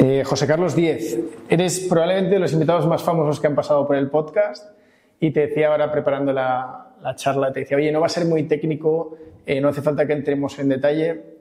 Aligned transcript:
Eh, 0.00 0.22
José 0.24 0.46
Carlos 0.46 0.76
Díez, 0.76 1.18
eres 1.48 1.80
probablemente 1.80 2.34
de 2.34 2.38
los 2.38 2.52
invitados 2.52 2.86
más 2.86 3.02
famosos 3.02 3.40
que 3.40 3.48
han 3.48 3.56
pasado 3.56 3.84
por 3.84 3.96
el 3.96 4.08
podcast 4.08 4.70
y 5.18 5.32
te 5.32 5.48
decía 5.48 5.68
ahora 5.72 5.90
preparando 5.90 6.32
la, 6.32 6.94
charla, 7.16 7.52
te 7.52 7.60
decía, 7.60 7.76
oye, 7.76 7.90
no 7.90 7.98
va 7.98 8.06
a 8.06 8.10
ser 8.10 8.24
muy 8.24 8.44
técnico, 8.44 9.16
eh, 9.44 9.60
no 9.60 9.68
hace 9.68 9.82
falta 9.82 10.06
que 10.06 10.12
entremos 10.12 10.56
en 10.60 10.68
detalle. 10.68 11.38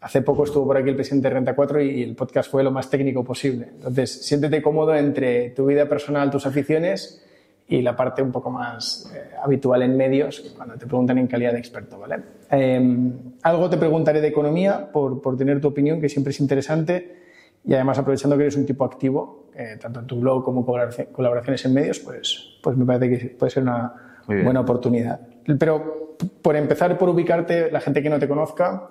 Hace 0.00 0.22
poco 0.22 0.44
estuvo 0.44 0.66
por 0.66 0.76
aquí 0.76 0.90
el 0.90 0.94
presidente 0.94 1.28
de 1.28 1.34
Renta 1.34 1.56
4 1.56 1.82
y 1.82 2.02
el 2.04 2.14
podcast 2.14 2.48
fue 2.48 2.62
lo 2.62 2.70
más 2.70 2.88
técnico 2.88 3.24
posible. 3.24 3.70
Entonces, 3.74 4.24
siéntete 4.24 4.62
cómodo 4.62 4.94
entre 4.94 5.50
tu 5.50 5.66
vida 5.66 5.88
personal, 5.88 6.30
tus 6.30 6.46
aficiones 6.46 7.26
y 7.66 7.82
la 7.82 7.96
parte 7.96 8.22
un 8.22 8.30
poco 8.30 8.50
más 8.50 9.12
eh, 9.14 9.34
habitual 9.42 9.82
en 9.82 9.96
medios, 9.96 10.54
cuando 10.56 10.76
te 10.76 10.86
preguntan 10.86 11.18
en 11.18 11.26
calidad 11.26 11.52
de 11.52 11.58
experto, 11.58 11.98
¿vale? 11.98 12.16
Em, 12.50 13.12
algo 13.42 13.68
te 13.68 13.76
preguntaré 13.76 14.20
de 14.20 14.28
economía 14.28 14.90
por, 14.92 15.20
por, 15.20 15.36
tener 15.36 15.60
tu 15.60 15.68
opinión, 15.68 16.00
que 16.00 16.08
siempre 16.08 16.30
es 16.30 16.40
interesante, 16.40 17.19
y 17.64 17.74
además 17.74 17.98
aprovechando 17.98 18.36
que 18.36 18.44
eres 18.44 18.56
un 18.56 18.66
tipo 18.66 18.84
activo, 18.84 19.50
eh, 19.54 19.76
tanto 19.80 20.00
en 20.00 20.06
tu 20.06 20.20
blog 20.20 20.44
como 20.44 20.64
colaboraciones 20.64 21.64
en 21.64 21.74
medios, 21.74 21.98
pues, 22.00 22.58
pues 22.62 22.76
me 22.76 22.84
parece 22.84 23.08
que 23.10 23.26
puede 23.30 23.50
ser 23.50 23.62
una 23.62 24.16
buena 24.26 24.60
oportunidad. 24.60 25.20
Pero 25.58 26.16
por 26.42 26.56
empezar, 26.56 26.96
por 26.96 27.08
ubicarte, 27.08 27.70
la 27.70 27.80
gente 27.80 28.02
que 28.02 28.10
no 28.10 28.18
te 28.18 28.28
conozca, 28.28 28.90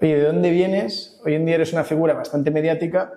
oye, 0.00 0.16
¿de 0.16 0.24
dónde 0.24 0.50
vienes? 0.50 1.20
Hoy 1.24 1.34
en 1.34 1.44
día 1.44 1.56
eres 1.56 1.72
una 1.72 1.84
figura 1.84 2.14
bastante 2.14 2.50
mediática, 2.50 3.12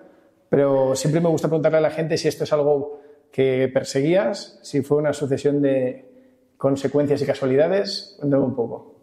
pero 0.50 0.96
siempre 0.96 1.22
me 1.22 1.30
gusta 1.30 1.48
preguntarle 1.48 1.78
a 1.80 1.82
la 1.82 1.92
gente 1.92 2.18
si 2.18 2.28
esto 2.28 2.44
es 2.44 2.54
algo 2.54 3.00
que 3.32 3.70
perseguías, 3.74 4.60
si 4.62 4.82
fue 4.82 4.98
una 4.98 5.14
sucesión 5.14 5.62
de 5.62 6.06
consecuencias 6.58 7.22
y 7.22 7.26
casualidades. 7.26 8.16
Cuéntame 8.20 8.44
un 8.44 8.56
poco. 8.56 8.96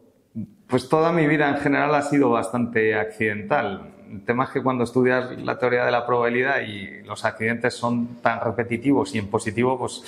Pues 0.69 0.89
toda 0.89 1.13
mi 1.13 1.27
vida 1.27 1.49
en 1.49 1.57
general 1.57 1.95
ha 1.95 2.03
sido 2.03 2.31
bastante 2.31 2.95
accidental. 2.95 4.00
El 4.11 4.25
tema 4.25 4.45
es 4.45 4.51
que 4.51 4.61
cuando 4.61 4.83
estudias 4.83 5.39
la 5.39 5.57
teoría 5.57 5.85
de 5.85 5.93
la 5.93 6.05
probabilidad 6.05 6.63
y 6.63 7.03
los 7.05 7.25
accidentes 7.25 7.75
son 7.75 8.17
tan 8.21 8.41
repetitivos 8.41 9.15
y 9.15 9.19
en 9.19 9.29
positivo, 9.29 9.79
pues 9.79 10.03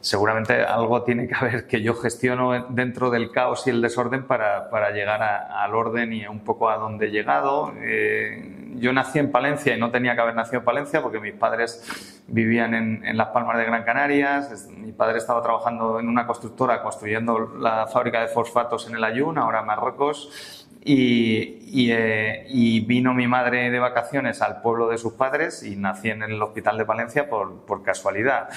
seguramente 0.00 0.62
algo 0.62 1.02
tiene 1.02 1.26
que 1.26 1.34
haber 1.34 1.66
que 1.66 1.82
yo 1.82 1.94
gestiono 1.94 2.66
dentro 2.68 3.10
del 3.10 3.32
caos 3.32 3.66
y 3.66 3.70
el 3.70 3.82
desorden 3.82 4.24
para, 4.24 4.70
para 4.70 4.90
llegar 4.90 5.22
al 5.22 5.74
orden 5.74 6.12
y 6.12 6.26
un 6.26 6.40
poco 6.40 6.70
a 6.70 6.76
donde 6.76 7.06
he 7.06 7.10
llegado. 7.10 7.72
Eh, 7.80 8.76
yo 8.76 8.92
nací 8.92 9.18
en 9.18 9.32
Palencia 9.32 9.76
y 9.76 9.80
no 9.80 9.90
tenía 9.90 10.14
que 10.14 10.20
haber 10.20 10.36
nacido 10.36 10.60
en 10.60 10.64
Palencia 10.64 11.02
porque 11.02 11.18
mis 11.18 11.34
padres 11.34 12.22
vivían 12.28 12.74
en, 12.74 13.04
en 13.04 13.16
Las 13.16 13.28
Palmas 13.28 13.58
de 13.58 13.64
Gran 13.64 13.82
Canarias. 13.82 14.68
Mi 14.76 14.92
padre 14.92 15.18
estaba 15.18 15.42
trabajando 15.42 15.98
en 15.98 16.08
una 16.08 16.28
constructora 16.28 16.80
construyendo 16.80 17.56
la 17.58 17.88
fábrica 17.88 18.20
de 18.20 18.28
fosfatos 18.28 18.86
en 18.88 18.94
el 18.94 19.02
Ayun, 19.02 19.36
ahora 19.36 19.60
en 19.60 19.66
Marruecos 19.66 20.57
eh, 20.84 22.46
y, 22.48 22.80
vino 22.80 23.14
mi 23.14 23.26
madre 23.26 23.70
de 23.70 23.78
vacaciones 23.78 24.40
al 24.42 24.60
pueblo 24.60 24.88
de 24.88 24.98
sus 24.98 25.14
padres 25.14 25.62
y 25.62 25.76
nací 25.76 26.10
en 26.10 26.22
el 26.22 26.40
hospital 26.40 26.78
de 26.78 26.84
Valencia 26.84 27.28
por, 27.28 27.82
casualidad. 27.82 28.48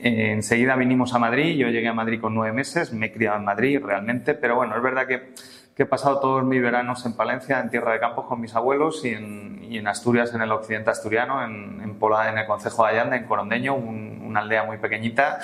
Eh, 0.00 0.32
enseguida 0.32 0.76
vinimos 0.76 1.14
a 1.14 1.18
Madrid, 1.18 1.56
yo 1.56 1.68
llegué 1.68 1.88
a 1.88 1.92
Madrid 1.92 2.20
con 2.20 2.34
nueve 2.34 2.52
meses, 2.52 2.92
me 2.92 3.06
he 3.06 3.12
criado 3.12 3.38
en 3.38 3.44
Madrid 3.44 3.80
realmente, 3.82 4.34
pero 4.34 4.56
bueno, 4.56 4.76
es 4.76 4.82
verdad 4.82 5.06
que, 5.06 5.34
he 5.76 5.86
pasado 5.86 6.18
todos 6.18 6.42
mis 6.42 6.60
veranos 6.60 7.06
en 7.06 7.12
Palencia, 7.12 7.60
en 7.60 7.70
Tierra 7.70 7.92
de 7.92 8.00
Campos, 8.00 8.26
con 8.26 8.40
mis 8.40 8.52
abuelos 8.56 9.04
y 9.04 9.10
en, 9.10 9.86
Asturias, 9.86 10.34
en 10.34 10.42
el 10.42 10.50
occidente 10.50 10.90
asturiano, 10.90 11.44
en, 11.44 11.80
en, 11.80 11.94
Pola, 12.00 12.28
en 12.28 12.36
el 12.36 12.46
Concejo 12.46 12.84
de 12.84 12.90
Allande, 12.90 13.18
en 13.18 13.26
Corondeño, 13.26 13.76
una 13.76 14.40
aldea 14.40 14.64
muy 14.64 14.78
pequeñita 14.78 15.38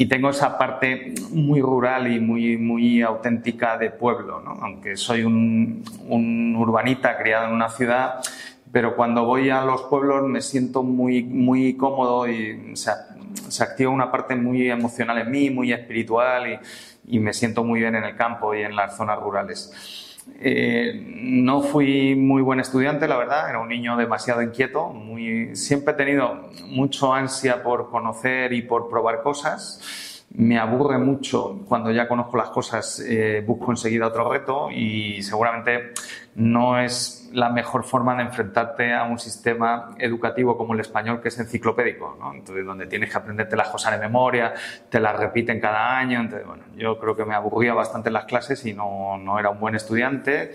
y 0.00 0.06
tengo 0.06 0.30
esa 0.30 0.56
parte 0.56 1.12
muy 1.30 1.60
rural 1.60 2.10
y 2.10 2.18
muy, 2.20 2.56
muy 2.56 3.02
auténtica 3.02 3.76
de 3.76 3.90
pueblo, 3.90 4.40
¿no? 4.40 4.52
aunque 4.62 4.96
soy 4.96 5.24
un, 5.24 5.84
un, 6.08 6.56
urbanita 6.56 7.18
criado 7.18 7.48
en 7.48 7.52
una 7.52 7.68
ciudad, 7.68 8.14
pero 8.72 8.96
cuando 8.96 9.26
voy 9.26 9.50
a 9.50 9.62
los 9.62 9.82
pueblos 9.82 10.26
me 10.26 10.40
siento 10.40 10.82
muy, 10.82 11.22
muy 11.22 11.76
cómodo 11.76 12.26
y 12.26 12.74
se, 12.76 12.92
se 13.50 13.62
activa 13.62 13.90
una 13.90 14.10
parte 14.10 14.36
muy 14.36 14.70
emocional 14.70 15.18
en 15.18 15.30
mí, 15.30 15.50
muy 15.50 15.70
espiritual 15.70 16.50
y, 16.50 17.16
y 17.16 17.18
me 17.18 17.34
siento 17.34 17.62
muy 17.62 17.80
bien 17.80 17.94
en 17.94 18.04
el 18.04 18.16
campo 18.16 18.54
y 18.54 18.62
en 18.62 18.74
las 18.74 18.96
zonas 18.96 19.20
rurales. 19.20 20.09
Eh, 20.42 20.98
no 21.22 21.60
fui 21.60 22.14
muy 22.14 22.40
buen 22.40 22.60
estudiante, 22.60 23.06
la 23.06 23.18
verdad, 23.18 23.50
era 23.50 23.58
un 23.58 23.68
niño 23.68 23.98
demasiado 23.98 24.40
inquieto, 24.40 24.88
muy, 24.88 25.54
siempre 25.54 25.92
he 25.92 25.96
tenido 25.96 26.48
mucho 26.64 27.12
ansia 27.12 27.62
por 27.62 27.90
conocer 27.90 28.54
y 28.54 28.62
por 28.62 28.88
probar 28.88 29.22
cosas. 29.22 30.09
Me 30.32 30.58
aburre 30.58 30.96
mucho 30.98 31.64
cuando 31.68 31.90
ya 31.90 32.06
conozco 32.06 32.36
las 32.36 32.50
cosas, 32.50 33.00
eh, 33.00 33.42
busco 33.44 33.72
enseguida 33.72 34.06
otro 34.06 34.30
reto 34.30 34.70
y 34.70 35.22
seguramente 35.22 35.92
no 36.36 36.78
es 36.78 37.28
la 37.32 37.50
mejor 37.50 37.82
forma 37.82 38.14
de 38.14 38.22
enfrentarte 38.22 38.94
a 38.94 39.04
un 39.04 39.18
sistema 39.18 39.94
educativo 39.98 40.56
como 40.56 40.74
el 40.74 40.80
español 40.80 41.20
que 41.20 41.28
es 41.28 41.38
enciclopédico, 41.38 42.16
¿no? 42.20 42.32
Entonces, 42.32 42.64
donde 42.64 42.86
tienes 42.86 43.10
que 43.10 43.18
aprenderte 43.18 43.56
las 43.56 43.68
cosas 43.68 43.92
de 43.92 43.98
memoria, 43.98 44.54
te 44.88 45.00
las 45.00 45.18
repiten 45.18 45.60
cada 45.60 45.98
año. 45.98 46.20
Entonces, 46.20 46.46
bueno, 46.46 46.62
yo 46.76 46.98
creo 46.98 47.16
que 47.16 47.24
me 47.24 47.34
aburría 47.34 47.74
bastante 47.74 48.08
en 48.08 48.14
las 48.14 48.24
clases 48.24 48.64
y 48.66 48.72
no, 48.72 49.18
no 49.18 49.38
era 49.38 49.50
un 49.50 49.58
buen 49.58 49.74
estudiante. 49.74 50.52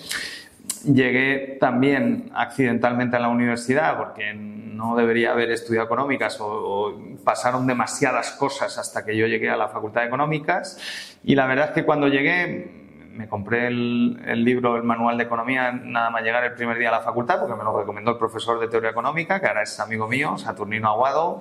Llegué 0.86 1.58
también 1.60 2.32
accidentalmente 2.34 3.18
a 3.18 3.20
la 3.20 3.30
universidad 3.30 3.98
porque 3.98 4.34
no 4.34 4.96
debería 4.96 5.32
haber 5.32 5.52
estudiado 5.52 5.86
económicas 5.86 6.40
o, 6.40 6.46
o, 6.48 6.94
pasaron 7.24 7.66
demasiadas 7.66 8.32
cosas 8.32 8.78
hasta 8.78 9.04
que 9.06 9.18
yo 9.18 9.26
llegué 9.26 9.50
a 9.50 9.58
la 9.58 9.70
Facultad 9.70 10.02
de 10.02 10.08
Económicas 10.08 11.20
y 11.24 11.36
la 11.36 11.48
verdad 11.48 11.70
es 11.70 11.72
que 11.72 11.86
cuando 11.86 12.08
llegué 12.08 12.86
me 13.16 13.30
compré 13.30 13.68
el, 13.68 14.44
libro, 14.44 14.76
el 14.76 14.84
manual 14.84 15.18
de 15.18 15.24
economía, 15.24 15.72
nada 15.72 16.10
más 16.10 16.22
llegar 16.22 16.44
el 16.44 16.54
primer 16.54 16.78
día 16.78 16.90
a 16.90 16.92
la 16.92 17.00
facultad, 17.00 17.40
porque 17.40 17.56
me 17.56 17.64
lo 17.64 17.78
recomendó 17.78 18.12
el 18.12 18.18
profesor 18.18 18.60
de 18.60 18.68
teoría 18.68 18.90
económica, 18.90 19.40
que 19.40 19.48
ahora 19.48 19.64
es 19.64 19.80
amigo 19.80 20.08
mío, 20.08 20.38
Saturnino 20.38 20.90
Aguado. 20.90 21.40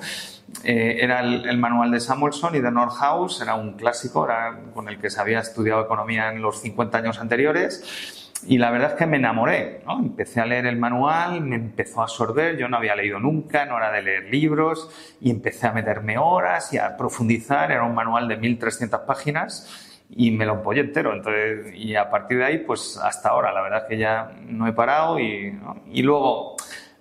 Eh, 0.62 0.98
era 1.00 1.20
el, 1.20 1.58
manual 1.58 1.90
de 1.90 1.98
Samuelson 1.98 2.54
y 2.54 2.60
de 2.60 2.70
Nordhaus, 2.70 3.40
era 3.40 3.56
un 3.56 3.72
clásico, 3.72 4.24
era 4.24 4.56
con 4.72 4.88
el 4.88 5.00
que 5.00 5.10
se 5.10 5.20
había 5.20 5.40
estudiado 5.40 5.82
economía 5.82 6.30
en 6.30 6.40
los 6.40 6.60
50 6.60 6.98
años 6.98 7.18
anteriores. 7.18 8.23
Y 8.46 8.58
la 8.58 8.70
verdad 8.70 8.92
es 8.92 8.96
que 8.96 9.06
me 9.06 9.16
enamoré, 9.16 9.82
¿no? 9.86 9.98
Empecé 9.98 10.40
a 10.40 10.46
leer 10.46 10.66
el 10.66 10.76
manual, 10.76 11.40
me 11.40 11.56
empezó 11.56 12.00
a 12.00 12.04
absorber, 12.04 12.56
yo 12.56 12.68
no 12.68 12.76
había 12.76 12.94
leído 12.94 13.18
nunca, 13.18 13.64
no 13.64 13.76
era 13.76 13.90
de 13.90 14.02
leer 14.02 14.24
libros, 14.24 14.90
y 15.20 15.30
empecé 15.30 15.66
a 15.66 15.72
meterme 15.72 16.18
horas 16.18 16.72
y 16.72 16.78
a 16.78 16.96
profundizar, 16.96 17.72
era 17.72 17.84
un 17.84 17.94
manual 17.94 18.28
de 18.28 18.36
1300 18.36 19.00
páginas 19.00 19.94
y 20.10 20.30
me 20.30 20.46
lo 20.46 20.54
empollé 20.54 20.80
entero. 20.80 21.12
Entonces, 21.12 21.74
y 21.74 21.96
a 21.96 22.10
partir 22.10 22.38
de 22.38 22.44
ahí, 22.44 22.58
pues 22.58 22.98
hasta 23.02 23.30
ahora, 23.30 23.52
la 23.52 23.62
verdad 23.62 23.82
es 23.82 23.88
que 23.88 23.98
ya 23.98 24.32
no 24.46 24.66
he 24.66 24.72
parado. 24.72 25.18
Y, 25.18 25.58
y 25.90 26.02
luego, 26.02 26.56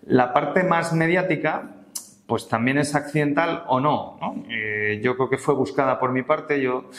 la 0.06 0.34
parte 0.34 0.64
más 0.64 0.94
mediática, 0.94 1.64
pues 2.26 2.48
también 2.48 2.78
es 2.78 2.96
accidental 2.96 3.64
o 3.68 3.80
no. 3.80 4.18
¿no? 4.22 4.44
Eh, 4.50 5.02
yo 5.04 5.16
creo 5.16 5.30
que 5.30 5.38
fue 5.38 5.54
buscada 5.56 6.00
por 6.00 6.12
mi 6.12 6.24
parte. 6.24 6.62
Yo 6.62 6.90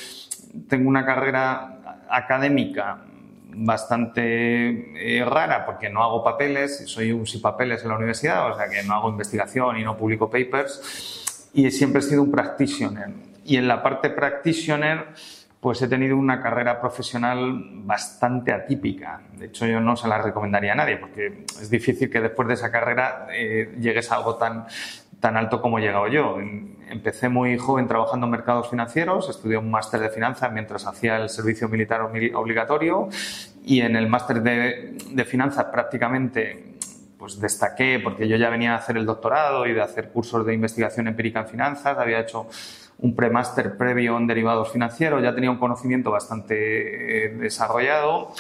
tengo 0.69 0.89
una 0.89 1.05
carrera 1.05 2.05
académica 2.09 3.05
bastante 3.57 5.19
eh, 5.19 5.25
rara 5.25 5.65
porque 5.67 5.91
no 5.91 6.03
hago 6.03 6.23
papeles, 6.23 6.85
soy 6.87 7.13
un 7.13 7.27
sin 7.27 7.41
papeles 7.41 7.83
en 7.83 7.89
la 7.89 7.97
universidad, 7.97 8.51
o 8.51 8.57
sea 8.57 8.69
que 8.69 8.83
no 8.83 8.95
hago 8.95 9.09
investigación 9.09 9.79
y 9.79 9.85
no 9.85 9.97
publico 9.97 10.31
papers 10.31 11.51
y 11.55 11.71
siempre 11.71 12.01
he 12.01 12.03
sido 12.03 12.23
un 12.23 12.31
practitioner. 12.31 13.11
Y 13.45 13.57
en 13.57 13.69
la 13.69 13.83
parte 13.83 14.11
practitioner 14.11 15.15
pues 15.65 15.81
he 15.81 15.89
tenido 15.89 16.19
una 16.19 16.43
carrera 16.43 16.79
profesional 16.79 17.59
bastante 17.87 18.53
atípica. 18.53 19.23
De 19.39 19.47
hecho, 19.47 19.65
yo 19.65 19.81
no 19.81 19.97
se 19.97 20.07
la 20.07 20.21
recomendaría 20.21 20.73
a 20.73 20.75
nadie, 20.75 20.99
porque 20.99 21.47
es 21.59 21.71
difícil 21.71 22.11
que 22.11 22.21
después 22.21 22.47
de 22.49 22.53
esa 22.53 22.71
carrera 22.71 23.29
eh, 23.33 23.75
llegues 23.81 24.13
a 24.13 24.17
algo 24.17 24.37
tan, 24.37 24.67
tan 25.21 25.39
alto 25.39 25.63
como 25.63 25.79
he 25.79 25.81
llegado 25.81 26.07
yo. 26.09 26.37
Empecé 26.95 27.29
muy 27.29 27.59
joven 27.59 27.89
trabajando 27.89 28.27
en 28.27 28.31
mercados 28.31 28.71
financieros, 28.71 29.29
estudié 29.29 29.57
un 29.57 29.69
máster 29.69 29.99
de 29.99 30.11
finanzas 30.11 30.53
mientras 30.53 30.87
hacía 30.87 31.17
el 31.17 31.29
servicio 31.29 31.69
militar 31.69 32.01
obligatorio 32.03 33.09
y 33.65 33.81
en 33.81 33.97
el 33.97 34.07
máster 34.07 34.41
de, 34.41 34.97
de 35.11 35.25
finanzas 35.25 35.65
prácticamente 35.73 36.77
pues 37.19 37.41
destaqué 37.41 37.99
porque 37.99 38.29
yo 38.29 38.37
ya 38.37 38.49
venía 38.49 38.75
a 38.75 38.77
hacer 38.77 38.97
el 38.97 39.07
doctorado 39.07 39.67
y 39.67 39.73
de 39.73 39.83
hacer 39.83 40.11
cursos 40.11 40.47
de 40.47 40.55
investigación 40.55 41.09
empírica 41.09 41.41
en 41.41 41.49
finanzas, 41.49 41.99
había 41.99 42.21
hecho 42.21 42.47
un 42.99 43.17
premáster 43.17 43.77
previo 43.77 44.17
en 44.17 44.29
derivados 44.29 44.71
financieros, 44.71 45.21
ya 45.21 45.35
tenía 45.35 45.51
un 45.51 45.59
conocimiento 45.59 46.13
bastante 46.13 47.25
eh, 47.25 47.29
desarrollado 47.31 48.33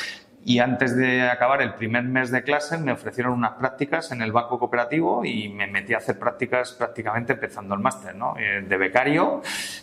y 0.46 0.58
antes 0.58 0.94
de 0.94 1.22
acabar 1.22 1.62
el 1.62 1.74
primer 1.74 2.04
mes 2.04 2.30
de 2.30 2.42
clase 2.42 2.76
me 2.76 2.92
ofrecieron 2.92 3.32
unas 3.32 3.52
prácticas 3.52 4.12
en 4.12 4.20
el 4.20 4.30
banco 4.30 4.58
cooperativo 4.58 5.24
y 5.24 5.48
me 5.48 5.66
metí 5.66 5.94
a 5.94 5.98
hacer 5.98 6.18
prácticas 6.18 6.72
prácticamente 6.72 7.32
empezando 7.32 7.74
el 7.74 7.80
máster, 7.80 8.14
¿no? 8.14 8.34
Eh, 8.38 8.62
de 8.62 8.76
becario, 8.76 9.40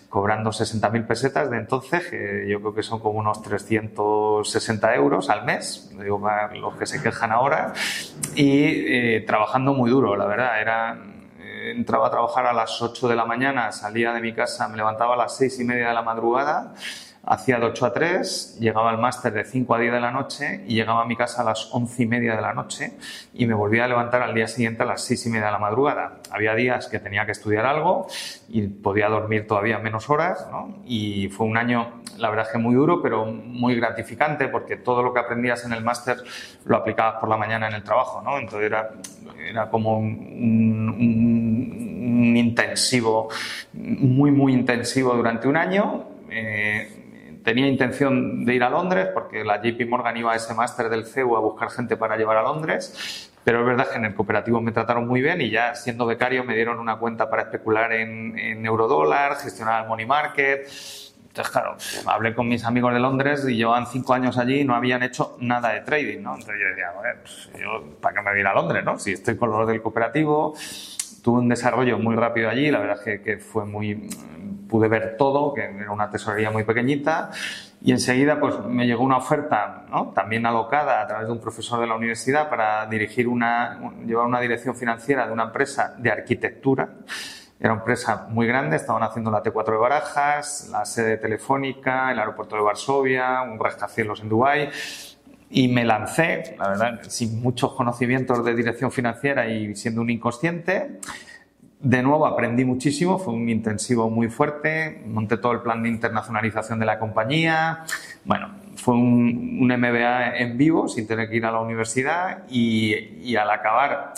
cobrando 0.07 0.51
60.000 0.51 1.07
pesetas 1.07 1.49
de 1.49 1.57
entonces, 1.57 2.07
que 2.07 2.45
yo 2.47 2.59
creo 2.59 2.75
que 2.75 2.83
son 2.83 2.99
como 2.99 3.17
unos 3.17 3.41
360 3.41 4.95
euros 4.95 5.29
al 5.31 5.45
mes, 5.45 5.91
digo 5.99 6.21
para 6.21 6.53
los 6.55 6.75
que 6.75 6.85
se 6.85 7.01
quejan 7.01 7.31
ahora, 7.31 7.73
y 8.35 8.65
eh, 8.65 9.23
trabajando 9.25 9.73
muy 9.73 9.89
duro, 9.89 10.15
la 10.15 10.25
verdad, 10.25 10.61
era 10.61 10.97
entraba 11.71 12.07
a 12.07 12.11
trabajar 12.11 12.45
a 12.45 12.53
las 12.53 12.81
8 12.81 13.07
de 13.07 13.15
la 13.15 13.25
mañana, 13.25 13.71
salía 13.71 14.13
de 14.13 14.21
mi 14.21 14.33
casa, 14.33 14.67
me 14.67 14.77
levantaba 14.77 15.13
a 15.13 15.17
las 15.17 15.37
6 15.37 15.59
y 15.59 15.63
media 15.63 15.89
de 15.89 15.93
la 15.93 16.01
madrugada, 16.01 16.73
hacía 17.23 17.59
de 17.59 17.65
8 17.67 17.85
a 17.85 17.93
3, 17.93 18.57
llegaba 18.59 18.89
al 18.89 18.97
máster 18.97 19.31
de 19.33 19.45
5 19.45 19.75
a 19.75 19.79
10 19.79 19.93
de 19.93 19.99
la 19.99 20.11
noche 20.11 20.63
y 20.67 20.75
llegaba 20.75 21.03
a 21.03 21.05
mi 21.05 21.15
casa 21.15 21.41
a 21.41 21.45
las 21.45 21.69
11 21.71 22.03
y 22.03 22.05
media 22.07 22.35
de 22.35 22.41
la 22.41 22.53
noche 22.53 22.93
y 23.33 23.45
me 23.45 23.53
volvía 23.53 23.85
a 23.85 23.87
levantar 23.87 24.23
al 24.23 24.33
día 24.33 24.47
siguiente 24.47 24.83
a 24.83 24.85
las 24.85 25.03
6 25.03 25.27
y 25.27 25.29
media 25.29 25.45
de 25.45 25.51
la 25.51 25.59
madrugada. 25.59 26.19
Había 26.31 26.55
días 26.55 26.87
que 26.87 26.99
tenía 26.99 27.25
que 27.25 27.31
estudiar 27.31 27.65
algo 27.65 28.07
y 28.49 28.67
podía 28.67 29.07
dormir 29.07 29.45
todavía 29.47 29.77
menos 29.79 30.09
horas 30.09 30.47
¿no? 30.51 30.81
y 30.85 31.29
fue 31.29 31.45
un 31.45 31.57
año, 31.57 32.01
la 32.17 32.29
verdad 32.29 32.47
es 32.47 32.51
que 32.51 32.57
muy 32.57 32.73
duro, 32.73 33.01
pero 33.01 33.25
muy 33.25 33.75
gratificante 33.75 34.47
porque 34.47 34.77
todo 34.77 35.03
lo 35.03 35.13
que 35.13 35.19
aprendías 35.19 35.63
en 35.65 35.73
el 35.73 35.83
máster 35.83 36.17
lo 36.65 36.77
aplicabas 36.77 37.19
por 37.19 37.29
la 37.29 37.37
mañana 37.37 37.67
en 37.67 37.73
el 37.73 37.83
trabajo, 37.83 38.21
¿no? 38.21 38.37
Entonces 38.37 38.67
era, 38.67 38.91
era 39.47 39.69
como 39.69 39.99
un, 39.99 40.89
un, 40.89 42.37
intensivo, 42.37 43.29
muy, 43.73 44.31
muy 44.31 44.53
intensivo 44.53 45.13
durante 45.13 45.47
un 45.47 45.57
año. 45.57 46.05
Eh, 46.29 47.00
tenía 47.43 47.67
intención 47.67 48.45
de 48.45 48.55
ir 48.55 48.63
a 48.63 48.69
Londres 48.69 49.09
porque 49.13 49.43
la 49.43 49.61
JP 49.61 49.87
Morgan 49.87 50.17
iba 50.17 50.33
a 50.33 50.35
ese 50.35 50.53
máster 50.53 50.89
del 50.89 51.05
CEU 51.05 51.35
a 51.35 51.39
buscar 51.39 51.69
gente 51.69 51.97
para 51.97 52.17
llevar 52.17 52.37
a 52.37 52.43
Londres. 52.43 53.29
Pero 53.43 53.61
es 53.61 53.65
verdad 53.65 53.89
que 53.89 53.97
en 53.97 54.05
el 54.05 54.13
cooperativo 54.13 54.61
me 54.61 54.71
trataron 54.71 55.07
muy 55.07 55.21
bien 55.21 55.41
y 55.41 55.49
ya 55.49 55.73
siendo 55.73 56.05
becario 56.05 56.43
me 56.43 56.55
dieron 56.55 56.79
una 56.79 56.97
cuenta 56.97 57.29
para 57.29 57.43
especular 57.43 57.91
en, 57.91 58.37
en 58.37 58.65
eurodólar, 58.65 59.35
gestionar 59.37 59.83
el 59.83 59.89
money 59.89 60.05
market. 60.05 60.67
Entonces, 61.31 61.51
claro, 61.51 61.77
hablé 62.07 62.35
con 62.35 62.47
mis 62.49 62.65
amigos 62.65 62.93
de 62.93 62.99
Londres 62.99 63.45
y 63.47 63.55
llevaban 63.55 63.87
cinco 63.87 64.13
años 64.13 64.37
allí 64.37 64.59
y 64.59 64.63
no 64.65 64.75
habían 64.75 65.01
hecho 65.01 65.37
nada 65.39 65.69
de 65.69 65.79
trading, 65.79 66.21
¿no? 66.21 66.35
Entonces 66.35 66.55
yo 66.61 66.67
decía, 66.67 66.91
bueno, 66.93 67.19
pues 67.21 67.49
yo, 67.57 67.99
¿para 68.01 68.15
qué 68.15 68.21
me 68.21 68.29
voy 68.31 68.37
a 68.37 68.41
ir 68.41 68.47
a 68.47 68.53
Londres, 68.53 68.83
no? 68.83 68.99
Si 68.99 69.13
estoy 69.13 69.37
con 69.37 69.49
los 69.49 69.65
del 69.65 69.81
cooperativo, 69.81 70.53
tuve 71.23 71.39
un 71.39 71.47
desarrollo 71.47 71.97
muy 71.99 72.17
rápido 72.17 72.49
allí, 72.49 72.69
la 72.69 72.79
verdad 72.79 72.97
es 72.97 73.03
que, 73.03 73.21
que 73.21 73.37
fue 73.37 73.65
muy, 73.65 74.09
pude 74.71 74.87
ver 74.87 75.17
todo, 75.17 75.53
que 75.53 75.65
era 75.65 75.91
una 75.91 76.09
tesorería 76.09 76.49
muy 76.49 76.63
pequeñita, 76.63 77.29
y 77.83 77.91
enseguida 77.91 78.39
pues 78.39 78.55
me 78.65 78.87
llegó 78.87 79.03
una 79.03 79.17
oferta, 79.17 79.83
¿no? 79.89 80.13
también 80.15 80.45
alocada 80.45 81.01
a 81.01 81.07
través 81.07 81.27
de 81.27 81.33
un 81.33 81.39
profesor 81.39 81.81
de 81.81 81.87
la 81.87 81.95
universidad 81.95 82.49
para 82.49 82.85
dirigir 82.85 83.27
una, 83.27 83.79
llevar 84.05 84.25
una 84.25 84.39
dirección 84.39 84.75
financiera 84.75 85.27
de 85.27 85.33
una 85.33 85.43
empresa 85.43 85.93
de 85.97 86.09
arquitectura. 86.09 86.87
Era 87.59 87.73
una 87.73 87.81
empresa 87.81 88.27
muy 88.29 88.47
grande, 88.47 88.77
estaban 88.77 89.03
haciendo 89.03 89.29
la 89.29 89.43
T4 89.43 89.71
de 89.71 89.77
Barajas, 89.77 90.69
la 90.71 90.85
sede 90.85 91.17
telefónica, 91.17 92.11
el 92.11 92.17
aeropuerto 92.17 92.55
de 92.55 92.61
Varsovia, 92.61 93.41
un 93.41 93.59
rascacielos 93.59 94.21
en 94.21 94.29
Dubái 94.29 94.69
y 95.51 95.67
me 95.67 95.83
lancé, 95.83 96.55
la 96.57 96.69
verdad, 96.69 96.99
sin 97.09 97.41
muchos 97.41 97.73
conocimientos 97.73 98.43
de 98.45 98.55
dirección 98.55 98.89
financiera 98.91 99.47
y 99.47 99.75
siendo 99.75 100.01
un 100.01 100.09
inconsciente. 100.09 100.99
De 101.83 102.03
nuevo 102.03 102.27
aprendí 102.27 102.63
muchísimo, 102.63 103.17
fue 103.17 103.33
un 103.33 103.49
intensivo 103.49 104.07
muy 104.07 104.29
fuerte, 104.29 105.01
monté 105.07 105.37
todo 105.37 105.53
el 105.53 105.61
plan 105.61 105.81
de 105.81 105.89
internacionalización 105.89 106.77
de 106.77 106.85
la 106.85 106.99
compañía. 106.99 107.85
Bueno, 108.23 108.51
fue 108.75 108.93
un, 108.93 109.65
MBA 109.65 110.37
en 110.37 110.59
vivo, 110.59 110.87
sin 110.87 111.07
tener 111.07 111.27
que 111.27 111.37
ir 111.37 111.45
a 111.45 111.51
la 111.51 111.59
universidad 111.59 112.43
y, 112.49 113.35
al 113.35 113.49
acabar, 113.49 114.13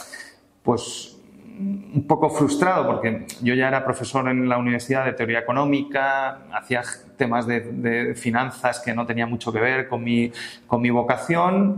pues 0.62 1.18
un 1.57 2.06
poco 2.06 2.30
frustrado 2.31 2.86
porque 2.86 3.27
yo 3.42 3.54
ya 3.54 3.69
era 3.69 3.86
profesor 3.86 4.27
en 4.27 4.50
la 4.50 4.57
universidad 4.57 5.06
de 5.06 5.13
teoría 5.13 5.39
económica, 5.39 6.39
hacía 6.51 6.81
temas 7.18 7.48
de, 7.48 7.62
de 7.62 8.16
finanzas 8.16 8.81
que 8.81 8.94
no 8.94 9.06
tenían 9.06 9.30
mucho 9.30 9.54
que 9.54 9.59
ver 9.59 9.88
con 9.88 10.04
mi, 10.04 10.33
con 10.68 10.81
mi 10.81 10.89
vocación. 10.89 11.77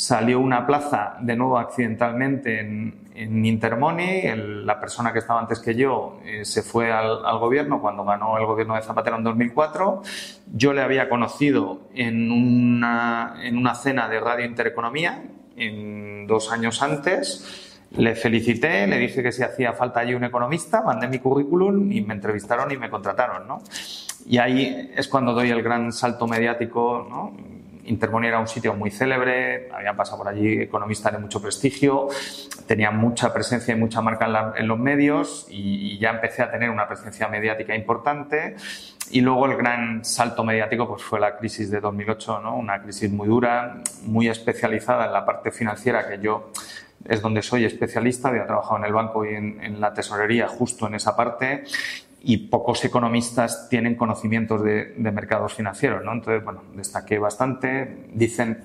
Salió 0.00 0.40
una 0.40 0.66
plaza 0.66 1.18
de 1.20 1.36
nuevo 1.36 1.58
accidentalmente 1.58 2.58
en, 2.58 3.10
en 3.14 3.44
Intermoney. 3.44 4.22
El, 4.22 4.64
la 4.64 4.80
persona 4.80 5.12
que 5.12 5.18
estaba 5.18 5.40
antes 5.40 5.60
que 5.60 5.74
yo 5.74 6.20
eh, 6.24 6.46
se 6.46 6.62
fue 6.62 6.90
al, 6.90 7.26
al, 7.26 7.38
gobierno 7.38 7.82
cuando 7.82 8.02
ganó 8.02 8.38
el 8.38 8.46
gobierno 8.46 8.76
de 8.76 8.80
Zapatero 8.80 9.18
en 9.18 9.24
2004. 9.24 10.02
Yo 10.54 10.72
le 10.72 10.80
había 10.80 11.10
conocido 11.10 11.82
en 11.94 12.32
una, 12.32 13.34
en 13.42 13.58
una 13.58 13.74
cena 13.74 14.08
de 14.08 14.20
Radio 14.20 14.46
Intereconomía 14.46 15.22
en 15.54 16.26
dos 16.26 16.50
años 16.50 16.80
antes 16.80 17.68
le 17.90 18.14
felicité, 18.14 18.86
le 18.86 18.98
dije 18.98 19.22
que 19.22 19.32
si 19.32 19.42
hacía 19.42 19.72
falta 19.72 20.00
allí 20.00 20.14
un 20.14 20.24
economista, 20.24 20.80
mandé 20.80 21.08
mi 21.08 21.18
currículum 21.18 21.90
y 21.90 22.00
me 22.00 22.14
entrevistaron 22.14 22.70
y 22.70 22.76
me 22.76 22.88
contrataron, 22.88 23.48
¿no? 23.48 23.62
Y 24.26 24.38
ahí 24.38 24.92
es 24.94 25.08
cuando 25.08 25.32
doy 25.32 25.50
el 25.50 25.60
gran 25.60 25.92
salto 25.92 26.28
mediático, 26.28 27.06
¿no? 27.10 27.32
Intermoney 27.84 28.28
era 28.28 28.38
un 28.38 28.48
sitio 28.48 28.74
muy 28.74 28.90
célebre, 28.90 29.68
habían 29.72 29.96
pasado 29.96 30.18
por 30.18 30.28
allí 30.28 30.62
economistas 30.62 31.12
de 31.12 31.18
mucho 31.18 31.40
prestigio, 31.40 32.08
tenía 32.66 32.90
mucha 32.90 33.32
presencia 33.32 33.74
y 33.74 33.78
mucha 33.78 34.00
marca 34.00 34.26
en, 34.26 34.32
la, 34.32 34.54
en 34.56 34.68
los 34.68 34.78
medios 34.78 35.46
y, 35.50 35.92
y, 35.94 35.98
ya 35.98 36.10
empecé 36.10 36.42
a 36.42 36.50
tener 36.50 36.70
una 36.70 36.86
presencia 36.86 37.28
mediática 37.28 37.74
importante. 37.74 38.56
Y 39.10 39.22
luego 39.22 39.46
el 39.46 39.56
gran 39.56 40.04
salto 40.04 40.44
mediático 40.44 40.86
pues 40.86 41.02
fue 41.02 41.18
la 41.18 41.36
crisis 41.36 41.70
de 41.70 41.80
2008, 41.80 42.40
¿no? 42.40 42.56
una 42.56 42.80
crisis 42.80 43.10
muy 43.10 43.26
dura, 43.26 43.82
muy 44.04 44.28
especializada 44.28 45.06
en 45.06 45.12
la 45.12 45.24
parte 45.24 45.50
financiera 45.50 46.08
que 46.08 46.20
yo 46.20 46.52
es 47.04 47.22
donde 47.22 47.42
soy 47.42 47.64
especialista, 47.64 48.28
había 48.28 48.46
trabajado 48.46 48.76
en 48.76 48.84
el 48.84 48.92
banco 48.92 49.24
y 49.24 49.34
en, 49.34 49.62
en, 49.62 49.80
la 49.80 49.92
tesorería 49.94 50.46
justo 50.48 50.86
en 50.86 50.94
esa 50.94 51.16
parte 51.16 51.64
y 52.22 52.36
pocos 52.48 52.84
economistas 52.84 53.68
tienen 53.68 53.94
conocimientos 53.94 54.62
de, 54.62 54.94
mercados 54.96 55.54
financieros, 55.54 56.04
¿no? 56.04 56.12
Entonces, 56.12 56.44
bueno, 56.44 56.62
destaqué 56.74 57.18
bastante, 57.18 58.06
dicen 58.12 58.64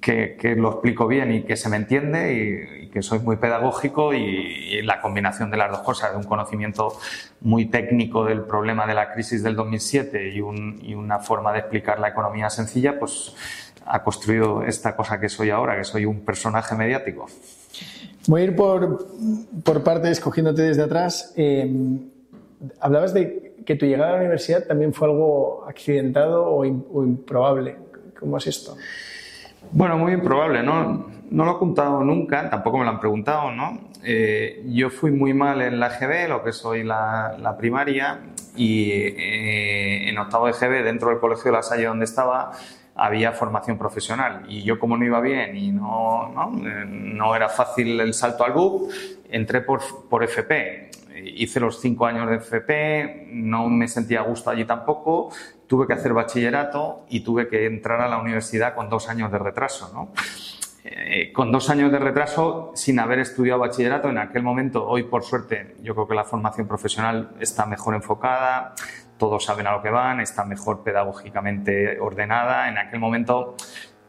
que, 0.00 0.36
lo 0.56 0.72
explico 0.72 1.06
bien 1.06 1.32
y 1.32 1.42
que 1.42 1.56
se 1.56 1.68
me 1.68 1.76
entiende 1.76 2.80
y, 2.82 2.90
que 2.90 3.02
soy 3.02 3.20
muy 3.20 3.36
pedagógico 3.36 4.14
y, 4.14 4.82
la 4.82 5.00
combinación 5.00 5.50
de 5.50 5.58
las 5.58 5.70
dos 5.70 5.80
cosas, 5.80 6.12
de 6.12 6.16
un 6.16 6.24
conocimiento 6.24 6.96
muy 7.40 7.66
técnico 7.66 8.24
del 8.24 8.42
problema 8.42 8.86
de 8.86 8.94
la 8.94 9.12
crisis 9.12 9.42
del 9.42 9.56
2007 9.56 10.30
y, 10.34 10.40
un, 10.40 10.80
y 10.82 10.94
una 10.94 11.18
forma 11.18 11.52
de 11.52 11.60
explicar 11.60 12.00
la 12.00 12.08
economía 12.08 12.48
sencilla, 12.48 12.98
pues 12.98 13.34
ha 13.84 14.02
construido 14.02 14.62
esta 14.62 14.96
cosa 14.96 15.20
que 15.20 15.28
soy 15.28 15.50
ahora, 15.50 15.76
que 15.76 15.84
soy 15.84 16.06
un 16.06 16.20
personaje 16.20 16.74
mediático. 16.74 17.26
Voy 18.26 18.42
a 18.42 18.44
ir 18.44 18.56
por, 18.56 19.06
por 19.64 19.82
partes, 19.82 20.12
escogiéndote 20.12 20.62
desde 20.62 20.82
atrás. 20.82 21.32
Eh, 21.36 22.00
hablabas 22.80 23.14
de 23.14 23.54
que 23.64 23.76
tu 23.76 23.86
llegada 23.86 24.10
a 24.10 24.12
la 24.14 24.18
universidad 24.20 24.66
también 24.66 24.92
fue 24.92 25.08
algo 25.08 25.64
accidentado 25.68 26.46
o, 26.46 26.64
improbable. 26.64 27.76
¿Cómo 28.18 28.36
es 28.38 28.46
esto? 28.46 28.76
Bueno, 29.72 29.96
muy 29.98 30.12
improbable, 30.12 30.62
¿no? 30.62 31.10
No 31.30 31.44
lo 31.44 31.56
he 31.56 31.58
contado 31.58 32.02
nunca, 32.02 32.50
tampoco 32.50 32.78
me 32.78 32.84
lo 32.84 32.90
han 32.90 33.00
preguntado, 33.00 33.52
¿no? 33.52 33.90
Eh, 34.02 34.64
yo 34.68 34.90
fui 34.90 35.10
muy 35.10 35.32
mal 35.34 35.60
en 35.60 35.78
la 35.78 35.90
GB, 35.90 36.28
lo 36.28 36.42
que 36.42 36.52
soy 36.52 36.82
la, 36.82 37.36
la 37.38 37.56
primaria, 37.56 38.20
y 38.56 38.90
eh, 38.90 40.08
en 40.08 40.18
octavo 40.18 40.46
de 40.46 40.52
GB, 40.52 40.84
dentro 40.84 41.10
del 41.10 41.18
colegio 41.18 41.44
de 41.44 41.52
La 41.52 41.62
Salle 41.62 41.84
donde 41.84 42.04
estaba, 42.04 42.52
había 42.94 43.32
formación 43.32 43.78
profesional 43.78 44.44
y 44.48 44.62
yo 44.62 44.78
como 44.78 44.96
no 44.96 45.04
iba 45.04 45.20
bien 45.20 45.56
y 45.56 45.72
no, 45.72 46.28
no, 46.34 46.50
no 46.50 47.34
era 47.34 47.48
fácil 47.48 47.98
el 48.00 48.12
salto 48.12 48.44
al 48.44 48.52
BUP, 48.52 48.90
entré 49.30 49.62
por, 49.62 49.80
por 50.08 50.22
FP. 50.22 50.89
Hice 51.24 51.60
los 51.60 51.80
cinco 51.80 52.06
años 52.06 52.28
de 52.28 52.36
FP, 52.36 53.28
no 53.32 53.68
me 53.68 53.88
sentía 53.88 54.20
a 54.20 54.22
gusto 54.22 54.50
allí 54.50 54.64
tampoco, 54.64 55.30
tuve 55.66 55.86
que 55.86 55.92
hacer 55.92 56.12
bachillerato 56.12 57.04
y 57.08 57.20
tuve 57.20 57.48
que 57.48 57.66
entrar 57.66 58.00
a 58.00 58.08
la 58.08 58.18
universidad 58.18 58.74
con 58.74 58.88
dos 58.88 59.08
años 59.08 59.30
de 59.30 59.38
retraso. 59.38 59.90
¿no? 59.94 60.12
Eh, 60.82 61.30
con 61.32 61.52
dos 61.52 61.68
años 61.68 61.92
de 61.92 61.98
retraso, 61.98 62.72
sin 62.74 62.98
haber 62.98 63.18
estudiado 63.18 63.60
bachillerato 63.60 64.08
en 64.08 64.18
aquel 64.18 64.42
momento, 64.42 64.86
hoy 64.86 65.02
por 65.02 65.22
suerte 65.22 65.76
yo 65.82 65.94
creo 65.94 66.08
que 66.08 66.14
la 66.14 66.24
formación 66.24 66.66
profesional 66.66 67.32
está 67.38 67.66
mejor 67.66 67.94
enfocada, 67.94 68.74
todos 69.18 69.44
saben 69.44 69.66
a 69.66 69.72
lo 69.72 69.82
que 69.82 69.90
van, 69.90 70.20
está 70.20 70.44
mejor 70.44 70.82
pedagógicamente 70.82 72.00
ordenada. 72.00 72.68
En 72.70 72.78
aquel 72.78 72.98
momento, 72.98 73.54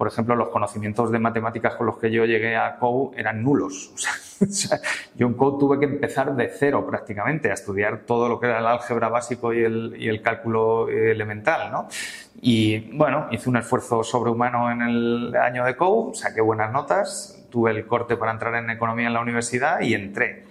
por 0.02 0.08
ejemplo, 0.08 0.36
los 0.36 0.50
conocimientos 0.50 1.12
de 1.12 1.20
matemáticas 1.20 1.76
con 1.76 1.86
los 1.86 2.00
que 2.00 2.10
yo 2.10 2.26
llegué 2.26 2.58
a 2.58 2.78
COU 2.78 3.14
eran 3.16 3.44
nulos. 3.44 3.94
O 4.42 4.52
sea, 4.52 4.80
yo 5.14 5.28
en 5.28 5.36
COU 5.36 5.60
tuve 5.60 5.78
que 5.78 5.86
empezar 5.86 6.36
de 6.36 6.48
cero 6.50 6.84
prácticamente, 6.90 7.52
a 7.52 7.54
estudiar 7.54 8.00
todo 8.08 8.28
lo 8.28 8.40
que 8.40 8.48
era 8.48 8.58
el 8.58 8.66
álgebra 8.66 9.08
básico 9.08 9.54
y 9.54 9.64
el, 9.64 9.96
y 10.00 10.10
el 10.10 10.24
cálculo 10.24 10.90
elemental, 10.90 11.72
¿no? 11.72 11.88
Y 12.42 12.80
bueno, 12.98 13.28
hice 13.30 13.48
un 13.48 13.58
esfuerzo 13.58 14.04
sobrehumano 14.04 14.72
en 14.72 14.82
el 14.82 15.36
año 15.36 15.64
de 15.64 15.76
COU, 15.76 16.16
saqué 16.16 16.42
buenas 16.42 16.72
notas, 16.72 17.46
tuve 17.52 17.70
el 17.70 17.86
corte 17.86 18.18
para 18.18 18.32
entrar 18.32 18.56
en 18.56 18.72
economía 18.72 19.06
en 19.06 19.14
la 19.14 19.22
universidad 19.22 19.82
y 19.82 19.94
entré 19.94 20.46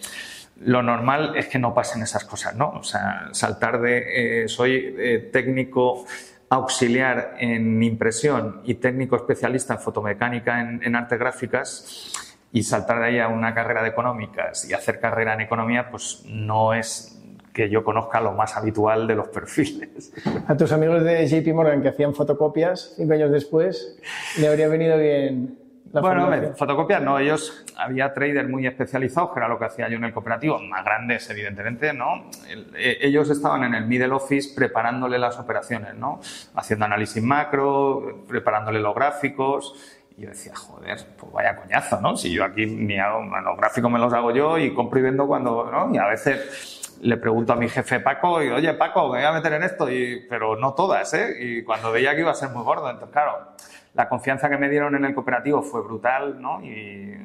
lo 0.60 0.82
normal 0.82 1.36
es 1.36 1.46
que 1.46 1.58
no 1.58 1.72
pasen 1.72 2.02
esas 2.02 2.24
cosas, 2.24 2.54
¿no? 2.54 2.68
O 2.72 2.82
sea, 2.82 3.30
saltar 3.32 3.80
de 3.80 4.42
eh, 4.44 4.48
soy 4.48 4.94
eh, 4.98 5.30
técnico 5.32 6.04
auxiliar 6.50 7.36
en 7.38 7.82
impresión 7.82 8.60
y 8.64 8.74
técnico 8.74 9.16
especialista 9.16 9.74
en 9.74 9.80
fotomecánica 9.80 10.60
en, 10.60 10.82
en 10.82 10.96
artes 10.96 11.18
gráficas 11.18 12.12
y 12.52 12.64
saltar 12.64 12.98
de 12.98 13.06
ahí 13.06 13.18
a 13.20 13.28
una 13.28 13.54
carrera 13.54 13.82
de 13.82 13.90
económicas 13.90 14.68
y 14.68 14.74
hacer 14.74 14.98
carrera 14.98 15.34
en 15.34 15.42
economía, 15.42 15.88
pues 15.90 16.24
no 16.26 16.74
es 16.74 17.16
que 17.52 17.68
yo 17.68 17.84
conozca 17.84 18.20
lo 18.20 18.32
más 18.32 18.56
habitual 18.56 19.06
de 19.06 19.14
los 19.14 19.28
perfiles. 19.28 20.12
A 20.46 20.56
tus 20.56 20.72
amigos 20.72 21.04
de 21.04 21.26
JP 21.26 21.54
Morgan 21.54 21.82
que 21.82 21.88
hacían 21.88 22.14
fotocopias 22.14 22.94
cinco 22.96 23.14
años 23.14 23.30
después, 23.30 23.98
le 24.38 24.48
habría 24.48 24.68
venido 24.68 24.98
bien 24.98 25.59
bueno, 25.92 26.54
fotocopias 26.54 27.02
no, 27.02 27.18
ellos, 27.18 27.64
había 27.76 28.12
traders 28.12 28.48
muy 28.48 28.66
especializados, 28.66 29.32
que 29.32 29.40
era 29.40 29.48
lo 29.48 29.58
que 29.58 29.64
hacía 29.64 29.88
yo 29.88 29.96
en 29.96 30.04
el 30.04 30.12
cooperativo, 30.12 30.58
más 30.60 30.84
grandes 30.84 31.28
evidentemente, 31.30 31.92
¿no? 31.92 32.30
Eh, 32.76 32.98
ellos 33.00 33.28
estaban 33.30 33.64
en 33.64 33.74
el 33.74 33.86
middle 33.86 34.12
office 34.12 34.54
preparándole 34.54 35.18
las 35.18 35.38
operaciones, 35.38 35.94
¿no? 35.94 36.20
Haciendo 36.54 36.84
análisis 36.84 37.22
macro, 37.22 38.24
preparándole 38.28 38.78
los 38.78 38.94
gráficos, 38.94 39.74
y 40.16 40.22
yo 40.22 40.28
decía, 40.28 40.54
joder, 40.54 40.98
pues 41.18 41.32
vaya 41.32 41.56
coñazo, 41.56 42.00
¿no? 42.00 42.16
Si 42.16 42.32
yo 42.32 42.44
aquí 42.44 42.66
ni 42.66 42.98
hago, 42.98 43.22
los 43.22 43.56
gráficos 43.56 43.90
me 43.90 43.98
los 43.98 44.12
hago 44.12 44.30
yo 44.32 44.58
y 44.58 44.72
compro 44.74 45.00
y 45.00 45.02
vendo 45.02 45.26
cuando, 45.26 45.70
¿no? 45.72 45.92
Y 45.94 45.98
a 45.98 46.06
veces 46.06 46.98
le 47.00 47.16
pregunto 47.16 47.52
a 47.52 47.56
mi 47.56 47.68
jefe 47.68 48.00
Paco, 48.00 48.42
y 48.42 48.50
oye 48.50 48.74
Paco, 48.74 49.04
me 49.08 49.18
voy 49.18 49.24
a 49.24 49.32
meter 49.32 49.54
en 49.54 49.62
esto, 49.62 49.90
y, 49.90 50.26
pero 50.28 50.56
no 50.56 50.74
todas, 50.74 51.12
¿eh? 51.14 51.34
Y 51.38 51.64
cuando 51.64 51.90
veía 51.90 52.14
que 52.14 52.20
iba 52.20 52.30
a 52.30 52.34
ser 52.34 52.50
muy 52.50 52.62
gordo, 52.62 52.90
entonces 52.90 53.12
claro, 53.12 53.54
la 53.94 54.08
confianza 54.08 54.48
que 54.48 54.56
me 54.56 54.68
dieron 54.68 54.94
en 54.94 55.04
el 55.04 55.14
cooperativo 55.14 55.62
fue 55.62 55.82
brutal, 55.82 56.40
¿no? 56.40 56.62
Y 56.62 57.16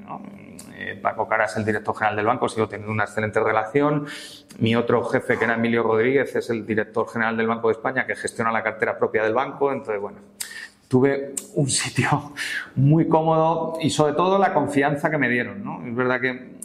eh, 0.73 0.99
Paco 1.01 1.27
Cara 1.27 1.45
es 1.45 1.55
el 1.57 1.65
director 1.65 1.95
general 1.95 2.15
del 2.15 2.25
banco, 2.25 2.49
sigo 2.49 2.67
teniendo 2.67 2.91
una 2.91 3.03
excelente 3.03 3.39
relación. 3.39 4.05
Mi 4.59 4.75
otro 4.75 5.03
jefe, 5.05 5.37
que 5.37 5.45
era 5.45 5.55
Emilio 5.55 5.83
Rodríguez, 5.83 6.35
es 6.35 6.49
el 6.49 6.65
director 6.65 7.07
general 7.07 7.37
del 7.37 7.47
Banco 7.47 7.67
de 7.67 7.73
España, 7.73 8.05
que 8.05 8.15
gestiona 8.15 8.51
la 8.51 8.63
cartera 8.63 8.97
propia 8.97 9.23
del 9.23 9.33
banco. 9.33 9.71
Entonces, 9.71 10.01
bueno, 10.01 10.17
tuve 10.87 11.33
un 11.53 11.69
sitio 11.69 12.33
muy 12.75 13.07
cómodo 13.07 13.77
y 13.81 13.89
sobre 13.89 14.13
todo 14.13 14.39
la 14.39 14.53
confianza 14.53 15.09
que 15.11 15.17
me 15.17 15.29
dieron, 15.29 15.63
¿no? 15.63 15.85
Es 15.85 15.95
verdad 15.95 16.19
que 16.19 16.55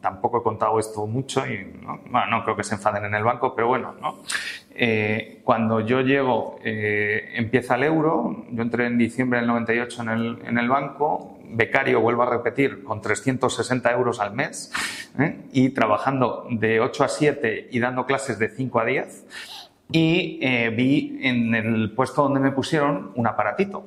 tampoco 0.00 0.40
he 0.40 0.42
contado 0.42 0.78
esto 0.78 1.06
mucho 1.06 1.46
y 1.46 1.64
¿no? 1.82 2.00
Bueno, 2.10 2.26
no 2.28 2.44
creo 2.44 2.56
que 2.56 2.62
se 2.62 2.74
enfaden 2.74 3.06
en 3.06 3.14
el 3.14 3.24
banco, 3.24 3.54
pero 3.54 3.68
bueno, 3.68 3.94
¿no? 4.00 4.18
Eh, 4.76 5.40
cuando 5.44 5.80
yo 5.80 6.00
llego, 6.00 6.58
eh, 6.64 7.30
empieza 7.34 7.76
el 7.76 7.84
euro, 7.84 8.44
yo 8.50 8.62
entré 8.62 8.86
en 8.86 8.98
diciembre 8.98 9.38
del 9.38 9.46
98 9.46 10.02
en 10.02 10.08
el, 10.08 10.38
en 10.44 10.58
el 10.58 10.68
banco, 10.68 11.38
becario, 11.50 12.00
vuelvo 12.00 12.24
a 12.24 12.30
repetir, 12.30 12.82
con 12.82 13.00
360 13.00 13.92
euros 13.92 14.18
al 14.18 14.34
mes 14.34 14.72
¿eh? 15.18 15.38
y 15.52 15.70
trabajando 15.70 16.48
de 16.50 16.80
8 16.80 17.04
a 17.04 17.08
7 17.08 17.68
y 17.70 17.78
dando 17.78 18.04
clases 18.04 18.40
de 18.40 18.48
5 18.48 18.80
a 18.80 18.84
10 18.84 19.26
y 19.92 20.40
vi 20.70 21.20
en 21.22 21.54
el 21.54 21.92
puesto 21.92 22.22
donde 22.22 22.40
me 22.40 22.50
pusieron 22.50 23.12
un 23.14 23.26
aparatito, 23.26 23.86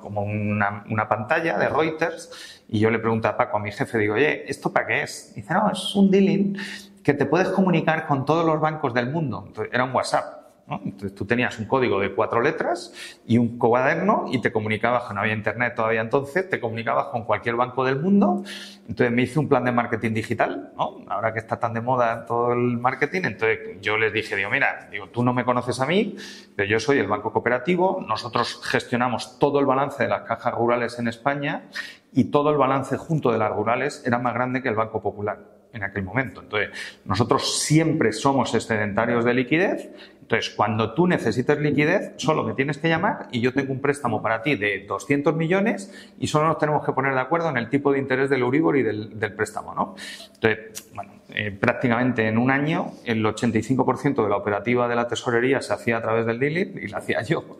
como 0.00 0.22
una, 0.22 0.84
una, 0.88 1.08
pantalla 1.08 1.58
de 1.58 1.68
Reuters 1.68 2.62
y 2.68 2.78
yo 2.78 2.88
le 2.88 3.00
pregunto 3.00 3.26
a 3.28 3.36
Paco, 3.36 3.58
a 3.58 3.60
mi 3.60 3.72
jefe, 3.72 3.98
digo, 3.98 4.14
oye, 4.14 4.48
¿esto 4.48 4.72
para 4.72 4.86
qué 4.86 5.02
es? 5.02 5.32
dice, 5.34 5.52
no, 5.52 5.70
es 5.70 5.94
un 5.96 6.10
dealing 6.10 6.56
que 7.04 7.14
te 7.14 7.26
puedes 7.26 7.48
comunicar 7.50 8.06
con 8.06 8.24
todos 8.24 8.44
los 8.44 8.58
bancos 8.58 8.94
del 8.94 9.10
mundo. 9.10 9.52
era 9.70 9.84
un 9.84 9.94
WhatsApp. 9.94 10.44
Entonces 10.66 11.14
tú 11.14 11.26
tenías 11.26 11.58
un 11.58 11.66
código 11.66 12.00
de 12.00 12.14
cuatro 12.14 12.40
letras 12.40 13.20
y 13.26 13.36
un 13.36 13.58
cuaderno 13.58 14.24
y 14.32 14.40
te 14.40 14.50
comunicabas, 14.50 15.12
no 15.12 15.20
había 15.20 15.34
internet 15.34 15.74
todavía 15.74 16.00
entonces, 16.00 16.48
te 16.48 16.58
comunicabas 16.58 17.08
con 17.08 17.24
cualquier 17.24 17.56
banco 17.56 17.84
del 17.84 18.00
mundo. 18.00 18.42
Entonces 18.88 19.12
me 19.12 19.22
hice 19.22 19.38
un 19.38 19.46
plan 19.46 19.62
de 19.64 19.72
marketing 19.72 20.14
digital, 20.14 20.72
¿no? 20.74 21.04
ahora 21.08 21.34
que 21.34 21.40
está 21.40 21.60
tan 21.60 21.74
de 21.74 21.82
moda 21.82 22.24
todo 22.24 22.54
el 22.54 22.78
marketing. 22.78 23.22
Entonces 23.24 23.78
yo 23.82 23.98
les 23.98 24.10
dije, 24.10 24.36
digo, 24.36 24.48
mira, 24.48 24.88
digo, 24.90 25.08
tú 25.08 25.22
no 25.22 25.34
me 25.34 25.44
conoces 25.44 25.78
a 25.80 25.86
mí, 25.86 26.16
pero 26.56 26.66
yo 26.66 26.80
soy 26.80 26.98
el 26.98 27.08
banco 27.08 27.30
cooperativo, 27.30 28.02
nosotros 28.08 28.62
gestionamos 28.64 29.38
todo 29.38 29.60
el 29.60 29.66
balance 29.66 30.02
de 30.02 30.08
las 30.08 30.22
cajas 30.22 30.54
rurales 30.54 30.98
en 30.98 31.08
España 31.08 31.68
y 32.10 32.24
todo 32.24 32.48
el 32.48 32.56
balance 32.56 32.96
junto 32.96 33.30
de 33.30 33.38
las 33.38 33.52
rurales 33.52 34.02
era 34.06 34.18
más 34.18 34.32
grande 34.32 34.62
que 34.62 34.70
el 34.70 34.76
Banco 34.76 35.02
Popular 35.02 35.53
en 35.74 35.82
aquel 35.82 36.02
momento. 36.02 36.40
Entonces, 36.40 36.70
nosotros 37.04 37.60
siempre 37.60 38.12
somos 38.12 38.54
excedentarios 38.54 39.24
de 39.24 39.34
liquidez. 39.34 39.90
Entonces, 40.20 40.54
cuando 40.54 40.94
tú 40.94 41.06
necesites 41.06 41.58
liquidez, 41.58 42.12
solo 42.16 42.44
me 42.44 42.54
tienes 42.54 42.78
que 42.78 42.88
llamar 42.88 43.28
y 43.30 43.40
yo 43.40 43.52
tengo 43.52 43.72
un 43.72 43.80
préstamo 43.80 44.22
para 44.22 44.42
ti 44.42 44.56
de 44.56 44.86
200 44.88 45.36
millones 45.36 45.92
y 46.18 46.28
solo 46.28 46.48
nos 46.48 46.58
tenemos 46.58 46.84
que 46.86 46.92
poner 46.92 47.12
de 47.12 47.20
acuerdo 47.20 47.50
en 47.50 47.58
el 47.58 47.68
tipo 47.68 47.92
de 47.92 47.98
interés 47.98 48.30
del 48.30 48.40
Euribor 48.40 48.78
y 48.78 48.82
del, 48.82 49.18
del 49.18 49.34
préstamo, 49.34 49.74
¿no? 49.74 49.94
Entonces, 50.34 50.90
bueno, 50.94 51.12
eh, 51.36 51.50
prácticamente 51.50 52.28
en 52.28 52.38
un 52.38 52.48
año 52.48 52.92
el 53.04 53.24
85% 53.24 54.22
de 54.22 54.28
la 54.28 54.36
operativa 54.36 54.86
de 54.86 54.94
la 54.94 55.08
tesorería 55.08 55.60
se 55.60 55.72
hacía 55.72 55.96
a 55.96 56.00
través 56.00 56.26
del 56.26 56.38
dealing 56.38 56.78
y 56.80 56.86
la 56.86 56.98
hacía 56.98 57.22
yo. 57.22 57.58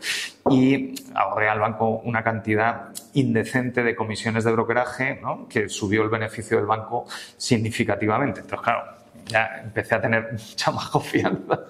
Y 0.49 0.95
ahorré 1.13 1.49
al 1.49 1.59
banco 1.59 2.01
una 2.05 2.23
cantidad 2.23 2.91
indecente 3.15 3.83
de 3.83 3.97
comisiones 3.97 4.45
de 4.45 4.53
brokeraje 4.53 5.21
que 5.49 5.69
subió 5.69 6.05
el 6.05 6.09
beneficio 6.09 6.57
del 6.57 6.67
banco 6.67 7.07
significativamente. 7.37 8.41
Entonces, 8.43 8.65
claro, 8.65 8.85
ya 9.27 9.63
empecé 9.65 9.97
a 9.97 10.01
tener 10.01 10.33
mucha 10.51 10.71
más 10.71 10.89
confianza. 10.91 11.61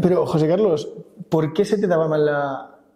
Pero, 0.00 0.26
José 0.26 0.46
Carlos, 0.46 0.88
¿por 1.28 1.52
qué 1.52 1.64
se 1.64 1.76
te 1.76 1.88
daba 1.88 2.06
mal 2.06 2.30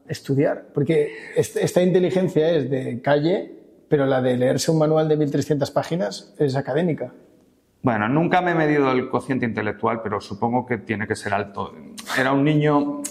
estudiar? 0.07 0.67
Porque 0.73 1.33
esta 1.35 1.83
inteligencia 1.83 2.49
es 2.51 2.71
de 2.71 3.01
calle, 3.03 3.57
pero 3.89 4.07
la 4.07 4.23
de 4.23 4.37
leerse 4.37 4.71
un 4.71 4.79
manual 4.79 5.09
de 5.09 5.19
1.300 5.19 5.73
páginas 5.73 6.33
es 6.39 6.55
académica. 6.55 7.13
Bueno, 7.83 8.09
nunca 8.09 8.41
me 8.41 8.51
he 8.51 8.55
medido 8.55 8.91
el 8.91 9.09
cociente 9.09 9.47
intelectual, 9.47 10.01
pero 10.03 10.21
supongo 10.21 10.67
que 10.67 10.79
tiene 10.79 11.07
que 11.07 11.15
ser 11.15 11.33
alto. 11.33 11.75
Era 12.19 12.33
un 12.33 12.45
niño 12.45 13.03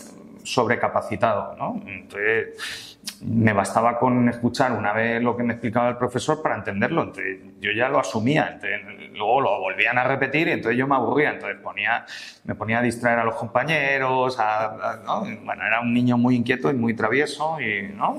sobrecapacitado, 0.44 1.56
¿no? 1.56 1.82
Entonces, 1.86 2.97
me 3.22 3.54
bastaba 3.54 3.98
con 3.98 4.30
escuchar 4.30 4.72
una 4.72 4.94
vez 4.94 5.22
lo 5.22 5.36
que 5.36 5.44
me 5.44 5.54
explicaba 5.54 5.90
el 5.90 5.98
profesor 5.98 6.42
para 6.42 6.56
entenderlo. 6.56 7.04
Entonces, 7.04 7.40
yo 7.60 7.72
ya 7.72 7.90
lo 7.90 8.00
asumía. 8.00 8.50
Entonces, 8.54 9.12
luego 9.14 9.42
lo 9.42 9.60
volvían 9.60 9.98
a 9.98 10.04
repetir 10.04 10.48
y 10.48 10.52
entonces 10.52 10.78
yo 10.78 10.88
me 10.88 10.96
aburría. 10.96 11.32
Entonces, 11.32 11.60
ponía, 11.62 12.06
me 12.44 12.56
ponía 12.56 12.80
a 12.80 12.82
distraer 12.82 13.20
a 13.20 13.24
los 13.24 13.36
compañeros. 13.36 14.38
Bueno, 15.44 15.64
era 15.66 15.82
un 15.82 15.94
niño 15.94 16.18
muy 16.18 16.36
inquieto 16.36 16.70
y 16.70 16.76
muy 16.76 16.96
travieso 16.96 17.60
y, 17.60 17.90
¿no? 17.94 18.18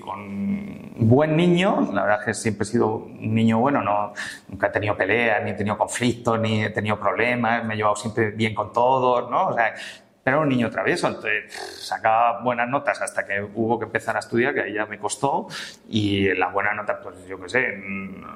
con 0.00 0.92
buen 0.96 1.36
niño. 1.36 1.90
La 1.92 2.02
verdad 2.02 2.20
es 2.20 2.26
que 2.26 2.34
siempre 2.34 2.62
he 2.64 2.66
sido 2.66 2.94
un 2.94 3.34
niño 3.34 3.58
bueno. 3.58 3.82
No, 3.82 4.12
nunca 4.48 4.68
he 4.68 4.70
tenido 4.70 4.96
peleas, 4.96 5.44
ni 5.44 5.50
he 5.50 5.54
tenido 5.54 5.76
conflictos, 5.76 6.40
ni 6.40 6.64
he 6.64 6.70
tenido 6.70 6.98
problemas. 6.98 7.64
Me 7.64 7.74
he 7.74 7.76
llevado 7.76 7.96
siempre 7.96 8.30
bien 8.30 8.54
con 8.54 8.72
todos, 8.72 9.30
¿no? 9.30 9.54
Era 10.28 10.38
un 10.38 10.48
niño 10.48 10.70
travieso, 10.70 11.08
entonces 11.08 11.52
sacaba 11.52 12.40
buenas 12.42 12.68
notas 12.68 13.00
hasta 13.00 13.26
que 13.26 13.40
hubo 13.54 13.78
que 13.78 13.86
empezar 13.86 14.16
a 14.16 14.20
estudiar, 14.20 14.54
que 14.54 14.62
ahí 14.62 14.74
ya 14.74 14.86
me 14.86 14.98
costó, 14.98 15.48
y 15.88 16.34
las 16.34 16.52
buenas 16.52 16.76
notas, 16.76 16.98
pues 17.02 17.26
yo 17.26 17.40
qué 17.40 17.48
sé, 17.48 17.82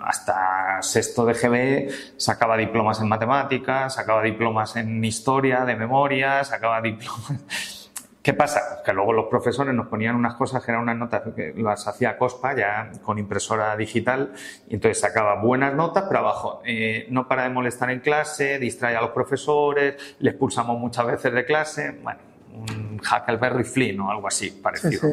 hasta 0.04 0.80
sexto 0.82 1.24
de 1.24 1.34
GB 1.34 2.16
sacaba 2.16 2.56
diplomas 2.56 3.00
en 3.00 3.08
matemáticas, 3.08 3.94
sacaba 3.94 4.22
diplomas 4.22 4.76
en 4.76 5.04
historia, 5.04 5.64
de 5.64 5.76
memoria, 5.76 6.44
sacaba 6.44 6.80
diplomas 6.80 7.81
¿Qué 8.22 8.34
pasa? 8.34 8.82
Que 8.84 8.92
luego 8.92 9.12
los 9.12 9.26
profesores 9.26 9.74
nos 9.74 9.88
ponían 9.88 10.14
unas 10.14 10.34
cosas 10.34 10.64
que 10.64 10.70
eran 10.70 10.82
unas 10.82 10.96
notas 10.96 11.22
que 11.34 11.52
las 11.56 11.88
hacía 11.88 12.16
Cospa 12.16 12.54
ya 12.54 12.92
con 13.02 13.18
impresora 13.18 13.76
digital 13.76 14.32
y 14.68 14.74
entonces 14.74 15.00
sacaba 15.00 15.42
buenas 15.42 15.74
notas, 15.74 16.04
pero 16.06 16.20
abajo 16.20 16.62
eh, 16.64 17.06
no 17.10 17.26
para 17.26 17.42
de 17.42 17.50
molestar 17.50 17.90
en 17.90 17.98
clase, 17.98 18.60
distrae 18.60 18.94
a 18.94 19.00
los 19.00 19.10
profesores, 19.10 20.16
les 20.20 20.34
expulsamos 20.34 20.78
muchas 20.78 21.04
veces 21.06 21.32
de 21.32 21.44
clase, 21.44 21.98
bueno, 22.00 22.20
un 22.54 23.00
Huckleberry 23.00 23.64
Flynn 23.64 24.00
o 24.00 24.10
algo 24.10 24.28
así 24.28 24.50
parecido. 24.50 25.10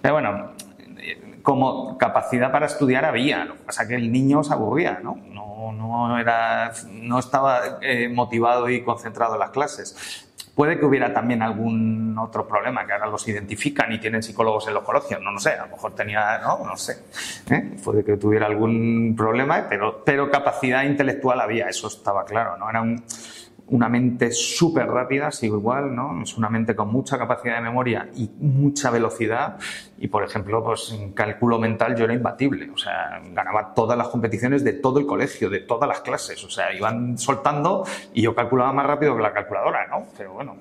Pero 0.00 0.14
bueno, 0.14 0.52
como 1.42 1.98
capacidad 1.98 2.52
para 2.52 2.66
estudiar 2.66 3.04
había, 3.04 3.44
lo 3.44 3.54
que 3.54 3.64
pasa 3.64 3.82
es 3.82 3.88
que 3.88 3.94
el 3.96 4.12
niño 4.12 4.44
se 4.44 4.52
aburría, 4.54 5.00
¿no? 5.02 5.18
No, 5.28 5.72
no, 5.72 6.18
era, 6.18 6.72
no 6.90 7.18
estaba 7.18 7.78
eh, 7.82 8.08
motivado 8.08 8.68
y 8.70 8.82
concentrado 8.82 9.34
en 9.34 9.40
las 9.40 9.50
clases. 9.50 10.24
Puede 10.54 10.78
que 10.78 10.84
hubiera 10.84 11.12
también 11.12 11.42
algún 11.42 12.16
otro 12.16 12.46
problema, 12.46 12.86
que 12.86 12.92
ahora 12.92 13.06
los 13.06 13.26
identifican 13.26 13.90
y 13.92 13.98
tienen 13.98 14.22
psicólogos 14.22 14.68
en 14.68 14.74
los 14.74 14.84
colegios, 14.84 15.20
no, 15.20 15.32
no 15.32 15.40
sé, 15.40 15.50
a 15.50 15.66
lo 15.66 15.72
mejor 15.72 15.94
tenía, 15.94 16.38
no, 16.38 16.64
no 16.64 16.76
sé. 16.76 16.98
¿eh? 17.50 17.76
Puede 17.82 18.04
que 18.04 18.16
tuviera 18.16 18.46
algún 18.46 19.14
problema, 19.16 19.66
pero, 19.68 20.02
pero 20.04 20.30
capacidad 20.30 20.84
intelectual 20.84 21.40
había, 21.40 21.68
eso 21.68 21.88
estaba 21.88 22.24
claro, 22.24 22.56
¿no? 22.56 22.70
Era 22.70 22.82
un, 22.82 23.02
una 23.68 23.88
mente 23.88 24.30
súper 24.30 24.86
rápida, 24.86 25.30
sigo 25.30 25.56
igual, 25.56 25.94
¿no? 25.94 26.22
Es 26.22 26.36
una 26.36 26.50
mente 26.50 26.76
con 26.76 26.88
mucha 26.88 27.16
capacidad 27.16 27.56
de 27.56 27.62
memoria 27.62 28.08
y 28.14 28.30
mucha 28.38 28.90
velocidad. 28.90 29.56
Y, 29.98 30.08
por 30.08 30.22
ejemplo, 30.22 30.62
pues 30.62 30.92
en 30.92 31.12
cálculo 31.12 31.58
mental 31.58 31.96
yo 31.96 32.04
era 32.04 32.14
imbatible. 32.14 32.70
O 32.70 32.76
sea, 32.76 33.20
ganaba 33.32 33.72
todas 33.74 33.96
las 33.96 34.08
competiciones 34.08 34.64
de 34.64 34.74
todo 34.74 34.98
el 34.98 35.06
colegio, 35.06 35.48
de 35.48 35.60
todas 35.60 35.88
las 35.88 36.00
clases. 36.00 36.44
O 36.44 36.50
sea, 36.50 36.72
iban 36.74 37.16
soltando 37.16 37.86
y 38.12 38.22
yo 38.22 38.34
calculaba 38.34 38.72
más 38.72 38.86
rápido 38.86 39.16
que 39.16 39.22
la 39.22 39.32
calculadora, 39.32 39.86
¿no? 39.86 40.06
Pero 40.16 40.34
bueno, 40.34 40.56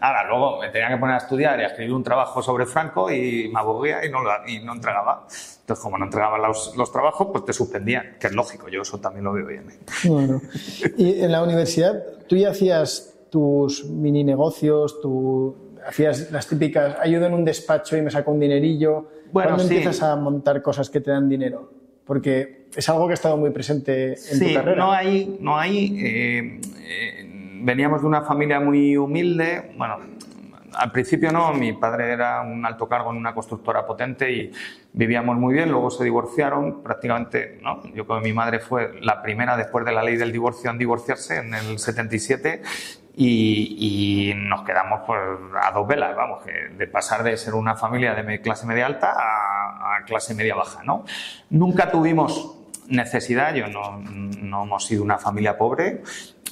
ahora 0.00 0.26
luego 0.26 0.60
me 0.60 0.68
tenía 0.70 0.88
que 0.88 0.96
poner 0.96 1.14
a 1.14 1.18
estudiar 1.18 1.60
y 1.60 1.64
a 1.64 1.66
escribir 1.68 1.92
un 1.94 2.02
trabajo 2.02 2.42
sobre 2.42 2.66
Franco 2.66 3.10
y 3.10 3.50
me 3.52 3.60
aburría 3.60 4.04
y 4.04 4.10
no, 4.10 4.20
y 4.46 4.58
no 4.60 4.72
entregaba. 4.72 5.26
Entonces, 5.62 5.82
como 5.82 5.96
no 5.96 6.06
entregaban 6.06 6.42
los, 6.42 6.76
los, 6.76 6.90
trabajos, 6.90 7.28
pues 7.30 7.44
te 7.44 7.52
suspendían, 7.52 8.16
que 8.18 8.26
es 8.26 8.32
lógico, 8.32 8.68
yo 8.68 8.82
eso 8.82 8.98
también 8.98 9.24
lo 9.24 9.32
veo 9.32 9.46
bien. 9.46 9.70
¿eh? 9.70 10.08
Bueno, 10.08 10.42
y 10.96 11.20
en 11.20 11.30
la 11.30 11.42
universidad, 11.42 12.02
tú 12.26 12.36
ya 12.36 12.50
hacías 12.50 13.14
tus 13.30 13.84
mini 13.84 14.24
negocios, 14.24 15.00
tú 15.00 15.56
hacías 15.86 16.32
las 16.32 16.48
típicas, 16.48 16.96
ayudo 17.00 17.26
en 17.26 17.34
un 17.34 17.44
despacho 17.44 17.96
y 17.96 18.02
me 18.02 18.10
saco 18.10 18.32
un 18.32 18.40
dinerillo. 18.40 19.08
Bueno, 19.32 19.50
¿Cuándo 19.50 19.62
empiezas 19.62 20.02
a 20.02 20.16
montar 20.16 20.62
cosas 20.62 20.90
que 20.90 21.00
te 21.00 21.12
dan 21.12 21.28
dinero? 21.28 21.70
Porque 22.04 22.66
es 22.74 22.88
algo 22.88 23.06
que 23.06 23.12
ha 23.12 23.14
estado 23.14 23.36
muy 23.36 23.50
presente 23.50 24.14
en 24.32 24.38
tu 24.38 24.54
carrera. 24.54 24.76
No 24.76 24.92
hay, 24.92 25.36
no 25.40 25.56
hay. 25.56 25.96
Eh, 26.04 26.60
eh, 26.80 27.60
veníamos 27.62 28.02
de 28.02 28.08
una 28.08 28.22
familia 28.22 28.60
muy 28.60 28.96
humilde. 28.96 29.72
Bueno, 29.78 29.98
al 30.74 30.92
principio 30.92 31.32
no, 31.32 31.52
mi 31.52 31.72
padre 31.72 32.12
era 32.12 32.40
un 32.42 32.64
alto 32.64 32.88
cargo 32.88 33.10
en 33.10 33.16
una 33.16 33.34
constructora 33.34 33.86
potente 33.86 34.30
y 34.30 34.52
vivíamos 34.92 35.36
muy 35.36 35.54
bien, 35.54 35.70
luego 35.70 35.90
se 35.90 36.04
divorciaron 36.04 36.82
prácticamente, 36.82 37.58
¿no? 37.62 37.82
Yo 37.94 38.06
creo 38.06 38.20
que 38.20 38.28
mi 38.28 38.32
madre 38.32 38.60
fue 38.60 39.00
la 39.00 39.22
primera 39.22 39.56
después 39.56 39.84
de 39.84 39.92
la 39.92 40.02
ley 40.02 40.16
del 40.16 40.32
divorcio 40.32 40.70
en 40.70 40.78
divorciarse 40.78 41.36
en 41.38 41.54
el 41.54 41.78
77 41.78 42.62
y, 43.14 44.32
nos 44.36 44.62
quedamos 44.62 45.00
pues, 45.06 45.20
a 45.60 45.70
dos 45.72 45.86
velas, 45.86 46.16
vamos, 46.16 46.44
de 46.44 46.86
pasar 46.86 47.22
de 47.22 47.36
ser 47.36 47.54
una 47.54 47.76
familia 47.76 48.14
de 48.14 48.40
clase 48.40 48.66
media 48.66 48.86
alta 48.86 49.12
a, 49.12 49.96
a 49.96 50.04
clase 50.04 50.34
media 50.34 50.54
baja, 50.54 50.82
¿no? 50.82 51.04
Nunca 51.50 51.90
tuvimos 51.90 52.58
necesidad, 52.88 53.54
yo 53.54 53.66
no, 53.68 53.98
no 53.98 54.64
hemos 54.64 54.86
sido 54.86 55.02
una 55.02 55.18
familia 55.18 55.56
pobre, 55.56 56.02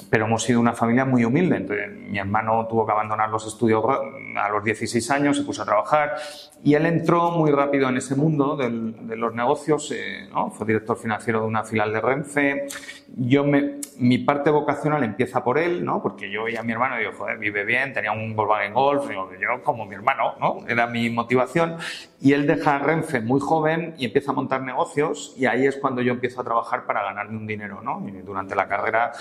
pero 0.09 0.25
hemos 0.25 0.43
sido 0.43 0.59
una 0.59 0.73
familia 0.73 1.05
muy 1.05 1.23
humilde. 1.23 1.57
Entonces, 1.57 1.89
mi 1.89 2.17
hermano 2.17 2.67
tuvo 2.67 2.85
que 2.85 2.91
abandonar 2.91 3.29
los 3.29 3.47
estudios 3.47 3.83
a 4.35 4.49
los 4.49 4.63
16 4.63 5.11
años, 5.11 5.37
se 5.37 5.43
puso 5.43 5.61
a 5.61 5.65
trabajar 5.65 6.15
y 6.63 6.75
él 6.75 6.85
entró 6.85 7.31
muy 7.31 7.51
rápido 7.51 7.89
en 7.89 7.97
ese 7.97 8.15
mundo 8.15 8.55
del, 8.55 9.07
de 9.07 9.15
los 9.15 9.33
negocios, 9.33 9.91
eh, 9.91 10.27
¿no? 10.31 10.51
fue 10.51 10.67
director 10.67 10.97
financiero 10.97 11.41
de 11.41 11.47
una 11.47 11.63
filial 11.63 11.91
de 11.91 12.01
Renfe. 12.01 12.67
Yo 13.15 13.43
me, 13.43 13.79
mi 13.97 14.19
parte 14.19 14.49
vocacional 14.49 15.03
empieza 15.03 15.43
por 15.43 15.57
él, 15.57 15.83
¿no? 15.83 16.01
porque 16.01 16.29
yo 16.29 16.43
veía 16.43 16.59
a 16.59 16.63
mi 16.63 16.71
hermano 16.71 16.95
y 16.97 16.99
digo, 16.99 17.13
joder, 17.17 17.37
vive 17.37 17.65
bien, 17.65 17.93
tenía 17.93 18.11
un 18.11 18.35
Volkswagen 18.35 18.73
Golf, 18.73 19.07
digo, 19.07 19.29
yo 19.39 19.63
como 19.63 19.85
mi 19.85 19.95
hermano, 19.95 20.35
¿no? 20.39 20.59
era 20.67 20.87
mi 20.87 21.09
motivación. 21.09 21.77
Y 22.19 22.33
él 22.33 22.45
deja 22.45 22.77
Renfe 22.79 23.21
muy 23.21 23.39
joven 23.39 23.95
y 23.97 24.05
empieza 24.05 24.31
a 24.31 24.35
montar 24.35 24.61
negocios 24.61 25.33
y 25.37 25.45
ahí 25.45 25.65
es 25.65 25.77
cuando 25.77 26.01
yo 26.01 26.13
empiezo 26.13 26.41
a 26.41 26.43
trabajar 26.43 26.85
para 26.85 27.01
ganarme 27.03 27.37
un 27.37 27.47
dinero. 27.47 27.81
¿no? 27.81 28.05
Y 28.07 28.11
durante 28.21 28.55
la 28.55 28.67
carrera 28.67 29.13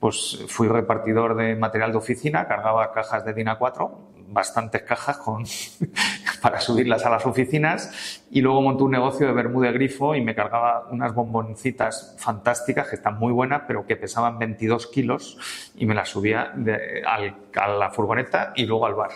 pues 0.00 0.42
fui 0.48 0.66
repartidor 0.66 1.36
de 1.36 1.54
material 1.54 1.92
de 1.92 1.98
oficina, 1.98 2.48
cargaba 2.48 2.90
cajas 2.92 3.24
de 3.24 3.34
DINA 3.34 3.58
4, 3.58 3.98
bastantes 4.28 4.82
cajas 4.82 5.18
con, 5.18 5.44
para 6.42 6.60
subirlas 6.60 7.04
a 7.04 7.10
las 7.10 7.26
oficinas 7.26 8.22
y 8.30 8.40
luego 8.40 8.62
monté 8.62 8.84
un 8.84 8.92
negocio 8.92 9.26
de 9.26 9.32
Bermuda 9.32 9.70
Grifo 9.72 10.14
y 10.14 10.22
me 10.22 10.34
cargaba 10.34 10.88
unas 10.90 11.14
bomboncitas 11.14 12.16
fantásticas 12.18 12.88
que 12.88 12.96
están 12.96 13.18
muy 13.18 13.32
buenas 13.32 13.62
pero 13.66 13.86
que 13.86 13.96
pesaban 13.96 14.38
22 14.38 14.86
kilos 14.86 15.72
y 15.76 15.84
me 15.84 15.94
las 15.94 16.08
subía 16.08 16.52
de, 16.54 17.02
al, 17.06 17.36
a 17.54 17.68
la 17.68 17.90
furgoneta 17.90 18.52
y 18.56 18.64
luego 18.64 18.86
al 18.86 18.94
bar. 18.94 19.10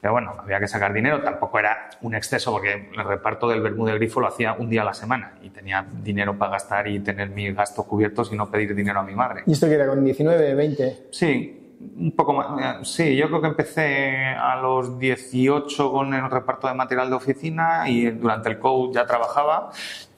Pero 0.00 0.12
bueno, 0.12 0.34
había 0.38 0.60
que 0.60 0.68
sacar 0.68 0.92
dinero, 0.92 1.22
tampoco 1.22 1.58
era 1.58 1.90
un 2.02 2.14
exceso 2.14 2.52
porque 2.52 2.90
el 2.96 3.04
reparto 3.04 3.48
del 3.48 3.62
Bermuda 3.62 3.94
Grifo 3.94 4.20
lo 4.20 4.28
hacía 4.28 4.52
un 4.52 4.68
día 4.68 4.82
a 4.82 4.84
la 4.84 4.94
semana 4.94 5.34
y 5.42 5.50
tenía 5.50 5.86
dinero 6.02 6.36
para 6.36 6.52
gastar 6.52 6.86
y 6.86 7.00
tener 7.00 7.30
mis 7.30 7.56
gastos 7.56 7.86
cubiertos 7.86 8.32
y 8.32 8.36
no 8.36 8.50
pedir 8.50 8.74
dinero 8.74 9.00
a 9.00 9.02
mi 9.02 9.14
madre. 9.14 9.42
¿Y 9.46 9.52
esto 9.52 9.66
que 9.66 9.74
era 9.74 9.86
con 9.86 10.04
19, 10.04 10.54
20? 10.54 11.06
Sí, 11.10 11.74
un 11.98 12.12
poco 12.12 12.34
más. 12.34 12.88
Sí, 12.88 13.16
yo 13.16 13.28
creo 13.28 13.40
que 13.40 13.48
empecé 13.48 14.26
a 14.38 14.56
los 14.60 14.98
18 14.98 15.92
con 15.92 16.14
el 16.14 16.30
reparto 16.30 16.68
de 16.68 16.74
material 16.74 17.08
de 17.08 17.16
oficina 17.16 17.88
y 17.88 18.10
durante 18.10 18.50
el 18.50 18.58
COU 18.58 18.92
ya 18.92 19.06
trabajaba 19.06 19.70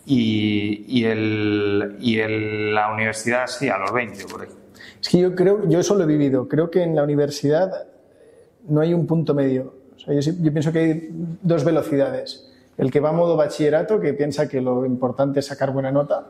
y, 0.04 0.84
y, 0.88 1.04
el, 1.04 1.96
y 2.00 2.18
el, 2.18 2.74
la 2.74 2.92
universidad 2.92 3.46
sí, 3.46 3.68
a 3.68 3.78
los 3.78 3.92
20 3.92 4.24
por 4.26 4.42
ahí. 4.42 4.48
Es 5.00 5.08
que 5.08 5.18
yo 5.18 5.34
creo, 5.34 5.68
yo 5.68 5.78
eso 5.80 5.94
lo 5.94 6.04
he 6.04 6.06
vivido, 6.06 6.48
creo 6.48 6.70
que 6.70 6.82
en 6.82 6.96
la 6.96 7.04
universidad 7.04 7.87
no 8.68 8.80
hay 8.80 8.94
un 8.94 9.06
punto 9.06 9.34
medio. 9.34 9.74
O 9.96 9.98
sea, 9.98 10.14
yo, 10.14 10.32
yo, 10.40 10.52
pienso 10.52 10.72
que 10.72 10.78
hay 10.78 11.08
dos 11.42 11.64
velocidades. 11.64 12.50
El 12.76 12.90
que 12.90 13.00
va 13.00 13.08
a 13.08 13.12
modo 13.12 13.36
bachillerato, 13.36 14.00
que 14.00 14.14
piensa 14.14 14.48
que 14.48 14.60
lo 14.60 14.86
importante 14.86 15.40
es 15.40 15.46
sacar 15.46 15.72
buena 15.72 15.90
nota, 15.90 16.28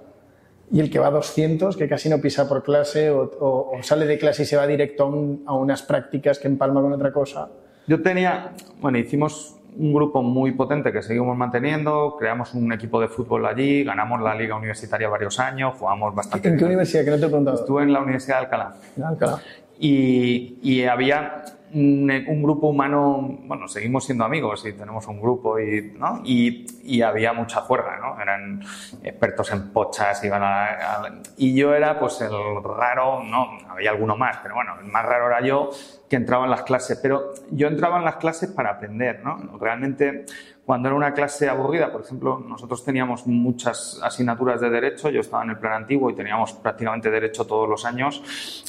y 0.71 0.81
el 0.81 0.91
que 0.91 0.99
va 0.99 1.09
a 1.09 1.11
200, 1.11 1.77
que 1.77 1.89
casi 1.89 2.09
no 2.09 2.19
pisa 2.19 2.49
por 2.49 2.63
clase 2.63 3.11
o, 3.11 3.23
o, 3.41 3.79
o 3.79 3.83
sale 3.83 4.07
de 4.07 4.19
clase 4.19 4.43
y 4.43 4.47
se 4.47 4.57
va 4.57 4.67
directo 4.67 5.05
a, 5.05 5.07
un, 5.07 5.43
a, 5.47 5.55
unas 5.55 5.83
prácticas 5.83 6.39
que 6.39 6.49
empalma 6.49 6.81
con 6.81 6.93
otra 6.93 7.13
cosa. 7.13 7.49
Yo 7.87 8.03
tenía, 8.03 8.53
bueno, 8.81 8.99
hicimos 8.99 9.57
un 9.77 9.95
grupo 9.95 10.23
muy 10.23 10.53
potente 10.53 10.93
que 10.93 11.03
seguimos 11.03 11.37
manteniendo, 11.37 12.17
creamos 12.19 12.53
un 12.55 12.73
equipo 12.73 13.01
de 13.01 13.09
fútbol 13.09 13.47
allí, 13.47 13.85
ganamos 13.85 14.21
la 14.21 14.35
liga 14.35 14.57
universitaria 14.57 15.09
varios 15.09 15.39
años, 15.39 15.75
jugamos 15.79 16.15
bastante. 16.15 16.49
¿En 16.49 16.59
qué 16.59 16.65
universidad? 16.65 17.05
Que 17.05 17.11
no 17.11 17.17
te 17.17 17.25
he 17.25 17.29
preguntado. 17.29 17.59
Estuve 17.59 17.83
en 17.83 17.93
la 17.93 18.01
Universidad 18.01 18.37
de 18.37 18.45
Alcalá. 18.45 18.75
En 18.97 19.05
Alcalá. 19.05 19.39
Y, 19.79 20.59
y 20.63 20.85
había 20.85 21.45
un, 21.73 22.11
un, 22.27 22.43
grupo 22.43 22.69
humano, 22.69 23.39
bueno, 23.45 23.69
seguimos 23.69 24.05
siendo 24.05 24.25
amigos 24.25 24.65
y 24.67 24.73
tenemos 24.73 25.07
un 25.07 25.21
grupo 25.21 25.59
y, 25.59 25.93
¿no? 25.99 26.21
y, 26.25 26.67
y 26.83 27.03
había 27.03 27.33
mucha 27.33 27.61
juerga, 27.61 27.99
¿no? 27.99 28.21
Eran 28.21 28.63
expertos 29.03 29.53
en 29.53 29.71
pochas, 29.71 30.23
iban 30.25 30.43
a, 30.43 30.65
a, 30.65 31.13
y 31.37 31.55
yo 31.55 31.75
era 31.75 31.99
pues 31.99 32.21
el 32.21 32.33
raro, 32.63 33.23
no, 33.23 33.59
había 33.69 33.91
alguno 33.91 34.17
más, 34.17 34.39
pero 34.43 34.55
bueno, 34.55 34.75
el 34.81 34.91
más 34.91 35.05
raro 35.05 35.27
era 35.27 35.41
yo 35.41 35.71
que 36.09 36.17
entraba 36.17 36.45
en 36.45 36.51
las 36.51 36.63
clases, 36.63 36.99
pero 37.03 37.35
yo 37.51 37.69
entraba 37.69 37.99
en 37.99 38.05
las 38.05 38.17
clases 38.17 38.51
para 38.51 38.71
aprender, 38.71 39.23
¿no? 39.23 39.59
Realmente 39.59 40.25
cuando 40.69 40.89
era 40.89 40.97
una 40.97 41.15
clase 41.15 41.49
aburrida, 41.49 41.91
por 41.91 42.03
ejemplo, 42.03 42.45
nosotros 42.47 42.85
teníamos 42.85 43.27
muchas 43.27 43.99
asignaturas 44.03 44.61
de 44.61 44.69
derecho, 44.69 45.09
yo 45.09 45.21
estaba 45.21 45.43
en 45.43 45.49
el 45.49 45.59
plan 45.59 45.73
antiguo 45.73 46.11
y 46.11 46.15
teníamos 46.15 46.53
prácticamente 46.53 47.11
derecho 47.11 47.47
todos 47.47 47.67
los 47.67 47.87
años 47.87 48.23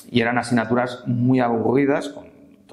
y 0.10 0.22
eran 0.22 0.38
asignaturas 0.38 1.04
muy 1.08 1.42
aburridas, 1.42 2.08
con 2.08 2.29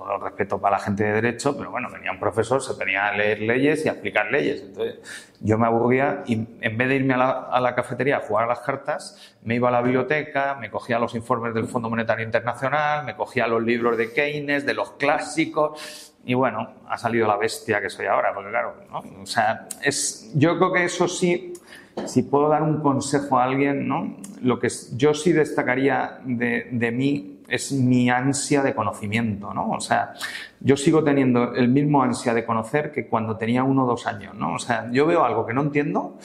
todo 0.07 0.17
el 0.17 0.23
respeto 0.23 0.59
para 0.59 0.77
la 0.77 0.83
gente 0.83 1.05
de 1.05 1.13
derecho, 1.13 1.57
pero 1.57 1.71
bueno, 1.71 1.91
venía 1.91 2.13
un 2.13 2.21
profesor, 2.21 2.63
se 2.63 2.75
ponía 2.75 3.09
a 3.09 3.17
leer 3.17 3.41
leyes 3.41 3.85
y 3.85 3.89
aplicar 3.89 4.31
leyes. 4.31 4.63
Entonces, 4.63 5.01
yo 5.41 5.59
me 5.59 5.67
aburría 5.67 6.23
y 6.27 6.47
en 6.61 6.79
vez 6.79 6.89
de 6.89 6.97
irme 6.97 7.15
a 7.15 7.17
la, 7.17 7.31
a 7.51 7.61
la, 7.61 7.75
cafetería 7.75 8.19
a 8.19 8.21
jugar 8.21 8.45
a 8.45 8.47
las 8.47 8.61
cartas, 8.61 9.37
me 9.43 9.57
iba 9.57 9.69
a 9.69 9.73
la 9.73 9.83
biblioteca, 9.83 10.57
me 10.61 10.71
cogía 10.71 10.99
los 10.99 11.15
informes 11.15 11.55
del 11.55 11.67
Fondo 11.67 11.91
Monetario 11.91 12.25
Internacional, 12.25 13.05
me 13.05 13.17
cogía 13.17 13.47
los 13.47 13.63
libros 13.63 13.99
de 13.99 14.13
Keynes, 14.13 14.65
de 14.65 14.75
los 14.75 14.93
clásicos, 14.93 16.15
y 16.25 16.35
bueno, 16.35 16.69
ha 16.89 16.99
salido 16.99 17.27
la 17.29 17.37
bestia 17.37 17.81
que 17.81 17.91
soy 17.91 18.07
ahora, 18.07 18.33
porque 18.35 18.51
claro, 18.51 18.75
¿no? 18.91 19.23
o 19.23 19.27
sea, 19.27 19.69
es, 19.83 20.33
yo 20.35 20.57
creo 20.59 20.73
que 20.73 20.85
eso 20.85 21.07
sí, 21.07 21.53
si 22.05 22.25
puedo 22.25 22.49
dar 22.49 22.63
un 22.63 22.81
consejo 22.81 23.39
a 23.39 23.45
alguien, 23.45 23.87
¿no? 23.89 24.17
Lo 24.43 24.59
que 24.59 24.69
yo 24.97 25.15
sí 25.15 25.33
destacaría 25.33 26.19
de, 26.25 26.69
de 26.73 26.91
mí 26.91 27.36
es 27.49 27.73
mi 27.73 28.11
ansia 28.11 28.63
de 28.63 28.75
conocimiento, 28.75 29.53
¿no? 29.55 29.71
O 29.71 29.81
sea, 29.81 30.15
yo 30.61 30.77
sigo 30.77 31.05
teniendo 31.05 31.55
el 31.55 31.69
mismo 31.69 32.03
ansia 32.03 32.35
de 32.35 32.45
conocer 32.45 32.93
que 32.93 33.07
cuando 33.07 33.37
tenía 33.37 33.65
uno 33.65 33.85
o 33.85 33.87
dos 33.87 34.07
años, 34.07 34.35
¿no? 34.35 34.55
O 34.55 34.59
sea, 34.59 34.91
yo 34.91 35.07
veo 35.07 35.25
algo 35.25 35.47
que 35.47 35.55
no 35.55 35.63
entiendo 35.63 36.19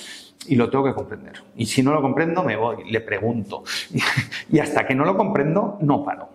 y 0.47 0.55
lo 0.55 0.69
tengo 0.69 0.83
que 0.83 0.93
comprender. 0.93 1.43
Y 1.55 1.65
si 1.65 1.83
no 1.83 1.93
lo 1.93 2.01
comprendo, 2.01 2.43
me 2.43 2.55
voy, 2.55 2.89
le 2.89 3.01
pregunto. 3.01 3.63
Y 4.51 4.59
hasta 4.59 4.85
que 4.85 4.95
no 4.95 5.05
lo 5.05 5.15
comprendo, 5.15 5.77
no 5.81 6.03
paro. 6.03 6.29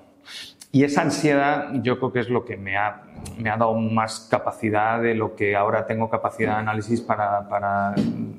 Y 0.72 0.84
esa 0.84 1.02
ansiedad 1.02 1.70
yo 1.82 1.98
creo 1.98 2.12
que 2.12 2.20
es 2.20 2.28
lo 2.28 2.44
que 2.44 2.56
me 2.56 2.76
ha, 2.76 3.02
me 3.38 3.50
ha 3.50 3.56
dado 3.56 3.74
más 3.74 4.28
capacidad 4.30 5.00
de 5.00 5.14
lo 5.14 5.34
que 5.34 5.56
ahora 5.56 5.86
tengo 5.86 6.08
capacidad 6.08 6.54
de 6.54 6.58
análisis 6.60 7.00
para, 7.00 7.48
para 7.48 7.94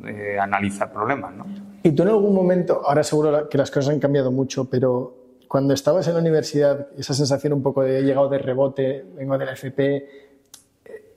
eh, 0.06 0.38
analizar 0.40 0.92
problemas, 0.92 1.34
¿no? 1.36 1.46
Y 1.84 1.92
tú 1.92 2.04
en 2.04 2.10
algún 2.10 2.36
momento, 2.36 2.82
ahora 2.86 3.04
seguro 3.04 3.48
que 3.50 3.58
las 3.58 3.72
cosas 3.72 3.94
han 3.94 4.00
cambiado 4.00 4.32
mucho, 4.32 4.70
pero 4.70 5.27
cuando 5.48 5.74
estabas 5.74 6.08
en 6.08 6.14
la 6.14 6.20
universidad, 6.20 6.88
esa 6.98 7.14
sensación 7.14 7.54
un 7.54 7.64
poco 7.64 7.82
de 7.82 8.00
he 8.00 8.04
llegado 8.04 8.30
de 8.30 8.38
rebote, 8.38 9.06
vengo 9.16 9.38
de 9.38 9.46
la 9.46 9.54
FP, 9.54 10.10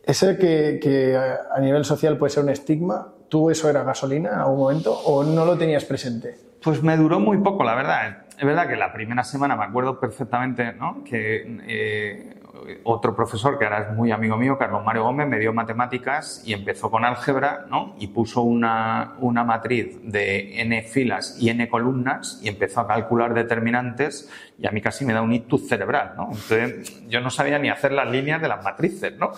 ¿ese 0.04 0.36
que, 0.36 0.78
que 0.82 1.16
a 1.16 1.60
nivel 1.60 1.84
social 1.84 2.16
puede 2.16 2.30
ser 2.30 2.44
un 2.44 2.50
estigma? 2.50 3.12
¿Tú 3.28 3.50
eso 3.50 3.68
era 3.68 3.82
gasolina 3.84 4.30
en 4.30 4.38
algún 4.40 4.58
momento 4.58 4.92
o 4.92 5.24
no 5.24 5.44
lo 5.44 5.56
tenías 5.56 5.84
presente? 5.84 6.36
Pues 6.62 6.82
me 6.82 6.96
duró 6.96 7.20
muy 7.20 7.38
poco, 7.38 7.64
la 7.64 7.74
verdad. 7.74 8.24
Es 8.38 8.44
verdad 8.44 8.68
que 8.68 8.76
la 8.76 8.92
primera 8.92 9.24
semana 9.24 9.56
me 9.56 9.64
acuerdo 9.64 9.98
perfectamente 9.98 10.72
¿no? 10.72 11.02
que 11.04 11.58
eh, 11.66 12.39
otro 12.84 13.14
profesor 13.14 13.58
que 13.58 13.64
ahora 13.64 13.88
es 13.90 13.96
muy 13.96 14.10
amigo 14.10 14.36
mío, 14.36 14.56
Carlos 14.58 14.84
Mario 14.84 15.04
Gómez, 15.04 15.28
me 15.28 15.38
dio 15.38 15.52
matemáticas 15.52 16.42
y 16.44 16.52
empezó 16.52 16.90
con 16.90 17.04
álgebra, 17.04 17.66
¿no? 17.68 17.94
Y 17.98 18.08
puso 18.08 18.42
una, 18.42 19.14
una 19.18 19.44
matriz 19.44 19.98
de 20.02 20.60
n 20.60 20.82
filas 20.82 21.36
y 21.38 21.50
n 21.50 21.68
columnas 21.68 22.40
y 22.42 22.48
empezó 22.48 22.80
a 22.80 22.86
calcular 22.86 23.34
determinantes 23.34 24.30
y 24.58 24.66
a 24.66 24.70
mí 24.70 24.80
casi 24.80 25.04
me 25.04 25.12
da 25.12 25.22
un 25.22 25.32
ictus 25.32 25.68
cerebral, 25.68 26.14
¿no? 26.16 26.30
Entonces 26.32 27.08
yo 27.08 27.20
no 27.20 27.30
sabía 27.30 27.58
ni 27.58 27.70
hacer 27.70 27.92
las 27.92 28.10
líneas 28.10 28.40
de 28.40 28.48
las 28.48 28.62
matrices, 28.62 29.16
¿no? 29.16 29.32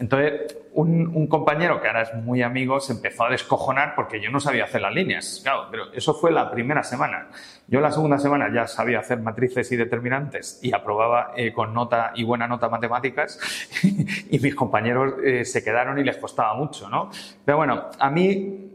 Entonces, 0.00 0.56
un, 0.72 1.06
un, 1.14 1.26
compañero 1.28 1.80
que 1.80 1.86
ahora 1.86 2.02
es 2.02 2.14
muy 2.14 2.42
amigo 2.42 2.80
se 2.80 2.92
empezó 2.92 3.24
a 3.24 3.30
descojonar 3.30 3.94
porque 3.94 4.20
yo 4.20 4.30
no 4.30 4.40
sabía 4.40 4.64
hacer 4.64 4.80
las 4.80 4.92
líneas. 4.92 5.40
Claro, 5.42 5.68
pero 5.70 5.92
eso 5.92 6.14
fue 6.14 6.32
la 6.32 6.50
primera 6.50 6.82
semana. 6.82 7.28
Yo 7.68 7.80
la 7.80 7.90
segunda 7.90 8.18
semana 8.18 8.52
ya 8.52 8.66
sabía 8.66 8.98
hacer 8.98 9.20
matrices 9.20 9.70
y 9.72 9.76
determinantes 9.76 10.58
y 10.62 10.74
aprobaba 10.74 11.32
eh, 11.36 11.52
con 11.52 11.72
nota 11.72 12.12
y 12.14 12.24
buena 12.24 12.46
nota 12.48 12.68
matemáticas 12.68 13.38
y 14.30 14.38
mis 14.38 14.54
compañeros 14.54 15.14
eh, 15.24 15.44
se 15.44 15.62
quedaron 15.62 15.98
y 15.98 16.04
les 16.04 16.16
costaba 16.16 16.54
mucho, 16.54 16.88
¿no? 16.88 17.10
Pero 17.44 17.58
bueno, 17.58 17.90
a 17.98 18.10
mí 18.10 18.70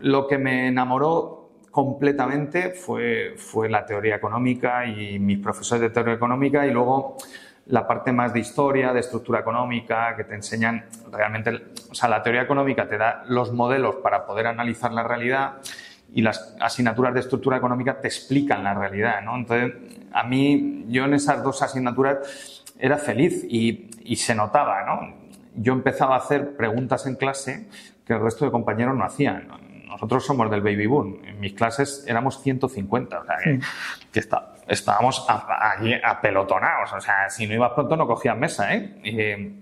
lo 0.00 0.26
que 0.26 0.38
me 0.38 0.68
enamoró 0.68 1.50
completamente 1.70 2.70
fue, 2.70 3.34
fue 3.36 3.68
la 3.68 3.86
teoría 3.86 4.16
económica 4.16 4.86
y 4.86 5.18
mis 5.18 5.38
profesores 5.38 5.80
de 5.80 5.90
teoría 5.90 6.14
económica 6.14 6.66
y 6.66 6.70
luego 6.70 7.16
la 7.66 7.86
parte 7.86 8.12
más 8.12 8.32
de 8.32 8.40
historia, 8.40 8.92
de 8.92 9.00
estructura 9.00 9.40
económica, 9.40 10.14
que 10.16 10.24
te 10.24 10.34
enseñan 10.34 10.84
realmente, 11.10 11.50
o 11.90 11.94
sea, 11.94 12.08
la 12.08 12.22
teoría 12.22 12.42
económica 12.42 12.88
te 12.88 12.98
da 12.98 13.24
los 13.28 13.52
modelos 13.52 13.96
para 13.96 14.26
poder 14.26 14.46
analizar 14.46 14.92
la 14.92 15.02
realidad 15.02 15.54
y 16.12 16.22
las 16.22 16.56
asignaturas 16.60 17.14
de 17.14 17.20
estructura 17.20 17.56
económica 17.56 18.00
te 18.00 18.08
explican 18.08 18.64
la 18.64 18.74
realidad, 18.74 19.22
¿no? 19.22 19.36
Entonces, 19.36 19.72
a 20.12 20.24
mí, 20.24 20.84
yo 20.88 21.04
en 21.04 21.14
esas 21.14 21.42
dos 21.42 21.62
asignaturas 21.62 22.64
era 22.78 22.98
feliz 22.98 23.44
y, 23.48 23.90
y 24.02 24.16
se 24.16 24.34
notaba, 24.34 24.84
¿no? 24.84 25.22
yo 25.54 25.72
empezaba 25.72 26.14
a 26.14 26.18
hacer 26.18 26.56
preguntas 26.56 27.06
en 27.06 27.16
clase 27.16 27.68
que 28.06 28.14
el 28.14 28.20
resto 28.20 28.44
de 28.44 28.50
compañeros 28.50 28.96
no 28.96 29.04
hacían. 29.04 29.48
Nosotros 29.86 30.24
somos 30.24 30.50
del 30.50 30.62
baby 30.62 30.86
boom. 30.86 31.20
En 31.24 31.40
mis 31.40 31.52
clases 31.52 32.04
éramos 32.06 32.42
150, 32.42 33.20
o 33.20 33.24
sea 33.24 33.36
que, 34.10 34.20
está, 34.20 34.51
estábamos 34.66 35.26
allí 35.28 35.94
apelotonados. 36.02 36.92
O 36.92 37.00
sea, 37.00 37.28
si 37.28 37.46
no 37.46 37.54
ibas 37.54 37.72
pronto 37.72 37.96
no 37.96 38.06
cogías 38.06 38.36
mesa, 38.36 38.74
¿eh? 38.74 39.54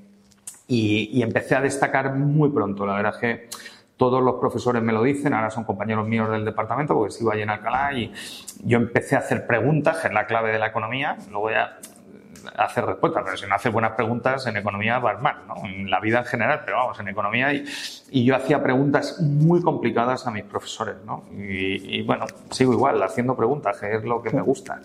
Y, 0.68 1.18
y, 1.18 1.22
empecé 1.22 1.56
a 1.56 1.60
destacar 1.60 2.14
muy 2.14 2.50
pronto. 2.50 2.86
La 2.86 2.94
verdad 2.94 3.14
es 3.14 3.20
que 3.20 3.48
todos 3.96 4.22
los 4.22 4.36
profesores 4.36 4.82
me 4.82 4.92
lo 4.92 5.02
dicen, 5.02 5.34
ahora 5.34 5.50
son 5.50 5.64
compañeros 5.64 6.06
míos 6.06 6.30
del 6.30 6.44
departamento 6.44 6.94
porque 6.94 7.12
sigo 7.12 7.32
allí 7.32 7.42
en 7.42 7.50
Alcalá 7.50 7.92
y 7.92 8.12
yo 8.64 8.78
empecé 8.78 9.16
a 9.16 9.18
hacer 9.18 9.46
preguntas, 9.46 9.98
que 9.98 10.08
es 10.08 10.14
la 10.14 10.26
clave 10.26 10.52
de 10.52 10.58
la 10.58 10.68
economía, 10.68 11.18
luego 11.30 11.50
ya 11.50 11.78
hacer 12.56 12.84
respuestas, 12.84 13.22
pero 13.24 13.36
si 13.36 13.46
no 13.46 13.54
haces 13.54 13.72
buenas 13.72 13.92
preguntas 13.92 14.46
en 14.46 14.56
economía 14.56 14.98
vas 14.98 15.20
mal, 15.20 15.36
¿no? 15.46 15.54
En 15.64 15.90
la 15.90 16.00
vida 16.00 16.18
en 16.18 16.24
general, 16.24 16.62
pero 16.64 16.78
vamos, 16.78 17.00
en 17.00 17.08
economía 17.08 17.52
y, 17.52 17.64
y 18.10 18.24
yo 18.24 18.36
hacía 18.36 18.62
preguntas 18.62 19.20
muy 19.20 19.62
complicadas 19.62 20.26
a 20.26 20.30
mis 20.30 20.44
profesores, 20.44 20.96
¿no? 21.04 21.24
Y, 21.32 21.98
y, 21.98 22.02
bueno, 22.02 22.26
sigo 22.50 22.72
igual, 22.72 23.02
haciendo 23.02 23.36
preguntas, 23.36 23.78
que 23.78 23.94
es 23.94 24.04
lo 24.04 24.22
que 24.22 24.30
me 24.30 24.42
gusta. 24.42 24.80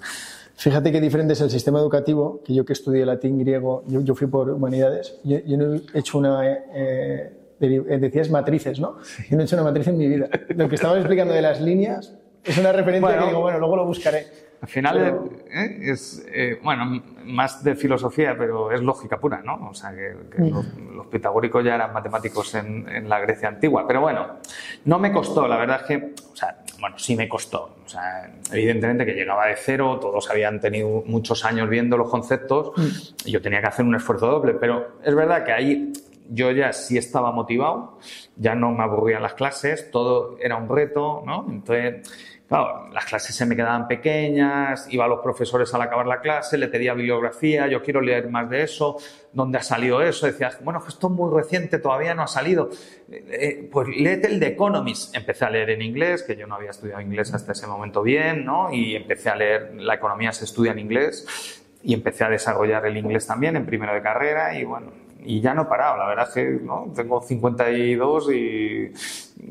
Fíjate 0.55 0.91
qué 0.91 1.01
diferente 1.01 1.33
es 1.33 1.41
el 1.41 1.49
sistema 1.49 1.79
educativo, 1.79 2.41
que 2.45 2.53
yo 2.53 2.65
que 2.65 2.73
estudié 2.73 3.05
latín, 3.05 3.37
griego, 3.39 3.83
yo, 3.87 4.01
yo 4.01 4.15
fui 4.15 4.27
por 4.27 4.49
humanidades, 4.49 5.19
yo, 5.23 5.39
yo 5.39 5.57
no 5.57 5.75
he 5.75 5.99
hecho 5.99 6.17
una... 6.17 6.41
Eh, 6.47 7.41
decías 7.59 8.29
matrices, 8.29 8.79
¿no? 8.79 8.97
Yo 9.29 9.37
no 9.37 9.41
he 9.41 9.45
hecho 9.45 9.55
una 9.55 9.63
matriz 9.63 9.87
en 9.87 9.97
mi 9.97 10.07
vida. 10.07 10.29
Lo 10.49 10.67
que 10.67 10.75
estabas 10.75 10.97
explicando 10.97 11.33
de 11.33 11.41
las 11.41 11.61
líneas 11.61 12.13
es 12.43 12.57
una 12.57 12.71
referencia 12.71 13.07
bueno, 13.07 13.21
que 13.23 13.27
digo, 13.29 13.41
bueno, 13.41 13.59
luego 13.59 13.75
lo 13.77 13.85
buscaré. 13.85 14.27
Al 14.65 14.71
final 14.71 14.97
pero... 14.97 15.29
¿eh? 15.51 15.91
es, 15.91 16.25
eh, 16.27 16.59
bueno, 16.63 17.03
más 17.25 17.63
de 17.63 17.75
filosofía, 17.75 18.35
pero 18.35 18.71
es 18.71 18.81
lógica 18.81 19.19
pura, 19.19 19.43
¿no? 19.43 19.69
O 19.69 19.75
sea, 19.75 19.91
que, 19.91 20.15
que 20.35 20.41
los, 20.41 20.65
los, 20.75 21.05
pitagóricos 21.05 21.63
ya 21.63 21.75
eran 21.75 21.93
matemáticos 21.93 22.55
en, 22.55 22.89
en, 22.89 23.07
la 23.07 23.19
Grecia 23.19 23.47
antigua. 23.47 23.85
Pero 23.87 24.01
bueno, 24.01 24.37
no 24.85 24.97
me 24.97 25.11
costó, 25.11 25.47
la 25.47 25.57
verdad 25.57 25.81
es 25.81 25.87
que, 25.87 26.13
o 26.33 26.35
sea, 26.35 26.63
bueno, 26.79 26.97
sí 26.97 27.15
me 27.15 27.29
costó. 27.29 27.75
O 27.85 27.87
sea, 27.87 28.33
evidentemente 28.51 29.05
que 29.05 29.13
llegaba 29.13 29.45
de 29.45 29.55
cero, 29.55 29.99
todos 30.01 30.31
habían 30.31 30.59
tenido 30.59 31.03
muchos 31.05 31.45
años 31.45 31.69
viendo 31.69 31.95
los 31.95 32.09
conceptos 32.09 32.71
mm. 32.75 33.27
y 33.27 33.31
yo 33.33 33.43
tenía 33.43 33.61
que 33.61 33.67
hacer 33.67 33.85
un 33.85 33.93
esfuerzo 33.93 34.25
doble, 34.25 34.55
pero 34.55 34.97
es 35.03 35.13
verdad 35.13 35.45
que 35.45 35.51
ahí 35.51 35.93
yo 36.27 36.49
ya 36.49 36.73
sí 36.73 36.97
estaba 36.97 37.31
motivado, 37.31 37.99
ya 38.35 38.55
no 38.55 38.71
me 38.71 38.83
aburrían 38.83 39.21
las 39.21 39.35
clases, 39.35 39.91
todo 39.91 40.37
era 40.41 40.55
un 40.55 40.67
reto, 40.67 41.21
¿no? 41.23 41.45
Entonces, 41.47 42.09
claro, 42.47 42.89
las 42.91 43.05
clases 43.05 43.35
se 43.35 43.45
me 43.45 43.55
quedaban 43.55 43.87
pequeñas, 43.87 44.87
iba 44.91 45.05
a 45.05 45.07
los 45.07 45.19
profesores 45.21 45.73
al 45.73 45.81
acabar 45.81 46.05
la 46.05 46.21
clase, 46.21 46.57
le 46.57 46.67
pedía 46.67 46.93
bibliografía, 46.93 47.67
yo 47.67 47.81
quiero 47.81 48.01
leer 48.01 48.29
más 48.29 48.49
de 48.49 48.63
eso, 48.63 48.97
¿dónde 49.33 49.57
ha 49.57 49.63
salido 49.63 50.01
eso? 50.01 50.25
Decía, 50.25 50.51
bueno, 50.61 50.83
esto 50.87 51.07
es 51.07 51.13
muy 51.13 51.33
reciente, 51.33 51.79
todavía 51.79 52.13
no 52.13 52.23
ha 52.23 52.27
salido. 52.27 52.69
Eh, 53.09 53.67
pues 53.71 53.87
léete 53.87 54.27
el 54.27 54.39
de 54.39 54.47
Economist. 54.47 55.15
Empecé 55.15 55.45
a 55.45 55.49
leer 55.49 55.71
en 55.71 55.81
inglés, 55.81 56.23
que 56.23 56.35
yo 56.35 56.47
no 56.47 56.55
había 56.55 56.69
estudiado 56.69 57.01
inglés 57.01 57.33
hasta 57.33 57.51
ese 57.53 57.67
momento 57.67 58.01
bien, 58.03 58.45
¿no? 58.45 58.71
Y 58.71 58.95
empecé 58.95 59.29
a 59.29 59.35
leer, 59.35 59.73
la 59.75 59.95
economía 59.95 60.31
se 60.31 60.45
estudia 60.45 60.71
en 60.71 60.79
inglés, 60.79 61.63
y 61.81 61.93
empecé 61.93 62.23
a 62.23 62.29
desarrollar 62.29 62.85
el 62.85 62.97
inglés 62.97 63.27
también 63.27 63.55
en 63.55 63.65
primero 63.65 63.93
de 63.93 64.01
carrera, 64.01 64.57
y 64.57 64.63
bueno, 64.63 65.04
y 65.25 65.41
ya 65.41 65.53
no 65.53 65.63
he 65.63 65.65
parado. 65.65 65.97
La 65.97 66.07
verdad 66.07 66.27
es 66.27 66.33
que 66.33 66.59
¿no? 66.63 66.91
tengo 66.95 67.21
52 67.21 68.31
y 68.33 68.91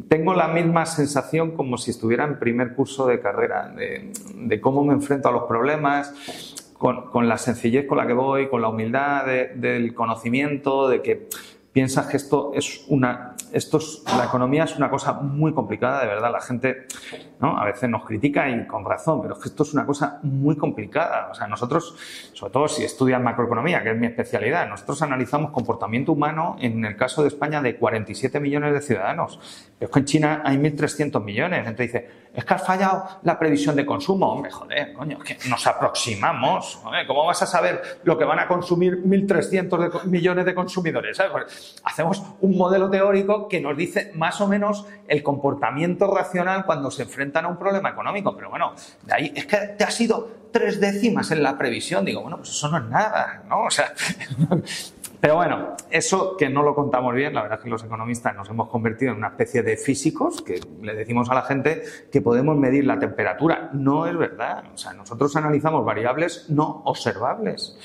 tengo 0.09 0.35
la 0.35 0.49
misma 0.49 0.87
sensación 0.87 1.53
como 1.53 1.77
si 1.77 1.91
estuviera 1.91 2.25
en 2.25 2.39
primer 2.39 2.75
curso 2.75 3.07
de 3.07 3.21
carrera, 3.21 3.69
de, 3.69 4.13
de 4.35 4.61
cómo 4.61 4.85
me 4.85 4.95
enfrento 4.95 5.29
a 5.29 5.33
los 5.33 5.45
problemas, 5.45 6.15
con, 6.79 7.11
con, 7.11 7.29
la 7.29 7.39
sencillez 7.39 7.87
con 7.87 7.99
la 7.99 8.07
que 8.07 8.13
voy, 8.13 8.49
con 8.49 8.63
la 8.63 8.69
humildad 8.69 9.27
de, 9.27 9.53
del 9.55 9.95
conocimiento, 9.95 10.89
de 10.89 11.03
que 11.03 11.29
piensas 11.73 12.07
que 12.07 12.17
esto 12.17 12.53
es 12.55 12.85
una, 12.89 13.34
esto 13.55 13.79
es, 13.79 14.03
la 14.19 14.25
economía 14.25 14.65
es 14.65 14.77
una 14.77 14.91
cosa 14.91 15.13
muy 15.13 15.55
complicada, 15.55 16.01
de 16.01 16.09
verdad. 16.09 16.33
La 16.33 16.41
gente, 16.41 16.87
¿no? 17.41 17.57
A 17.57 17.65
veces 17.65 17.89
nos 17.89 18.05
critica 18.05 18.49
y 18.49 18.67
con 18.67 18.85
razón, 18.85 19.23
pero 19.23 19.35
es 19.35 19.41
que 19.41 19.49
esto 19.49 19.63
es 19.63 19.73
una 19.73 19.87
cosa 19.87 20.19
muy 20.25 20.57
complicada. 20.57 21.29
O 21.31 21.35
sea, 21.35 21.47
nosotros, 21.47 21.97
sobre 22.33 22.53
todo 22.53 22.67
si 22.67 22.83
estudias 22.83 23.23
macroeconomía, 23.23 23.83
que 23.85 23.93
es 23.93 23.97
mi 23.97 24.09
especialidad, 24.09 24.69
nosotros 24.69 25.01
analizamos 25.03 25.53
comportamiento 25.53 26.13
humano 26.13 26.57
en 26.59 26.85
el 26.85 26.97
caso 26.97 27.23
de 27.23 27.29
España 27.29 27.63
de 27.63 27.77
47 27.77 28.41
millones 28.41 28.73
de 28.73 28.81
ciudadanos. 28.81 29.39
Es 29.79 29.89
que 29.89 29.99
en 30.01 30.05
China 30.05 30.43
hay 30.45 30.57
1.300 30.57 31.23
millones. 31.23 31.61
Entonces 31.61 31.93
dice, 31.93 32.09
es 32.35 32.45
que 32.45 32.55
has 32.55 32.67
fallado 32.67 33.07
la 33.23 33.39
previsión 33.39 33.77
de 33.77 33.87
consumo. 33.87 34.33
Hombre, 34.33 34.51
joder, 34.51 34.93
coño, 34.93 35.19
que 35.21 35.39
nos 35.49 35.67
aproximamos. 35.67 36.81
¿Cómo 37.07 37.27
vas 37.27 37.43
a 37.43 37.47
saber 37.47 38.01
lo 38.03 38.19
que 38.19 38.25
van 38.25 38.41
a 38.41 38.49
consumir 38.49 39.03
1.300 39.05 40.05
millones 40.05 40.45
de 40.45 40.55
consumidores? 40.55 41.19
hacemos 41.85 42.23
un 42.41 42.57
modelo 42.57 42.91
teórico 42.91 43.49
que 43.49 43.61
nos 43.61 43.77
dice 43.77 44.13
más 44.15 44.41
o 44.41 44.49
menos 44.49 44.87
el 45.07 45.23
comportamiento 45.23 46.13
racional 46.15 46.65
cuando 46.65 46.91
se 46.91 47.03
enfrentan 47.03 47.45
a 47.45 47.49
un 47.49 47.57
problema 47.57 47.91
económico. 47.91 48.35
Pero 48.35 48.51
bueno, 48.51 48.73
de 49.03 49.15
ahí 49.15 49.33
es 49.35 49.47
que 49.47 49.57
te 49.57 49.85
ha 49.85 49.91
sido 49.91 50.29
tres 50.51 50.81
décimas 50.81 51.31
en 51.31 51.43
la 51.43 51.57
previsión. 51.57 52.05
Digo, 52.05 52.23
bueno, 52.23 52.39
pues 52.39 52.51
eso 52.51 52.69
no 52.69 52.79
es 52.79 52.85
nada, 52.85 53.43
¿no? 53.49 53.65
O 53.65 53.71
sea, 53.71 53.93
pero 55.25 55.37
bueno, 55.37 55.75
eso 55.91 56.37
que 56.37 56.51
no 56.51 56.63
lo 56.63 56.75
contamos 56.75 57.15
bien, 57.15 57.33
la 57.33 57.41
verdad 57.41 57.57
es 57.57 57.65
que 57.65 57.71
los 57.71 57.83
economistas 57.83 58.37
nos 58.37 58.47
hemos 58.51 58.69
convertido 58.69 59.13
en 59.13 59.17
una 59.17 59.29
especie 59.29 59.63
de 59.63 59.79
físicos 59.79 60.43
que 60.43 60.61
le 60.83 60.95
decimos 60.95 61.31
a 61.31 61.35
la 61.35 61.41
gente 61.41 61.83
que 62.13 62.21
podemos 62.21 62.59
medir 62.59 62.85
la 62.85 62.99
temperatura. 62.99 63.71
No 63.73 64.07
es 64.07 64.15
verdad. 64.19 64.65
O 64.75 64.77
sea, 64.77 64.93
nosotros 64.93 65.35
analizamos 65.35 65.83
variables 65.83 66.51
no 66.51 66.83
observables 66.85 67.79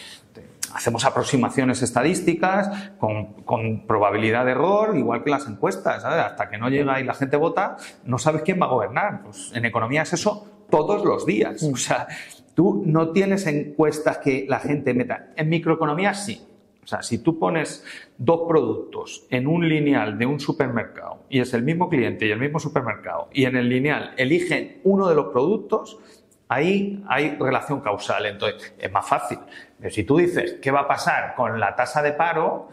hacemos 0.73 1.05
aproximaciones 1.05 1.81
estadísticas 1.81 2.91
con, 2.97 3.87
probabilidad 3.87 4.43
de 4.43 4.51
error, 4.51 4.97
igual 4.97 5.23
que 5.23 5.29
las 5.29 5.47
encuestas. 5.47 6.03
Hasta 6.03 6.49
que 6.49 6.57
no 6.57 6.69
llega 6.69 6.99
y 6.99 7.05
la 7.05 7.13
gente 7.13 7.37
vota, 7.37 7.77
no 8.03 8.17
sabes 8.17 8.41
quién 8.41 8.59
va 8.61 8.65
a 8.65 8.69
gobernar. 8.69 9.23
Pues 9.23 9.53
en 9.55 9.63
economía 9.63 10.01
es 10.01 10.11
eso 10.11 10.65
todos 10.69 11.05
los 11.05 11.25
días. 11.25 11.63
O 11.63 11.77
sea, 11.77 12.05
tú 12.53 12.83
no 12.85 13.11
tienes 13.13 13.47
encuestas 13.47 14.17
que 14.17 14.45
la 14.49 14.59
gente 14.59 14.93
meta. 14.93 15.29
En 15.37 15.47
microeconomía 15.47 16.13
sí. 16.13 16.48
O 16.89 16.91
sea, 16.91 17.03
si 17.03 17.19
tú 17.19 17.37
pones 17.37 17.85
dos 18.17 18.47
productos 18.47 19.27
en 19.29 19.45
un 19.45 19.69
lineal 19.69 20.17
de 20.17 20.25
un 20.25 20.39
supermercado 20.39 21.19
y 21.29 21.39
es 21.39 21.53
el 21.53 21.61
mismo 21.61 21.87
cliente 21.87 22.25
y 22.25 22.31
el 22.31 22.39
mismo 22.39 22.57
supermercado 22.57 23.29
y 23.31 23.45
en 23.45 23.55
el 23.55 23.69
lineal 23.69 24.15
eligen 24.17 24.79
uno 24.85 25.07
de 25.07 25.13
los 25.13 25.27
productos, 25.27 25.99
ahí 26.47 27.03
hay 27.07 27.37
relación 27.39 27.81
causal. 27.81 28.25
Entonces, 28.25 28.73
es 28.79 28.91
más 28.91 29.07
fácil. 29.07 29.37
Pero 29.79 29.93
si 29.93 30.03
tú 30.03 30.17
dices, 30.17 30.55
¿qué 30.59 30.71
va 30.71 30.79
a 30.79 30.87
pasar 30.87 31.35
con 31.35 31.59
la 31.59 31.75
tasa 31.75 32.01
de 32.01 32.13
paro? 32.13 32.69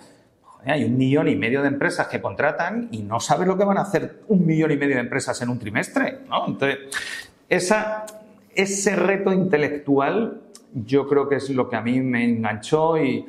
Hay 0.65 0.85
un 0.85 0.97
millón 0.97 1.29
y 1.29 1.37
medio 1.37 1.61
de 1.61 1.69
empresas 1.69 2.09
que 2.09 2.19
contratan 2.23 2.89
y 2.91 3.03
no 3.03 3.21
sabes 3.21 3.47
lo 3.47 3.59
que 3.59 3.65
van 3.65 3.77
a 3.77 3.83
hacer 3.83 4.23
un 4.29 4.47
millón 4.47 4.71
y 4.71 4.79
medio 4.79 4.95
de 4.95 5.03
empresas 5.03 5.43
en 5.43 5.51
un 5.51 5.59
trimestre. 5.59 6.21
¿no? 6.27 6.47
Entonces, 6.47 6.79
ese 7.51 8.97
reto 8.97 9.31
intelectual 9.31 10.41
yo 10.85 11.09
creo 11.09 11.29
que 11.29 11.37
es 11.37 11.49
lo 11.51 11.69
que 11.69 11.77
a 11.77 11.81
mí 11.81 12.01
me 12.01 12.25
enganchó 12.25 12.99
y, 12.99 13.27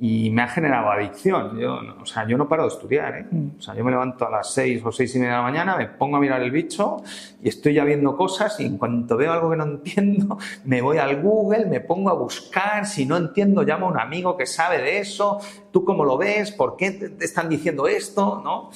y 0.00 0.30
me 0.30 0.42
ha 0.42 0.48
generado 0.48 0.90
adicción. 0.90 1.58
Yo, 1.58 1.80
o 2.00 2.06
sea, 2.06 2.26
yo 2.26 2.38
no 2.38 2.48
paro 2.48 2.62
de 2.62 2.68
estudiar. 2.68 3.16
¿eh? 3.16 3.26
O 3.58 3.60
sea, 3.60 3.74
yo 3.74 3.84
me 3.84 3.90
levanto 3.90 4.26
a 4.26 4.30
las 4.30 4.52
seis 4.52 4.80
o 4.84 4.92
seis 4.92 5.14
y 5.16 5.18
media 5.18 5.32
de 5.32 5.36
la 5.38 5.42
mañana, 5.42 5.76
me 5.76 5.86
pongo 5.86 6.16
a 6.16 6.20
mirar 6.20 6.40
el 6.42 6.50
bicho 6.50 7.02
y 7.42 7.48
estoy 7.48 7.74
ya 7.74 7.84
viendo 7.84 8.16
cosas 8.16 8.58
y 8.60 8.66
en 8.66 8.78
cuanto 8.78 9.16
veo 9.16 9.32
algo 9.32 9.50
que 9.50 9.56
no 9.56 9.64
entiendo, 9.64 10.38
me 10.64 10.80
voy 10.82 10.98
al 10.98 11.20
Google, 11.20 11.66
me 11.66 11.80
pongo 11.80 12.10
a 12.10 12.14
buscar. 12.14 12.86
Si 12.86 13.06
no 13.06 13.16
entiendo, 13.16 13.62
llamo 13.62 13.86
a 13.86 13.90
un 13.90 14.00
amigo 14.00 14.36
que 14.36 14.46
sabe 14.46 14.78
de 14.78 14.98
eso. 15.00 15.40
¿Tú 15.72 15.84
cómo 15.84 16.04
lo 16.04 16.16
ves? 16.16 16.52
¿Por 16.52 16.76
qué 16.76 16.92
te 16.92 17.24
están 17.24 17.48
diciendo 17.48 17.88
esto? 17.88 18.40
¿No? 18.44 18.70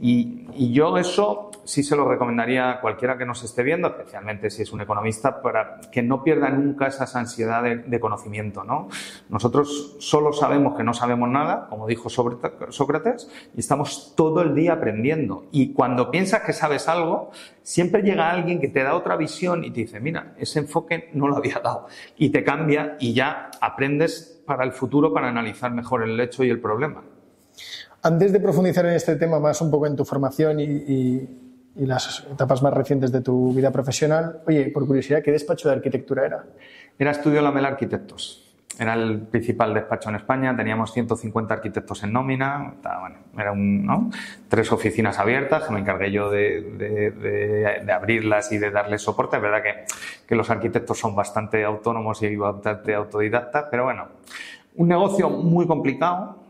Y, 0.00 0.48
y, 0.54 0.72
yo 0.72 0.98
eso 0.98 1.52
sí 1.64 1.82
se 1.82 1.94
lo 1.94 2.08
recomendaría 2.08 2.70
a 2.70 2.80
cualquiera 2.80 3.16
que 3.16 3.24
nos 3.24 3.42
esté 3.44 3.62
viendo, 3.62 3.88
especialmente 3.88 4.50
si 4.50 4.62
es 4.62 4.72
un 4.72 4.80
economista, 4.80 5.40
para 5.40 5.80
que 5.92 6.02
no 6.02 6.22
pierda 6.22 6.50
nunca 6.50 6.88
esa 6.88 7.06
ansiedad 7.18 7.62
de, 7.62 7.76
de 7.76 8.00
conocimiento. 8.00 8.64
¿no? 8.64 8.88
Nosotros 9.28 9.96
solo 10.00 10.32
sabemos 10.32 10.76
que 10.76 10.82
no 10.82 10.94
sabemos 10.94 11.28
nada, 11.28 11.68
como 11.68 11.86
dijo 11.86 12.08
Sócrates, 12.10 13.30
y 13.56 13.60
estamos 13.60 14.14
todo 14.16 14.42
el 14.42 14.54
día 14.54 14.74
aprendiendo. 14.74 15.46
Y 15.52 15.72
cuando 15.72 16.10
piensas 16.10 16.42
que 16.42 16.52
sabes 16.52 16.88
algo, 16.88 17.30
siempre 17.62 18.02
llega 18.02 18.30
alguien 18.30 18.60
que 18.60 18.68
te 18.68 18.82
da 18.82 18.94
otra 18.94 19.16
visión 19.16 19.64
y 19.64 19.70
te 19.70 19.80
dice, 19.82 20.00
mira, 20.00 20.34
ese 20.38 20.58
enfoque 20.58 21.10
no 21.14 21.28
lo 21.28 21.36
había 21.36 21.60
dado. 21.60 21.86
Y 22.16 22.30
te 22.30 22.42
cambia 22.42 22.96
y 22.98 23.14
ya 23.14 23.50
aprendes 23.60 24.42
para 24.44 24.64
el 24.64 24.72
futuro 24.72 25.12
para 25.12 25.28
analizar 25.28 25.70
mejor 25.72 26.02
el 26.02 26.18
hecho 26.20 26.44
y 26.44 26.50
el 26.50 26.60
problema. 26.60 27.02
Antes 28.04 28.34
de 28.34 28.38
profundizar 28.38 28.84
en 28.84 28.92
este 28.92 29.16
tema 29.16 29.40
más 29.40 29.62
un 29.62 29.70
poco 29.70 29.86
en 29.86 29.96
tu 29.96 30.04
formación 30.04 30.60
y, 30.60 30.64
y, 30.64 31.38
y, 31.74 31.86
las 31.86 32.26
etapas 32.30 32.62
más 32.62 32.74
recientes 32.74 33.10
de 33.10 33.22
tu 33.22 33.54
vida 33.54 33.70
profesional, 33.70 34.42
oye, 34.46 34.66
por 34.66 34.86
curiosidad, 34.86 35.22
¿qué 35.22 35.32
despacho 35.32 35.70
de 35.70 35.76
arquitectura 35.76 36.26
era? 36.26 36.44
Era 36.98 37.12
Estudio 37.12 37.40
Lamela 37.40 37.68
Arquitectos. 37.68 38.44
Era 38.78 38.92
el 38.92 39.22
principal 39.22 39.72
despacho 39.72 40.10
en 40.10 40.16
España, 40.16 40.54
teníamos 40.54 40.92
150 40.92 41.54
arquitectos 41.54 42.02
en 42.02 42.12
nómina, 42.12 42.74
bueno, 43.00 43.16
era 43.38 43.52
un, 43.52 43.86
¿no? 43.86 44.10
tres 44.48 44.70
oficinas 44.70 45.18
abiertas, 45.18 45.64
que 45.64 45.72
me 45.72 45.80
encargué 45.80 46.12
yo 46.12 46.28
de, 46.28 46.60
de, 46.60 47.10
de, 47.10 47.82
de, 47.86 47.92
abrirlas 47.92 48.52
y 48.52 48.58
de 48.58 48.70
darles 48.70 49.00
soporte. 49.00 49.36
Es 49.36 49.42
verdad 49.42 49.62
que, 49.62 49.84
que 50.28 50.34
los 50.34 50.50
arquitectos 50.50 50.98
son 50.98 51.16
bastante 51.16 51.64
autónomos 51.64 52.22
y 52.22 52.36
bastante 52.36 52.94
autodidactas, 52.94 53.64
pero 53.70 53.84
bueno, 53.84 54.08
un 54.76 54.88
negocio 54.88 55.30
muy 55.30 55.66
complicado, 55.66 56.43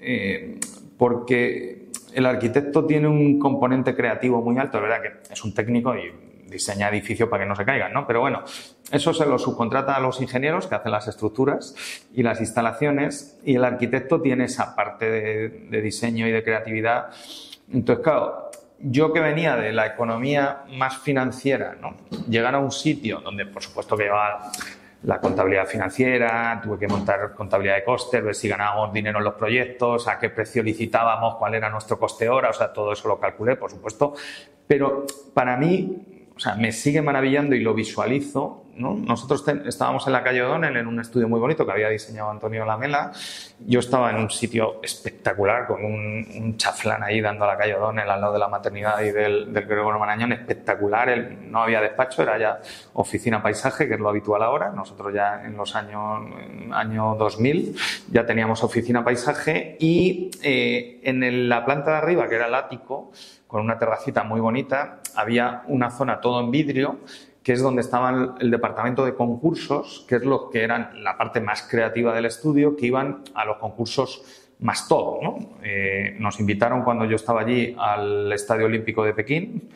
eh, 0.00 0.58
porque 0.96 1.88
el 2.14 2.26
arquitecto 2.26 2.84
tiene 2.84 3.08
un 3.08 3.38
componente 3.38 3.94
creativo 3.94 4.42
muy 4.42 4.58
alto, 4.58 4.78
es 4.78 4.82
verdad 4.82 5.02
que 5.02 5.32
es 5.32 5.44
un 5.44 5.54
técnico 5.54 5.94
y 5.96 6.12
diseña 6.50 6.88
edificios 6.88 7.28
para 7.28 7.44
que 7.44 7.48
no 7.48 7.54
se 7.54 7.64
caigan, 7.64 7.92
¿no? 7.92 8.06
Pero 8.06 8.20
bueno, 8.20 8.42
eso 8.90 9.14
se 9.14 9.24
lo 9.24 9.38
subcontrata 9.38 9.94
a 9.94 10.00
los 10.00 10.20
ingenieros 10.20 10.66
que 10.66 10.74
hacen 10.74 10.90
las 10.90 11.06
estructuras 11.06 11.74
y 12.12 12.24
las 12.24 12.40
instalaciones 12.40 13.38
y 13.44 13.54
el 13.54 13.64
arquitecto 13.64 14.20
tiene 14.20 14.44
esa 14.44 14.74
parte 14.74 15.08
de, 15.08 15.48
de 15.70 15.80
diseño 15.80 16.26
y 16.26 16.32
de 16.32 16.42
creatividad. 16.42 17.10
Entonces, 17.72 18.02
claro, 18.02 18.50
yo 18.80 19.12
que 19.12 19.20
venía 19.20 19.56
de 19.56 19.72
la 19.72 19.86
economía 19.86 20.62
más 20.76 20.98
financiera, 20.98 21.76
¿no? 21.80 21.94
llegar 22.28 22.54
a 22.54 22.58
un 22.58 22.72
sitio 22.72 23.20
donde, 23.20 23.46
por 23.46 23.62
supuesto, 23.62 23.96
que 23.96 24.04
llevaba 24.04 24.50
la 25.02 25.18
contabilidad 25.18 25.66
financiera, 25.66 26.60
tuve 26.62 26.78
que 26.78 26.86
montar 26.86 27.32
contabilidad 27.34 27.76
de 27.76 27.84
costes, 27.84 28.22
ver 28.22 28.34
si 28.34 28.48
ganábamos 28.48 28.92
dinero 28.92 29.18
en 29.18 29.24
los 29.24 29.34
proyectos, 29.34 30.06
a 30.08 30.18
qué 30.18 30.28
precio 30.28 30.62
licitábamos, 30.62 31.36
cuál 31.36 31.54
era 31.54 31.70
nuestro 31.70 31.98
coste 31.98 32.28
hora, 32.28 32.50
o 32.50 32.52
sea, 32.52 32.72
todo 32.72 32.92
eso 32.92 33.08
lo 33.08 33.18
calculé, 33.18 33.56
por 33.56 33.70
supuesto. 33.70 34.14
Pero 34.66 35.06
para 35.32 35.56
mí, 35.56 36.28
o 36.36 36.38
sea, 36.38 36.54
me 36.54 36.72
sigue 36.72 37.00
maravillando 37.02 37.54
y 37.56 37.60
lo 37.60 37.74
visualizo 37.74 38.59
nosotros 38.76 39.44
estábamos 39.66 40.06
en 40.06 40.12
la 40.12 40.22
calle 40.22 40.42
O'Donnell 40.42 40.76
en 40.76 40.86
un 40.86 41.00
estudio 41.00 41.28
muy 41.28 41.38
bonito 41.40 41.66
que 41.66 41.72
había 41.72 41.88
diseñado 41.88 42.30
Antonio 42.30 42.64
Lamela. 42.64 43.12
Yo 43.60 43.80
estaba 43.80 44.10
en 44.10 44.16
un 44.16 44.30
sitio 44.30 44.80
espectacular 44.82 45.66
con 45.66 45.84
un, 45.84 46.56
chaflán 46.56 47.02
ahí 47.02 47.20
dando 47.20 47.44
a 47.44 47.48
la 47.48 47.56
calle 47.56 47.74
O'Donnell 47.74 48.08
al 48.08 48.20
lado 48.20 48.32
de 48.32 48.38
la 48.38 48.48
maternidad 48.48 49.00
y 49.02 49.10
del, 49.10 49.52
del 49.52 49.66
Gregorio 49.66 49.98
Marañón, 49.98 50.32
espectacular. 50.32 51.08
no 51.42 51.62
había 51.62 51.80
despacho, 51.80 52.22
era 52.22 52.38
ya 52.38 52.60
oficina 52.94 53.42
paisaje, 53.42 53.88
que 53.88 53.94
es 53.94 54.00
lo 54.00 54.08
habitual 54.08 54.42
ahora. 54.42 54.70
Nosotros 54.70 55.12
ya 55.12 55.42
en 55.44 55.56
los 55.56 55.74
años 55.76 56.20
año 56.72 57.16
2000 57.16 57.76
ya 58.10 58.26
teníamos 58.26 58.62
oficina 58.62 59.04
paisaje 59.04 59.76
y 59.78 60.30
eh, 60.42 61.00
en 61.04 61.48
la 61.48 61.64
planta 61.64 61.92
de 61.92 61.96
arriba, 61.98 62.28
que 62.28 62.36
era 62.36 62.46
el 62.46 62.54
ático, 62.54 63.12
con 63.46 63.62
una 63.62 63.78
terracita 63.78 64.22
muy 64.22 64.40
bonita, 64.40 65.00
había 65.16 65.62
una 65.66 65.90
zona 65.90 66.20
todo 66.20 66.40
en 66.40 66.50
vidrio 66.50 67.00
que 67.42 67.52
es 67.52 67.62
donde 67.62 67.80
estaba 67.80 68.36
el, 68.38 68.50
departamento 68.50 69.04
de 69.04 69.14
concursos, 69.14 70.04
que 70.08 70.16
es 70.16 70.24
lo 70.24 70.50
que 70.50 70.62
eran 70.62 71.02
la 71.02 71.16
parte 71.16 71.40
más 71.40 71.62
creativa 71.62 72.14
del 72.14 72.26
estudio, 72.26 72.76
que 72.76 72.86
iban 72.86 73.22
a 73.34 73.44
los 73.44 73.56
concursos 73.56 74.22
más 74.60 74.88
todo. 74.88 75.20
¿no? 75.22 75.38
Eh, 75.62 76.16
nos 76.18 76.38
invitaron 76.38 76.82
cuando 76.82 77.06
yo 77.06 77.16
estaba 77.16 77.40
allí 77.40 77.74
al 77.78 78.32
Estadio 78.32 78.66
Olímpico 78.66 79.04
de 79.04 79.14
Pekín 79.14 79.70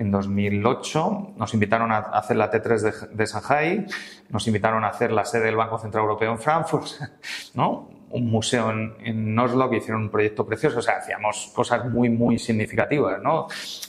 en 0.00 0.10
2008, 0.10 1.34
nos 1.36 1.54
invitaron 1.54 1.92
a 1.92 1.98
hacer 1.98 2.36
la 2.36 2.50
T3 2.50 2.80
de, 2.80 2.92
de 3.14 3.26
Shanghai, 3.26 3.86
nos 4.30 4.46
invitaron 4.46 4.82
a 4.84 4.88
hacer 4.88 5.12
la 5.12 5.24
sede 5.24 5.44
del 5.44 5.56
Banco 5.56 5.78
Central 5.78 6.04
Europeo 6.04 6.32
en 6.32 6.38
Frankfurt, 6.38 6.86
¿no? 7.54 8.00
un 8.10 8.30
museo 8.30 8.70
en, 8.70 9.38
Oslo 9.38 9.70
que 9.70 9.76
hicieron 9.76 10.02
un 10.02 10.10
proyecto 10.10 10.44
precioso, 10.44 10.78
o 10.78 10.82
sea, 10.82 10.96
hacíamos 10.96 11.52
cosas 11.54 11.84
muy, 11.86 12.08
muy 12.08 12.38
significativas, 12.38 13.22
¿no? 13.22 13.46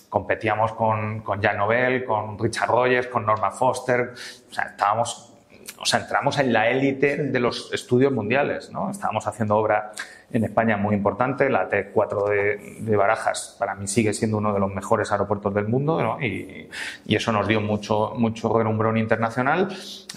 Competíamos 0.10 0.74
con, 0.74 1.22
con 1.22 1.42
Jan 1.42 1.58
Nobel, 1.58 2.06
con 2.06 2.38
Richard 2.38 2.70
Rogers, 2.70 3.08
con 3.08 3.26
Norma 3.26 3.52
Foster, 3.52 4.14
o 4.50 4.54
sea, 4.54 4.66
estábamos, 4.66 5.34
o 5.80 5.86
sea, 5.86 6.02
entramos 6.02 6.38
en 6.38 6.54
la 6.54 6.70
élite 6.70 7.18
de 7.18 7.40
los 7.40 7.74
estudios 7.74 8.12
mundiales, 8.12 8.72
¿no? 8.72 8.92
Estábamos 8.92 9.26
haciendo 9.26 9.58
obra 9.58 9.92
en 10.34 10.44
España 10.44 10.78
muy 10.78 10.96
importante. 10.96 11.50
La 11.50 11.70
T4 11.70 12.80
de, 12.80 12.96
Barajas 12.96 13.56
para 13.60 13.76
mí 13.76 13.88
sigue 13.88 14.14
siendo 14.14 14.38
uno 14.38 14.54
de 14.54 14.60
los 14.60 14.74
mejores 14.74 15.12
aeropuertos 15.12 15.54
del 15.54 15.68
mundo 15.68 16.18
y, 16.22 16.70
eso 17.08 17.32
nos 17.32 17.48
dio 17.48 17.62
mucho, 17.62 18.14
mucho 18.16 18.58
relumbrón 18.58 18.98
internacional. 18.98 19.68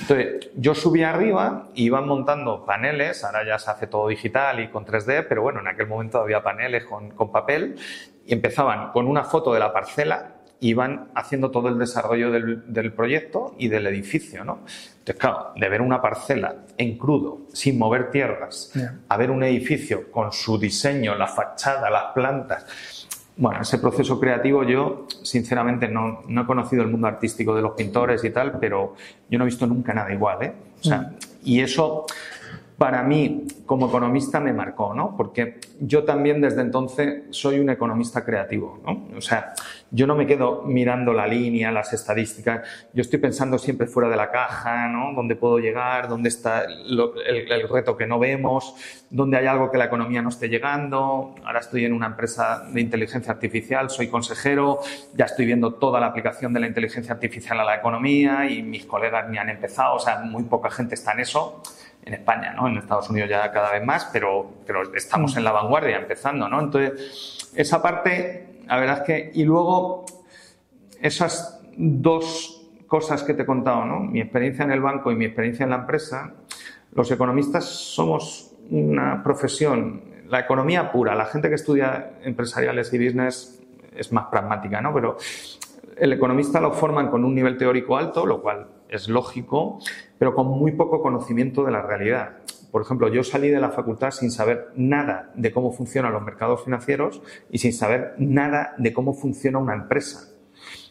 Entonces, 0.01 0.51
yo 0.57 0.75
subí 0.75 1.03
arriba, 1.03 1.69
iban 1.75 2.07
montando 2.09 2.65
paneles, 2.65 3.25
ahora 3.25 3.45
ya 3.47 3.59
se 3.59 3.71
hace 3.71 3.87
todo 3.87 4.09
digital 4.09 4.61
y 4.61 4.69
con 4.69 4.87
3D, 4.87 5.27
pero 5.29 5.43
bueno, 5.43 5.61
en 5.61 5.69
aquel 5.69 5.87
momento 5.87 6.19
había 6.21 6.43
paneles 6.43 6.85
con, 6.85 7.11
con 7.11 7.31
papel 7.31 7.77
y 8.25 8.33
empezaban 8.33 8.91
con 8.93 9.07
una 9.07 9.25
foto 9.25 9.53
de 9.53 9.61
la 9.61 9.73
parcela 9.73 10.34
iban 10.69 11.09
haciendo 11.15 11.51
todo 11.51 11.69
el 11.69 11.79
desarrollo 11.79 12.31
del, 12.31 12.93
proyecto 12.93 13.55
y 13.59 13.69
del 13.69 13.87
edificio, 13.87 14.45
¿no? 14.45 14.61
Entonces, 14.99 15.17
claro, 15.17 15.53
de 15.57 15.69
ver 15.69 15.83
una 15.83 16.01
parcela 16.01 16.57
en 16.79 16.97
crudo, 16.97 17.41
sin 17.53 17.79
mover 17.79 18.11
tierras, 18.11 18.73
a 19.09 19.17
ver 19.17 19.31
un 19.31 19.43
edificio 19.45 20.11
con 20.11 20.33
su 20.33 20.59
diseño, 20.59 21.15
la 21.17 21.27
fachada, 21.27 21.91
las 21.91 22.13
plantas. 22.15 22.65
Bueno, 23.37 23.61
ese 23.61 23.79
proceso 23.79 24.19
creativo 24.19 24.65
yo, 24.65 25.07
sinceramente, 25.23 25.89
no, 25.89 26.23
no 26.29 26.43
he 26.43 26.47
conocido 26.47 26.83
el 26.83 26.89
mundo 26.89 27.09
artístico 27.09 27.55
de 27.55 27.61
los 27.61 27.73
pintores 27.73 28.25
y 28.25 28.31
tal, 28.31 28.59
pero 28.59 28.95
yo 29.29 29.39
no 29.39 29.45
he 29.45 29.47
visto 29.47 29.67
nunca 29.67 29.93
nada 29.93 30.13
igual, 30.13 30.43
¿eh? 30.43 30.53
O 30.81 30.85
sea, 30.85 30.99
mm. 30.99 31.17
y 31.45 31.61
eso 31.61 32.07
para 32.79 33.03
mí 33.05 33.47
como 33.67 33.87
economista 33.87 34.41
me 34.41 34.53
marcó, 34.53 34.95
¿no? 34.95 35.17
Porque 35.17 35.61
yo 35.81 36.05
también 36.05 36.41
desde 36.41 36.61
entonces 36.61 37.23
soy 37.31 37.61
un 37.61 37.71
economista 37.71 38.25
creativo, 38.25 38.81
¿no? 38.85 39.17
O 39.17 39.21
sea, 39.21 39.55
yo 39.91 40.07
no 40.09 40.17
me 40.17 40.27
quedo 40.27 40.63
mirando 40.63 41.13
la 41.13 41.27
línea, 41.27 41.71
las 41.71 41.93
estadísticas, 41.93 42.67
yo 42.93 43.03
estoy 43.03 43.21
pensando 43.21 43.59
siempre 43.59 43.87
fuera 43.87 44.09
de 44.09 44.17
la 44.17 44.31
caja, 44.31 44.89
¿no? 44.89 45.13
¿Dónde 45.15 45.37
puedo 45.37 45.59
llegar? 45.61 46.09
¿Dónde 46.09 46.29
está 46.29 46.65
el, 46.65 47.69
reto 47.69 47.97
que 47.97 48.07
no 48.07 48.19
vemos? 48.19 48.75
¿Dónde 49.09 49.37
hay 49.37 49.47
algo 49.47 49.71
que 49.71 49.79
la 49.79 49.85
economía 49.85 50.21
no 50.21 50.31
esté 50.31 50.49
llegando? 50.49 51.37
Ahora 51.45 51.61
estoy 51.61 51.85
en 51.85 51.93
una 51.93 52.07
empresa 52.07 52.65
de 52.73 52.81
inteligencia 52.81 53.33
artificial, 53.33 53.89
soy 53.89 54.09
consejero, 54.09 54.81
ya 55.15 55.27
estoy 55.27 55.47
viendo 55.47 55.75
toda 55.75 56.01
la 56.01 56.07
aplicación 56.07 56.53
de 56.53 56.61
la 56.61 56.67
inteligencia 56.67 57.15
artificial 57.15 57.61
a 57.61 57.65
la 57.65 57.77
economía 57.77 58.51
y 58.51 58.63
mis 58.63 58.85
colegas 58.85 59.31
ni 59.31 59.39
han 59.39 59.49
empezado, 59.49 59.95
o 59.95 60.01
sea, 60.01 60.19
muy 60.19 60.43
poca 60.43 60.71
gente 60.71 60.97
está 60.97 61.13
en 61.13 61.21
eso 61.21 61.63
en 62.05 62.15
España, 62.15 62.53
¿no? 62.53 62.69
En 62.69 62.77
Estados 62.77 63.09
Unidos 63.11 63.31
ya 63.31 63.51
cada 63.51 63.73
vez 63.73 63.85
más, 63.85 64.09
pero, 64.13 64.53
pero 64.67 64.95
estamos 64.95 65.37
en 65.37 65.45
la 65.45 65.53
vanguardia 65.53 65.97
empezando, 65.97 66.49
¿no? 66.49 66.61
Entonces, 66.61 67.51
esa 67.57 67.83
parte, 67.83 68.61
la 68.67 68.79
verdad 68.79 68.99
es 68.99 69.05
que, 69.05 69.31
y 69.35 69.45
luego, 69.45 70.05
esas 71.01 71.61
dos 71.77 72.63
cosas 72.87 73.23
que 73.23 73.35
te 73.35 73.43
he 73.43 73.47
contado, 73.47 73.85
¿no? 73.85 74.01
Mi 74.01 74.21
experiencia 74.21 74.65
en 74.65 74.71
el 74.71 74.81
banco 74.81 75.11
y 75.11 75.17
mi 75.17 75.25
experiencia 75.25 75.65
en 75.65 75.71
la 75.71 75.77
empresa, 75.77 76.35
los 76.93 77.11
economistas 77.11 77.65
somos 77.65 78.53
una 78.71 79.23
profesión, 79.23 80.03
la 80.29 80.41
economía 80.41 80.93
pura, 80.93 81.15
la 81.15 81.27
gente 81.27 81.49
que 81.49 81.55
estudia 81.55 82.19
empresariales 82.23 82.93
y 82.93 82.99
business 82.99 83.63
es 83.97 84.13
más 84.13 84.27
pragmática, 84.27 84.81
¿no? 84.81 84.93
Pero 84.93 85.17
el 85.97 86.13
economista 86.13 86.61
lo 86.61 86.73
forman 86.73 87.09
con 87.09 87.25
un 87.25 87.35
nivel 87.35 87.57
teórico 87.57 87.97
alto, 87.97 88.27
lo 88.27 88.43
cual 88.43 88.67
es 88.97 89.09
lógico, 89.09 89.79
pero 90.19 90.35
con 90.35 90.47
muy 90.47 90.73
poco 90.73 91.03
conocimiento 91.03 91.65
de 91.65 91.73
la 91.73 91.83
realidad. 91.83 92.39
Por 92.71 92.83
ejemplo, 92.83 93.09
yo 93.09 93.23
salí 93.23 93.51
de 93.51 93.61
la 93.61 93.71
facultad 93.71 94.11
sin 94.11 94.31
saber 94.31 94.73
nada 94.75 95.31
de 95.35 95.53
cómo 95.53 95.73
funcionan 95.73 96.13
los 96.13 96.23
mercados 96.23 96.65
financieros 96.65 97.23
y 97.51 97.59
sin 97.59 97.73
saber 97.73 98.15
nada 98.19 98.75
de 98.79 98.93
cómo 98.93 99.15
funciona 99.15 99.59
una 99.59 99.75
empresa. 99.75 100.29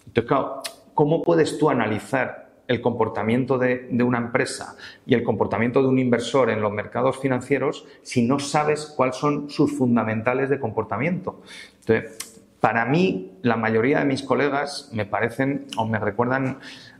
Entonces, 0.05 0.29
claro, 0.29 0.61
¿cómo 0.93 1.21
puedes 1.21 1.57
tú 1.57 1.69
analizar 1.69 2.43
el 2.67 2.81
comportamiento 2.81 3.57
de, 3.57 3.89
una 4.03 4.17
empresa 4.17 4.77
y 5.05 5.13
el 5.13 5.23
comportamiento 5.23 5.81
de 5.81 5.89
un 5.89 5.99
inversor 5.99 6.49
en 6.49 6.61
los 6.61 6.71
mercados 6.71 7.19
financieros 7.19 7.85
si 8.01 8.25
no 8.25 8.39
sabes 8.39 8.85
cuáles 8.85 9.17
son 9.17 9.49
sus 9.49 9.77
fundamentales 9.77 10.49
de 10.49 10.59
comportamiento? 10.59 11.41
Entonces, 11.81 12.41
para 12.61 12.85
mí, 12.85 13.33
la 13.41 13.57
mayoría 13.57 13.99
de 13.99 14.05
mis 14.05 14.23
colegas 14.23 14.89
me 14.93 15.05
parecen 15.05 15.67
o 15.75 15.85
me 15.85 15.99
recuerdan 15.99 16.59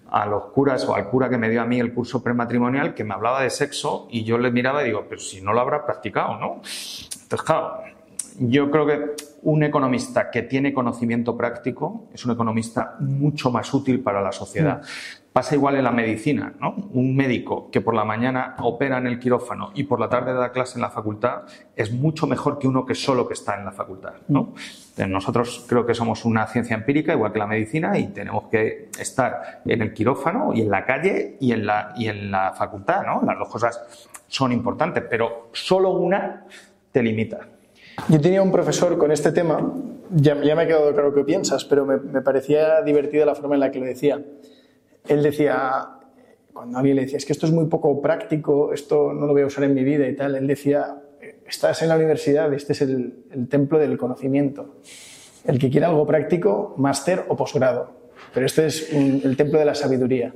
a 0.09 0.25
los 0.25 0.45
curas 0.45 0.85
o 0.85 0.95
al 0.95 1.09
cura 1.09 1.29
que 1.29 1.37
me 1.37 1.49
dio 1.49 1.61
a 1.61 1.65
mí 1.65 1.79
el 1.79 1.93
curso 1.93 2.21
prematrimonial 2.21 2.93
que 2.93 3.03
me 3.03 3.13
hablaba 3.13 3.41
de 3.41 3.49
sexo 3.49 4.07
y 4.11 4.23
yo 4.23 4.37
le 4.37 4.51
miraba 4.51 4.83
y 4.83 4.87
digo, 4.87 5.05
pero 5.09 5.19
si 5.19 5.41
no 5.41 5.53
lo 5.53 5.61
habrá 5.61 5.85
practicado, 5.85 6.37
¿no? 6.37 6.61
Entonces, 7.23 7.41
claro, 7.43 7.81
yo 8.39 8.69
creo 8.71 8.85
que 8.85 9.15
un 9.43 9.63
economista 9.63 10.29
que 10.31 10.43
tiene 10.43 10.73
conocimiento 10.73 11.35
práctico 11.35 12.07
es 12.13 12.25
un 12.25 12.31
economista 12.31 12.95
mucho 12.99 13.51
más 13.51 13.73
útil 13.73 14.01
para 14.01 14.21
la 14.21 14.31
sociedad. 14.31 14.81
Mm. 15.33 15.39
Pasa 15.43 15.55
igual 15.55 15.75
en 15.75 15.83
la 15.83 15.91
medicina, 15.91 16.53
¿no? 16.59 16.75
Un 16.93 17.15
médico 17.15 17.69
que 17.71 17.81
por 17.81 17.95
la 17.95 18.05
mañana 18.05 18.55
opera 18.59 18.99
en 18.99 19.07
el 19.07 19.19
quirófano 19.19 19.71
y 19.73 19.83
por 19.83 19.99
la 19.99 20.07
tarde 20.09 20.33
da 20.33 20.51
clase 20.51 20.77
en 20.77 20.81
la 20.81 20.89
facultad 20.89 21.43
es 21.75 21.91
mucho 21.91 22.27
mejor 22.27 22.59
que 22.59 22.67
uno 22.67 22.85
que 22.85 22.95
solo 22.95 23.27
que 23.27 23.33
está 23.33 23.57
en 23.57 23.65
la 23.65 23.71
facultad, 23.71 24.13
¿no? 24.27 24.53
Nosotros 25.07 25.65
creo 25.67 25.85
que 25.85 25.95
somos 25.95 26.23
una 26.23 26.45
ciencia 26.45 26.75
empírica 26.75 27.13
igual 27.13 27.33
que 27.33 27.39
la 27.39 27.47
medicina 27.47 27.97
y 27.97 28.07
tenemos 28.07 28.43
que 28.49 28.89
estar 28.99 29.61
en 29.65 29.81
el 29.81 29.93
quirófano 29.93 30.53
y 30.53 30.61
en 30.61 30.69
la 30.69 30.85
calle 30.85 31.37
y 31.39 31.51
en 31.51 31.65
la, 31.65 31.93
y 31.97 32.07
en 32.07 32.29
la 32.29 32.53
facultad, 32.53 33.03
¿no? 33.03 33.21
Las 33.25 33.39
dos 33.39 33.49
cosas 33.49 34.07
son 34.27 34.51
importantes, 34.51 35.03
pero 35.09 35.49
solo 35.51 35.91
una 35.91 36.45
te 36.91 37.01
limita. 37.01 37.39
Yo 38.07 38.19
tenía 38.21 38.41
un 38.41 38.51
profesor 38.51 38.97
con 38.97 39.11
este 39.11 39.31
tema, 39.31 39.59
ya, 40.11 40.35
me 40.35 40.51
ha 40.51 40.67
quedado 40.67 40.93
claro 40.93 41.13
qué 41.13 41.23
piensas, 41.23 41.65
pero 41.65 41.85
me, 41.85 41.97
me 41.97 42.21
parecía 42.21 42.81
divertida 42.81 43.25
la 43.25 43.35
forma 43.35 43.55
en 43.55 43.61
la 43.61 43.71
que 43.71 43.79
lo 43.79 43.85
decía 43.85 44.19
él 45.07 45.23
decía, 45.23 45.87
cuando 46.53 46.77
alguien 46.77 46.95
le 46.95 47.01
decía, 47.03 47.17
es 47.17 47.25
que 47.25 47.33
esto 47.33 47.45
es 47.45 47.51
muy 47.51 47.65
poco 47.65 48.01
práctico, 48.01 48.73
esto 48.73 49.13
no 49.13 49.25
lo 49.25 49.33
voy 49.33 49.41
a 49.41 49.47
usar 49.47 49.63
en 49.65 49.73
mi 49.73 49.83
vida 49.83 50.07
y 50.07 50.15
tal, 50.15 50.35
él 50.35 50.47
decía, 50.47 51.01
estás 51.47 51.81
en 51.81 51.89
la 51.89 51.95
universidad, 51.95 52.53
este 52.53 52.73
es 52.73 52.81
el, 52.81 53.47
templo 53.49 53.79
del 53.79 53.97
conocimiento. 53.97 54.77
El 55.45 55.59
que 55.59 55.69
quiera 55.69 55.87
algo 55.87 56.05
práctico, 56.05 56.73
máster 56.77 57.25
o 57.27 57.35
posgrado. 57.35 58.03
Pero 58.33 58.45
este 58.45 58.65
es 58.65 58.93
el 58.93 59.35
templo 59.35 59.59
de 59.59 59.65
la 59.65 59.75
sabiduría. 59.75 60.33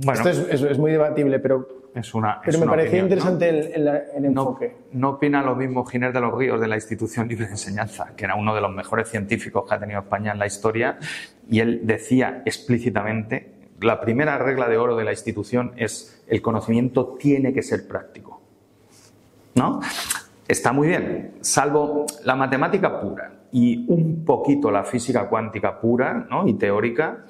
Esto 0.00 0.28
es, 0.30 0.78
muy 0.78 0.90
debatible, 0.90 1.38
pero, 1.38 1.68
es 1.94 2.14
una, 2.14 2.40
pero 2.44 2.58
me 2.58 2.66
parecía 2.66 3.00
interesante 3.00 3.48
el, 3.48 4.24
enfoque. 4.24 4.74
No, 4.92 5.10
opina 5.10 5.42
lo 5.42 5.54
mismo 5.54 5.84
Ginés 5.84 6.14
de 6.14 6.20
los 6.20 6.34
Ríos 6.34 6.60
de 6.60 6.66
la 6.66 6.76
Institución 6.76 7.28
Libre 7.28 7.44
de 7.44 7.52
Enseñanza, 7.52 8.12
que 8.16 8.24
era 8.24 8.34
uno 8.34 8.54
de 8.54 8.62
los 8.62 8.72
mejores 8.72 9.08
científicos 9.10 9.68
que 9.68 9.74
ha 9.74 9.78
tenido 9.78 10.00
España 10.00 10.32
en 10.32 10.38
la 10.38 10.46
historia, 10.46 10.98
y 11.48 11.60
él 11.60 11.82
decía 11.84 12.42
explícitamente, 12.46 13.61
la 13.82 14.00
primera 14.00 14.38
regla 14.38 14.68
de 14.68 14.76
oro 14.76 14.96
de 14.96 15.04
la 15.04 15.12
institución 15.12 15.72
es 15.76 16.22
el 16.26 16.40
conocimiento 16.40 17.16
tiene 17.18 17.52
que 17.52 17.62
ser 17.62 17.86
práctico. 17.86 18.40
¿No? 19.54 19.80
Está 20.48 20.72
muy 20.72 20.88
bien, 20.88 21.34
salvo 21.40 22.06
la 22.24 22.34
matemática 22.34 23.00
pura 23.00 23.42
y 23.52 23.84
un 23.88 24.24
poquito 24.24 24.70
la 24.70 24.84
física 24.84 25.28
cuántica 25.28 25.78
pura 25.78 26.26
¿no? 26.28 26.48
y 26.48 26.54
teórica, 26.54 27.26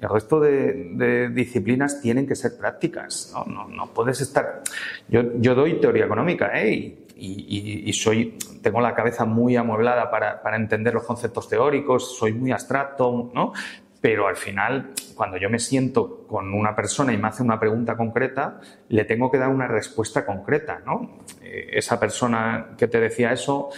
el 0.00 0.08
resto 0.08 0.40
de, 0.40 1.30
disciplinas 1.32 2.00
tienen 2.00 2.26
que 2.26 2.34
ser 2.34 2.56
prácticas. 2.56 3.32
No, 3.46 3.68
no, 3.68 3.86
puedes 3.92 4.20
estar. 4.20 4.62
Yo, 5.08 5.54
doy 5.54 5.78
teoría 5.78 6.06
económica 6.06 6.50
¿eh? 6.58 6.96
y, 7.16 7.82
y, 7.86 7.92
soy, 7.92 8.38
tengo 8.62 8.80
la 8.80 8.94
cabeza 8.94 9.26
muy 9.26 9.56
amueblada 9.56 10.10
para, 10.10 10.42
para, 10.42 10.56
entender 10.56 10.94
los 10.94 11.04
conceptos 11.04 11.48
teóricos, 11.48 12.16
soy 12.16 12.32
muy 12.32 12.50
abstracto, 12.50 13.30
¿no? 13.34 13.52
Pero 14.00 14.26
al 14.26 14.36
final, 14.36 14.92
cuando 15.14 15.36
yo 15.36 15.50
me 15.50 15.58
siento 15.58 16.26
con 16.26 16.54
una 16.54 16.74
persona 16.74 17.12
y 17.12 17.18
me 17.18 17.28
hace 17.28 17.42
una 17.42 17.60
pregunta 17.60 17.96
concreta, 17.96 18.60
le 18.88 19.04
tengo 19.04 19.30
que 19.30 19.38
dar 19.38 19.50
una 19.50 19.66
respuesta 19.66 20.24
concreta, 20.24 20.80
¿no? 20.86 21.18
Eh, 21.42 21.70
esa 21.72 22.00
persona 22.00 22.70
que 22.78 22.88
te 22.88 22.98
decía 22.98 23.32
eso 23.32 23.70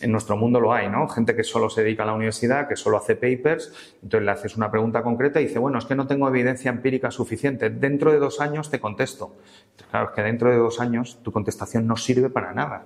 en 0.00 0.12
nuestro 0.12 0.36
mundo 0.36 0.60
lo 0.60 0.72
hay, 0.72 0.88
¿no? 0.88 1.08
Gente 1.08 1.34
que 1.34 1.44
solo 1.44 1.68
se 1.68 1.82
dedica 1.82 2.02
a 2.02 2.06
la 2.06 2.14
universidad, 2.14 2.68
que 2.68 2.76
solo 2.76 2.96
hace 2.96 3.16
papers, 3.16 3.72
entonces 4.02 4.24
le 4.24 4.30
haces 4.30 4.56
una 4.56 4.70
pregunta 4.70 5.02
concreta 5.02 5.40
y 5.40 5.46
dice, 5.46 5.58
bueno, 5.58 5.78
es 5.78 5.84
que 5.84 5.94
no 5.94 6.06
tengo 6.06 6.28
evidencia 6.28 6.70
empírica 6.70 7.10
suficiente, 7.10 7.70
dentro 7.70 8.12
de 8.12 8.18
dos 8.18 8.40
años 8.40 8.70
te 8.70 8.80
contesto. 8.80 9.36
claro, 9.90 10.08
es 10.08 10.14
que 10.14 10.22
dentro 10.22 10.50
de 10.50 10.56
dos 10.56 10.80
años 10.80 11.18
tu 11.22 11.32
contestación 11.32 11.86
no 11.86 11.96
sirve 11.96 12.30
para 12.30 12.52
nada. 12.52 12.84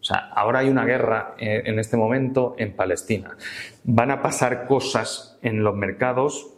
O 0.00 0.04
sea, 0.04 0.30
ahora 0.34 0.60
hay 0.60 0.68
una 0.68 0.84
guerra 0.84 1.34
eh, 1.38 1.62
en 1.66 1.78
este 1.78 1.96
momento 1.96 2.54
en 2.58 2.74
Palestina. 2.74 3.36
Van 3.84 4.10
a 4.10 4.22
pasar 4.22 4.66
cosas 4.66 5.38
en 5.42 5.62
los 5.62 5.76
mercados 5.76 6.54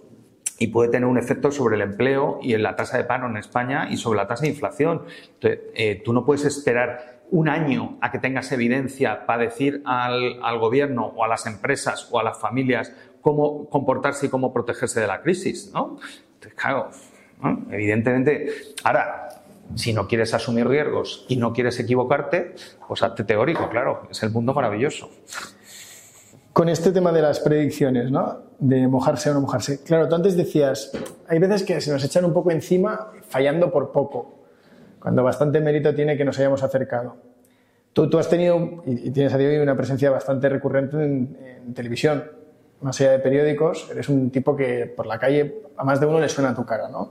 y 0.59 0.69
puede 0.69 0.91
tener 0.91 1.09
un 1.09 1.19
efecto 1.19 1.51
sobre 1.51 1.75
el 1.75 1.83
empleo 1.83 2.39
y 2.41 2.55
en 2.55 2.63
la 2.63 2.77
tasa 2.77 2.97
de 2.99 3.05
paro 3.05 3.29
en 3.29 3.37
España 3.37 3.89
y 3.91 3.97
sobre 3.97 4.19
la 4.19 4.29
tasa 4.29 4.43
de 4.43 4.51
inflación. 4.51 5.03
Entonces, 5.35 5.61
eh, 5.75 6.03
tú 6.05 6.13
no 6.13 6.25
puedes 6.25 6.45
esperar 6.45 7.23
un 7.33 7.49
año 7.49 7.97
a 8.01 8.13
que 8.13 8.19
tengas 8.19 8.53
evidencia 8.53 9.27
para 9.27 9.43
decir 9.43 9.83
al, 9.87 10.59
gobierno 10.59 11.07
o 11.17 11.25
a 11.25 11.29
las 11.29 11.47
empresas 11.47 12.09
o 12.13 12.21
a 12.21 12.23
las 12.23 12.39
familias 12.39 12.95
cómo 13.23 13.69
comportarse 13.71 14.27
y 14.27 14.29
cómo 14.29 14.53
protegerse 14.53 15.01
de 15.01 15.07
la 15.07 15.23
crisis, 15.23 15.71
¿no? 15.73 15.99
Entonces, 16.35 16.55
claro, 16.55 16.91
evidentemente, 17.71 18.49
ahora, 18.85 19.29
si 19.75 19.93
no 19.93 20.07
quieres 20.07 20.35
asumir 20.35 20.67
riesgos 20.69 21.25
y 21.29 21.37
no 21.37 21.53
quieres 21.53 21.79
equivocarte, 21.81 22.55
pues 22.87 23.03
hazte 23.03 23.25
teórico, 23.25 23.69
claro, 23.69 24.09
es 24.11 24.23
el 24.23 24.31
mundo 24.31 24.55
maravilloso. 24.55 25.11
Con 26.53 26.69
este 26.69 26.93
tema 26.93 27.13
de 27.13 27.23
las 27.23 27.41
predicciones, 27.41 28.11
¿no? 28.11 28.41
De 28.59 28.87
mojarse 28.87 29.31
o 29.31 29.35
no 29.35 29.41
mojarse. 29.41 29.83
Claro, 29.83 30.09
tú 30.09 30.15
antes 30.15 30.37
decías, 30.37 30.93
hay 31.27 31.39
veces 31.39 31.63
que 31.63 31.81
se 31.81 31.91
nos 31.91 32.05
echan 32.05 32.25
un 32.25 32.35
poco 32.35 32.51
encima 32.51 33.11
fallando 33.29 33.73
por 33.73 33.91
poco 33.91 34.43
cuando 35.03 35.25
bastante 35.25 35.61
mérito 35.61 35.93
tiene 35.95 36.17
que 36.17 36.25
nos 36.25 36.39
hayamos 36.39 36.63
acercado. 36.63 37.17
Tú, 37.93 38.09
tú 38.09 38.19
has 38.19 38.29
tenido 38.29 38.83
y 38.87 39.11
tienes 39.11 39.35
a 39.35 39.39
día 39.39 39.49
de 39.49 39.57
hoy 39.57 39.63
una 39.63 39.77
presencia 39.77 40.11
bastante 40.11 40.49
recurrente 40.49 40.97
en, 40.97 41.75
televisión, 41.75 42.25
más 42.81 43.01
allá 43.01 43.13
de 43.13 43.19
periódicos, 43.19 43.89
eres 43.91 44.09
un 44.09 44.31
tipo 44.31 44.55
que 44.57 44.87
por 44.87 45.07
la 45.07 45.19
calle 45.19 45.63
a 45.77 45.85
más 45.85 45.99
de 46.01 46.07
uno 46.07 46.21
le 46.21 46.29
suena 46.29 46.55
tu 46.55 46.65
cara, 46.65 46.89
¿no? 46.89 47.11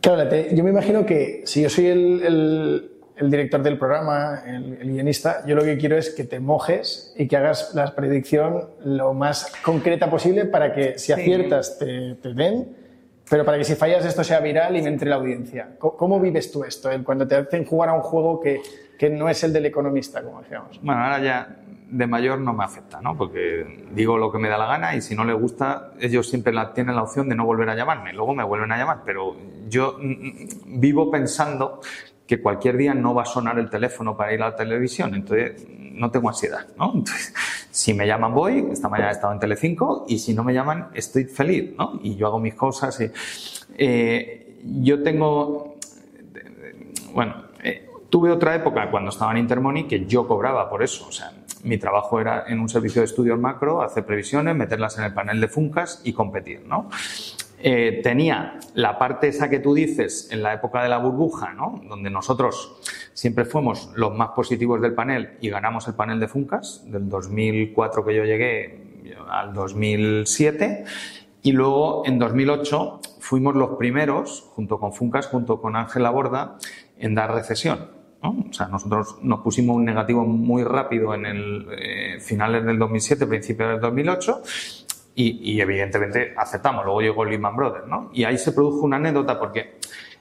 Claro, 0.00 0.30
yo 0.52 0.64
me 0.64 0.70
imagino 0.70 1.04
que 1.04 1.42
si 1.44 1.62
yo 1.62 1.70
soy 1.70 1.86
el, 1.86 2.90
el, 3.16 3.30
director 3.30 3.62
del 3.62 3.78
programa, 3.78 4.42
el, 4.46 4.92
guionista, 4.92 5.44
yo 5.46 5.56
lo 5.56 5.64
que 5.64 5.76
quiero 5.76 5.96
es 5.96 6.10
que 6.10 6.24
te 6.24 6.40
mojes 6.40 7.14
y 7.16 7.26
que 7.26 7.36
hagas 7.36 7.74
la 7.74 7.94
predicción 7.94 8.70
lo 8.84 9.12
más 9.14 9.52
concreta 9.62 10.08
posible 10.08 10.44
para 10.44 10.72
que 10.72 10.98
si 10.98 11.12
aciertas 11.12 11.78
te, 11.78 12.14
te 12.14 12.34
den 12.34 12.78
pero 13.28 13.44
para 13.44 13.58
que 13.58 13.64
si 13.64 13.74
fallas 13.74 14.04
esto 14.04 14.24
sea 14.24 14.40
viral 14.40 14.76
y 14.76 14.82
me 14.82 14.88
entre 14.88 15.08
la 15.08 15.16
audiencia. 15.16 15.76
¿Cómo, 15.78 16.18
vives 16.20 16.50
tú 16.50 16.64
esto 16.64 16.90
cuando 17.04 17.26
te 17.26 17.36
hacen 17.36 17.64
jugar 17.64 17.90
a 17.90 17.94
un 17.94 18.00
juego 18.00 18.40
que, 18.40 18.60
que, 18.98 19.10
no 19.10 19.28
es 19.28 19.44
el 19.44 19.52
del 19.52 19.66
economista, 19.66 20.22
como 20.22 20.42
decíamos? 20.42 20.80
Bueno, 20.82 21.02
ahora 21.02 21.22
ya 21.22 21.56
de 21.90 22.06
mayor 22.06 22.38
no 22.40 22.52
me 22.52 22.64
afecta, 22.64 23.00
¿no? 23.00 23.16
Porque 23.16 23.86
digo 23.92 24.18
lo 24.18 24.30
que 24.30 24.38
me 24.38 24.48
da 24.48 24.58
la 24.58 24.66
gana 24.66 24.94
y 24.94 25.00
si 25.00 25.14
no 25.14 25.24
les 25.24 25.36
gusta, 25.36 25.92
ellos 26.00 26.28
siempre 26.28 26.52
tienen 26.74 26.96
la 26.96 27.02
opción 27.02 27.28
de 27.28 27.34
no 27.34 27.46
volver 27.46 27.70
a 27.70 27.74
llamarme. 27.74 28.12
Luego 28.12 28.34
me 28.34 28.44
vuelven 28.44 28.72
a 28.72 28.76
llamar, 28.76 29.02
pero 29.04 29.36
yo 29.68 29.96
mm, 29.98 30.04
mm, 30.04 30.80
vivo 30.80 31.10
pensando 31.10 31.80
que 32.26 32.42
cualquier 32.42 32.76
día 32.76 32.92
no 32.92 33.14
va 33.14 33.22
a 33.22 33.26
sonar 33.26 33.58
el 33.58 33.70
teléfono 33.70 34.16
para 34.16 34.34
ir 34.34 34.42
a 34.42 34.50
la 34.50 34.56
televisión, 34.56 35.14
entonces 35.14 35.66
no 35.70 36.10
tengo 36.10 36.28
ansiedad, 36.28 36.66
¿no? 36.76 36.92
Entonces, 36.94 37.34
si 37.70 37.94
me 37.94 38.06
llaman 38.06 38.34
voy, 38.34 38.68
esta 38.70 38.88
mañana 38.88 39.10
he 39.10 39.12
estado 39.14 39.32
en 39.32 39.40
Telecinco, 39.40 40.04
y 40.06 40.18
si 40.18 40.34
no 40.34 40.44
me 40.44 40.52
llaman 40.52 40.88
estoy 40.92 41.24
feliz, 41.24 41.74
¿no? 41.78 41.98
Y 42.02 42.16
yo 42.16 42.26
hago 42.26 42.38
mis 42.38 42.54
cosas. 42.54 43.00
Y, 43.00 43.10
eh, 43.78 44.60
yo 44.82 45.02
tengo, 45.02 45.76
bueno, 47.14 47.34
eh, 47.36 47.47
tuve 48.10 48.30
otra 48.30 48.54
época 48.54 48.90
cuando 48.90 49.10
estaba 49.10 49.32
en 49.32 49.38
Intermoney 49.38 49.84
que 49.84 50.06
yo 50.06 50.26
cobraba 50.26 50.68
por 50.68 50.82
eso, 50.82 51.06
o 51.08 51.12
sea, 51.12 51.32
mi 51.62 51.78
trabajo 51.78 52.20
era 52.20 52.44
en 52.46 52.60
un 52.60 52.68
servicio 52.68 53.02
de 53.02 53.06
estudios 53.06 53.38
macro, 53.38 53.82
hacer 53.82 54.04
previsiones, 54.04 54.54
meterlas 54.54 54.98
en 54.98 55.04
el 55.04 55.14
panel 55.14 55.40
de 55.40 55.48
Funcas 55.48 56.00
y 56.04 56.12
competir, 56.12 56.62
¿no? 56.66 56.88
Eh, 57.60 58.00
tenía 58.04 58.60
la 58.74 58.98
parte 58.98 59.26
esa 59.28 59.50
que 59.50 59.58
tú 59.58 59.74
dices 59.74 60.28
en 60.30 60.44
la 60.44 60.54
época 60.54 60.80
de 60.80 60.88
la 60.88 60.98
burbuja, 60.98 61.52
¿no? 61.54 61.80
donde 61.88 62.08
nosotros 62.08 62.76
siempre 63.14 63.44
fuimos 63.44 63.90
los 63.96 64.14
más 64.14 64.28
positivos 64.28 64.80
del 64.80 64.94
panel 64.94 65.30
y 65.40 65.50
ganamos 65.50 65.88
el 65.88 65.94
panel 65.94 66.20
de 66.20 66.28
Funcas, 66.28 66.84
del 66.86 67.08
2004 67.08 68.04
que 68.04 68.14
yo 68.14 68.24
llegué 68.24 69.02
al 69.28 69.52
2007, 69.54 70.84
y 71.42 71.52
luego 71.52 72.04
en 72.06 72.20
2008 72.20 73.00
fuimos 73.18 73.56
los 73.56 73.70
primeros, 73.70 74.48
junto 74.54 74.78
con 74.78 74.92
Funcas, 74.92 75.26
junto 75.26 75.60
con 75.60 75.74
Ángel 75.74 76.04
Laborda, 76.04 76.58
en 76.96 77.16
dar 77.16 77.34
recesión. 77.34 77.97
Nosotros 78.22 79.18
nos 79.22 79.40
pusimos 79.40 79.76
un 79.76 79.84
negativo 79.84 80.24
muy 80.24 80.64
rápido 80.64 81.14
en 81.14 81.26
el 81.26 81.66
eh, 81.70 82.20
finales 82.20 82.64
del 82.64 82.78
2007, 82.78 83.26
principios 83.26 83.70
del 83.70 83.80
2008, 83.80 84.42
y, 85.14 85.60
evidentemente 85.60 86.32
aceptamos. 86.36 86.84
Luego 86.84 87.00
llegó 87.00 87.24
Lehman 87.24 87.56
Brothers, 87.56 87.86
¿no? 87.88 88.08
Y 88.12 88.22
ahí 88.22 88.38
se 88.38 88.52
produjo 88.52 88.82
una 88.82 88.96
anécdota 88.96 89.38
porque 89.38 89.78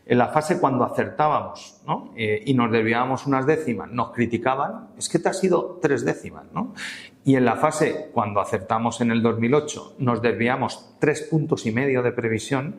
en 0.08 0.18
la 0.18 0.30
fase 0.30 0.60
cuando 0.60 0.84
acertábamos. 0.86 1.82
Eh, 2.16 2.44
y 2.46 2.54
nos 2.54 2.72
desviábamos 2.72 3.28
unas 3.28 3.46
décimas, 3.46 3.92
nos 3.92 4.12
criticaban, 4.12 4.90
es 4.98 5.08
que 5.08 5.20
te 5.20 5.30
has 5.30 5.40
sido 5.40 5.80
tres 5.82 6.04
décimas, 6.04 6.46
¿no? 6.52 6.74
Y 7.24 7.36
en 7.36 7.46
la 7.46 7.58
fase 7.58 8.10
cuando 8.12 8.40
acertamos 8.40 9.02
en 9.02 9.12
el 9.12 9.22
2008, 9.22 9.96
nos 10.00 10.22
desviamos 10.22 10.96
tres 11.00 11.24
puntos 11.24 11.66
y 11.66 11.72
medio 11.72 12.02
de 12.02 12.12
previsión, 12.12 12.78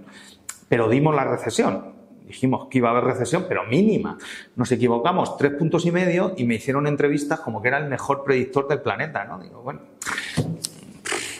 pero 0.68 0.88
dimos 0.88 1.14
la 1.14 1.24
recesión. 1.24 1.97
Dijimos 2.28 2.68
que 2.68 2.78
iba 2.78 2.88
a 2.88 2.92
haber 2.92 3.04
recesión, 3.04 3.46
pero 3.48 3.64
mínima. 3.64 4.18
Nos 4.54 4.70
equivocamos 4.70 5.36
tres 5.38 5.54
puntos 5.54 5.86
y 5.86 5.90
medio 5.90 6.34
y 6.36 6.44
me 6.44 6.56
hicieron 6.56 6.86
entrevistas 6.86 7.40
como 7.40 7.62
que 7.62 7.68
era 7.68 7.78
el 7.78 7.88
mejor 7.88 8.22
predictor 8.22 8.68
del 8.68 8.82
planeta, 8.82 9.24
¿no? 9.24 9.38
Digo, 9.40 9.62
bueno, 9.62 9.80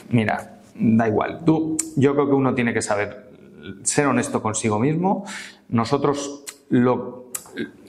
mira, 0.09 0.59
da 0.73 1.07
igual. 1.07 1.45
Tú, 1.45 1.77
yo 1.95 2.13
creo 2.13 2.27
que 2.27 2.33
uno 2.33 2.55
tiene 2.55 2.73
que 2.73 2.81
saber 2.81 3.29
ser 3.83 4.07
honesto 4.07 4.41
consigo 4.41 4.79
mismo. 4.79 5.25
Nosotros 5.69 6.43
lo, 6.69 7.31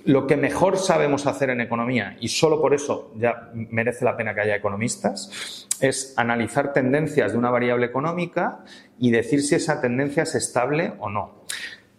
lo 0.04 0.26
que 0.26 0.36
mejor 0.36 0.76
sabemos 0.76 1.26
hacer 1.26 1.50
en 1.50 1.60
economía, 1.60 2.16
y 2.20 2.28
solo 2.28 2.60
por 2.60 2.74
eso 2.74 3.12
ya 3.16 3.50
merece 3.54 4.04
la 4.04 4.16
pena 4.16 4.34
que 4.34 4.42
haya 4.42 4.56
economistas, 4.56 5.66
es 5.80 6.14
analizar 6.16 6.72
tendencias 6.72 7.32
de 7.32 7.38
una 7.38 7.50
variable 7.50 7.86
económica 7.86 8.64
y 8.98 9.10
decir 9.10 9.42
si 9.42 9.54
esa 9.54 9.80
tendencia 9.80 10.24
es 10.24 10.34
estable 10.34 10.92
o 10.98 11.08
no. 11.08 11.39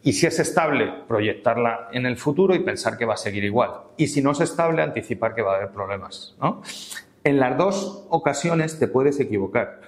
Y 0.03 0.13
si 0.13 0.25
es 0.25 0.39
estable, 0.39 0.91
proyectarla 1.07 1.89
en 1.91 2.05
el 2.05 2.17
futuro 2.17 2.55
y 2.55 2.59
pensar 2.59 2.97
que 2.97 3.05
va 3.05 3.13
a 3.13 3.17
seguir 3.17 3.43
igual. 3.43 3.71
Y 3.97 4.07
si 4.07 4.21
no 4.21 4.31
es 4.31 4.41
estable, 4.41 4.81
anticipar 4.81 5.35
que 5.35 5.41
va 5.41 5.53
a 5.53 5.57
haber 5.57 5.71
problemas. 5.71 6.35
¿no? 6.41 6.61
En 7.23 7.39
las 7.39 7.57
dos 7.57 8.07
ocasiones 8.09 8.79
te 8.79 8.87
puedes 8.87 9.19
equivocar. 9.19 9.81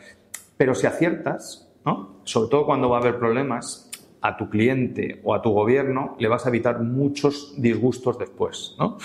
Pero 0.56 0.76
si 0.76 0.86
aciertas, 0.86 1.67
¿no? 1.84 2.17
sobre 2.23 2.49
todo 2.49 2.65
cuando 2.65 2.89
va 2.89 2.97
a 2.97 3.02
haber 3.02 3.17
problemas, 3.17 3.89
a 4.23 4.38
tu 4.38 4.49
cliente 4.49 5.19
o 5.23 5.36
a 5.36 5.41
tu 5.41 5.52
gobierno 5.52 6.15
le 6.17 6.30
vas 6.30 6.45
a 6.45 6.49
evitar 6.49 6.80
muchos 6.80 7.53
disgustos 7.57 8.18
después. 8.18 8.76
¿no? 8.80 8.97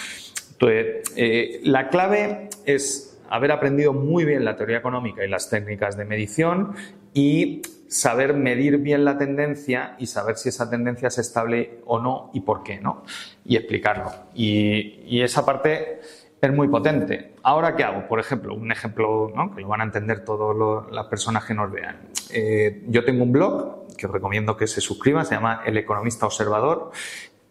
Entonces, 0.52 1.12
eh, 1.16 1.60
la 1.64 1.88
clave 1.88 2.48
es 2.64 3.20
haber 3.28 3.50
aprendido 3.50 3.92
muy 3.92 4.24
bien 4.24 4.44
la 4.44 4.56
teoría 4.56 4.78
económica 4.78 5.24
y 5.24 5.28
las 5.28 5.50
técnicas 5.50 5.96
de 5.96 6.04
medición 6.04 6.74
y 7.12 7.62
saber 7.88 8.34
medir 8.34 8.78
bien 8.78 9.04
la 9.04 9.18
tendencia 9.18 9.96
y 9.98 10.06
saber 10.06 10.36
si 10.36 10.50
esa 10.50 10.70
tendencia 10.70 11.08
es 11.08 11.18
estable 11.18 11.80
o 11.86 11.98
no 11.98 12.30
y 12.34 12.40
por 12.40 12.62
qué, 12.62 12.80
¿no? 12.80 13.02
Y 13.44 13.56
explicarlo. 13.56 14.12
Y, 14.34 15.20
esa 15.22 15.44
parte 15.44 16.00
es 16.40 16.52
muy 16.52 16.68
potente. 16.68 17.34
Ahora, 17.42 17.74
¿qué 17.74 17.82
hago? 17.82 18.06
Por 18.06 18.20
ejemplo, 18.20 18.54
un 18.54 18.70
ejemplo 18.70 19.32
¿no? 19.34 19.54
que 19.54 19.62
lo 19.62 19.68
van 19.68 19.80
a 19.80 19.84
entender 19.84 20.24
todas 20.24 20.86
las 20.92 21.06
personas 21.06 21.44
que 21.44 21.54
nos 21.54 21.72
vean. 21.72 21.96
Eh, 22.30 22.84
yo 22.88 23.04
tengo 23.04 23.24
un 23.24 23.32
blog 23.32 23.88
que 23.96 24.06
os 24.06 24.12
recomiendo 24.12 24.56
que 24.56 24.66
se 24.66 24.80
suscriban, 24.80 25.26
se 25.26 25.34
llama 25.34 25.62
El 25.64 25.76
Economista 25.76 26.26
Observador 26.26 26.92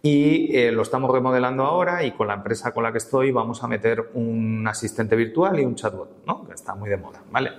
y 0.01 0.55
eh, 0.55 0.71
lo 0.71 0.83
estamos 0.83 1.11
remodelando 1.11 1.63
ahora 1.63 2.03
y 2.03 2.11
con 2.11 2.27
la 2.27 2.35
empresa 2.35 2.73
con 2.73 2.83
la 2.83 2.91
que 2.91 2.99
estoy 2.99 3.31
vamos 3.31 3.63
a 3.63 3.67
meter 3.67 4.11
un 4.13 4.65
asistente 4.67 5.15
virtual 5.15 5.59
y 5.59 5.65
un 5.65 5.75
chatbot, 5.75 6.25
¿no? 6.25 6.45
que 6.45 6.53
está 6.53 6.75
muy 6.75 6.89
de 6.89 6.97
moda. 6.97 7.21
¿vale? 7.31 7.51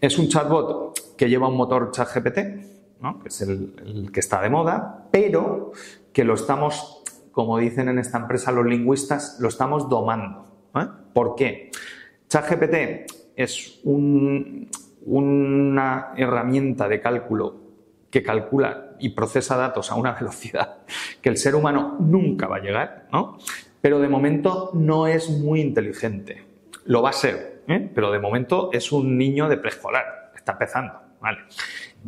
Es 0.00 0.18
un 0.18 0.28
chatbot 0.28 1.07
que 1.18 1.28
lleva 1.28 1.48
un 1.48 1.56
motor 1.56 1.90
ChatGPT, 1.90 2.34
que 2.34 3.28
es 3.28 3.42
el, 3.42 4.10
que 4.12 4.20
está 4.20 4.40
de 4.40 4.48
moda, 4.48 5.08
pero 5.10 5.72
que 6.12 6.24
lo 6.24 6.34
estamos, 6.34 7.02
como 7.32 7.58
dicen 7.58 7.88
en 7.88 7.98
esta 7.98 8.18
empresa 8.18 8.52
los 8.52 8.64
lingüistas, 8.64 9.38
lo 9.40 9.48
estamos 9.48 9.88
domando. 9.88 10.44
¿eh? 10.76 10.86
¿Por 11.12 11.34
qué? 11.34 11.70
ChatGPT 12.28 13.10
es 13.36 13.80
una 13.84 14.68
herramienta 16.16 16.88
de 16.88 17.00
cálculo 17.00 17.68
que 18.10 18.22
calcula 18.22 18.92
y 18.98 19.10
procesa 19.10 19.56
datos 19.56 19.92
a 19.92 19.96
una 19.96 20.12
velocidad 20.20 20.78
que 21.20 21.28
el 21.28 21.36
ser 21.36 21.54
humano 21.54 21.96
nunca 22.00 22.46
va 22.46 22.56
a 22.56 22.60
llegar, 22.60 23.08
¿no? 23.12 23.38
Pero 23.80 24.00
de 24.00 24.08
momento 24.08 24.70
no 24.74 25.06
es 25.06 25.30
muy 25.30 25.60
inteligente. 25.60 26.44
Lo 26.84 27.02
va 27.02 27.10
a 27.10 27.12
ser, 27.12 27.62
¿eh? 27.68 27.90
pero 27.94 28.10
de 28.10 28.18
momento 28.18 28.70
es 28.72 28.92
un 28.92 29.18
niño 29.18 29.48
de 29.48 29.56
preescolar, 29.56 30.32
está 30.34 30.52
empezando, 30.52 31.07
¿vale? 31.20 31.38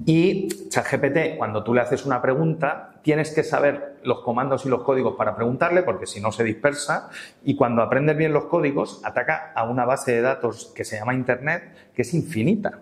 Y 0.06 0.48
ChatGPT, 0.68 1.36
cuando 1.36 1.64
tú 1.64 1.74
le 1.74 1.80
haces 1.80 2.06
una 2.06 2.22
pregunta, 2.22 3.00
tienes 3.02 3.34
que 3.34 3.42
saber 3.42 3.98
los 4.02 4.20
comandos 4.20 4.64
y 4.66 4.68
los 4.68 4.82
códigos 4.82 5.16
para 5.16 5.34
preguntarle, 5.34 5.82
porque 5.82 6.06
si 6.06 6.20
no 6.20 6.32
se 6.32 6.44
dispersa. 6.44 7.10
Y 7.44 7.56
cuando 7.56 7.82
aprendes 7.82 8.16
bien 8.16 8.32
los 8.32 8.44
códigos, 8.44 9.00
ataca 9.04 9.52
a 9.54 9.64
una 9.64 9.84
base 9.84 10.12
de 10.12 10.22
datos 10.22 10.72
que 10.74 10.84
se 10.84 10.96
llama 10.96 11.14
Internet, 11.14 11.90
que 11.94 12.02
es 12.02 12.14
infinita. 12.14 12.80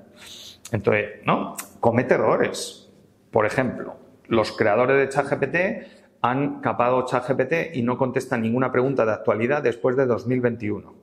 Entonces, 0.70 1.20
¿no? 1.24 1.56
Comete 1.80 2.14
errores. 2.14 2.90
Por 3.30 3.46
ejemplo, 3.46 3.96
los 4.26 4.52
creadores 4.52 4.98
de 4.98 5.08
ChatGPT 5.08 5.56
han 6.20 6.60
capado 6.60 7.06
ChatGPT 7.06 7.74
y 7.76 7.82
no 7.82 7.96
contestan 7.96 8.42
ninguna 8.42 8.72
pregunta 8.72 9.04
de 9.06 9.12
actualidad 9.12 9.62
después 9.62 9.96
de 9.96 10.06
2021. 10.06 10.94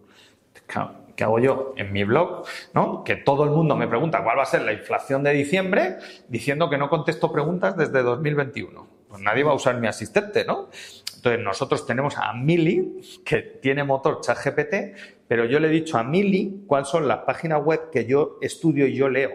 ¿Qué 1.15 1.23
hago 1.23 1.39
yo 1.39 1.73
en 1.77 1.93
mi 1.93 2.03
blog? 2.03 2.45
¿no? 2.73 3.03
Que 3.03 3.15
todo 3.15 3.43
el 3.43 3.51
mundo 3.51 3.75
me 3.75 3.87
pregunta 3.87 4.23
cuál 4.23 4.37
va 4.37 4.43
a 4.43 4.47
ser 4.47 4.63
la 4.63 4.73
inflación 4.73 5.23
de 5.23 5.31
diciembre 5.31 5.97
diciendo 6.27 6.69
que 6.69 6.77
no 6.77 6.89
contesto 6.89 7.31
preguntas 7.31 7.77
desde 7.77 8.03
2021. 8.03 8.87
Pues 9.07 9.21
nadie 9.21 9.43
va 9.43 9.51
a 9.51 9.55
usar 9.55 9.79
mi 9.79 9.87
asistente, 9.87 10.43
¿no? 10.45 10.69
Entonces 11.15 11.43
nosotros 11.43 11.85
tenemos 11.87 12.17
a 12.17 12.33
Mili, 12.33 13.01
que 13.23 13.41
tiene 13.41 13.83
motor 13.83 14.19
ChatGPT, 14.21 14.97
pero 15.27 15.45
yo 15.45 15.59
le 15.59 15.69
he 15.69 15.71
dicho 15.71 15.97
a 15.97 16.03
Mili 16.03 16.65
cuáles 16.67 16.89
son 16.89 17.07
las 17.07 17.19
páginas 17.19 17.63
web 17.63 17.89
que 17.91 18.05
yo 18.05 18.37
estudio 18.41 18.85
y 18.85 18.95
yo 18.95 19.09
leo. 19.09 19.31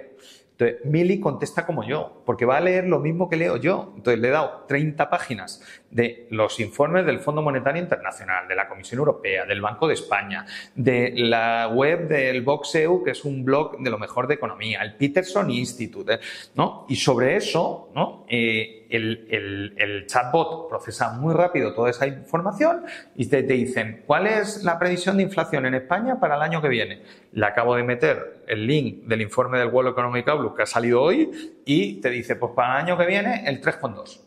Entonces, 0.61 0.84
Mili 0.84 1.20
contesta 1.20 1.64
como 1.64 1.84
yo, 1.84 2.22
porque 2.26 2.44
va 2.44 2.58
a 2.58 2.61
leer 2.61 2.86
lo 2.86 2.98
mismo 2.98 3.30
que 3.30 3.36
leo 3.36 3.56
yo. 3.56 3.94
Entonces, 3.96 4.20
le 4.20 4.28
he 4.28 4.30
dado 4.30 4.66
30 4.68 5.08
páginas 5.08 5.62
de 5.90 6.26
los 6.30 6.61
informes 6.61 7.06
del 7.06 7.20
Fondo 7.20 7.40
Monetario 7.40 7.80
Internacional, 7.80 8.46
de 8.46 8.54
la 8.56 8.68
Comisión 8.68 8.98
Europea, 8.98 9.46
del 9.46 9.62
Banco 9.62 9.88
de 9.88 9.94
España, 9.94 10.44
de 10.74 11.14
la 11.16 11.68
web 11.68 12.08
del 12.08 12.42
Boxeu, 12.42 13.02
que 13.02 13.12
es 13.12 13.24
un 13.24 13.42
blog 13.42 13.78
de 13.78 13.88
lo 13.88 13.98
mejor 13.98 14.26
de 14.26 14.34
economía, 14.34 14.82
el 14.82 14.96
Peterson 14.96 15.50
Institute, 15.50 16.20
¿no? 16.54 16.84
Y 16.90 16.96
sobre 16.96 17.36
eso, 17.36 17.88
¿no? 17.94 18.26
Eh, 18.28 18.80
el, 18.91 20.05
chatbot 20.07 20.68
procesa 20.68 21.12
muy 21.12 21.34
rápido 21.34 21.74
toda 21.74 21.91
esa 21.91 22.07
información 22.07 22.84
y 23.14 23.26
te, 23.26 23.43
te, 23.43 23.55
dicen, 23.55 24.03
¿cuál 24.07 24.26
es 24.26 24.64
la 24.64 24.78
previsión 24.78 25.16
de 25.16 25.22
inflación 25.22 25.66
en 25.66 25.74
España 25.74 26.18
para 26.18 26.36
el 26.36 26.43
año 26.43 26.61
que 26.61 26.68
viene? 26.68 27.03
Le 27.32 27.47
acabo 27.47 27.76
de 27.76 27.82
meter 27.82 28.45
el 28.47 28.66
link 28.66 29.05
del 29.05 29.22
informe 29.22 29.59
del 29.59 29.68
World 29.68 29.93
Economic 29.93 30.28
Outlook 30.28 30.57
que 30.57 30.62
ha 30.62 30.66
salido 30.66 31.03
hoy 31.03 31.61
y 31.64 32.01
te 32.01 32.11
dice, 32.11 32.36
pues 32.36 32.53
para 32.55 32.74
el 32.74 32.86
año 32.86 32.99
que 32.99 33.07
viene 33.07 33.45
el 33.47 33.61
3,2. 33.61 34.20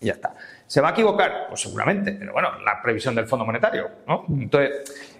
Y 0.00 0.06
ya 0.06 0.12
está. 0.12 0.34
¿Se 0.66 0.80
va 0.80 0.88
a 0.88 0.90
equivocar? 0.92 1.46
Pues 1.48 1.60
seguramente, 1.60 2.12
pero 2.12 2.32
bueno, 2.32 2.60
la 2.64 2.80
previsión 2.82 3.14
del 3.14 3.26
Fondo 3.26 3.44
Monetario, 3.44 3.90
¿no? 4.06 4.24
Entonces, 4.28 5.16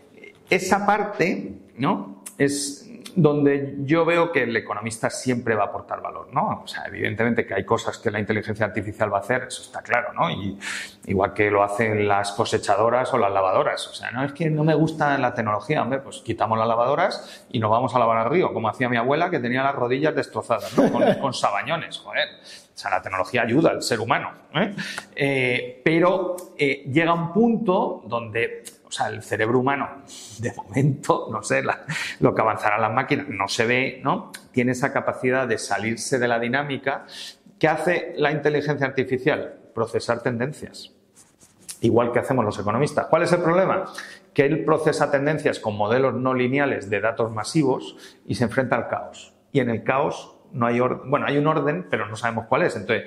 esa 0.51 0.87
parte, 0.87 1.53
¿no? 1.77 2.23
Es 2.37 2.88
donde 3.15 3.77
yo 3.81 4.05
veo 4.05 4.33
que 4.33 4.43
el 4.43 4.57
economista 4.57 5.11
siempre 5.11 5.55
va 5.55 5.65
a 5.65 5.67
aportar 5.67 6.01
valor, 6.01 6.29
¿no? 6.33 6.63
O 6.65 6.67
sea, 6.67 6.85
evidentemente 6.87 7.47
que 7.47 7.55
hay 7.55 7.65
cosas 7.65 7.99
que 7.99 8.11
la 8.11 8.21
inteligencia 8.21 8.67
artificial 8.67 9.13
va 9.13 9.19
a 9.19 9.21
hacer, 9.21 9.45
eso 9.49 9.63
está 9.63 9.83
claro, 9.83 10.13
¿no? 10.13 10.31
Y 10.31 10.59
igual 11.07 11.33
que 11.33 11.51
lo 11.51 11.63
hacen 11.63 12.07
las 12.07 12.33
cosechadoras 12.33 13.13
o 13.15 13.19
las 13.19 13.33
lavadoras. 13.33 13.87
O 13.89 13.95
sea, 13.95 14.11
no 14.11 14.25
es 14.25 14.33
que 14.33 14.51
no 14.51 14.65
me 14.65 14.75
gusta 14.75 15.17
la 15.19 15.35
tecnología, 15.35 15.83
hombre, 15.83 16.01
pues 16.01 16.19
quitamos 16.19 16.59
las 16.59 16.69
lavadoras 16.69 17.47
y 17.51 17.59
nos 17.59 17.71
vamos 17.71 17.95
a 17.95 17.99
lavar 17.99 18.19
al 18.19 18.31
río, 18.31 18.53
como 18.53 18.69
hacía 18.69 18.89
mi 18.89 18.97
abuela 18.97 19.31
que 19.31 19.39
tenía 19.39 19.63
las 19.63 19.75
rodillas 19.75 20.15
destrozadas, 20.15 20.77
¿no? 20.77 20.91
Con, 21.21 21.35
sabañones, 21.35 21.99
joder. 21.99 22.29
O 22.75 22.81
sea, 22.81 22.91
la 22.93 23.03
tecnología 23.03 23.43
ayuda 23.43 23.71
al 23.71 23.83
ser 23.83 24.01
humano. 24.01 24.31
¿eh? 24.55 24.75
Eh, 25.15 25.83
pero 25.85 26.37
eh, 26.57 26.85
llega 26.91 27.13
un 27.13 27.33
punto 27.33 28.03
donde 28.07 28.63
o 28.89 28.91
sea, 28.91 29.09
el 29.09 29.23
cerebro 29.23 29.59
humano, 29.59 29.87
de 30.39 30.51
momento, 30.55 31.29
no 31.31 31.43
sé, 31.43 31.63
lo 32.21 32.35
que 32.35 32.41
avanzarán 32.41 32.81
las 32.81 32.93
máquinas, 32.93 33.29
no 33.29 33.47
se 33.47 33.67
ve, 33.67 34.01
¿no? 34.03 34.33
Tiene 34.51 34.73
esa 34.73 34.95
capacidad 34.95 35.47
de 35.47 35.59
salirse 35.59 36.19
de 36.19 36.27
la 36.27 36.39
dinámica. 36.39 37.05
¿Qué 37.59 37.69
hace 37.69 38.15
la 38.17 38.33
inteligencia 38.33 38.87
artificial? 38.87 39.59
Procesar 39.75 40.23
tendencias. 40.23 40.95
Igual 41.83 42.13
que 42.13 42.21
hacemos 42.21 42.47
los 42.47 42.59
economistas. 42.59 43.07
¿Cuál 43.09 43.25
es 43.25 43.33
el 43.33 43.43
problema? 43.43 43.85
Que 44.33 44.47
él 44.47 44.65
procesa 44.65 45.11
tendencias 45.11 45.61
con 45.61 45.77
modelos 45.77 46.15
no 46.15 46.33
lineales 46.33 46.89
de 46.89 47.01
datos 47.01 47.31
masivos 47.31 47.95
y 48.27 48.37
se 48.37 48.45
enfrenta 48.45 48.77
al 48.77 48.89
caos. 48.89 49.35
Y 49.53 49.61
en 49.61 49.69
el 49.69 49.85
caos 49.85 50.35
no 50.53 50.67
hay 50.67 50.81
orden, 50.81 51.11
bueno, 51.11 51.27
hay 51.27 51.37
un 51.37 51.47
orden, 51.47 51.87
pero 51.91 52.09
no 52.09 52.17
sabemos 52.17 52.47
cuál 52.49 52.63
es. 52.63 52.75
Entonces, 52.75 53.05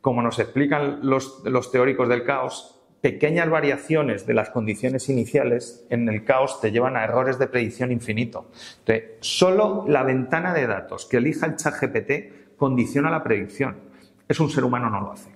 como 0.00 0.22
nos 0.22 0.40
explican 0.40 0.98
los, 1.02 1.42
los 1.44 1.70
teóricos 1.70 2.08
del 2.08 2.24
caos, 2.24 2.79
pequeñas 3.00 3.48
variaciones 3.48 4.26
de 4.26 4.34
las 4.34 4.50
condiciones 4.50 5.08
iniciales 5.08 5.84
en 5.90 6.08
el 6.08 6.24
caos 6.24 6.60
te 6.60 6.70
llevan 6.70 6.96
a 6.96 7.04
errores 7.04 7.38
de 7.38 7.46
predicción 7.46 7.92
infinito. 7.92 8.50
Entonces, 8.80 9.16
solo 9.20 9.84
la 9.88 10.02
ventana 10.02 10.52
de 10.52 10.66
datos 10.66 11.06
que 11.06 11.16
elija 11.16 11.46
el 11.46 11.56
chat 11.56 11.74
GPT 11.80 12.56
condiciona 12.56 13.10
la 13.10 13.22
predicción. 13.22 13.76
Es 14.28 14.38
un 14.38 14.50
ser 14.50 14.64
humano 14.64 14.90
no 14.90 15.00
lo 15.00 15.12
hace. 15.12 15.30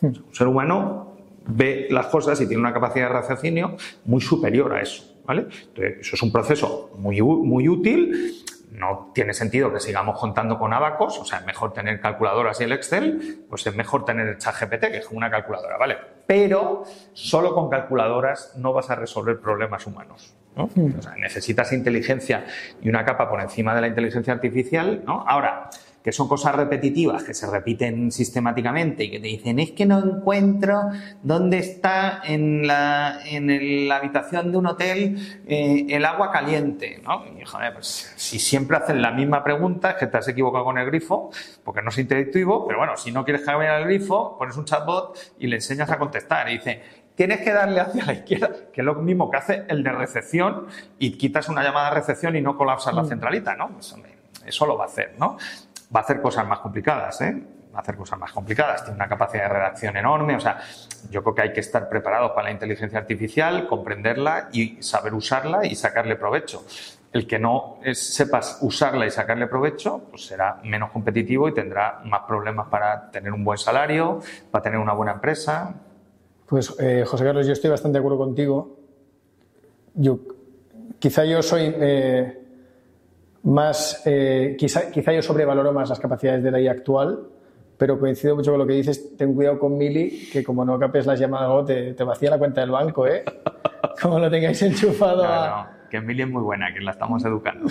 Hmm. 0.00 0.06
Un 0.28 0.34
ser 0.34 0.46
humano 0.46 1.16
ve 1.46 1.88
las 1.90 2.06
cosas 2.06 2.40
y 2.40 2.46
tiene 2.46 2.60
una 2.60 2.72
capacidad 2.72 3.08
de 3.08 3.12
raciocinio 3.14 3.76
muy 4.04 4.20
superior 4.20 4.72
a 4.72 4.80
eso. 4.80 5.12
¿vale? 5.24 5.42
Entonces, 5.42 5.98
eso 6.00 6.16
es 6.16 6.22
un 6.22 6.32
proceso 6.32 6.92
muy, 6.98 7.20
muy 7.20 7.68
útil 7.68 8.41
no 8.82 9.12
tiene 9.14 9.32
sentido 9.32 9.72
que 9.72 9.78
sigamos 9.78 10.18
contando 10.18 10.58
con 10.58 10.72
abacos, 10.72 11.18
o 11.18 11.24
sea, 11.24 11.38
es 11.38 11.46
mejor 11.46 11.72
tener 11.72 12.00
calculadoras 12.00 12.60
y 12.60 12.64
el 12.64 12.72
Excel, 12.72 13.44
pues 13.48 13.64
es 13.66 13.74
mejor 13.76 14.04
tener 14.04 14.26
el 14.26 14.38
ChatGPT, 14.38 14.80
que 14.90 14.96
es 14.98 15.08
una 15.10 15.30
calculadora, 15.30 15.78
¿vale? 15.78 15.96
Pero 16.26 16.82
solo 17.12 17.54
con 17.54 17.70
calculadoras 17.70 18.54
no 18.56 18.72
vas 18.72 18.90
a 18.90 18.96
resolver 18.96 19.40
problemas 19.40 19.86
humanos. 19.86 20.34
¿no? 20.56 20.68
Hmm. 20.74 20.98
O 20.98 21.02
sea, 21.02 21.14
necesitas 21.16 21.72
inteligencia 21.72 22.44
y 22.82 22.88
una 22.88 23.04
capa 23.04 23.30
por 23.30 23.40
encima 23.40 23.74
de 23.74 23.82
la 23.82 23.86
inteligencia 23.86 24.32
artificial, 24.32 25.02
¿no? 25.06 25.24
Ahora, 25.26 25.70
que 26.02 26.12
son 26.12 26.28
cosas 26.28 26.54
repetitivas, 26.54 27.22
que 27.22 27.34
se 27.34 27.48
repiten 27.48 28.10
sistematamente 28.10 29.04
y 29.04 29.10
que 29.10 29.20
te 29.20 29.28
dicen, 29.28 29.58
es 29.60 29.70
que 29.70 29.86
no 29.86 29.98
encuentro 29.98 30.90
dónde 31.22 31.58
está 31.58 32.22
en 32.24 32.66
la, 32.66 33.20
en 33.24 33.88
la 33.88 33.96
habitación 33.96 34.50
de 34.50 34.58
un 34.58 34.66
hotel 34.66 35.42
eh, 35.46 35.86
el 35.88 36.04
agua 36.04 36.32
caliente, 36.32 37.00
¿no? 37.04 37.24
Y 37.38 37.44
joder, 37.44 37.74
pues 37.74 38.12
si 38.16 38.38
siempre 38.38 38.76
hacen 38.76 39.00
la 39.00 39.12
misma 39.12 39.44
pregunta, 39.44 39.92
es 39.92 39.96
que 39.96 40.06
te 40.06 40.18
has 40.18 40.28
equivocado 40.28 40.64
con 40.64 40.78
el 40.78 40.86
grifo, 40.86 41.30
porque 41.64 41.82
no 41.82 41.90
es 41.90 41.98
interactivo, 41.98 42.66
pero 42.66 42.78
bueno, 42.78 42.96
si 42.96 43.12
no 43.12 43.24
quieres 43.24 43.46
vaya 43.46 43.78
el 43.78 43.84
grifo, 43.84 44.36
pones 44.38 44.56
un 44.56 44.64
chatbot 44.64 45.16
y 45.38 45.46
le 45.46 45.56
enseñas 45.56 45.90
a 45.90 45.98
contestar 45.98 46.48
y 46.48 46.54
dice, 46.54 46.82
tienes 47.14 47.40
que 47.40 47.52
darle 47.52 47.80
hacia 47.80 48.04
la 48.04 48.12
izquierda, 48.14 48.50
que 48.72 48.80
es 48.80 48.84
lo 48.84 48.94
mismo 48.94 49.30
que 49.30 49.36
hace 49.36 49.64
el 49.68 49.82
de 49.82 49.92
recepción 49.92 50.66
y 50.98 51.12
quitas 51.12 51.48
una 51.48 51.62
llamada 51.62 51.90
de 51.90 51.96
recepción 51.96 52.34
y 52.36 52.40
no 52.40 52.56
colapsas 52.56 52.94
la 52.94 53.02
mm. 53.02 53.08
centralita, 53.08 53.54
¿no? 53.54 53.68
Pues, 53.68 53.94
eso 54.46 54.66
lo 54.66 54.76
va 54.76 54.84
a 54.84 54.86
hacer, 54.88 55.14
¿no? 55.18 55.36
Va 55.94 56.00
a 56.00 56.02
hacer 56.02 56.20
cosas 56.20 56.46
más 56.46 56.60
complicadas, 56.60 57.20
¿eh? 57.20 57.42
Va 57.74 57.78
a 57.78 57.82
hacer 57.82 57.96
cosas 57.96 58.18
más 58.18 58.32
complicadas, 58.32 58.84
tiene 58.84 58.96
una 58.96 59.08
capacidad 59.08 59.44
de 59.44 59.48
redacción 59.48 59.96
enorme, 59.96 60.36
o 60.36 60.40
sea, 60.40 60.58
yo 61.10 61.22
creo 61.22 61.34
que 61.34 61.42
hay 61.42 61.52
que 61.52 61.60
estar 61.60 61.88
preparados 61.88 62.32
para 62.32 62.44
la 62.44 62.50
inteligencia 62.50 62.98
artificial, 62.98 63.66
comprenderla 63.66 64.48
y 64.52 64.82
saber 64.82 65.14
usarla 65.14 65.64
y 65.64 65.74
sacarle 65.74 66.16
provecho. 66.16 66.64
El 67.12 67.26
que 67.26 67.38
no 67.38 67.78
sepas 67.92 68.58
usarla 68.62 69.06
y 69.06 69.10
sacarle 69.10 69.46
provecho, 69.46 70.02
pues 70.10 70.26
será 70.26 70.60
menos 70.64 70.90
competitivo 70.90 71.48
y 71.48 71.54
tendrá 71.54 72.00
más 72.04 72.22
problemas 72.26 72.68
para 72.68 73.10
tener 73.10 73.32
un 73.32 73.44
buen 73.44 73.58
salario, 73.58 74.20
para 74.50 74.62
tener 74.62 74.78
una 74.78 74.92
buena 74.94 75.12
empresa. 75.12 75.74
Pues, 76.46 76.74
eh, 76.78 77.04
José 77.06 77.24
Carlos, 77.24 77.46
yo 77.46 77.52
estoy 77.52 77.70
bastante 77.70 77.98
de 77.98 78.00
acuerdo 78.00 78.18
contigo. 78.18 78.76
Quizá 80.98 81.24
yo 81.24 81.42
soy 81.42 81.74
eh, 81.74 82.41
más, 83.44 84.02
eh, 84.06 84.56
quizá, 84.58 84.90
quizá 84.90 85.12
yo 85.12 85.22
sobrevaloro 85.22 85.72
más 85.72 85.88
las 85.88 85.98
capacidades 85.98 86.42
de 86.42 86.50
la 86.50 86.60
IA 86.60 86.72
actual, 86.72 87.20
pero 87.76 87.98
coincido 87.98 88.36
mucho 88.36 88.52
con 88.52 88.60
lo 88.60 88.66
que 88.66 88.74
dices, 88.74 89.16
ten 89.16 89.34
cuidado 89.34 89.58
con 89.58 89.76
Mili, 89.76 90.28
que 90.32 90.44
como 90.44 90.64
no 90.64 90.78
capes 90.78 91.06
las 91.06 91.18
llamadas 91.18 91.66
te, 91.66 91.94
te 91.94 92.04
vacía 92.04 92.30
la 92.30 92.38
cuenta 92.38 92.60
del 92.60 92.70
banco, 92.70 93.06
¿eh? 93.06 93.24
como 94.00 94.18
lo 94.18 94.30
tengáis 94.30 94.62
enchufado 94.62 95.24
a 95.24 95.71
que 95.92 95.98
Emilia 95.98 96.24
es 96.24 96.30
muy 96.30 96.40
buena, 96.40 96.72
que 96.72 96.80
la 96.80 96.92
estamos 96.92 97.22
educando. 97.26 97.68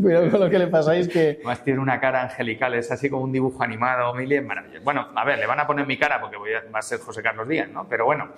Cuidado 0.00 0.30
con 0.30 0.38
lo 0.38 0.48
que 0.48 0.58
le 0.60 0.68
pasáis 0.68 1.08
que... 1.08 1.38
Además 1.38 1.64
tiene 1.64 1.80
una 1.80 1.98
cara 1.98 2.22
angelical, 2.22 2.74
es 2.74 2.92
así 2.92 3.10
como 3.10 3.24
un 3.24 3.32
dibujo 3.32 3.60
animado, 3.60 4.14
Emilia 4.14 4.38
es 4.38 4.46
maravilloso. 4.46 4.84
Bueno, 4.84 5.08
a 5.16 5.24
ver, 5.24 5.40
le 5.40 5.46
van 5.46 5.58
a 5.58 5.66
poner 5.66 5.84
mi 5.84 5.98
cara 5.98 6.20
porque 6.20 6.36
voy 6.36 6.52
a, 6.52 6.62
va 6.72 6.78
a 6.78 6.82
ser 6.82 7.00
José 7.00 7.22
Carlos 7.22 7.48
Díaz, 7.48 7.68
¿no? 7.68 7.88
Pero 7.88 8.04
bueno, 8.04 8.28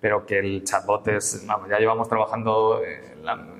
pero 0.00 0.24
que 0.24 0.38
el 0.38 0.62
chatbot 0.62 1.08
es, 1.08 1.44
vamos, 1.48 1.68
ya 1.68 1.80
llevamos 1.80 2.08
trabajando, 2.08 2.80
eh, 2.86 3.16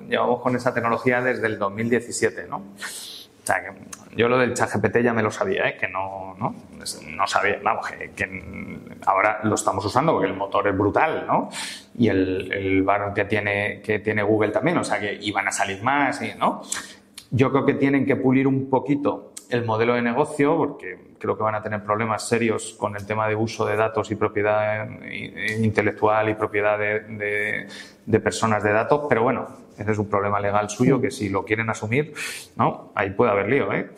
llevamos 0.07 0.41
con 0.41 0.55
esa 0.55 0.73
tecnología 0.73 1.21
desde 1.21 1.45
el 1.45 1.59
2017, 1.59 2.47
¿no? 2.47 2.57
O 2.57 3.45
sea, 3.47 3.61
que 3.63 3.71
yo 4.15 4.29
lo 4.29 4.37
del 4.37 4.53
chat 4.53 4.73
GPT 4.73 5.03
ya 5.03 5.13
me 5.13 5.23
lo 5.23 5.31
sabía, 5.31 5.67
¿eh? 5.67 5.77
que 5.77 5.89
no, 5.89 6.35
no, 6.39 6.55
no 7.15 7.27
sabía, 7.27 7.59
vamos, 7.61 7.85
que, 8.15 8.79
ahora 9.05 9.41
lo 9.43 9.55
estamos 9.55 9.83
usando 9.83 10.13
porque 10.13 10.27
el 10.27 10.35
motor 10.35 10.67
es 10.67 10.77
brutal, 10.77 11.25
¿no? 11.27 11.49
Y 11.97 12.09
el, 12.09 12.51
el 12.51 12.85
que 13.15 13.25
tiene, 13.25 13.81
que 13.81 13.99
tiene 13.99 14.23
Google 14.23 14.51
también, 14.51 14.77
o 14.77 14.83
sea, 14.83 14.99
que 14.99 15.17
iban 15.21 15.47
a 15.47 15.51
salir 15.51 15.81
más, 15.81 16.21
¿no? 16.37 16.61
Yo 17.31 17.51
creo 17.51 17.65
que 17.65 17.73
tienen 17.73 18.05
que 18.05 18.15
pulir 18.15 18.47
un 18.47 18.69
poquito 18.69 19.33
el 19.49 19.65
modelo 19.65 19.95
de 19.95 20.01
negocio, 20.01 20.57
porque 20.57 21.15
creo 21.19 21.37
que 21.37 21.43
van 21.43 21.55
a 21.55 21.63
tener 21.63 21.83
problemas 21.83 22.27
serios 22.27 22.75
con 22.77 22.95
el 22.95 23.05
tema 23.05 23.27
de 23.27 23.35
uso 23.35 23.65
de 23.65 23.75
datos 23.75 24.11
y 24.11 24.15
propiedad 24.15 24.87
intelectual 25.59 26.29
y 26.29 26.35
propiedad 26.35 26.77
de, 26.77 27.67
de 28.05 28.19
personas 28.19 28.63
de 28.63 28.71
datos, 28.71 29.05
pero 29.09 29.23
bueno, 29.23 29.47
ese 29.77 29.91
es 29.91 29.97
un 29.97 30.09
problema 30.09 30.39
legal 30.39 30.69
suyo 30.69 30.99
que 30.99 31.11
si 31.11 31.29
lo 31.29 31.45
quieren 31.45 31.69
asumir, 31.69 32.13
¿no? 32.55 32.91
Ahí 32.95 33.11
puede 33.11 33.31
haber 33.31 33.49
lío, 33.49 33.71
¿eh? 33.73 33.89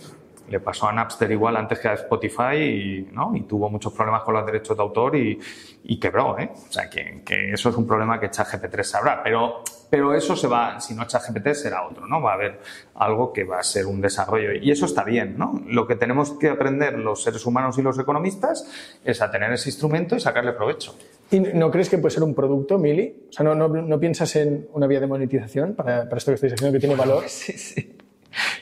Le 0.50 0.60
pasó 0.60 0.88
a 0.88 0.94
Napster 0.94 1.32
igual 1.32 1.56
antes 1.58 1.80
que 1.80 1.88
a 1.88 1.94
Spotify 1.94 2.56
y, 2.56 3.10
¿no? 3.12 3.36
y 3.36 3.42
tuvo 3.42 3.70
muchos 3.70 3.94
problemas 3.94 4.24
con 4.24 4.34
los 4.34 4.46
derechos 4.46 4.76
de 4.76 4.84
autor 4.84 5.16
y, 5.16 5.40
y 5.84 6.00
quebró. 6.00 6.38
¿eh? 6.40 6.50
O 6.54 6.72
sea, 6.72 6.90
que, 6.90 7.22
que, 7.24 7.54
eso 7.54 7.70
es 7.70 7.76
un 7.76 7.88
problema 7.88 8.20
que 8.20 8.30
ChatGPT 8.30 8.82
sabrá. 8.84 9.22
Pero, 9.24 9.64
pero 9.90 10.14
eso 10.14 10.36
se 10.36 10.48
va, 10.48 10.80
si 10.80 10.94
no 10.94 11.06
ChatGPT 11.06 11.54
será 11.54 11.88
otro, 11.88 12.08
¿no? 12.08 12.22
Va 12.22 12.32
a 12.32 12.34
haber 12.36 12.60
algo 12.96 13.32
que 13.34 13.44
va 13.44 13.60
a 13.60 13.64
ser 13.64 13.86
un 13.86 14.02
desarrollo. 14.02 14.54
Y 14.54 14.72
eso 14.72 14.86
está 14.86 15.04
bien, 15.04 15.38
¿no? 15.38 15.62
Lo 15.68 15.88
que 15.88 15.96
tenemos 15.96 16.32
que 16.32 16.50
aprender 16.50 16.98
los 16.98 17.24
seres 17.24 17.46
humanos 17.46 17.78
y 17.78 17.82
los 17.82 17.98
economistas 17.98 18.70
es 19.04 19.22
a 19.22 19.32
tener 19.32 19.52
ese 19.52 19.70
instrumento 19.70 20.16
y 20.16 20.20
sacarle 20.20 20.54
provecho. 20.54 20.96
¿Y 21.32 21.40
no 21.40 21.70
crees 21.70 21.90
que 21.90 21.98
puede 21.98 22.14
ser 22.14 22.24
un 22.24 22.34
producto, 22.34 22.78
Mili? 22.78 23.28
O 23.30 23.32
sea, 23.32 23.44
¿no, 23.44 23.56
no, 23.56 24.00
piensas 24.00 24.36
en 24.36 24.68
una 24.74 24.88
vía 24.88 25.00
de 25.00 25.08
monetización 25.08 25.76
para, 25.76 26.06
para 26.06 26.18
esto 26.18 26.32
que 26.32 26.36
estáis 26.36 26.54
haciendo 26.54 26.74
que 26.74 26.80
tiene 26.80 26.96
valor? 26.96 27.24
Sí, 27.30 27.54
sí. 27.54 27.96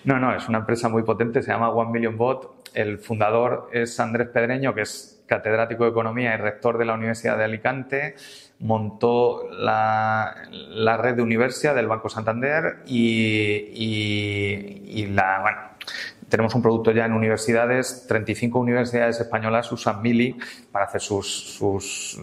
No, 0.04 0.20
no, 0.20 0.36
es 0.36 0.48
una 0.48 0.60
empresa 0.60 0.90
muy 0.90 1.04
potente, 1.04 1.42
se 1.42 1.52
llama 1.52 1.70
One 1.70 1.92
Million 1.92 2.18
Bot. 2.18 2.70
El 2.74 3.00
fundador 3.00 3.70
es 3.74 4.00
Andrés 4.00 4.30
Pedreño, 4.30 4.74
que 4.74 4.82
es 4.82 5.24
catedrático 5.26 5.84
de 5.84 5.90
Economía 5.92 6.34
y 6.34 6.38
rector 6.38 6.78
de 6.78 6.86
la 6.86 6.94
Universidad 6.94 7.38
de 7.38 7.44
Alicante. 7.44 8.16
Montó 8.60 9.50
la, 9.52 10.36
red 11.00 11.16
de 11.16 11.22
Universidad 11.22 11.76
del 11.76 11.88
Banco 11.88 12.10
Santander 12.10 12.80
y, 12.86 13.70
y, 13.74 14.84
y 14.88 15.08
la, 15.08 15.40
bueno, 15.42 15.58
tenemos 16.30 16.54
un 16.56 16.62
producto 16.62 16.92
ya 16.92 17.06
en 17.06 17.14
universidades, 17.14 18.06
35 18.08 18.60
universidades 18.60 19.20
españolas 19.20 19.72
usan 19.72 20.02
Mili 20.02 20.36
para 20.72 20.86
hacer 20.86 21.02
sus, 21.02 21.28
sus, 21.56 22.20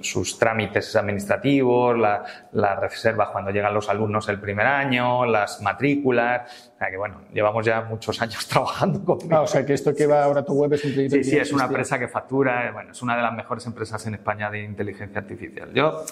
sus, 0.00 0.38
trámites 0.38 0.94
administrativos, 0.94 1.98
la, 1.98 2.24
las 2.52 2.78
reservas 2.78 3.30
cuando 3.30 3.50
llegan 3.50 3.74
los 3.74 3.88
alumnos 3.88 4.28
el 4.28 4.40
primer 4.40 4.66
año, 4.66 5.26
las 5.26 5.60
matrículas. 5.62 6.71
Sea 6.82 6.90
que 6.90 6.96
bueno, 6.96 7.20
llevamos 7.32 7.64
ya 7.64 7.82
muchos 7.82 8.20
años 8.20 8.44
trabajando 8.48 9.04
con 9.04 9.32
ah, 9.32 9.42
o 9.42 9.46
sea 9.46 9.64
que 9.64 9.72
esto 9.72 9.94
que 9.94 10.04
va 10.04 10.24
ahora 10.24 10.40
a 10.40 10.44
tu 10.44 10.52
web 10.54 10.72
es 10.72 10.84
un 10.84 10.92
Sí, 10.92 11.22
sí, 11.22 11.36
es 11.36 11.52
una 11.52 11.66
empresa 11.66 11.96
que 11.96 12.08
factura, 12.08 12.66
eh, 12.66 12.72
bueno, 12.72 12.90
es 12.90 13.00
una 13.02 13.14
de 13.14 13.22
las 13.22 13.32
mejores 13.32 13.64
empresas 13.66 14.04
en 14.08 14.14
España 14.14 14.50
de 14.50 14.64
inteligencia 14.64 15.20
artificial. 15.20 15.72
Yo 15.72 16.04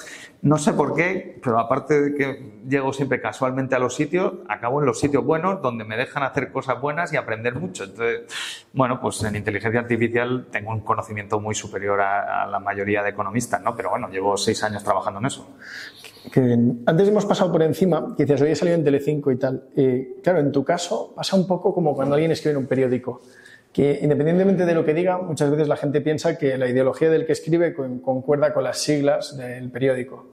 no 0.43 0.59
sé 0.59 0.73
por 0.73 0.95
qué, 0.95 1.41
pero 1.43 1.59
aparte 1.59 2.01
de 2.01 2.15
que 2.15 2.61
llego 2.69 2.93
siempre 2.93 3.21
casualmente 3.21 3.75
a 3.75 3.81
los 3.81 3.97
sitios, 3.97 4.35
acabo 4.49 4.79
en 4.79 4.87
los 4.87 5.01
sitios 5.01 5.25
buenos 5.25 5.61
donde 5.61 5.85
me 5.85 5.97
dejan 5.97 6.23
hacer 6.23 6.53
cosas 6.53 6.81
buenas 6.81 7.13
y 7.13 7.17
aprender 7.17 7.57
mucho. 7.57 7.83
Entonces, 7.83 8.23
bueno, 8.73 9.01
pues 9.01 9.21
en 9.25 9.35
inteligencia 9.35 9.81
artificial 9.81 10.47
tengo 10.53 10.71
un 10.71 10.81
conocimiento 10.81 11.41
muy 11.41 11.57
superior 11.57 12.01
a, 12.01 12.47
la 12.47 12.61
mayoría 12.61 13.03
de 13.03 13.11
economistas, 13.11 13.61
¿no? 13.61 13.75
Pero 13.75 13.91
bueno, 13.91 14.09
llevo 14.09 14.37
seis 14.37 14.63
años 14.63 14.85
trabajando 14.85 15.19
en 15.19 15.27
eso. 15.27 15.49
Que 16.33 16.59
antes 16.87 17.09
hemos 17.09 17.25
pasado 17.25 17.51
por 17.51 17.63
encima, 17.63 18.15
que 18.17 18.25
decías, 18.25 18.43
hoy 18.43 18.51
he 18.51 18.57
salido 18.57 18.77
en 18.77 18.85
Telecinco 18.85 19.31
y 19.31 19.37
tal. 19.37 19.65
claro, 20.23 20.41
en 20.41 20.53
tu 20.53 20.65
caso 20.65 21.13
pasa 21.17 21.37
un 21.37 21.47
poco 21.47 21.73
como 21.75 21.95
cuando 21.95 22.15
alguien 22.15 22.31
escribe 22.33 22.53
en 22.53 22.59
un 22.59 22.67
periódico 22.67 23.21
que 23.73 24.01
independientemente 24.03 24.67
de 24.67 24.75
lo 24.75 24.85
que 24.85 24.95
diga, 24.95 25.19
muchas 25.19 25.51
veces 25.51 25.69
la 25.69 25.77
gente 25.77 26.01
piensa 26.01 26.37
que 26.37 26.59
la 26.59 26.69
ideología 26.69 27.11
del 27.11 27.25
que 27.25 27.33
escribe 27.33 27.75
concuerda 27.75 28.53
con 28.53 28.65
las 28.65 28.79
siglas 28.79 29.37
del 29.37 29.71
periódico. 29.71 30.27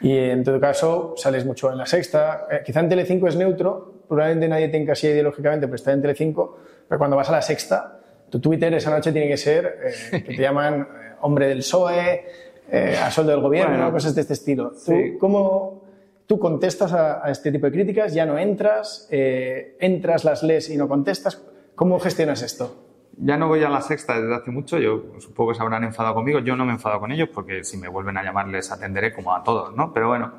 Y 0.00 0.16
en 0.16 0.44
todo 0.44 0.60
caso, 0.60 1.14
sales 1.16 1.44
mucho 1.44 1.72
en 1.72 1.78
la 1.78 1.86
sexta. 1.86 2.46
Eh, 2.50 2.60
quizá 2.64 2.80
en 2.80 2.88
Telecinco 2.88 3.26
es 3.26 3.36
neutro, 3.36 4.04
probablemente 4.06 4.48
nadie 4.48 4.68
te 4.68 4.76
encasilla 4.76 5.12
ideológicamente, 5.14 5.66
pero 5.66 5.76
está 5.76 5.92
en 5.92 6.02
Telecinco. 6.02 6.58
Pero 6.88 6.98
cuando 6.98 7.16
vas 7.16 7.28
a 7.30 7.32
la 7.32 7.42
sexta, 7.42 7.98
tu 8.30 8.38
Twitter 8.38 8.72
esa 8.74 8.90
noche 8.90 9.10
tiene 9.12 9.28
que 9.28 9.36
ser 9.36 9.78
eh, 10.12 10.22
que 10.22 10.34
te 10.34 10.42
llaman 10.42 10.82
eh, 10.82 11.14
hombre 11.22 11.48
del 11.48 11.58
PSOE, 11.58 12.26
a 12.70 13.10
sueldo 13.10 13.32
del 13.32 13.40
gobierno, 13.40 13.90
cosas 13.90 14.14
de 14.14 14.20
este 14.20 14.34
estilo. 14.34 14.72
¿Tú, 14.84 14.92
¿Cómo 15.18 15.82
tú 16.26 16.38
contestas 16.38 16.92
a, 16.92 17.26
a, 17.26 17.30
este 17.30 17.50
tipo 17.50 17.66
de 17.66 17.72
críticas? 17.72 18.14
¿Ya 18.14 18.26
no 18.26 18.38
entras? 18.38 19.08
¿Entras, 19.10 20.24
las 20.24 20.42
lees 20.42 20.70
y 20.70 20.76
no 20.76 20.88
contestas? 20.88 21.42
¿Cómo 21.74 21.98
gestionas 21.98 22.42
esto? 22.42 22.88
ya 23.20 23.36
no 23.36 23.48
voy 23.48 23.62
a 23.64 23.68
la 23.68 23.80
sexta 23.80 24.20
desde 24.20 24.34
hace 24.34 24.50
mucho, 24.50 24.78
yo 24.78 25.02
supongo 25.18 25.50
que 25.50 25.56
se 25.56 25.62
habrán 25.62 25.84
enfadado 25.84 26.14
conmigo, 26.14 26.38
yo 26.38 26.54
no 26.54 26.64
me 26.64 26.70
he 26.70 26.74
enfadado 26.74 27.00
con 27.00 27.10
ellos 27.10 27.28
porque 27.34 27.64
si 27.64 27.76
me 27.76 27.88
vuelven 27.88 28.16
a 28.16 28.22
llamar 28.22 28.48
les 28.48 28.70
atenderé 28.70 29.12
como 29.12 29.34
a 29.34 29.42
todos, 29.42 29.74
¿no? 29.74 29.92
Pero 29.92 30.08
bueno, 30.08 30.34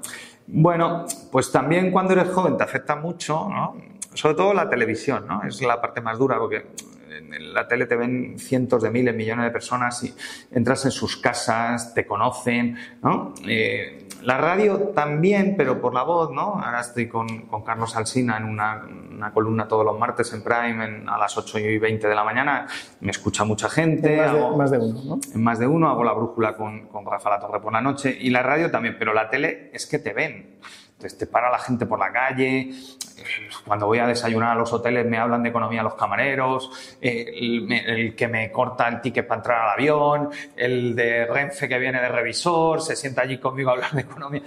bueno, 0.48 1.06
pues 1.32 1.52
también 1.52 1.92
cuando 1.92 2.14
eres 2.14 2.30
joven 2.30 2.58
te 2.58 2.64
afecta 2.64 2.96
mucho, 2.96 3.50
¿no? 3.50 3.76
Sobre 4.14 4.36
todo 4.36 4.54
la 4.54 4.70
televisión, 4.70 5.28
¿no? 5.28 5.44
Es 5.44 5.62
la 5.62 5.82
parte 5.82 6.02
más 6.02 6.18
dura 6.18 6.40
porque 6.40 6.68
en 7.34 7.54
la 7.54 7.68
tele 7.68 7.86
te 7.86 7.96
ven 7.96 8.38
cientos 8.38 8.84
de 8.84 8.92
miles, 8.92 9.16
millones 9.16 9.46
de 9.46 9.52
personas 9.52 10.04
y 10.04 10.14
entras 10.52 10.86
en 10.86 10.92
sus 10.92 11.18
casas, 11.18 11.94
te 11.94 12.06
conocen, 12.06 12.78
¿no? 13.02 13.34
Eh, 13.48 14.08
la 14.22 14.38
radio 14.38 14.90
también, 14.94 15.56
pero 15.58 15.80
por 15.80 15.94
la 15.94 16.04
voz, 16.04 16.32
¿no? 16.32 16.62
Ahora 16.62 16.82
estoy 16.82 17.08
con, 17.08 17.44
con 17.48 17.64
Carlos 17.64 17.96
Alsina 17.96 18.38
en 18.38 18.44
una, 18.44 18.86
una, 19.12 19.32
columna 19.32 19.68
todos 19.68 19.86
los 19.86 19.98
martes 19.98 20.34
en 20.34 20.44
Prime 20.44 21.04
a 21.08 21.18
las 21.18 21.38
8 21.38 21.60
y 21.60 21.78
20 21.78 22.08
de 22.08 22.16
la 22.16 22.24
mañana. 22.24 22.68
Me 23.00 23.12
escucha 23.12 23.46
mucha 23.46 23.70
gente. 23.70 24.18
más, 24.18 24.34
de, 24.34 24.58
más, 24.58 24.72
de, 24.72 24.78
uno, 24.78 25.04
¿no? 25.06 25.20
En 25.34 25.44
más 25.44 25.60
de 25.60 25.68
uno. 25.68 25.90
Hago 25.90 26.04
la 26.04 26.14
brújula 26.14 26.56
con, 26.56 26.88
con 26.88 27.06
Rafa 27.06 27.30
La 27.30 27.40
Torre 27.40 27.62
por 27.62 27.72
la 27.72 27.82
noche. 27.82 28.16
Y 28.20 28.30
la 28.30 28.44
radio 28.44 28.70
también, 28.70 28.98
pero 29.00 29.14
la 29.14 29.30
tele 29.30 29.70
es 29.74 29.86
que 29.86 30.00
te 30.00 30.14
ven. 30.14 30.60
Te 31.00 31.28
para 31.28 31.50
la 31.50 31.60
gente 31.60 31.86
por 31.86 31.98
la 31.98 32.12
calle, 32.12 32.72
cuando 33.66 33.88
voy 33.88 34.00
a 34.00 34.08
desayunar 34.08 34.52
a 34.52 34.56
los 34.56 34.72
hoteles 34.74 35.06
me 35.06 35.18
hablan 35.18 35.44
de 35.44 35.50
economía 35.50 35.84
los 35.84 35.96
camareros, 35.96 36.98
el, 37.00 38.16
que 38.16 38.28
me 38.28 38.52
corta 38.52 38.88
el 38.88 39.02
ticket 39.02 39.28
para 39.28 39.40
entrar 39.40 39.62
al 39.62 39.70
avión, 39.76 40.30
el 40.56 40.96
de 40.96 41.26
Renfe 41.26 41.68
que 41.68 41.80
viene 41.80 42.02
de 42.02 42.10
revisor, 42.10 42.82
se 42.82 42.96
sienta 42.96 43.22
allí 43.22 43.38
conmigo 43.38 43.70
a 43.70 43.74
hablar 43.74 43.92
de 43.92 44.02
economía. 44.02 44.42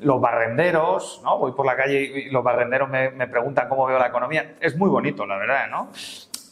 Los 0.00 0.20
barrenderos, 0.20 1.22
¿no? 1.24 1.38
Voy 1.38 1.52
por 1.52 1.64
la 1.64 1.74
calle 1.74 2.00
y 2.02 2.30
los 2.30 2.44
barrenderos 2.44 2.88
me, 2.88 3.10
me 3.10 3.26
preguntan 3.28 3.68
cómo 3.68 3.86
veo 3.86 3.98
la 3.98 4.08
economía. 4.08 4.54
Es 4.60 4.76
muy 4.76 4.90
bonito, 4.90 5.24
la 5.24 5.38
verdad, 5.38 5.68
¿no? 5.70 5.88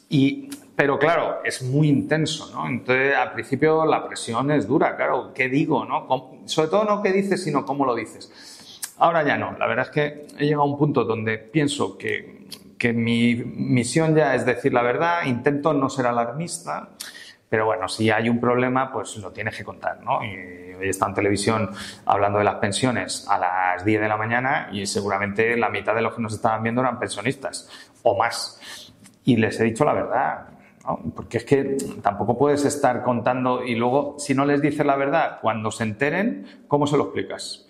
Y, 0.09 0.49
pero 0.75 0.99
claro, 0.99 1.41
es 1.45 1.63
muy 1.63 1.89
intenso, 1.89 2.51
¿no? 2.53 2.67
Entonces, 2.67 3.15
al 3.15 3.33
principio 3.33 3.85
la 3.85 4.07
presión 4.07 4.51
es 4.51 4.67
dura, 4.67 4.97
claro, 4.97 5.33
¿qué 5.35 5.49
digo, 5.49 5.85
no? 5.85 6.07
Sobre 6.47 6.69
todo 6.69 6.85
no 6.85 7.03
qué 7.03 7.13
dices, 7.13 7.45
sino 7.45 7.67
cómo 7.67 7.85
lo 7.85 7.95
dices. 7.95 8.54
Ahora 8.99 9.25
ya 9.25 9.37
no. 9.37 9.57
La 9.59 9.67
verdad 9.67 9.87
es 9.87 9.91
que 9.91 10.27
he 10.39 10.45
llegado 10.45 10.63
a 10.63 10.67
un 10.67 10.79
punto 10.79 11.05
donde 11.05 11.39
pienso 11.39 11.99
que, 11.99 12.47
que 12.79 12.93
mi 12.93 13.35
misión 13.35 14.15
ya 14.15 14.35
es 14.35 14.47
decir 14.47 14.73
la 14.73 14.83
verdad, 14.83 15.25
intento 15.25 15.73
no 15.73 15.89
ser 15.89 16.07
alarmista, 16.07 16.91
pero 17.49 17.67
bueno, 17.67 17.89
si 17.89 18.11
hay 18.11 18.29
un 18.29 18.41
problema, 18.41 18.93
pues 18.93 19.17
lo 19.17 19.31
tienes 19.31 19.57
que 19.57 19.65
contar, 19.65 20.03
¿no? 20.03 20.25
Y 20.25 20.75
hoy 20.75 20.89
estado 20.89 21.11
en 21.11 21.15
televisión 21.15 21.71
hablando 22.05 22.39
de 22.39 22.45
las 22.45 22.57
pensiones 22.57 23.27
a 23.29 23.39
las 23.39 23.85
10 23.85 24.01
de 24.01 24.09
la 24.09 24.17
mañana 24.17 24.69
y 24.73 24.87
seguramente 24.87 25.57
la 25.57 25.69
mitad 25.69 25.95
de 25.95 26.03
los 26.03 26.15
que 26.15 26.23
nos 26.23 26.35
estaban 26.35 26.63
viendo 26.63 26.81
eran 26.81 26.99
pensionistas 26.99 27.69
o 28.03 28.17
más. 28.17 28.93
Y 29.25 29.37
les 29.37 29.59
he 29.61 29.65
dicho 29.65 29.85
la 29.85 29.93
verdad, 29.93 30.49
¿no? 30.85 31.01
Porque 31.15 31.39
es 31.39 31.45
que 31.45 31.77
tampoco 32.03 32.37
puedes 32.37 32.65
estar 32.65 33.03
contando 33.03 33.65
y 33.65 33.75
luego, 33.75 34.17
si 34.19 34.35
no 34.35 34.45
les 34.45 34.61
dices 34.61 34.85
la 34.85 34.97
verdad, 34.97 35.39
cuando 35.41 35.71
se 35.71 35.85
enteren, 35.85 36.65
¿cómo 36.69 36.87
se 36.87 36.97
lo 36.97 37.05
explicas? 37.05 37.69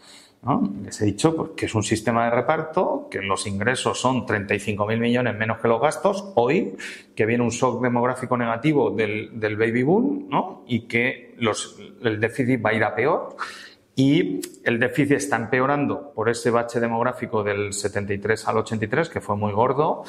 Les 0.84 1.00
he 1.00 1.06
dicho 1.06 1.34
pues, 1.34 1.50
que 1.56 1.66
es 1.66 1.74
un 1.74 1.82
sistema 1.82 2.26
de 2.26 2.30
reparto, 2.30 3.08
que 3.10 3.22
los 3.22 3.46
ingresos 3.46 3.98
son 3.98 4.26
35.000 4.26 4.98
millones 4.98 5.36
menos 5.36 5.58
que 5.58 5.68
los 5.68 5.80
gastos 5.80 6.32
hoy, 6.34 6.76
que 7.14 7.24
viene 7.24 7.42
un 7.42 7.50
shock 7.50 7.82
demográfico 7.82 8.36
negativo 8.36 8.90
del, 8.90 9.30
baby 9.32 9.82
boom 9.82 10.26
¿no? 10.28 10.64
y 10.66 10.80
que 10.80 11.34
los, 11.38 11.78
el 12.02 12.20
déficit 12.20 12.64
va 12.64 12.70
a 12.70 12.74
ir 12.74 12.84
a 12.84 12.94
peor. 12.94 13.36
Y 13.96 14.40
el 14.64 14.80
déficit 14.80 15.12
está 15.12 15.36
empeorando 15.36 16.12
por 16.12 16.28
ese 16.28 16.50
bache 16.50 16.80
demográfico 16.80 17.44
del 17.44 17.72
73 17.72 18.48
al 18.48 18.58
83, 18.58 19.08
que 19.08 19.20
fue 19.20 19.36
muy 19.36 19.52
gordo, 19.52 20.02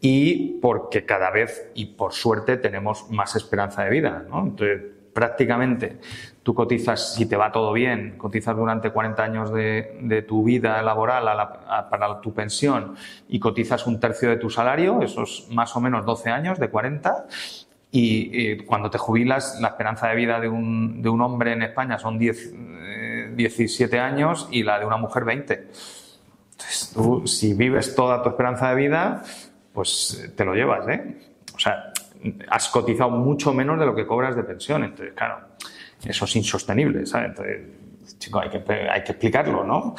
y 0.00 0.58
porque 0.60 1.06
cada 1.06 1.30
vez, 1.30 1.70
y 1.74 1.86
por 1.86 2.12
suerte, 2.12 2.56
tenemos 2.56 3.08
más 3.10 3.36
esperanza 3.36 3.84
de 3.84 3.90
vida. 3.90 4.26
¿no? 4.28 4.42
Entonces, 4.42 4.82
prácticamente 5.12 5.98
tú 6.42 6.54
cotizas, 6.54 7.14
si 7.14 7.26
te 7.26 7.36
va 7.36 7.52
todo 7.52 7.72
bien, 7.72 8.16
cotizas 8.16 8.56
durante 8.56 8.90
40 8.90 9.22
años 9.22 9.52
de, 9.52 10.24
tu 10.26 10.44
vida 10.44 10.80
laboral 10.82 11.24
para 11.90 12.20
tu 12.20 12.32
pensión 12.32 12.94
y 13.28 13.38
cotizas 13.38 13.86
un 13.86 14.00
tercio 14.00 14.30
de 14.30 14.36
tu 14.36 14.50
salario, 14.50 15.02
esos 15.02 15.48
más 15.50 15.74
o 15.76 15.80
menos 15.80 16.04
12 16.06 16.30
años 16.30 16.58
de 16.58 16.68
40, 16.68 17.26
y 17.92 18.56
cuando 18.58 18.88
te 18.88 18.98
jubilas, 18.98 19.58
la 19.60 19.68
esperanza 19.68 20.08
de 20.08 20.14
vida 20.14 20.38
de 20.38 20.48
un, 20.48 21.02
de 21.02 21.08
un 21.08 21.20
hombre 21.20 21.52
en 21.52 21.62
España 21.62 21.98
son 21.98 22.18
10, 22.18 22.54
17 23.34 23.96
eh, 23.96 24.00
años 24.00 24.48
y 24.50 24.62
la 24.62 24.78
de 24.78 24.86
una 24.86 24.96
mujer 24.96 25.24
20. 25.24 25.54
Entonces, 25.54 26.92
tú, 26.94 27.26
si 27.26 27.54
vives 27.54 27.94
toda 27.94 28.22
tu 28.22 28.28
esperanza 28.28 28.70
de 28.70 28.76
vida, 28.76 29.22
pues 29.72 30.22
eh, 30.24 30.28
te 30.28 30.44
lo 30.44 30.54
llevas, 30.54 30.86
¿eh? 30.88 31.16
O 31.54 31.58
sea, 31.58 31.92
has 32.48 32.68
cotizado 32.68 33.10
mucho 33.10 33.52
menos 33.52 33.78
de 33.78 33.86
lo 33.86 33.94
que 33.94 34.06
cobras 34.06 34.36
de 34.36 34.44
pensión. 34.44 34.84
Entonces, 34.84 35.14
claro, 35.14 35.40
eso 36.04 36.24
es 36.24 36.36
insostenible, 36.36 37.06
¿sabes? 37.06 37.30
Entonces, 37.30 38.18
chico, 38.18 38.40
hay 38.40 38.50
que, 38.50 38.62
hay 38.90 39.04
que 39.04 39.12
explicarlo, 39.12 39.64
¿no? 39.64 39.94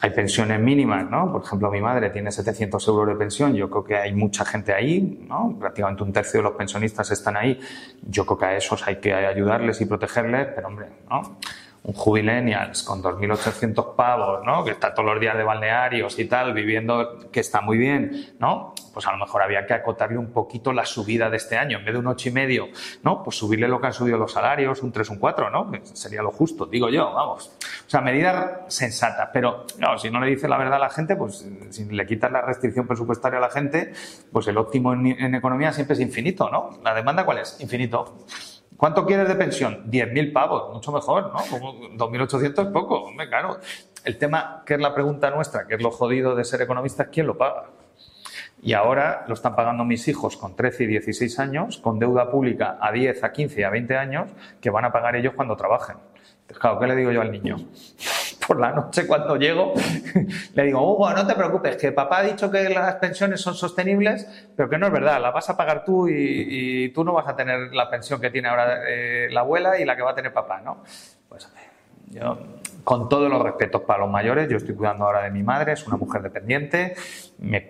Hay 0.00 0.10
pensiones 0.10 0.60
mínimas, 0.60 1.10
¿no? 1.10 1.32
Por 1.32 1.42
ejemplo, 1.42 1.70
mi 1.70 1.80
madre 1.80 2.10
tiene 2.10 2.30
700 2.30 2.86
euros 2.86 3.08
de 3.08 3.14
pensión. 3.16 3.54
Yo 3.54 3.68
creo 3.68 3.84
que 3.84 3.96
hay 3.96 4.14
mucha 4.14 4.44
gente 4.44 4.72
ahí, 4.72 5.26
¿no? 5.28 5.56
Prácticamente 5.58 6.04
un 6.04 6.12
tercio 6.12 6.38
de 6.38 6.44
los 6.44 6.52
pensionistas 6.52 7.10
están 7.10 7.36
ahí. 7.36 7.58
Yo 8.02 8.24
creo 8.24 8.38
que 8.38 8.44
a 8.44 8.56
esos 8.56 8.86
hay 8.86 8.96
que 8.96 9.12
ayudarles 9.12 9.80
y 9.80 9.86
protegerles, 9.86 10.48
pero 10.54 10.68
hombre, 10.68 10.86
¿no? 11.10 11.38
Un 11.88 11.94
jubilenials 11.94 12.82
con 12.82 13.02
2.800 13.02 13.96
pavos, 13.96 14.44
¿no? 14.44 14.62
Que 14.62 14.72
está 14.72 14.92
todos 14.92 15.08
los 15.08 15.20
días 15.20 15.38
de 15.38 15.42
balnearios 15.42 16.18
y 16.18 16.26
tal, 16.26 16.52
viviendo, 16.52 17.30
que 17.32 17.40
está 17.40 17.62
muy 17.62 17.78
bien, 17.78 18.34
¿no? 18.38 18.74
Pues 18.92 19.06
a 19.06 19.12
lo 19.12 19.16
mejor 19.16 19.40
había 19.40 19.64
que 19.66 19.72
acotarle 19.72 20.18
un 20.18 20.30
poquito 20.30 20.74
la 20.74 20.84
subida 20.84 21.30
de 21.30 21.38
este 21.38 21.56
año. 21.56 21.78
En 21.78 21.86
vez 21.86 21.94
de 21.94 22.00
un 22.00 22.06
ocho 22.08 22.28
y 22.28 22.32
medio, 22.32 22.66
¿no? 23.02 23.22
Pues 23.22 23.38
subirle 23.38 23.68
lo 23.68 23.80
que 23.80 23.86
han 23.86 23.94
subido 23.94 24.18
los 24.18 24.32
salarios, 24.32 24.82
un 24.82 24.92
3, 24.92 25.08
un 25.08 25.18
4, 25.18 25.48
¿no? 25.48 25.72
Sería 25.84 26.20
lo 26.20 26.30
justo, 26.30 26.66
digo 26.66 26.90
yo, 26.90 27.10
vamos. 27.10 27.56
O 27.86 27.90
sea, 27.90 28.02
medida 28.02 28.66
sensata. 28.68 29.30
Pero, 29.32 29.64
no, 29.78 29.96
si 29.96 30.10
no 30.10 30.20
le 30.20 30.28
dices 30.28 30.50
la 30.50 30.58
verdad 30.58 30.74
a 30.74 30.80
la 30.80 30.90
gente, 30.90 31.16
pues 31.16 31.46
si 31.70 31.86
le 31.86 32.06
quitas 32.06 32.30
la 32.30 32.42
restricción 32.42 32.86
presupuestaria 32.86 33.38
a 33.38 33.40
la 33.42 33.50
gente, 33.50 33.94
pues 34.30 34.46
el 34.46 34.58
óptimo 34.58 34.92
en, 34.92 35.06
en 35.06 35.34
economía 35.34 35.72
siempre 35.72 35.94
es 35.94 36.00
infinito, 36.00 36.50
¿no? 36.50 36.78
¿La 36.84 36.92
demanda 36.92 37.24
cuál 37.24 37.38
es? 37.38 37.58
Infinito. 37.60 38.26
¿Cuánto 38.78 39.04
quieres 39.04 39.26
de 39.26 39.34
pensión? 39.34 39.90
10.000 39.90 40.32
pavos, 40.32 40.72
mucho 40.72 40.92
mejor, 40.92 41.32
¿no? 41.32 41.40
Como 41.50 41.74
2.800 41.96 42.66
es 42.66 42.72
poco, 42.72 43.02
hombre, 43.02 43.28
claro. 43.28 43.58
El 44.04 44.16
tema, 44.18 44.62
que 44.64 44.74
es 44.74 44.80
la 44.80 44.94
pregunta 44.94 45.32
nuestra, 45.32 45.66
que 45.66 45.74
es 45.74 45.82
lo 45.82 45.90
jodido 45.90 46.36
de 46.36 46.44
ser 46.44 46.62
economista, 46.62 47.06
¿quién 47.06 47.26
lo 47.26 47.36
paga? 47.36 47.64
Y 48.62 48.74
ahora 48.74 49.24
lo 49.26 49.34
están 49.34 49.56
pagando 49.56 49.84
mis 49.84 50.06
hijos 50.06 50.36
con 50.36 50.54
13 50.54 50.84
y 50.84 50.86
16 50.86 51.40
años, 51.40 51.78
con 51.78 51.98
deuda 51.98 52.30
pública 52.30 52.78
a 52.80 52.92
10, 52.92 53.24
a 53.24 53.32
15 53.32 53.60
y 53.60 53.64
a 53.64 53.70
20 53.70 53.96
años, 53.96 54.30
que 54.60 54.70
van 54.70 54.84
a 54.84 54.92
pagar 54.92 55.16
ellos 55.16 55.34
cuando 55.34 55.56
trabajen. 55.56 55.96
Claro, 56.48 56.78
¿qué 56.80 56.86
le 56.86 56.96
digo 56.96 57.12
yo 57.12 57.20
al 57.20 57.30
niño? 57.30 57.56
por 58.48 58.58
la 58.58 58.72
noche 58.72 59.06
cuando 59.06 59.36
llego, 59.36 59.74
le 60.54 60.62
digo, 60.64 60.80
Hugo, 60.80 61.12
no 61.12 61.26
te 61.26 61.34
preocupes, 61.34 61.76
que 61.76 61.92
papá 61.92 62.20
ha 62.20 62.22
dicho 62.22 62.50
que 62.50 62.70
las 62.70 62.94
pensiones 62.94 63.42
son 63.42 63.54
sostenibles, 63.54 64.26
pero 64.56 64.70
que 64.70 64.78
no 64.78 64.86
es 64.86 64.92
verdad, 64.92 65.20
la 65.20 65.30
vas 65.30 65.50
a 65.50 65.56
pagar 65.56 65.84
tú 65.84 66.08
y, 66.08 66.88
tú 66.94 67.04
no 67.04 67.12
vas 67.12 67.28
a 67.28 67.36
tener 67.36 67.74
la 67.74 67.90
pensión 67.90 68.22
que 68.22 68.30
tiene 68.30 68.48
ahora 68.48 68.80
eh, 68.88 69.28
la 69.30 69.40
abuela 69.40 69.78
y 69.78 69.84
la 69.84 69.94
que 69.94 70.02
va 70.02 70.12
a 70.12 70.14
tener 70.14 70.32
papá, 70.32 70.62
¿no? 70.62 70.82
Pues 71.28 71.46
yo, 72.06 72.38
con 72.84 73.10
todos 73.10 73.30
los 73.30 73.42
respetos 73.42 73.82
para 73.82 74.00
los 74.00 74.10
mayores, 74.10 74.48
yo 74.48 74.56
estoy 74.56 74.74
cuidando 74.74 75.04
ahora 75.04 75.22
de 75.22 75.30
mi 75.30 75.42
madre, 75.42 75.72
es 75.72 75.86
una 75.86 75.98
mujer 75.98 76.22
dependiente, 76.22 76.94
me, 77.36 77.68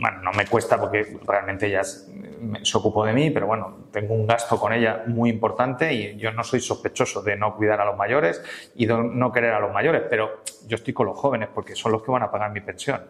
bueno, 0.00 0.22
no 0.22 0.32
me 0.32 0.46
cuesta 0.46 0.80
porque 0.80 1.18
realmente 1.26 1.66
ella 1.66 1.82
se 1.84 2.78
ocupó 2.78 3.04
de 3.04 3.12
mí, 3.12 3.30
pero 3.30 3.46
bueno, 3.46 3.86
tengo 3.92 4.14
un 4.14 4.26
gasto 4.26 4.58
con 4.58 4.72
ella 4.72 5.04
muy 5.06 5.30
importante 5.30 5.92
y 5.92 6.16
yo 6.16 6.32
no 6.32 6.42
soy 6.42 6.60
sospechoso 6.60 7.22
de 7.22 7.36
no 7.36 7.54
cuidar 7.54 7.80
a 7.80 7.84
los 7.84 7.96
mayores 7.96 8.42
y 8.74 8.86
de 8.86 8.94
no 8.94 9.30
querer 9.30 9.52
a 9.52 9.60
los 9.60 9.72
mayores, 9.72 10.02
pero 10.08 10.42
yo 10.66 10.76
estoy 10.76 10.94
con 10.94 11.06
los 11.06 11.18
jóvenes 11.18 11.48
porque 11.54 11.74
son 11.76 11.92
los 11.92 12.02
que 12.02 12.10
van 12.10 12.22
a 12.22 12.30
pagar 12.30 12.50
mi 12.50 12.60
pensión. 12.60 13.02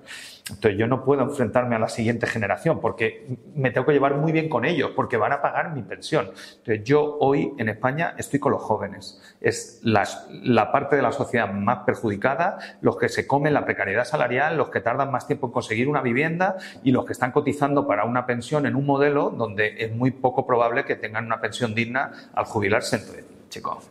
Entonces 0.50 0.78
yo 0.78 0.86
no 0.86 1.04
puedo 1.04 1.22
enfrentarme 1.22 1.76
a 1.76 1.78
la 1.78 1.88
siguiente 1.88 2.26
generación 2.26 2.80
porque 2.80 3.38
me 3.54 3.70
tengo 3.70 3.86
que 3.86 3.92
llevar 3.92 4.16
muy 4.16 4.32
bien 4.32 4.48
con 4.48 4.64
ellos 4.64 4.90
porque 4.94 5.16
van 5.16 5.32
a 5.32 5.42
pagar 5.42 5.74
mi 5.74 5.82
pensión. 5.82 6.30
Entonces 6.58 6.84
yo 6.84 7.16
hoy 7.20 7.52
en 7.58 7.68
España 7.68 8.14
estoy 8.18 8.40
con 8.40 8.52
los 8.52 8.62
jóvenes. 8.62 9.20
Es 9.40 9.80
la, 9.82 10.06
la 10.42 10.72
parte 10.72 10.96
de 10.96 11.02
la 11.02 11.12
sociedad 11.12 11.52
más 11.52 11.84
perjudicada, 11.84 12.58
los 12.80 12.96
que 12.96 13.08
se 13.08 13.26
comen 13.26 13.54
la 13.54 13.64
precariedad 13.64 14.04
salarial, 14.04 14.56
los 14.56 14.70
que 14.70 14.80
tardan 14.80 15.10
más 15.10 15.26
tiempo 15.26 15.46
en 15.46 15.52
conseguir 15.52 15.88
una 15.88 16.02
vivienda 16.02 16.56
y 16.82 16.92
los 16.92 17.04
que 17.04 17.12
están 17.12 17.32
cotizando 17.32 17.86
para 17.86 18.04
una 18.04 18.26
pensión 18.26 18.66
en 18.66 18.76
un 18.76 18.86
modelo 18.86 19.30
donde 19.30 19.76
es 19.78 19.92
muy 19.92 20.10
poco 20.10 20.46
probable 20.46 20.84
que 20.84 20.96
tengan 20.96 21.26
una 21.26 21.40
pensión 21.40 21.74
digna 21.74 22.12
al 22.34 22.44
jubilarse. 22.44 22.96
Entonces, 22.96 23.24
chicos, 23.48 23.90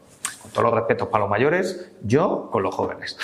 con 0.49 0.53
todos 0.53 0.71
los 0.71 0.73
respetos 0.73 1.07
para 1.07 1.23
los 1.23 1.29
mayores, 1.29 1.91
yo 2.01 2.49
con 2.51 2.63
los 2.63 2.73
jóvenes. 2.73 3.17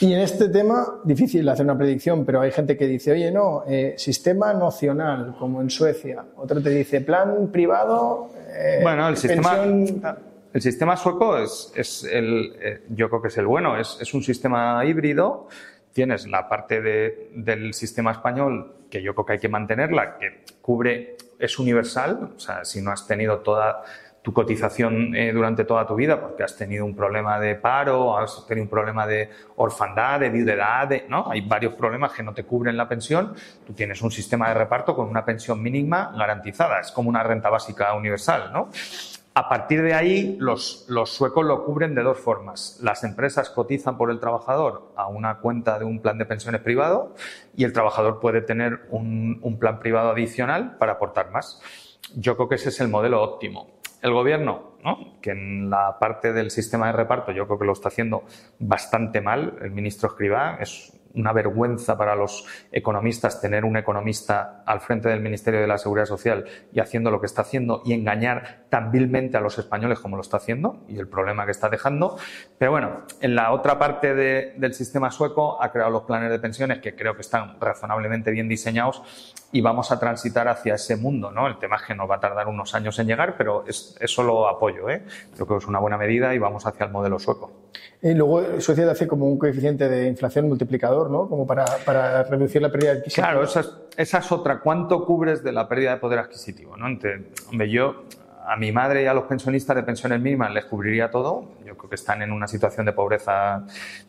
Y 0.00 0.12
en 0.12 0.20
este 0.20 0.48
tema, 0.48 1.00
difícil 1.04 1.48
hacer 1.48 1.64
una 1.64 1.76
predicción, 1.76 2.24
pero 2.24 2.40
hay 2.40 2.52
gente 2.52 2.76
que 2.76 2.86
dice, 2.86 3.12
oye, 3.12 3.30
no, 3.30 3.64
eh, 3.66 3.94
sistema 3.96 4.52
nacional, 4.54 5.34
como 5.38 5.60
en 5.60 5.70
Suecia. 5.70 6.24
Otro 6.36 6.62
te 6.62 6.70
dice, 6.70 7.00
plan 7.00 7.48
privado. 7.52 8.30
Eh, 8.50 8.80
bueno, 8.82 9.08
el 9.08 9.16
sistema, 9.16 9.64
el 9.64 10.62
sistema 10.62 10.96
sueco 10.96 11.38
es, 11.38 11.72
es 11.74 12.04
el, 12.04 12.56
eh, 12.60 12.82
yo 12.90 13.08
creo 13.08 13.22
que 13.22 13.28
es 13.28 13.38
el 13.38 13.46
bueno, 13.46 13.78
es, 13.78 13.98
es 14.00 14.14
un 14.14 14.22
sistema 14.22 14.84
híbrido. 14.84 15.48
Tienes 15.92 16.28
la 16.28 16.48
parte 16.48 16.80
de, 16.80 17.30
del 17.34 17.74
sistema 17.74 18.12
español, 18.12 18.74
que 18.88 19.02
yo 19.02 19.14
creo 19.14 19.26
que 19.26 19.32
hay 19.34 19.38
que 19.40 19.48
mantenerla, 19.48 20.16
que 20.18 20.44
cubre, 20.62 21.16
es 21.38 21.58
universal, 21.58 22.32
o 22.36 22.38
sea, 22.38 22.64
si 22.64 22.80
no 22.80 22.90
has 22.90 23.06
tenido 23.06 23.38
toda 23.38 23.82
tu 24.22 24.32
cotización 24.32 25.14
eh, 25.14 25.32
durante 25.32 25.64
toda 25.64 25.86
tu 25.86 25.94
vida 25.94 26.20
porque 26.20 26.42
has 26.42 26.56
tenido 26.56 26.84
un 26.84 26.94
problema 26.94 27.38
de 27.38 27.54
paro, 27.54 28.18
has 28.18 28.46
tenido 28.46 28.64
un 28.64 28.70
problema 28.70 29.06
de 29.06 29.30
orfandad, 29.56 30.20
de 30.20 30.30
viudedad, 30.30 30.90
¿no? 31.08 31.30
Hay 31.30 31.42
varios 31.42 31.74
problemas 31.74 32.12
que 32.12 32.22
no 32.22 32.34
te 32.34 32.44
cubren 32.44 32.76
la 32.76 32.88
pensión. 32.88 33.34
Tú 33.66 33.72
tienes 33.72 34.02
un 34.02 34.10
sistema 34.10 34.48
de 34.48 34.54
reparto 34.54 34.94
con 34.94 35.08
una 35.08 35.24
pensión 35.24 35.62
mínima 35.62 36.12
garantizada. 36.16 36.80
Es 36.80 36.90
como 36.90 37.08
una 37.08 37.22
renta 37.22 37.48
básica 37.48 37.94
universal, 37.94 38.50
¿no? 38.52 38.68
A 39.34 39.48
partir 39.48 39.82
de 39.82 39.94
ahí, 39.94 40.36
los, 40.40 40.84
los, 40.88 41.10
suecos 41.10 41.46
lo 41.46 41.64
cubren 41.64 41.94
de 41.94 42.02
dos 42.02 42.18
formas. 42.18 42.80
Las 42.82 43.04
empresas 43.04 43.50
cotizan 43.50 43.96
por 43.96 44.10
el 44.10 44.18
trabajador 44.18 44.90
a 44.96 45.06
una 45.06 45.38
cuenta 45.38 45.78
de 45.78 45.84
un 45.84 46.00
plan 46.00 46.18
de 46.18 46.26
pensiones 46.26 46.60
privado 46.60 47.14
y 47.56 47.62
el 47.62 47.72
trabajador 47.72 48.18
puede 48.18 48.40
tener 48.40 48.88
un, 48.90 49.38
un 49.42 49.58
plan 49.60 49.78
privado 49.78 50.10
adicional 50.10 50.76
para 50.76 50.94
aportar 50.94 51.30
más. 51.30 51.62
Yo 52.16 52.34
creo 52.34 52.48
que 52.48 52.56
ese 52.56 52.70
es 52.70 52.80
el 52.80 52.88
modelo 52.88 53.22
óptimo 53.22 53.77
el 54.02 54.12
gobierno, 54.12 54.72
¿no? 54.84 55.20
que 55.20 55.30
en 55.30 55.70
la 55.70 55.98
parte 55.98 56.32
del 56.32 56.50
sistema 56.50 56.86
de 56.86 56.92
reparto 56.92 57.32
yo 57.32 57.46
creo 57.46 57.58
que 57.58 57.64
lo 57.64 57.72
está 57.72 57.88
haciendo 57.88 58.24
bastante 58.58 59.20
mal, 59.20 59.58
el 59.60 59.70
ministro 59.70 60.08
Escribá, 60.08 60.58
es 60.60 60.97
una 61.14 61.32
vergüenza 61.32 61.96
para 61.96 62.14
los 62.14 62.46
economistas 62.72 63.40
tener 63.40 63.64
un 63.64 63.76
economista 63.76 64.62
al 64.66 64.80
frente 64.80 65.08
del 65.08 65.20
Ministerio 65.20 65.60
de 65.60 65.66
la 65.66 65.78
Seguridad 65.78 66.06
Social 66.06 66.44
y 66.72 66.80
haciendo 66.80 67.10
lo 67.10 67.20
que 67.20 67.26
está 67.26 67.42
haciendo 67.42 67.82
y 67.84 67.92
engañar 67.92 68.66
tan 68.68 68.90
vilmente 68.90 69.36
a 69.36 69.40
los 69.40 69.58
españoles 69.58 69.98
como 70.00 70.16
lo 70.16 70.22
está 70.22 70.36
haciendo 70.36 70.84
y 70.88 70.98
el 70.98 71.08
problema 71.08 71.44
que 71.44 71.52
está 71.52 71.68
dejando. 71.68 72.16
Pero 72.58 72.70
bueno, 72.70 73.02
en 73.20 73.34
la 73.34 73.52
otra 73.52 73.78
parte 73.78 74.14
del 74.14 74.74
sistema 74.74 75.10
sueco 75.10 75.62
ha 75.62 75.72
creado 75.72 75.90
los 75.90 76.02
planes 76.02 76.30
de 76.30 76.38
pensiones 76.38 76.78
que 76.80 76.94
creo 76.94 77.14
que 77.14 77.22
están 77.22 77.58
razonablemente 77.60 78.30
bien 78.30 78.48
diseñados 78.48 79.02
y 79.50 79.60
vamos 79.60 79.90
a 79.90 79.98
transitar 79.98 80.48
hacia 80.48 80.74
ese 80.74 80.96
mundo, 80.96 81.30
¿no? 81.30 81.46
El 81.46 81.58
tema 81.58 81.76
es 81.76 81.82
que 81.82 81.94
nos 81.94 82.08
va 82.08 82.16
a 82.16 82.20
tardar 82.20 82.48
unos 82.48 82.74
años 82.74 82.98
en 82.98 83.06
llegar, 83.06 83.36
pero 83.36 83.64
es, 83.66 83.96
eso 84.00 84.22
lo 84.22 84.48
apoyo, 84.48 84.90
¿eh? 84.90 85.04
Creo 85.34 85.46
que 85.46 85.56
es 85.56 85.66
una 85.66 85.78
buena 85.78 85.96
medida 85.96 86.34
y 86.34 86.38
vamos 86.38 86.66
hacia 86.66 86.84
el 86.84 86.92
modelo 86.92 87.18
sueco. 87.18 87.67
Y 88.00 88.14
luego 88.14 88.60
Suecia 88.60 88.90
hace 88.90 89.08
como 89.08 89.26
un 89.26 89.38
coeficiente 89.38 89.88
de 89.88 90.06
inflación 90.06 90.48
multiplicador, 90.48 91.10
¿no? 91.10 91.28
Como 91.28 91.46
para, 91.46 91.64
para 91.84 92.22
reducir 92.24 92.62
la 92.62 92.70
pérdida 92.70 92.92
adquisitiva. 92.92 93.28
Claro, 93.28 93.44
esa 93.44 93.60
es, 93.60 93.70
esa 93.96 94.18
es, 94.18 94.30
otra. 94.30 94.60
¿Cuánto 94.60 95.04
cubres 95.04 95.42
de 95.42 95.52
la 95.52 95.68
pérdida 95.68 95.94
de 95.94 95.96
poder 95.96 96.20
adquisitivo? 96.20 96.76
¿no? 96.76 96.86
hombre, 97.50 97.70
yo 97.70 98.04
a 98.48 98.56
mi 98.56 98.72
madre 98.72 99.02
y 99.02 99.06
a 99.06 99.12
los 99.12 99.24
pensionistas 99.24 99.76
de 99.76 99.82
pensiones 99.82 100.20
mínimas 100.20 100.50
les 100.54 100.64
cubriría 100.64 101.10
todo. 101.10 101.56
Yo 101.66 101.76
creo 101.76 101.90
que 101.90 101.96
están 101.96 102.22
en 102.22 102.32
una 102.32 102.48
situación 102.48 102.86
de 102.86 102.92
pobreza 102.92 103.66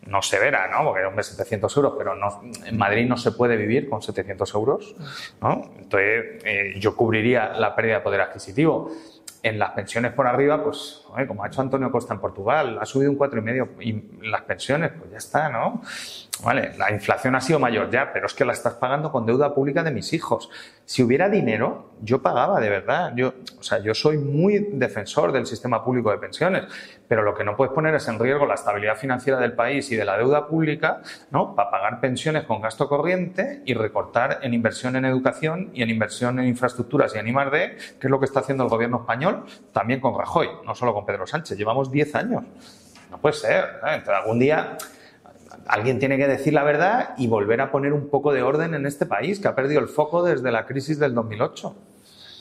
no 0.08 0.22
severa, 0.22 0.70
¿no? 0.70 0.86
Porque, 0.86 1.04
hombre, 1.04 1.24
700 1.24 1.76
euros, 1.76 1.94
pero 1.98 2.16
no, 2.16 2.42
en 2.66 2.78
Madrid 2.78 3.06
no 3.06 3.18
se 3.18 3.34
puede 3.34 3.58
vivir 3.58 3.90
con 3.90 4.02
700 4.02 4.54
euros, 4.56 4.96
¿no? 5.42 5.72
Entonces, 5.78 6.42
eh, 6.46 6.74
yo 6.80 6.96
cubriría 6.96 7.50
la 7.50 7.76
pérdida 7.76 7.96
de 7.96 8.02
poder 8.02 8.22
adquisitivo. 8.22 8.92
En 9.42 9.58
las 9.58 9.72
pensiones 9.72 10.12
por 10.14 10.28
arriba, 10.28 10.62
pues, 10.64 11.04
como 11.28 11.44
ha 11.44 11.48
hecho 11.48 11.62
Antonio 11.62 11.92
Costa 11.92 12.14
en 12.14 12.20
Portugal, 12.20 12.78
ha 12.82 12.86
subido 12.86 13.12
un 13.12 13.18
4,5 13.18 13.82
y 13.82 14.28
las 14.28 14.42
pensiones, 14.42 14.92
pues 14.98 15.12
ya 15.12 15.18
está, 15.18 15.50
¿no? 15.50 15.82
Vale, 16.44 16.74
la 16.78 16.92
inflación 16.92 17.36
ha 17.36 17.42
sido 17.42 17.60
mayor 17.60 17.90
ya, 17.90 18.12
pero 18.12 18.26
es 18.26 18.34
que 18.34 18.44
la 18.44 18.54
estás 18.54 18.74
pagando 18.74 19.12
con 19.12 19.26
deuda 19.26 19.54
pública 19.54 19.84
de 19.84 19.92
mis 19.92 20.12
hijos. 20.14 20.50
Si 20.90 21.04
hubiera 21.04 21.30
dinero, 21.30 21.92
yo 22.02 22.20
pagaba 22.24 22.60
de 22.60 22.68
verdad. 22.68 23.14
Yo, 23.16 23.36
o 23.60 23.62
sea, 23.62 23.78
yo 23.78 23.94
soy 23.94 24.18
muy 24.18 24.70
defensor 24.72 25.32
del 25.32 25.46
sistema 25.46 25.86
público 25.86 26.10
de 26.10 26.18
pensiones, 26.18 26.64
pero 27.08 27.22
lo 27.22 27.36
que 27.36 27.44
no 27.44 27.56
puedes 27.56 27.72
poner 27.76 27.94
es 27.94 28.08
en 28.08 28.18
riesgo 28.18 28.48
la 28.48 28.56
estabilidad 28.56 28.96
financiera 28.96 29.38
del 29.40 29.54
país 29.54 29.92
y 29.92 29.96
de 29.96 30.04
la 30.04 30.18
deuda 30.18 30.48
pública, 30.48 31.04
¿no? 31.30 31.54
Para 31.56 31.70
pagar 31.70 32.02
pensiones 32.02 32.46
con 32.46 32.60
gasto 32.60 32.90
corriente 32.90 33.62
y 33.66 33.76
recortar 33.76 34.40
en 34.42 34.56
inversión 34.56 34.96
en 34.96 35.06
educación 35.06 35.70
y 35.76 35.84
en 35.84 35.92
inversión 35.92 36.40
en 36.40 36.48
infraestructuras 36.48 37.14
y 37.14 37.20
en 37.20 37.28
I+D, 37.28 37.78
que 38.00 38.08
es 38.08 38.10
lo 38.10 38.18
que 38.20 38.26
está 38.26 38.40
haciendo 38.40 38.64
el 38.64 38.70
gobierno 38.72 39.02
español, 39.02 39.46
también 39.72 40.00
con 40.00 40.18
Rajoy, 40.18 40.50
no 40.66 40.74
solo 40.74 40.96
con 40.96 41.06
Pedro 41.06 41.28
Sánchez. 41.28 41.56
Llevamos 41.56 41.92
10 41.92 42.16
años. 42.16 42.44
No 43.12 43.20
puede 43.20 43.36
ser. 43.36 43.64
¿eh? 43.64 43.94
Entonces, 43.94 44.16
algún 44.16 44.40
día 44.40 44.76
alguien 45.68 46.00
tiene 46.00 46.18
que 46.18 46.28
decir 46.28 46.54
la 46.54 46.64
verdad 46.64 47.10
y 47.18 47.28
volver 47.28 47.62
a 47.62 47.72
poner 47.72 47.94
un 47.94 48.10
poco 48.10 48.34
de 48.34 48.42
orden 48.42 48.74
en 48.74 48.86
este 48.86 49.06
país, 49.06 49.40
que 49.40 49.48
ha 49.48 49.56
perdido 49.56 49.80
el 49.82 49.88
foco 49.88 50.24
desde 50.24 50.52
la 50.52 50.66
crisis 50.66 51.00
del 51.00 51.14
2008. 51.14 51.76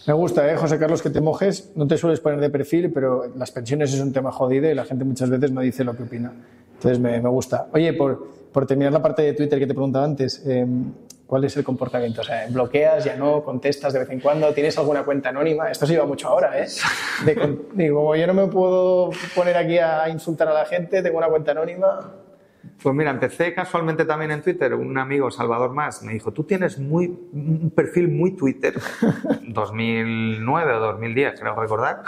Me 0.07 0.15
gusta, 0.15 0.51
¿eh, 0.51 0.57
José 0.57 0.79
Carlos, 0.79 1.03
que 1.03 1.11
te 1.11 1.21
mojes. 1.21 1.73
No 1.75 1.87
te 1.87 1.99
sueles 1.99 2.21
poner 2.21 2.41
de 2.41 2.49
perfil, 2.49 2.91
pero 2.91 3.31
las 3.37 3.51
pensiones 3.51 3.93
es 3.93 4.01
un 4.01 4.11
tema 4.11 4.33
jodido 4.33 4.71
y 4.71 4.75
la 4.75 4.87
gente 4.87 5.05
muchas 5.05 5.29
veces 5.29 5.53
no 5.53 5.61
dice 5.61 5.85
lo 5.85 5.95
que 5.95 6.05
opina. 6.05 6.33
Entonces 6.75 6.99
me, 6.99 7.19
gusta. 7.21 7.67
Oye, 7.73 7.93
por, 7.93 8.27
por, 8.51 8.67
terminar 8.67 8.93
la 8.93 9.03
parte 9.03 9.21
de 9.21 9.35
Twitter 9.35 9.59
que 9.59 9.67
te 9.67 9.75
preguntaba 9.75 10.07
antes, 10.07 10.47
em, 10.47 10.93
¿cuál 11.27 11.45
es 11.45 11.57
el 11.59 11.65
comportamiento? 11.65 12.23
O 12.23 12.25
sea, 12.25 12.47
¿bloqueas, 12.49 13.05
ya 13.05 13.17
no, 13.17 13.45
contestas 13.45 13.93
de 13.93 13.99
vez 13.99 14.09
en 14.09 14.21
cuando? 14.21 14.55
¿Tienes 14.55 14.79
alguna 14.79 15.03
cuenta 15.03 15.29
anónima? 15.29 15.71
Esto 15.71 15.87
se 15.87 15.93
lleva 15.93 16.07
mucho 16.07 16.29
ahora, 16.29 16.59
¿eh? 16.59 16.69
digo, 17.75 18.17
yo 18.17 18.27
no 18.27 18.33
me 18.33 18.47
puedo 18.47 19.11
poner 19.35 19.59
aquí 19.59 19.77
a 19.77 20.09
insultar 20.09 20.49
a 20.49 20.55
la 20.55 20.65
gente, 20.65 21.03
tengo 21.03 21.19
una 21.19 21.29
cuenta 21.29 21.51
anónima. 21.51 22.15
Pues 22.83 22.95
mira, 22.95 23.11
empecé 23.11 23.55
casualmente 23.55 24.05
también 24.05 24.31
en 24.31 24.43
Twitter. 24.43 24.74
Un 24.74 24.97
amigo, 24.99 25.31
Salvador 25.31 25.72
Más, 25.72 26.03
me 26.03 26.12
dijo, 26.12 26.33
tú 26.33 26.45
tienes 26.45 26.79
muy, 26.79 27.07
un 27.07 27.72
perfil 27.74 28.09
muy 28.09 28.33
Twitter, 28.33 28.74
2009 29.49 30.72
o 30.74 30.81
2010, 30.81 31.41
creo 31.41 31.55
recordar, 31.55 32.03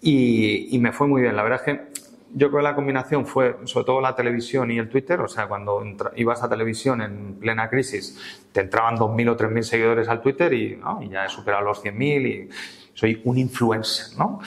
y, 0.00 0.74
y 0.74 0.78
me 0.78 0.92
fue 0.92 1.06
muy 1.06 1.22
bien. 1.22 1.36
La 1.36 1.42
verdad 1.42 1.60
es 1.60 1.64
que 1.64 2.06
yo 2.34 2.48
creo 2.48 2.60
que 2.60 2.64
la 2.64 2.74
combinación 2.74 3.24
fue 3.24 3.56
sobre 3.64 3.86
todo 3.86 4.00
la 4.00 4.14
televisión 4.14 4.70
y 4.70 4.78
el 4.78 4.88
Twitter, 4.88 5.20
o 5.20 5.28
sea, 5.28 5.48
cuando 5.48 5.82
ibas 6.16 6.42
a 6.42 6.48
televisión 6.48 7.00
en 7.00 7.34
plena 7.34 7.70
crisis, 7.70 8.18
te 8.52 8.60
entraban 8.60 8.96
2.000 8.96 9.30
o 9.30 9.36
3.000 9.36 9.62
seguidores 9.62 10.08
al 10.08 10.20
Twitter 10.20 10.52
y, 10.52 10.76
¿no? 10.76 11.00
y, 11.02 11.08
ya 11.08 11.24
he 11.24 11.28
superado 11.28 11.64
los 11.64 11.82
100.000 11.82 12.26
y 12.26 12.48
soy 12.92 13.22
un 13.24 13.38
influencer, 13.38 14.18
¿no? 14.18 14.40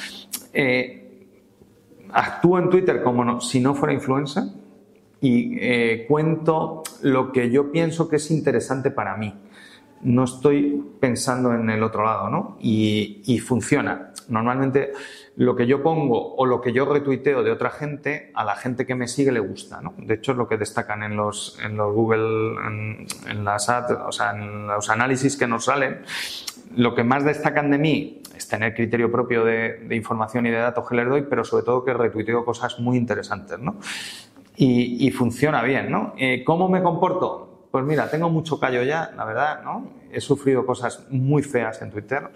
Eh, 0.54 1.28
actúo 2.12 2.60
en 2.60 2.70
Twitter 2.70 3.02
como 3.02 3.40
si 3.42 3.60
no 3.60 3.74
fuera 3.74 3.94
influencer, 3.94 4.44
y 5.22 5.58
eh, 5.60 6.06
cuento 6.08 6.84
lo 7.02 7.32
que 7.32 7.50
yo 7.50 7.72
pienso 7.72 8.08
que 8.08 8.18
es 8.18 8.32
interesante 8.32 8.92
para 8.92 9.18
mí. 9.18 9.34
No 10.02 10.24
estoy 10.24 10.82
pensando 11.00 11.54
en 11.54 11.70
el 11.70 11.84
otro 11.84 12.06
lado, 12.06 12.30
¿no? 12.30 12.58
Y, 12.62 13.22
y, 13.26 13.40
funciona. 13.40 14.14
Normalmente 14.30 14.94
lo 15.36 15.58
que 15.58 15.68
yo 15.68 15.84
pongo 15.84 16.36
o 16.36 16.46
lo 16.46 16.62
que 16.62 16.72
yo 16.72 16.86
retuiteo 16.86 17.44
de 17.44 17.52
otra 17.52 17.70
gente, 17.70 18.32
a 18.34 18.46
la 18.46 18.56
gente 18.56 18.86
que 18.86 18.96
me 18.96 19.10
sigue 19.10 19.34
le 19.34 19.42
gusta, 19.42 19.82
¿no? 19.82 19.94
De 19.98 20.14
hecho, 20.14 20.32
es 20.32 20.38
lo 20.38 20.48
que 20.48 20.58
destacan 20.58 21.04
en 21.04 21.18
los, 21.18 21.60
en 21.62 21.76
los 21.76 21.94
Google, 21.94 22.56
en, 22.66 23.08
en 23.28 23.44
las 23.44 23.68
ads, 23.68 23.92
o 24.08 24.12
sea, 24.14 24.32
en 24.32 24.68
los 24.68 24.90
análisis 24.90 25.36
que 25.36 25.48
nos 25.48 25.66
salen. 25.66 26.00
Lo 26.78 26.96
que 26.96 27.04
más 27.04 27.26
destacan 27.26 27.70
de 27.70 27.78
mí 27.78 28.22
es 28.38 28.48
tener 28.48 28.74
criterio 28.74 29.12
propio 29.12 29.44
de, 29.44 29.80
de 29.80 29.96
información 29.98 30.46
y 30.46 30.52
de 30.52 30.58
datos 30.58 30.88
que 30.88 30.96
les 30.96 31.10
doy, 31.10 31.24
pero 31.24 31.44
sobre 31.44 31.66
todo 31.66 31.84
que 31.84 31.94
retuiteo 31.94 32.46
cosas 32.46 32.80
muy 32.80 32.96
interesantes, 32.96 33.60
¿no? 33.60 33.80
Y, 34.62 35.10
funciona 35.12 35.64
bien, 35.64 35.90
¿no? 35.90 36.14
Eh, 36.18 36.44
¿Cómo 36.44 36.68
me 36.68 36.84
comporto? 36.84 37.68
Pues 37.72 37.86
mira, 37.86 38.10
tengo 38.10 38.30
mucho 38.30 38.60
callo 38.60 38.84
ya, 38.84 39.12
la 39.16 39.24
verdad, 39.24 39.64
¿no? 39.64 39.90
He 40.12 40.20
sufrido 40.20 40.66
cosas 40.66 41.06
muy 41.10 41.44
feas 41.44 41.82
en 41.82 41.92
Twitter 41.92 42.30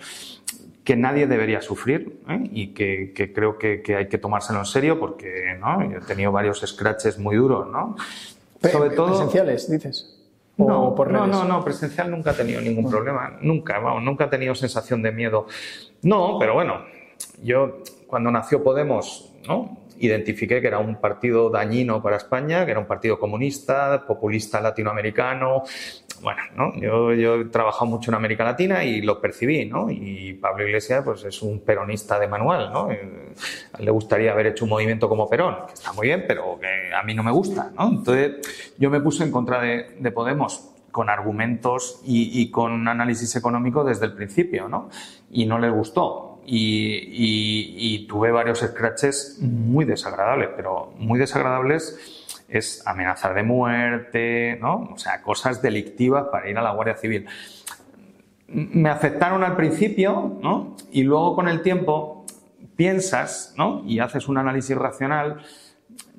que 0.86 0.96
nadie 0.96 1.28
debería 1.28 1.62
sufrir 1.62 2.22
¿eh? 2.30 2.50
y 2.52 2.68
que, 2.68 3.14
creo 3.34 3.58
que, 3.58 3.84
hay 3.98 4.08
que 4.08 4.18
tomárselo 4.18 4.60
en 4.60 4.66
serio 4.66 5.00
porque 5.00 5.58
¿no? 5.60 5.82
he 5.82 6.02
tenido 6.02 6.32
varios 6.32 6.62
scratches 6.62 7.18
muy 7.18 7.36
duros, 7.36 7.68
¿no? 7.70 7.96
Sobre 8.72 8.92
todo, 8.92 9.08
¿Presenciales, 9.08 9.70
dices? 9.70 10.20
No, 10.56 10.94
por 10.96 11.12
no, 11.12 11.26
no, 11.26 11.44
no, 11.44 11.64
presencial 11.64 12.12
nunca 12.12 12.32
he 12.32 12.36
tenido 12.36 12.62
ningún 12.62 12.90
problema, 12.90 13.38
nunca, 13.42 13.80
vamos, 13.80 14.04
nunca 14.04 14.26
he 14.26 14.28
tenido 14.28 14.56
sensación 14.56 15.02
de 15.02 15.12
miedo. 15.12 15.48
No, 16.04 16.38
pero 16.40 16.54
bueno, 16.54 16.86
yo 17.42 17.80
cuando 18.08 18.30
nació 18.30 18.64
Podemos, 18.64 19.33
¿no? 19.48 19.84
identifiqué 20.00 20.62
que 20.62 20.68
era 20.68 20.80
un 20.80 21.00
partido 21.00 21.50
dañino 21.50 22.02
para 22.02 22.18
España, 22.18 22.66
que 22.66 22.72
era 22.72 22.80
un 22.80 22.88
partido 22.88 23.20
comunista, 23.20 24.06
populista 24.06 24.60
latinoamericano. 24.62 25.64
Bueno, 26.22 26.42
¿no? 26.56 26.76
yo, 26.80 27.14
yo 27.14 27.42
he 27.42 27.46
trabajado 27.46 27.86
mucho 27.86 28.12
en 28.12 28.16
América 28.16 28.44
Latina 28.46 28.84
y 28.84 29.02
lo 29.02 29.20
percibí, 29.20 29.66
¿no? 29.66 29.90
Y 29.90 30.34
Pablo 30.34 30.66
Iglesias 30.66 31.04
pues, 31.04 31.24
es 31.26 31.42
un 31.42 31.60
peronista 31.62 32.18
de 32.18 32.28
manual, 32.28 32.72
¿no? 32.72 32.92
Eh, 32.92 33.34
le 33.80 33.92
gustaría 33.92 34.32
haber 34.32 34.48
hecho 34.48 34.64
un 34.64 34.70
movimiento 34.70 35.10
como 35.10 35.30
Perón, 35.30 35.66
que 35.68 35.74
está 35.74 35.92
muy 35.92 36.08
bien, 36.08 36.24
pero 36.26 36.58
que 36.60 36.94
a 36.96 37.04
mí 37.04 37.14
no 37.14 37.24
me 37.24 37.32
gusta, 37.32 37.72
¿no? 37.78 37.90
Entonces 37.90 38.74
yo 38.78 38.90
me 38.90 39.02
puse 39.02 39.24
en 39.24 39.32
contra 39.32 39.60
de, 39.60 39.98
de 40.00 40.12
Podemos 40.12 40.70
con 40.92 41.10
argumentos 41.10 42.00
y, 42.06 42.40
y, 42.40 42.52
con 42.52 42.88
análisis 42.88 43.36
económico 43.36 43.84
desde 43.84 44.06
el 44.06 44.14
principio, 44.14 44.70
¿no? 44.70 44.90
Y 45.32 45.48
no 45.48 45.58
les 45.58 45.72
gustó 45.72 46.33
y, 46.46 48.06
tuve 48.08 48.32
varios 48.32 48.60
scratches 48.60 49.40
muy 49.42 49.86
desagradables, 49.86 50.50
pero 50.56 50.94
muy 50.98 51.20
desagradables 51.20 52.44
es 52.50 52.86
amenazar 52.86 53.34
de 53.34 53.44
muerte, 53.44 54.58
¿no? 54.62 54.90
O 54.94 54.98
sea, 54.98 55.22
cosas 55.22 55.62
delictivas 55.62 56.26
para 56.32 56.50
ir 56.50 56.58
a 56.58 56.62
la 56.62 56.72
Guardia 56.72 56.96
Civil. 56.96 57.26
Me 58.48 58.90
afectaron 58.90 59.44
al 59.44 59.56
principio, 59.56 60.38
¿no? 60.42 60.76
Y 60.92 61.04
luego 61.04 61.36
con 61.36 61.48
el 61.48 61.62
tiempo 61.62 62.26
piensas, 62.76 63.56
¿no? 63.58 63.84
Y 63.88 64.00
haces 64.00 64.28
un 64.28 64.38
análisis 64.38 64.78
racional. 64.78 65.42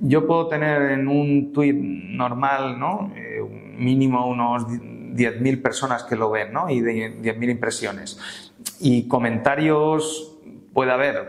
Yo 0.01 0.27
puedo 0.27 0.49
tener 0.49 0.91
en 0.91 1.07
un 1.07 1.53
tuit 1.53 1.77
normal, 1.77 2.81
¿no? 2.81 3.13
Eh, 3.15 3.41
mínimo 3.77 4.27
unos 4.27 4.67
10.000 4.67 5.63
personas 5.63 6.03
que 6.03 6.17
lo 6.17 6.31
ven, 6.31 6.53
¿no? 6.53 6.69
Y 6.69 6.81
10.000 6.81 7.51
impresiones 7.51 8.53
y 8.81 9.09
comentarios 9.09 10.37
puede 10.73 10.93
haber 10.93 11.29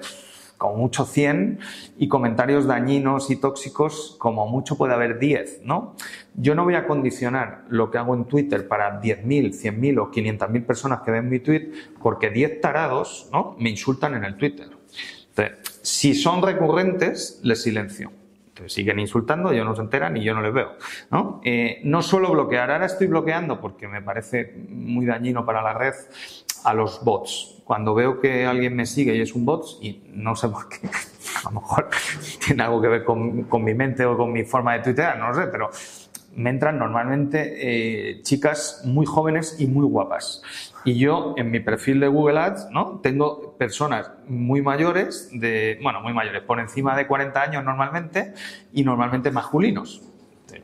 como 0.58 0.78
mucho 0.78 1.06
100 1.06 1.60
y 1.98 2.08
comentarios 2.08 2.66
dañinos 2.66 3.30
y 3.30 3.36
tóxicos 3.36 4.16
como 4.20 4.48
mucho 4.48 4.78
puede 4.78 4.94
haber 4.94 5.20
10, 5.20 5.62
¿no? 5.64 5.96
Yo 6.34 6.56
no 6.56 6.64
voy 6.64 6.76
a 6.76 6.88
condicionar 6.88 7.66
lo 7.70 7.92
que 7.92 7.98
hago 7.98 8.16
en 8.16 8.26
Twitter 8.26 8.68
para 8.68 9.02
10.000, 9.02 9.52
100.000 9.52 10.00
o 10.00 10.12
500.000 10.12 10.66
personas 10.66 11.02
que 11.02 11.12
ven 11.12 11.30
mi 11.30 11.40
tweet 11.40 11.72
porque 12.02 12.30
10 12.30 12.62
tarados, 12.62 13.30
¿no? 13.32 13.56
Me 13.60 13.70
insultan 13.70 14.16
en 14.16 14.24
el 14.24 14.38
Twitter. 14.38 14.70
Entonces, 15.30 15.80
si 15.82 16.16
son 16.16 16.42
recurrentes, 16.42 17.40
les 17.44 17.62
silencio. 17.62 18.12
Entonces 18.48 18.72
siguen 18.72 19.00
insultando, 19.00 19.52
ellos 19.52 19.66
no 19.66 19.76
se 19.76 19.82
enteran 19.82 20.16
y 20.16 20.24
yo 20.24 20.34
no 20.34 20.42
les 20.42 20.54
veo. 20.54 20.78
¿no? 21.12 21.42
Eh, 21.44 21.82
no 21.84 22.02
solo 22.02 22.32
bloquear, 22.32 22.72
ahora 22.72 22.86
estoy 22.86 23.08
bloqueando 23.08 23.60
porque 23.60 23.86
me 23.86 24.02
parece 24.02 24.56
muy 24.70 25.06
dañino 25.06 25.46
para 25.46 25.62
la 25.62 25.74
red 25.74 25.94
a 26.66 26.74
los 26.74 27.04
bots. 27.04 27.62
Cuando 27.64 27.96
veo 27.96 28.20
que 28.20 28.46
alguien 28.46 28.76
me 28.76 28.86
sigue 28.86 29.16
y 29.16 29.22
es 29.22 29.34
un 29.34 29.46
bot, 29.46 29.66
y 29.82 30.04
no 30.14 30.36
sé 30.36 30.50
por 30.50 30.68
qué, 30.68 30.88
a 31.46 31.50
lo 31.50 31.62
mejor 31.62 31.90
tiene 32.46 32.64
algo 32.64 32.82
que 32.82 32.88
ver 32.88 33.04
con, 33.04 33.64
mi 33.64 33.74
mente 33.74 34.06
o 34.06 34.18
con 34.18 34.32
mi 34.32 34.44
forma 34.44 34.74
de 34.74 34.80
tuitear, 34.80 35.18
no 35.18 35.30
lo 35.30 35.34
sé, 35.34 35.48
pero 35.48 35.70
me 36.36 36.50
entran 36.50 36.78
normalmente 36.78 37.54
eh, 37.58 38.22
chicas 38.22 38.82
muy 38.84 39.06
jóvenes 39.06 39.56
y 39.60 39.68
muy 39.68 39.86
guapas. 39.86 40.42
Y 40.84 41.00
yo 41.00 41.34
en 41.38 41.50
mi 41.50 41.62
perfil 41.62 42.00
de 42.02 42.08
Google 42.08 42.40
Ads, 42.40 42.68
¿no? 42.72 43.00
Tengo 43.02 43.56
personas 43.58 44.12
muy 44.28 44.62
mayores, 44.62 45.30
de, 45.32 45.80
bueno, 45.82 46.02
muy 46.02 46.14
mayores, 46.14 46.44
por 46.44 46.60
encima 46.60 46.96
de 46.98 47.08
40 47.08 47.42
años 47.42 47.64
normalmente, 47.64 48.34
y 48.74 48.84
normalmente 48.84 49.32
masculinos 49.32 50.02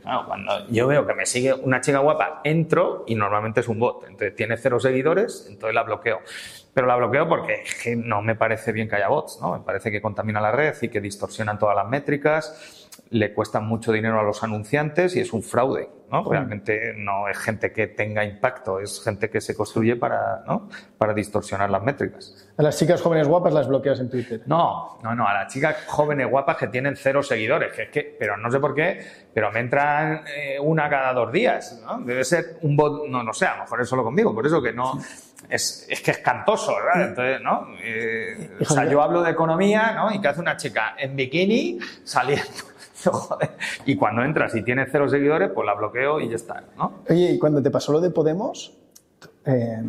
cuando 0.03 0.67
yo 0.67 0.87
veo 0.87 1.05
que 1.05 1.13
me 1.13 1.25
sigue 1.25 1.53
una 1.53 1.81
chica 1.81 1.99
guapa, 1.99 2.41
entro 2.43 3.03
y 3.07 3.15
normalmente 3.15 3.59
es 3.61 3.67
un 3.67 3.79
bot. 3.79 4.03
Entonces 4.03 4.35
tiene 4.35 4.57
cero 4.57 4.79
seguidores, 4.79 5.45
entonces 5.49 5.75
la 5.75 5.83
bloqueo. 5.83 6.19
Pero 6.73 6.87
la 6.87 6.95
bloqueo 6.95 7.27
porque 7.27 7.63
no 7.97 8.21
me 8.21 8.35
parece 8.35 8.71
bien 8.71 8.87
que 8.87 8.95
haya 8.95 9.09
bots, 9.09 9.39
¿no? 9.41 9.53
Me 9.53 9.59
parece 9.59 9.91
que 9.91 10.01
contamina 10.01 10.39
la 10.39 10.51
red 10.51 10.75
y 10.81 10.89
que 10.89 11.01
distorsionan 11.01 11.59
todas 11.59 11.75
las 11.75 11.87
métricas, 11.87 12.89
le 13.09 13.33
cuestan 13.33 13.65
mucho 13.65 13.91
dinero 13.91 14.19
a 14.19 14.23
los 14.23 14.43
anunciantes 14.43 15.15
y 15.15 15.19
es 15.19 15.33
un 15.33 15.43
fraude. 15.43 15.89
¿No? 16.11 16.29
Realmente 16.29 16.93
no 16.97 17.27
es 17.29 17.37
gente 17.37 17.71
que 17.71 17.87
tenga 17.87 18.23
impacto, 18.25 18.79
es 18.79 19.01
gente 19.03 19.29
que 19.29 19.39
se 19.39 19.55
construye 19.55 19.95
para, 19.95 20.43
¿no? 20.45 20.69
para 20.97 21.13
distorsionar 21.13 21.69
las 21.69 21.81
métricas. 21.81 22.49
¿A 22.57 22.63
las 22.63 22.77
chicas 22.77 23.01
jóvenes 23.01 23.27
guapas 23.27 23.53
las 23.53 23.67
bloqueas 23.67 23.99
en 24.01 24.09
Twitter? 24.09 24.41
No, 24.45 24.99
no, 25.01 25.15
no, 25.15 25.27
a 25.27 25.33
las 25.33 25.53
chicas 25.53 25.77
jóvenes 25.87 26.29
guapas 26.29 26.57
que 26.57 26.67
tienen 26.67 26.95
cero 26.97 27.23
seguidores, 27.23 27.73
que 27.73 27.83
es 27.83 27.89
que, 27.89 28.15
pero 28.19 28.35
no 28.35 28.51
sé 28.51 28.59
por 28.59 28.75
qué, 28.75 28.99
pero 29.33 29.51
me 29.51 29.61
entran 29.61 30.23
eh, 30.35 30.59
una 30.59 30.89
cada 30.89 31.13
dos 31.13 31.31
días, 31.31 31.81
¿no? 31.85 32.01
Debe 32.01 32.25
ser 32.25 32.57
un 32.61 32.75
bot, 32.75 33.07
no, 33.07 33.23
no 33.23 33.33
sé, 33.33 33.45
a 33.45 33.55
lo 33.55 33.61
mejor 33.63 33.81
es 33.81 33.87
solo 33.87 34.03
conmigo, 34.03 34.35
por 34.35 34.45
eso 34.45 34.61
que 34.61 34.73
no, 34.73 34.99
es, 35.49 35.87
es 35.89 36.01
que 36.01 36.11
es 36.11 36.17
cantoso, 36.17 36.75
¿verdad? 36.75 37.09
Entonces, 37.09 37.41
¿no? 37.41 37.67
Eh, 37.81 38.57
o 38.59 38.65
sea, 38.65 38.85
yo 38.85 39.01
hablo 39.01 39.21
de 39.21 39.31
economía, 39.31 39.93
¿no? 39.93 40.13
Y 40.13 40.19
que 40.19 40.27
hace 40.27 40.41
una 40.41 40.57
chica 40.57 40.95
en 40.97 41.15
bikini 41.15 41.79
saliendo 42.03 42.70
Y 43.85 43.95
cuando 43.95 44.23
entras 44.23 44.55
y 44.55 44.63
tienes 44.63 44.89
cero 44.91 45.09
seguidores, 45.09 45.51
pues 45.53 45.65
la 45.65 45.73
bloqueo 45.73 46.19
y 46.19 46.29
ya 46.29 46.35
está, 46.35 46.63
¿no? 46.77 47.03
Oye, 47.09 47.31
y 47.31 47.39
cuando 47.39 47.61
te 47.61 47.71
pasó 47.71 47.91
lo 47.91 48.01
de 48.01 48.11
Podemos, 48.11 48.77
eh, 49.45 49.81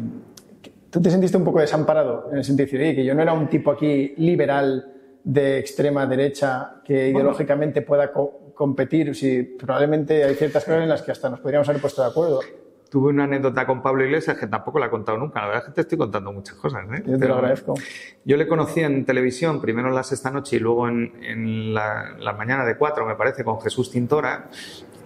¿Tú 0.93 1.01
te 1.01 1.11
sentiste 1.11 1.39
un 1.39 1.45
poco 1.45 1.59
desamparado 1.59 2.29
en 2.31 2.37
el 2.37 2.45
sentido 2.45 2.79
de 2.79 2.95
que 2.95 3.03
yo 3.03 3.15
no 3.15 3.23
era 3.23 3.33
un 3.33 3.49
tipo 3.49 3.71
aquí 3.71 4.13
liberal 4.19 4.93
de 5.25 5.59
extrema 5.59 6.07
derecha 6.07 6.83
que 6.85 7.09
ideológicamente 7.09 7.81
pueda 7.81 8.13
competir? 8.13 9.15
Si 9.15 9.43
probablemente 9.43 10.23
hay 10.23 10.35
ciertas 10.35 10.67
cosas 10.67 10.83
en 10.83 10.91
las 10.91 11.01
que 11.01 11.13
hasta 11.13 11.31
nos 11.31 11.41
podríamos 11.41 11.67
haber 11.71 11.81
puesto 11.81 12.03
de 12.03 12.09
acuerdo. 12.09 12.41
Tuve 12.93 13.09
una 13.09 13.25
anécdota 13.25 13.67
con 13.67 13.81
Pablo 13.81 14.05
Iglesias 14.05 14.37
que 14.37 14.47
tampoco 14.47 14.79
la 14.79 14.85
he 14.85 14.91
contado 14.91 15.17
nunca. 15.17 15.41
La 15.41 15.47
verdad 15.47 15.63
es 15.63 15.69
que 15.71 15.75
te 15.77 15.81
estoy 15.81 15.97
contando 15.97 16.31
muchas 16.31 16.57
cosas. 16.57 16.85
¿eh? 16.93 17.03
Yo 17.07 17.19
te 17.19 17.27
lo 17.27 17.37
agradezco. 17.37 17.73
Yo 18.23 18.37
le 18.37 18.47
conocí 18.47 18.81
en 18.81 19.07
televisión, 19.07 19.63
primero 19.63 19.89
en 19.89 19.95
la 19.95 20.03
sexta 20.03 20.31
noche 20.31 20.57
y 20.57 20.59
luego 20.59 20.87
en, 20.87 21.73
la, 21.73 22.15
la, 22.19 22.35
mañana 22.35 22.67
de 22.67 22.77
cuatro, 22.77 23.07
me 23.07 23.15
parece, 23.15 23.45
con 23.45 23.59
Jesús 23.63 23.91
Tintora. 23.91 24.51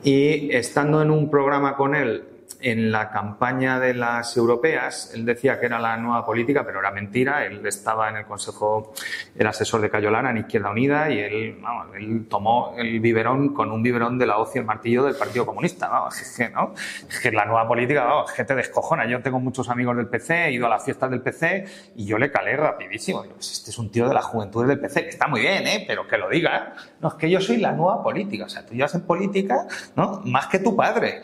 Y 0.02 0.52
estando 0.52 1.00
en 1.00 1.12
un 1.12 1.30
programa 1.30 1.76
con 1.76 1.94
él 1.94 2.24
en 2.60 2.92
la 2.92 3.10
campaña 3.10 3.78
de 3.80 3.94
las 3.94 4.36
europeas, 4.36 5.10
él 5.14 5.24
decía 5.24 5.58
que 5.60 5.66
era 5.66 5.78
la 5.78 5.96
nueva 5.96 6.24
política, 6.24 6.64
pero 6.64 6.80
era 6.80 6.90
mentira. 6.90 7.44
Él 7.44 7.64
estaba 7.66 8.08
en 8.08 8.16
el 8.16 8.26
Consejo, 8.26 8.92
el 9.34 9.46
asesor 9.46 9.80
de 9.80 9.90
Cayolana 9.90 10.30
en 10.30 10.38
Izquierda 10.38 10.70
Unida 10.70 11.10
y 11.10 11.18
él, 11.18 11.58
él 11.94 12.26
tomó 12.28 12.74
el 12.76 13.00
biberón 13.00 13.54
con 13.54 13.70
un 13.70 13.82
biberón 13.82 14.18
de 14.18 14.26
la 14.26 14.38
hoz 14.38 14.54
y 14.54 14.58
el 14.58 14.64
martillo 14.64 15.04
del 15.04 15.16
Partido 15.16 15.46
Comunista. 15.46 15.88
Vamos, 15.88 16.20
es 16.20 16.36
que, 16.36 16.48
¿no? 16.50 16.74
Es 17.08 17.20
que 17.20 17.30
la 17.30 17.44
nueva 17.44 17.66
política, 17.66 18.04
vamos, 18.04 18.30
es 18.30 18.36
que 18.36 18.44
te 18.44 18.54
descojona. 18.54 19.06
Yo 19.06 19.20
tengo 19.20 19.40
muchos 19.40 19.68
amigos 19.68 19.96
del 19.96 20.08
PC, 20.08 20.46
he 20.46 20.52
ido 20.52 20.66
a 20.66 20.70
las 20.70 20.84
fiestas 20.84 21.10
del 21.10 21.22
PC 21.22 21.64
y 21.96 22.06
yo 22.06 22.18
le 22.18 22.30
calé 22.30 22.56
rapidísimo. 22.56 23.22
Digo, 23.22 23.34
pues 23.34 23.52
este 23.52 23.70
es 23.70 23.78
un 23.78 23.90
tío 23.90 24.08
de 24.08 24.14
la 24.14 24.22
juventud 24.22 24.66
del 24.66 24.80
PC, 24.80 25.02
que 25.02 25.08
está 25.10 25.28
muy 25.28 25.40
bien, 25.40 25.66
¿eh? 25.66 25.84
Pero 25.86 26.06
que 26.06 26.18
lo 26.18 26.28
diga. 26.28 26.74
No, 27.00 27.08
es 27.08 27.14
que 27.14 27.30
yo 27.30 27.40
soy 27.40 27.58
la 27.58 27.72
nueva 27.72 28.02
política. 28.02 28.44
O 28.44 28.48
sea, 28.48 28.64
tú 28.64 28.74
llevas 28.74 28.94
en 28.94 29.02
política, 29.02 29.66
¿no? 29.94 30.22
Más 30.24 30.46
que 30.46 30.58
tu 30.58 30.74
padre. 30.74 31.20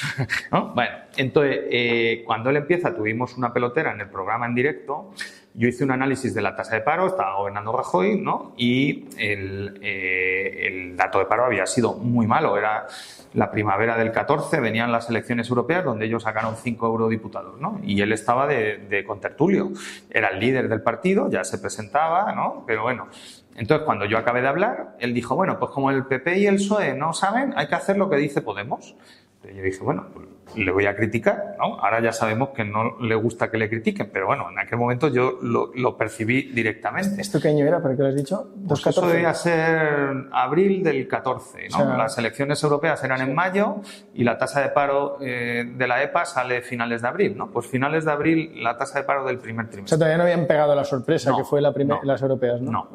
¿no? 0.50 0.74
Bueno, 0.74 0.90
entonces, 1.16 1.60
eh, 1.70 2.22
cuando 2.26 2.50
él 2.50 2.56
empieza, 2.56 2.94
tuvimos 2.94 3.36
una 3.36 3.52
pelotera 3.52 3.92
en 3.92 4.00
el 4.00 4.08
programa 4.08 4.46
en 4.46 4.54
directo. 4.54 5.12
Yo 5.54 5.68
hice 5.68 5.84
un 5.84 5.90
análisis 5.90 6.34
de 6.34 6.40
la 6.40 6.56
tasa 6.56 6.76
de 6.76 6.80
paro, 6.80 7.06
estaba 7.06 7.36
gobernando 7.36 7.72
Rajoy, 7.72 8.18
¿no? 8.18 8.54
Y 8.56 9.04
el, 9.18 9.78
eh, 9.82 10.66
el, 10.66 10.96
dato 10.96 11.18
de 11.18 11.26
paro 11.26 11.44
había 11.44 11.66
sido 11.66 11.92
muy 11.92 12.26
malo. 12.26 12.56
Era 12.56 12.86
la 13.34 13.50
primavera 13.50 13.98
del 13.98 14.12
14, 14.12 14.60
venían 14.60 14.90
las 14.90 15.10
elecciones 15.10 15.50
europeas 15.50 15.84
donde 15.84 16.06
ellos 16.06 16.22
sacaron 16.22 16.56
cinco 16.56 16.86
eurodiputados, 16.86 17.60
¿no? 17.60 17.78
Y 17.84 18.00
él 18.00 18.12
estaba 18.12 18.46
de, 18.46 18.78
de 18.78 19.04
contertulio. 19.04 19.72
Era 20.10 20.30
el 20.30 20.40
líder 20.40 20.70
del 20.70 20.80
partido, 20.80 21.30
ya 21.30 21.44
se 21.44 21.58
presentaba, 21.58 22.32
¿no? 22.32 22.64
Pero 22.66 22.82
bueno, 22.82 23.08
entonces, 23.54 23.84
cuando 23.84 24.06
yo 24.06 24.18
acabé 24.18 24.40
de 24.40 24.48
hablar, 24.48 24.96
él 24.98 25.12
dijo, 25.12 25.36
bueno, 25.36 25.58
pues 25.58 25.70
como 25.72 25.90
el 25.90 26.06
PP 26.06 26.38
y 26.38 26.46
el 26.46 26.56
PSOE 26.56 26.94
no 26.94 27.12
saben, 27.12 27.52
hay 27.56 27.68
que 27.68 27.74
hacer 27.74 27.98
lo 27.98 28.08
que 28.08 28.16
dice 28.16 28.40
Podemos. 28.40 28.96
Entonces 29.34 29.56
yo 29.56 29.62
dije, 29.62 29.80
bueno, 29.82 30.06
pues 30.14 30.26
le 30.56 30.70
voy 30.70 30.86
a 30.86 30.94
criticar, 30.96 31.56
¿no? 31.58 31.78
Ahora 31.78 32.00
ya 32.00 32.12
sabemos 32.12 32.50
que 32.50 32.64
no 32.64 32.98
le 33.00 33.14
gusta 33.14 33.50
que 33.50 33.58
le 33.58 33.68
critiquen, 33.68 34.10
pero 34.12 34.26
bueno, 34.26 34.50
en 34.50 34.58
aquel 34.58 34.78
momento 34.78 35.08
yo 35.08 35.38
lo, 35.42 35.96
percibí 35.96 36.50
directamente. 36.52 37.20
¿Esto 37.20 37.40
qué 37.40 37.48
año 37.48 37.66
era? 37.66 37.82
¿Para 37.82 37.94
qué 37.94 38.02
lo 38.02 38.08
has 38.08 38.16
dicho? 38.16 38.50
Pues 38.66 38.86
eso 38.86 39.06
debía 39.06 39.34
ser 39.34 40.28
abril 40.32 40.82
del 40.82 41.06
14, 41.06 41.68
¿no? 41.70 41.96
Las 41.96 42.16
elecciones 42.18 42.62
europeas 42.62 43.02
eran 43.04 43.20
en 43.20 43.34
mayo 43.34 43.76
y 44.14 44.24
la 44.24 44.38
tasa 44.38 44.60
de 44.60 44.68
paro 44.70 45.18
eh, 45.20 45.64
de 45.76 45.86
la 45.86 46.02
EPA 46.02 46.24
sale 46.24 46.62
finales 46.62 47.02
de 47.02 47.08
abril, 47.08 47.36
¿no? 47.36 47.50
Pues 47.50 47.66
finales 47.66 48.04
de 48.04 48.12
abril 48.12 48.62
la 48.62 48.76
tasa 48.76 49.00
de 49.00 49.04
paro 49.04 49.24
del 49.24 49.38
primer 49.38 49.68
trimestre. 49.68 49.84
O 49.84 49.88
sea, 49.88 49.98
todavía 49.98 50.16
no 50.16 50.24
habían 50.24 50.46
pegado 50.46 50.74
la 50.74 50.84
sorpresa 50.84 51.32
que 51.36 51.44
fue 51.44 51.60
la 51.60 51.72
las 52.02 52.22
europeas, 52.22 52.60
¿no? 52.60 52.70
No. 52.70 52.88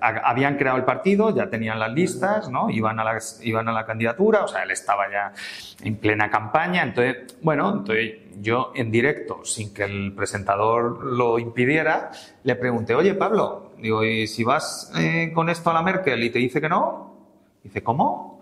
habían 0.00 0.56
creado 0.56 0.76
el 0.76 0.84
partido, 0.84 1.34
ya 1.34 1.48
tenían 1.50 1.78
las 1.78 1.92
listas, 1.92 2.48
¿no? 2.48 2.70
Iban 2.70 3.00
a, 3.00 3.04
las, 3.04 3.40
iban 3.42 3.68
a 3.68 3.72
la 3.72 3.84
candidatura, 3.84 4.44
o 4.44 4.48
sea, 4.48 4.62
él 4.62 4.70
estaba 4.70 5.10
ya 5.10 5.32
en 5.82 5.96
plena 6.18 6.30
campaña. 6.30 6.82
Entonces, 6.82 7.36
bueno, 7.42 7.70
entonces 7.70 8.16
yo 8.40 8.72
en 8.74 8.90
directo, 8.90 9.44
sin 9.44 9.72
que 9.72 9.84
el 9.84 10.12
presentador 10.14 11.04
lo 11.04 11.38
impidiera, 11.38 12.10
le 12.42 12.56
pregunté, 12.56 12.94
oye 12.94 13.14
Pablo, 13.14 13.72
digo, 13.78 14.04
¿y 14.04 14.26
si 14.26 14.44
vas 14.44 14.92
eh, 14.98 15.30
con 15.34 15.48
esto 15.48 15.70
a 15.70 15.74
la 15.74 15.82
Merkel 15.82 16.22
y 16.24 16.30
te 16.30 16.38
dice 16.38 16.60
que 16.60 16.68
no? 16.68 17.14
Dice, 17.62 17.82
¿cómo? 17.82 18.40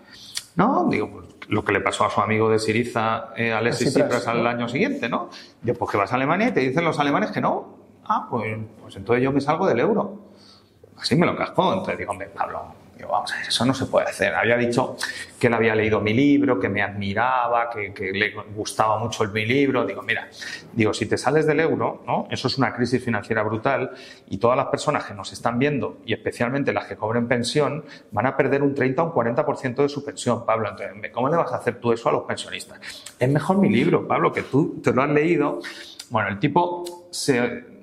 No, 0.57 0.89
digo, 0.89 1.11
pues 1.11 1.27
lo 1.49 1.63
que 1.63 1.73
le 1.73 1.81
pasó 1.81 2.05
a 2.05 2.11
su 2.11 2.21
amigo 2.21 2.49
de 2.49 2.59
Siriza, 2.59 3.35
eh, 3.37 3.53
Alexis 3.53 3.93
Tsipras, 3.93 4.27
al 4.27 4.47
año 4.47 4.69
siguiente, 4.69 5.09
¿no? 5.09 5.29
Digo, 5.61 5.79
pues 5.79 5.91
que 5.91 5.99
vas 5.99 6.13
a 6.13 6.15
Alemania 6.15 6.49
y 6.49 6.53
te 6.53 6.61
dicen 6.61 6.83
los 6.85 6.99
alemanes 6.99 7.31
que 7.31 7.43
no. 7.43 7.77
Ah, 8.07 8.27
pues, 8.31 8.57
pues 8.81 8.97
entonces 8.97 9.23
yo 9.23 9.33
me 9.33 9.41
salgo 9.41 9.67
del 9.67 9.81
euro. 9.81 10.19
Así 10.99 11.15
me 11.15 11.27
lo 11.27 11.37
cascó. 11.37 11.73
Entonces 11.73 11.99
digo, 11.99 12.13
hombre, 12.13 12.29
Pablo, 12.29 12.73
Digo, 12.97 13.11
vamos 13.11 13.31
a 13.33 13.37
ver, 13.37 13.49
eso 13.49 13.65
no 13.67 13.75
se 13.75 13.87
puede 13.87 14.07
hacer. 14.07 14.35
Había 14.35 14.57
dicho 14.57 14.97
que 15.39 15.49
él 15.49 15.55
había 15.55 15.75
leído 15.75 16.01
mi 16.01 16.15
libro, 16.15 16.59
que 16.59 16.69
me 16.69 16.83
admiraba, 16.83 17.69
que, 17.69 17.93
le 18.13 18.33
gustaba 18.55 18.99
mucho 18.99 19.23
el, 19.23 19.31
mi 19.31 19.45
libro. 19.45 19.85
Digo, 19.85 20.03
mira, 20.03 20.29
digo, 20.73 20.95
si 20.95 21.05
te 21.07 21.19
sales 21.19 21.47
del 21.47 21.61
euro, 21.61 22.03
¿no? 22.07 22.27
Eso 22.31 22.49
es 22.49 22.57
una 22.57 22.75
crisis 22.75 23.05
financiera 23.05 23.43
brutal 23.43 23.91
y 24.29 24.39
todas 24.39 24.57
las 24.57 24.67
personas 24.67 25.05
que 25.05 25.13
nos 25.13 25.31
están 25.33 25.59
viendo, 25.59 25.99
y 26.07 26.15
especialmente 26.15 26.73
las 26.73 26.87
que 26.87 26.97
cobren 26.97 27.29
pensión, 27.29 27.85
van 28.13 28.27
a 28.27 28.37
perder 28.37 28.63
un 28.63 28.75
30 28.75 29.03
o 29.03 29.07
un 29.07 29.13
40% 29.13 29.77
de 29.83 29.89
su 29.89 30.03
pensión, 30.03 30.47
Pablo. 30.47 30.71
Entonces, 30.71 31.11
¿cómo 31.13 31.29
le 31.29 31.37
vas 31.37 31.53
a 31.53 31.57
hacer 31.57 31.79
tú 31.79 31.93
eso 31.93 32.09
a 32.09 32.13
los 32.13 32.23
pensionistas? 32.23 32.81
Es 33.19 33.29
mejor 33.29 33.59
mi 33.59 33.69
libro, 33.69 34.09
Pablo, 34.09 34.33
que 34.33 34.43
tú 34.43 34.81
te 34.83 34.93
lo 34.93 35.03
has 35.03 35.11
leído. 35.11 35.61
Bueno, 36.09 36.31
el 36.31 36.39
tipo 36.39 37.09
se 37.11 37.76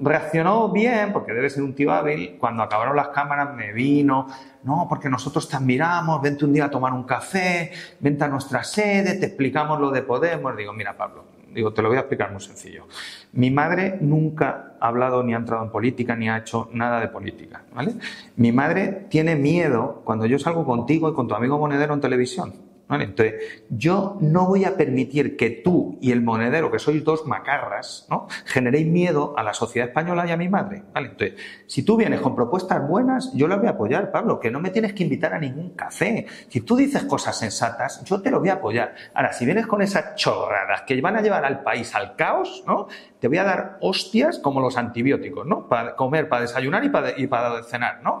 reaccionó 0.00 0.68
bien, 0.70 1.12
porque 1.12 1.32
debe 1.32 1.50
ser 1.50 1.62
un 1.62 1.74
tío 1.74 1.92
hábil. 1.92 2.36
Cuando 2.38 2.62
acabaron 2.62 2.96
las 2.96 3.08
cámaras 3.08 3.54
me 3.54 3.72
vino, 3.72 4.26
no, 4.64 4.86
porque 4.88 5.08
nosotros 5.08 5.48
te 5.48 5.56
admiramos, 5.56 6.20
vente 6.20 6.44
un 6.44 6.52
día 6.52 6.66
a 6.66 6.70
tomar 6.70 6.92
un 6.92 7.04
café, 7.04 7.72
vente 8.00 8.24
a 8.24 8.28
nuestra 8.28 8.64
sede, 8.64 9.14
te 9.14 9.26
explicamos 9.26 9.80
lo 9.80 9.90
de 9.90 10.02
Podemos. 10.02 10.56
Digo, 10.56 10.72
mira 10.72 10.96
Pablo, 10.96 11.24
digo, 11.54 11.72
te 11.72 11.82
lo 11.82 11.88
voy 11.88 11.96
a 11.96 12.00
explicar 12.00 12.32
muy 12.32 12.40
sencillo. 12.40 12.86
Mi 13.32 13.50
madre 13.50 13.98
nunca 14.00 14.76
ha 14.80 14.88
hablado 14.88 15.22
ni 15.22 15.34
ha 15.34 15.38
entrado 15.38 15.64
en 15.64 15.70
política 15.70 16.16
ni 16.16 16.28
ha 16.28 16.38
hecho 16.38 16.68
nada 16.72 17.00
de 17.00 17.08
política, 17.08 17.62
¿vale? 17.74 17.94
Mi 18.36 18.52
madre 18.52 19.06
tiene 19.08 19.36
miedo 19.36 20.02
cuando 20.04 20.26
yo 20.26 20.38
salgo 20.38 20.66
contigo 20.66 21.08
y 21.08 21.14
con 21.14 21.28
tu 21.28 21.34
amigo 21.34 21.58
monedero 21.58 21.94
en 21.94 22.00
televisión. 22.00 22.65
Entonces, 22.88 23.64
yo 23.68 24.16
no 24.20 24.46
voy 24.46 24.64
a 24.64 24.76
permitir 24.76 25.36
que 25.36 25.50
tú 25.50 25.98
y 26.00 26.12
el 26.12 26.22
monedero, 26.22 26.70
que 26.70 26.78
sois 26.78 27.02
dos 27.02 27.26
macarras, 27.26 28.06
¿no? 28.08 28.28
generéis 28.44 28.86
miedo 28.86 29.34
a 29.36 29.42
la 29.42 29.54
sociedad 29.54 29.88
española 29.88 30.24
y 30.26 30.30
a 30.30 30.36
mi 30.36 30.48
madre. 30.48 30.84
¿vale? 30.94 31.08
Entonces, 31.08 31.40
si 31.66 31.82
tú 31.82 31.96
vienes 31.96 32.20
con 32.20 32.36
propuestas 32.36 32.86
buenas, 32.86 33.32
yo 33.34 33.48
las 33.48 33.58
voy 33.58 33.66
a 33.66 33.70
apoyar, 33.70 34.12
Pablo, 34.12 34.38
que 34.38 34.50
no 34.50 34.60
me 34.60 34.70
tienes 34.70 34.92
que 34.92 35.02
invitar 35.02 35.34
a 35.34 35.38
ningún 35.38 35.70
café. 35.70 36.26
Si 36.48 36.60
tú 36.60 36.76
dices 36.76 37.02
cosas 37.04 37.36
sensatas, 37.36 38.04
yo 38.04 38.22
te 38.22 38.30
lo 38.30 38.38
voy 38.38 38.50
a 38.50 38.54
apoyar. 38.54 38.94
Ahora, 39.14 39.32
si 39.32 39.44
vienes 39.44 39.66
con 39.66 39.82
esas 39.82 40.14
chorradas 40.14 40.82
que 40.82 41.00
van 41.00 41.16
a 41.16 41.22
llevar 41.22 41.44
al 41.44 41.62
país 41.62 41.94
al 41.94 42.14
caos, 42.14 42.62
¿no? 42.66 42.86
te 43.20 43.28
voy 43.28 43.38
a 43.38 43.44
dar 43.44 43.78
hostias 43.80 44.38
como 44.38 44.60
los 44.60 44.76
antibióticos, 44.76 45.46
¿no? 45.46 45.68
Para 45.68 45.96
comer, 45.96 46.28
para 46.28 46.42
desayunar 46.42 46.84
y 46.84 46.90
para, 47.26 47.62
cenar, 47.64 48.02
¿no? 48.02 48.20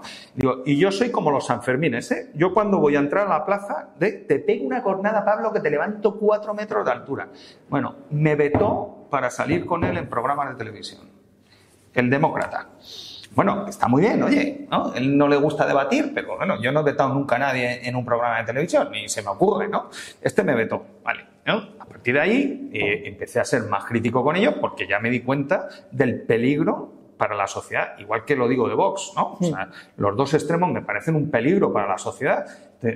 Y 0.64 0.78
yo 0.78 0.90
soy 0.90 1.10
como 1.10 1.30
los 1.30 1.46
Sanfermines, 1.46 2.10
¿eh? 2.12 2.30
Yo 2.34 2.54
cuando 2.54 2.78
voy 2.78 2.96
a 2.96 3.00
entrar 3.00 3.26
a 3.26 3.30
la 3.30 3.44
plaza, 3.44 3.90
de, 3.98 4.12
te 4.12 4.38
una 4.62 4.82
cornada, 4.82 5.24
Pablo, 5.24 5.52
que 5.52 5.60
te 5.60 5.70
levanto 5.70 6.18
cuatro 6.18 6.54
metros 6.54 6.84
de 6.84 6.92
altura. 6.92 7.28
Bueno, 7.68 7.94
me 8.10 8.34
vetó 8.34 9.06
para 9.10 9.30
salir 9.30 9.66
con 9.66 9.84
él 9.84 9.96
en 9.96 10.08
programas 10.08 10.50
de 10.50 10.54
televisión. 10.56 11.02
El 11.94 12.10
demócrata. 12.10 12.68
Bueno, 13.34 13.66
está 13.68 13.86
muy 13.86 14.00
bien, 14.00 14.22
oye, 14.22 14.66
¿no? 14.70 14.94
Él 14.94 15.16
no 15.16 15.28
le 15.28 15.36
gusta 15.36 15.66
debatir, 15.66 16.12
pero 16.14 16.36
bueno, 16.36 16.60
yo 16.60 16.72
no 16.72 16.80
he 16.80 16.84
vetado 16.84 17.12
nunca 17.12 17.36
a 17.36 17.38
nadie 17.38 17.86
en 17.86 17.94
un 17.94 18.04
programa 18.04 18.38
de 18.38 18.44
televisión, 18.44 18.90
ni 18.90 19.08
se 19.10 19.22
me 19.22 19.28
ocurre, 19.28 19.68
¿no? 19.68 19.90
Este 20.22 20.42
me 20.42 20.54
vetó, 20.54 20.82
vale, 21.04 21.26
¿no? 21.44 21.56
A 21.78 21.84
partir 21.84 22.14
de 22.14 22.20
ahí 22.20 22.70
eh, 22.72 23.02
empecé 23.04 23.38
a 23.38 23.44
ser 23.44 23.64
más 23.64 23.84
crítico 23.84 24.24
con 24.24 24.36
ellos 24.36 24.54
porque 24.58 24.86
ya 24.86 25.00
me 25.00 25.10
di 25.10 25.20
cuenta 25.20 25.68
del 25.90 26.22
peligro 26.22 26.92
para 27.18 27.34
la 27.34 27.46
sociedad, 27.46 27.98
igual 27.98 28.24
que 28.24 28.36
lo 28.36 28.48
digo 28.48 28.68
de 28.68 28.74
Vox, 28.74 29.12
¿no? 29.16 29.36
O 29.40 29.44
sea, 29.44 29.70
los 29.96 30.16
dos 30.16 30.32
extremos 30.34 30.70
me 30.70 30.82
parecen 30.82 31.14
un 31.14 31.30
peligro 31.30 31.72
para 31.72 31.88
la 31.88 31.98
sociedad. 31.98 32.46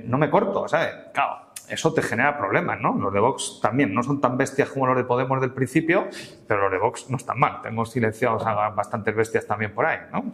No 0.05 0.19
me 0.19 0.31
corto, 0.31 0.69
¿sabes? 0.69 0.95
Claro, 1.13 1.50
eso 1.71 1.93
te 1.95 2.03
genera 2.03 2.37
problemas, 2.37 2.81
¿no? 2.81 2.97
Los 2.99 3.13
de 3.13 3.21
Vox 3.21 3.61
también 3.63 3.95
no 3.95 4.03
son 4.03 4.21
tan 4.21 4.37
bestias 4.37 4.69
como 4.69 4.87
los 4.87 4.97
de 4.97 5.05
Podemos 5.05 5.41
del 5.41 5.53
principio, 5.53 6.09
pero 6.47 6.63
los 6.63 6.73
de 6.73 6.79
Vox 6.79 7.09
no 7.09 7.17
están 7.17 7.39
mal. 7.39 7.63
Tengo 7.63 7.85
silenciados 7.87 8.45
a 8.45 8.71
bastantes 8.71 9.15
bestias 9.15 9.47
también 9.47 9.73
por 9.73 9.87
ahí, 9.87 9.99
¿no? 10.13 10.33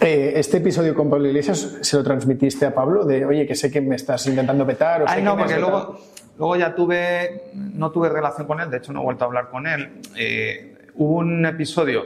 Eh, 0.00 0.32
este 0.36 0.58
episodio 0.58 0.94
con 0.94 1.08
Pablo 1.08 1.28
Iglesias 1.28 1.78
se 1.80 1.96
lo 1.96 2.02
transmitiste 2.02 2.66
a 2.66 2.74
Pablo 2.74 3.04
de, 3.04 3.24
oye, 3.24 3.46
que 3.46 3.54
sé 3.54 3.70
que 3.70 3.80
me 3.80 3.96
estás 3.96 4.26
intentando 4.26 4.64
vetar. 4.64 5.02
O 5.02 5.04
Ay, 5.08 5.22
no, 5.22 5.36
porque 5.36 5.58
luego, 5.58 5.98
luego 6.38 6.56
ya 6.56 6.74
tuve, 6.74 7.50
no 7.54 7.90
tuve 7.90 8.08
relación 8.08 8.46
con 8.46 8.60
él, 8.60 8.70
de 8.70 8.78
hecho 8.78 8.92
no 8.92 9.00
he 9.00 9.04
vuelto 9.04 9.24
a 9.24 9.28
hablar 9.28 9.50
con 9.50 9.66
él. 9.66 10.00
Eh, 10.16 10.90
hubo 10.94 11.18
un 11.18 11.46
episodio 11.46 12.02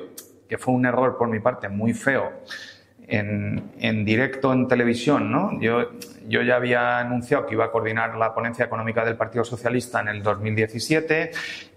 que 0.49 0.59
fue 0.59 0.75
un 0.75 0.87
error 0.87 1.17
por 1.17 1.29
mi 1.29 1.41
parte 1.41 1.69
muy 1.69 1.93
feo 1.93 2.33
en, 3.09 3.71
en 3.81 4.05
directo 4.05 4.53
en 4.53 4.69
televisión, 4.69 5.33
¿no? 5.33 5.59
Yo, 5.61 5.93
yo 6.29 6.43
ya 6.43 6.57
había 6.57 6.99
anunciado 6.99 7.47
que 7.47 7.55
iba 7.55 7.65
a 7.65 7.71
coordinar 7.71 8.15
la 8.17 8.35
ponencia 8.35 8.67
económica 8.67 9.05
del 9.05 9.17
Partido 9.17 9.45
Socialista 9.45 10.01
en 10.01 10.09
el 10.09 10.23
2017 10.23 11.31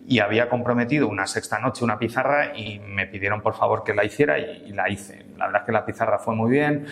y 0.08 0.20
había 0.20 0.50
comprometido 0.50 1.08
una 1.08 1.26
sexta 1.26 1.58
noche 1.60 1.86
una 1.86 1.98
pizarra 1.98 2.58
y 2.58 2.80
me 2.80 3.08
pidieron 3.08 3.42
por 3.42 3.56
favor 3.56 3.84
que 3.84 3.94
la 3.94 4.04
hiciera 4.04 4.38
y, 4.40 4.74
la 4.74 4.90
hice. 4.90 5.26
La 5.38 5.46
verdad 5.46 5.62
es 5.62 5.66
que 5.66 5.72
la 5.72 5.86
pizarra 5.86 6.20
fue 6.20 6.36
muy 6.36 6.52
bien 6.52 6.86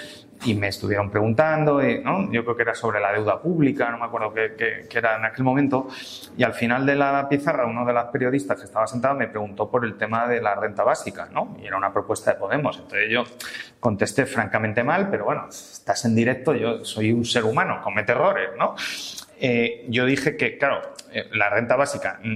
y 0.45 0.53
me 0.53 0.69
estuvieron 0.69 1.09
preguntando, 1.09 1.85
y, 1.85 2.01
¿no? 2.01 2.31
yo 2.31 2.43
creo 2.43 2.55
que 2.55 2.61
era 2.63 2.75
sobre 2.75 2.99
la 2.99 3.11
deuda 3.11 3.41
pública, 3.41 3.89
no 3.89 3.97
me 3.97 4.05
acuerdo 4.05 4.33
qué, 4.33 4.87
era 4.91 5.17
en 5.17 5.25
aquel 5.25 5.43
momento, 5.43 5.87
y 6.37 6.43
al 6.43 6.53
final 6.53 6.85
de 6.85 6.95
la 6.95 7.27
pizarra 7.27 7.65
uno 7.65 7.85
de 7.85 7.93
los 7.93 8.05
periodistas 8.05 8.57
que 8.57 8.65
estaba 8.65 8.87
sentado 8.87 9.15
me 9.15 9.27
preguntó 9.27 9.69
por 9.69 9.83
el 9.83 9.97
tema 9.97 10.27
de 10.27 10.41
la 10.41 10.55
renta 10.55 10.83
básica, 10.83 11.27
¿no? 11.31 11.57
y 11.61 11.67
era 11.67 11.77
una 11.77 11.91
propuesta 11.91 12.33
de 12.33 12.39
Podemos. 12.39 12.77
Entonces 12.77 13.09
yo 13.09 13.23
contesté 13.79 14.25
francamente 14.25 14.83
mal, 14.83 15.09
pero 15.09 15.25
bueno, 15.25 15.47
estás 15.49 16.05
en 16.05 16.15
directo, 16.15 16.53
yo 16.53 16.85
soy 16.85 17.11
un 17.11 17.25
ser 17.25 17.43
humano, 17.43 17.81
comete 17.83 18.13
errores, 18.13 18.49
¿no? 18.57 18.75
Eh, 19.41 19.85
yo 19.89 20.05
dije 20.05 20.35
que, 20.35 20.57
claro, 20.57 20.81
eh, 21.11 21.29
la 21.33 21.49
renta 21.49 21.75
básica 21.75 22.19
mm, 22.21 22.33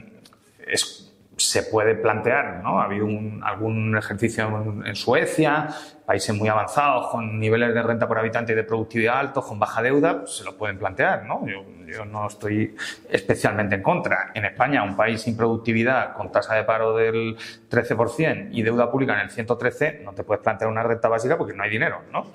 es 0.67 1.12
se 1.43 1.63
puede 1.63 1.95
plantear, 1.95 2.61
¿no? 2.63 2.79
Ha 2.79 2.85
habido 2.85 3.07
algún 3.43 3.97
ejercicio 3.97 4.81
en, 4.85 4.95
Suecia, 4.95 5.67
países 6.05 6.35
muy 6.35 6.47
avanzados, 6.49 7.07
con 7.07 7.39
niveles 7.39 7.73
de 7.73 7.81
renta 7.81 8.07
por 8.07 8.17
habitante 8.17 8.53
y 8.53 8.55
de 8.55 8.63
productividad 8.63 9.19
altos, 9.19 9.45
con 9.45 9.59
baja 9.59 9.81
deuda, 9.81 10.19
pues 10.19 10.37
se 10.37 10.43
lo 10.43 10.57
pueden 10.57 10.77
plantear, 10.77 11.25
¿no? 11.25 11.45
Yo, 11.47 12.05
no 12.05 12.25
estoy 12.25 12.75
especialmente 13.09 13.75
en 13.75 13.83
contra. 13.83 14.31
En 14.33 14.45
España, 14.45 14.83
un 14.83 14.95
país 14.95 15.21
sin 15.21 15.37
productividad, 15.37 16.13
con 16.13 16.31
tasa 16.31 16.55
de 16.55 16.63
paro 16.63 16.95
del 16.95 17.37
13% 17.69 18.49
y 18.51 18.63
deuda 18.63 18.89
pública 18.89 19.13
en 19.13 19.19
el 19.19 19.29
113, 19.29 20.01
no 20.03 20.13
te 20.13 20.23
puedes 20.23 20.41
plantear 20.41 20.71
una 20.71 20.81
renta 20.81 21.07
básica 21.07 21.37
porque 21.37 21.53
no 21.53 21.61
hay 21.61 21.69
dinero, 21.69 22.01
¿no? 22.11 22.31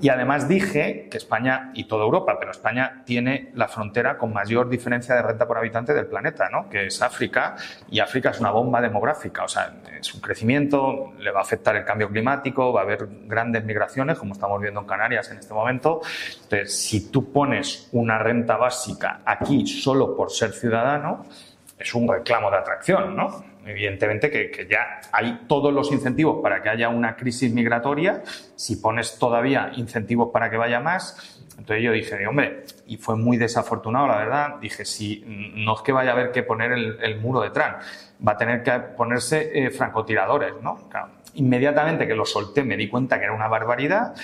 Y 0.00 0.08
además 0.08 0.48
dije 0.48 1.08
que 1.10 1.18
España 1.18 1.72
y 1.74 1.84
toda 1.84 2.04
Europa, 2.04 2.36
pero 2.38 2.50
España 2.50 3.02
tiene 3.04 3.50
la 3.54 3.68
frontera 3.68 4.16
con 4.16 4.32
mayor 4.32 4.68
diferencia 4.68 5.14
de 5.14 5.22
renta 5.22 5.46
por 5.46 5.58
habitante 5.58 5.92
del 5.92 6.06
planeta, 6.06 6.48
¿no? 6.48 6.68
que 6.68 6.86
es 6.86 7.02
África, 7.02 7.56
y 7.90 8.00
África 8.00 8.30
es 8.30 8.40
una 8.40 8.50
bomba 8.50 8.80
demográfica, 8.80 9.44
o 9.44 9.48
sea, 9.48 9.74
es 9.98 10.14
un 10.14 10.20
crecimiento, 10.20 11.12
le 11.18 11.30
va 11.30 11.40
a 11.40 11.42
afectar 11.42 11.76
el 11.76 11.84
cambio 11.84 12.08
climático, 12.08 12.72
va 12.72 12.80
a 12.80 12.84
haber 12.84 13.06
grandes 13.26 13.64
migraciones, 13.64 14.18
como 14.18 14.32
estamos 14.32 14.60
viendo 14.60 14.80
en 14.80 14.86
Canarias 14.86 15.30
en 15.30 15.38
este 15.38 15.52
momento. 15.52 16.00
Entonces, 16.42 16.74
si 16.74 17.10
tú 17.10 17.30
pones 17.32 17.88
una 17.92 18.18
renta 18.18 18.56
básica 18.56 19.20
aquí 19.24 19.66
solo 19.66 20.16
por 20.16 20.30
ser 20.30 20.52
ciudadano, 20.52 21.26
es 21.78 21.94
un 21.94 22.08
reclamo 22.08 22.50
de 22.50 22.56
atracción, 22.58 23.16
¿no? 23.16 23.44
Evidentemente 23.66 24.30
que, 24.30 24.66
ya 24.70 25.00
hay 25.12 25.42
todos 25.46 25.72
los 25.72 25.92
incentivos 25.92 26.40
para 26.42 26.62
que 26.62 26.68
haya 26.68 26.88
una 26.88 27.16
crisis 27.16 27.52
migratoria. 27.52 28.22
Si 28.56 28.76
pones 28.76 29.18
todavía 29.18 29.70
incentivos 29.76 30.30
para 30.32 30.50
que 30.50 30.56
vaya 30.56 30.80
más, 30.80 31.42
entonces 31.58 31.84
yo 31.84 31.92
dije, 31.92 32.26
hombre, 32.26 32.64
y 32.86 32.96
fue 32.96 33.16
muy 33.16 33.36
desafortunado, 33.36 34.06
la 34.06 34.16
verdad. 34.16 34.56
Dije, 34.60 34.84
si 34.84 35.22
no 35.26 35.74
es 35.74 35.82
que 35.82 35.92
vaya 35.92 36.10
a 36.10 36.12
haber 36.14 36.32
que 36.32 36.42
poner 36.42 36.72
el, 36.72 37.20
muro 37.20 37.40
de 37.40 37.50
Trump, 37.50 37.76
va 38.26 38.32
a 38.32 38.36
tener 38.36 38.62
que 38.62 38.72
ponerse 38.96 39.50
eh, 39.52 39.70
francotiradores, 39.70 40.54
¿no? 40.62 40.88
Inmediatamente 41.34 42.06
que 42.06 42.14
lo 42.14 42.24
solté 42.24 42.64
me 42.64 42.76
di 42.76 42.88
cuenta 42.88 43.18
que 43.18 43.24
era 43.24 43.34
una 43.34 43.48
barbaridad 43.48 44.14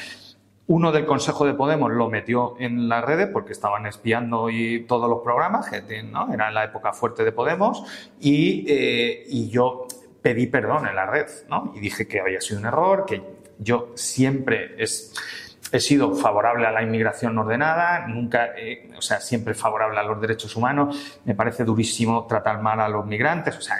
uno 0.68 0.90
del 0.90 1.06
Consejo 1.06 1.46
de 1.46 1.54
Podemos 1.54 1.92
lo 1.92 2.08
metió 2.08 2.56
en 2.58 2.88
las 2.88 3.04
redes 3.04 3.28
porque 3.32 3.52
estaban 3.52 3.86
espiando 3.86 4.50
y 4.50 4.84
todos 4.84 5.08
los 5.08 5.20
programas, 5.20 5.70
¿no? 6.10 6.32
era 6.32 6.50
la 6.50 6.64
época 6.64 6.92
fuerte 6.92 7.24
de 7.24 7.32
Podemos, 7.32 7.84
y, 8.20 8.64
eh, 8.68 9.48
yo 9.48 9.86
pedí 10.20 10.46
perdón 10.46 10.88
en 10.88 10.96
la 10.96 11.06
red 11.06 11.26
y 11.74 11.80
dije 11.80 12.08
que 12.08 12.20
había 12.20 12.40
sido 12.40 12.58
un 12.58 12.66
error, 12.66 13.04
que 13.06 13.22
yo 13.58 13.92
siempre 13.94 14.74
he 14.78 15.80
sido 15.80 16.14
favorable 16.14 16.66
a 16.66 16.72
la 16.72 16.82
inmigración 16.82 17.38
ordenada, 17.38 18.06
nunca, 18.08 18.50
o 18.96 19.02
sea, 19.02 19.20
siempre 19.20 19.54
favorable 19.54 19.98
a 20.00 20.02
los 20.02 20.20
derechos 20.20 20.54
humanos. 20.56 21.20
Me 21.24 21.34
parece 21.34 21.64
durísimo 21.64 22.26
tratar 22.26 22.60
mal 22.60 22.80
a 22.80 22.88
los 22.88 23.06
migrantes, 23.06 23.56
o 23.56 23.60
sea, 23.60 23.76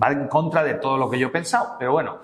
va 0.00 0.12
en 0.12 0.28
contra 0.28 0.62
de 0.62 0.74
todo 0.74 0.98
lo 0.98 1.08
que 1.08 1.18
yo 1.18 1.28
he 1.28 1.30
pensado, 1.30 1.76
pero 1.78 1.92
bueno 1.92 2.20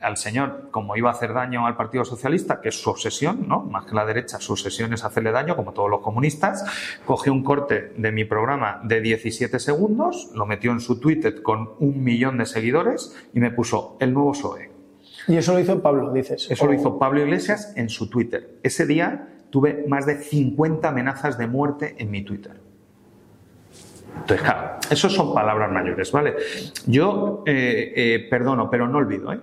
al 0.00 0.16
señor, 0.16 0.68
como 0.70 0.96
iba 0.96 1.10
a 1.10 1.12
hacer 1.12 1.32
daño 1.32 1.66
al 1.66 1.76
Partido 1.76 2.04
Socialista, 2.04 2.60
que 2.60 2.68
es 2.68 2.80
su 2.80 2.90
obsesión, 2.90 3.48
¿no? 3.48 3.62
Más 3.62 3.86
que 3.86 3.94
la 3.94 4.04
derecha, 4.04 4.38
su 4.40 4.52
obsesión 4.52 4.92
es 4.92 5.04
hacerle 5.04 5.32
daño, 5.32 5.56
como 5.56 5.72
todos 5.72 5.90
los 5.90 6.00
comunistas, 6.00 6.64
cogió 7.06 7.32
un 7.32 7.42
corte 7.42 7.92
de 7.96 8.12
mi 8.12 8.24
programa 8.24 8.80
de 8.84 9.00
17 9.00 9.58
segundos, 9.58 10.30
lo 10.34 10.46
metió 10.46 10.72
en 10.72 10.80
su 10.80 11.00
Twitter 11.00 11.42
con 11.42 11.70
un 11.78 12.04
millón 12.04 12.38
de 12.38 12.46
seguidores 12.46 13.16
y 13.32 13.40
me 13.40 13.50
puso 13.50 13.96
el 14.00 14.12
nuevo 14.12 14.32
PSOE. 14.32 14.70
Y 15.28 15.36
eso 15.36 15.54
lo 15.54 15.60
hizo 15.60 15.82
Pablo, 15.82 16.12
dices. 16.12 16.48
Eso 16.50 16.66
lo 16.66 16.74
hizo 16.74 16.98
Pablo 16.98 17.20
Iglesias 17.20 17.72
en 17.76 17.88
su 17.88 18.08
Twitter. 18.08 18.58
Ese 18.62 18.86
día 18.86 19.28
tuve 19.50 19.84
más 19.88 20.06
de 20.06 20.18
50 20.18 20.88
amenazas 20.88 21.38
de 21.38 21.46
muerte 21.46 21.96
en 21.98 22.10
mi 22.10 22.22
Twitter. 22.22 22.60
Entonces, 24.20 24.42
claro, 24.42 24.78
eso 24.90 25.08
son 25.08 25.34
palabras 25.34 25.70
mayores, 25.70 26.10
¿vale? 26.12 26.36
Yo 26.86 27.42
eh, 27.46 27.92
eh, 27.96 28.26
perdono, 28.30 28.70
pero 28.70 28.88
no 28.88 28.98
olvido, 28.98 29.32
¿eh? 29.32 29.40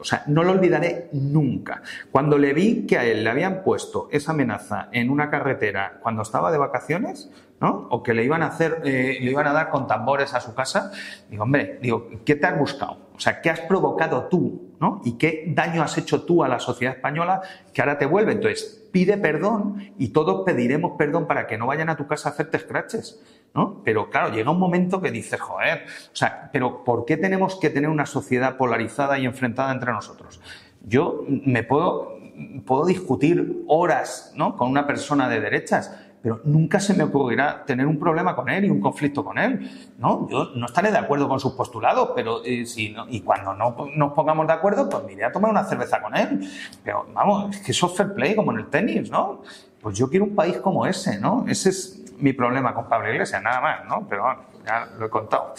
O 0.00 0.04
sea, 0.04 0.24
no 0.26 0.42
lo 0.42 0.52
olvidaré 0.52 1.08
nunca. 1.12 1.82
Cuando 2.10 2.38
le 2.38 2.52
vi 2.54 2.86
que 2.86 2.98
a 2.98 3.04
él 3.04 3.22
le 3.22 3.30
habían 3.30 3.62
puesto 3.62 4.08
esa 4.10 4.32
amenaza 4.32 4.88
en 4.92 5.10
una 5.10 5.30
carretera 5.30 5.98
cuando 6.02 6.22
estaba 6.22 6.50
de 6.50 6.58
vacaciones, 6.58 7.30
¿no? 7.60 7.88
O 7.90 8.02
que 8.02 8.14
le 8.14 8.24
iban 8.24 8.42
a 8.42 8.46
hacer, 8.46 8.80
eh, 8.84 9.18
le 9.20 9.30
iban 9.30 9.46
a 9.46 9.52
dar 9.52 9.70
con 9.70 9.86
tambores 9.86 10.32
a 10.34 10.40
su 10.40 10.54
casa, 10.54 10.90
digo, 11.28 11.42
hombre, 11.42 11.78
digo, 11.82 12.08
¿qué 12.24 12.34
te 12.34 12.46
has 12.46 12.58
buscado? 12.58 13.10
O 13.14 13.20
sea, 13.20 13.42
¿qué 13.42 13.50
has 13.50 13.60
provocado 13.60 14.28
tú, 14.28 14.72
¿no? 14.80 15.02
Y 15.04 15.18
qué 15.18 15.44
daño 15.48 15.82
has 15.82 15.98
hecho 15.98 16.22
tú 16.22 16.42
a 16.42 16.48
la 16.48 16.58
sociedad 16.58 16.96
española 16.96 17.42
que 17.74 17.82
ahora 17.82 17.98
te 17.98 18.06
vuelve. 18.06 18.32
Entonces, 18.32 18.88
pide 18.90 19.18
perdón 19.18 19.92
y 19.98 20.08
todos 20.08 20.42
pediremos 20.46 20.92
perdón 20.96 21.26
para 21.26 21.46
que 21.46 21.58
no 21.58 21.66
vayan 21.66 21.90
a 21.90 21.96
tu 21.96 22.06
casa 22.06 22.30
a 22.30 22.32
hacerte 22.32 22.58
scratches. 22.58 23.20
¿No? 23.54 23.82
Pero 23.84 24.10
claro, 24.10 24.32
llega 24.32 24.50
un 24.50 24.58
momento 24.58 25.00
que 25.00 25.10
dices, 25.10 25.40
joder, 25.40 25.84
o 26.12 26.16
sea, 26.16 26.50
pero 26.52 26.84
¿por 26.84 27.04
qué 27.04 27.16
tenemos 27.16 27.56
que 27.56 27.70
tener 27.70 27.90
una 27.90 28.06
sociedad 28.06 28.56
polarizada 28.56 29.18
y 29.18 29.26
enfrentada 29.26 29.72
entre 29.72 29.92
nosotros? 29.92 30.40
Yo 30.86 31.24
me 31.28 31.62
puedo, 31.62 32.16
puedo 32.64 32.86
discutir 32.86 33.64
horas, 33.66 34.32
¿no? 34.36 34.56
Con 34.56 34.70
una 34.70 34.86
persona 34.86 35.28
de 35.28 35.40
derechas, 35.40 35.94
pero 36.22 36.40
nunca 36.44 36.80
se 36.80 36.94
me 36.94 37.04
ocurrirá 37.04 37.64
tener 37.64 37.86
un 37.86 37.98
problema 37.98 38.36
con 38.36 38.48
él 38.50 38.66
y 38.66 38.70
un 38.70 38.80
conflicto 38.80 39.24
con 39.24 39.38
él. 39.38 39.70
¿no? 39.98 40.28
Yo 40.28 40.50
no 40.54 40.66
estaré 40.66 40.90
de 40.90 40.98
acuerdo 40.98 41.28
con 41.28 41.40
sus 41.40 41.52
postulados, 41.52 42.10
pero 42.14 42.44
eh, 42.44 42.66
si 42.66 42.94
y 43.08 43.20
cuando 43.20 43.54
no 43.54 43.74
nos 43.96 44.12
pongamos 44.12 44.46
de 44.46 44.52
acuerdo, 44.52 44.88
pues 44.88 45.04
me 45.04 45.12
iré 45.14 45.24
a 45.24 45.32
tomar 45.32 45.50
una 45.50 45.64
cerveza 45.64 46.00
con 46.02 46.14
él. 46.16 46.46
Pero 46.84 47.06
vamos, 47.14 47.56
es 47.56 47.62
que 47.62 47.72
eso 47.72 47.86
es 47.86 47.96
fair 47.96 48.12
play 48.12 48.34
como 48.34 48.52
en 48.52 48.58
el 48.58 48.66
tenis, 48.66 49.10
¿no? 49.10 49.42
Pues 49.80 49.96
yo 49.96 50.10
quiero 50.10 50.26
un 50.26 50.34
país 50.34 50.58
como 50.58 50.84
ese, 50.84 51.18
¿no? 51.18 51.46
Ese 51.48 51.70
es 51.70 51.99
mi 52.20 52.32
problema 52.32 52.74
con 52.74 52.88
Pablo 52.88 53.12
Iglesias, 53.12 53.42
nada 53.42 53.60
más, 53.60 53.84
¿no? 53.86 54.06
Pero 54.08 54.22
bueno, 54.22 54.40
ya 54.66 54.88
lo 54.98 55.06
he 55.06 55.10
contado. 55.10 55.54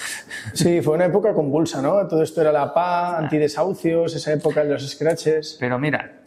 Sí, 0.54 0.82
fue 0.82 0.96
una 0.96 1.06
época 1.06 1.34
convulsa, 1.34 1.82
¿no? 1.82 2.08
Todo 2.08 2.24
esto 2.24 2.42
era 2.42 2.52
la 2.52 2.74
PA, 2.74 3.18
antidesahucios, 3.18 4.16
esa 4.16 4.34
época 4.34 4.64
de 4.64 4.72
los 4.72 4.90
scratches. 4.90 5.58
Pero 5.60 5.80
mira, 5.80 6.22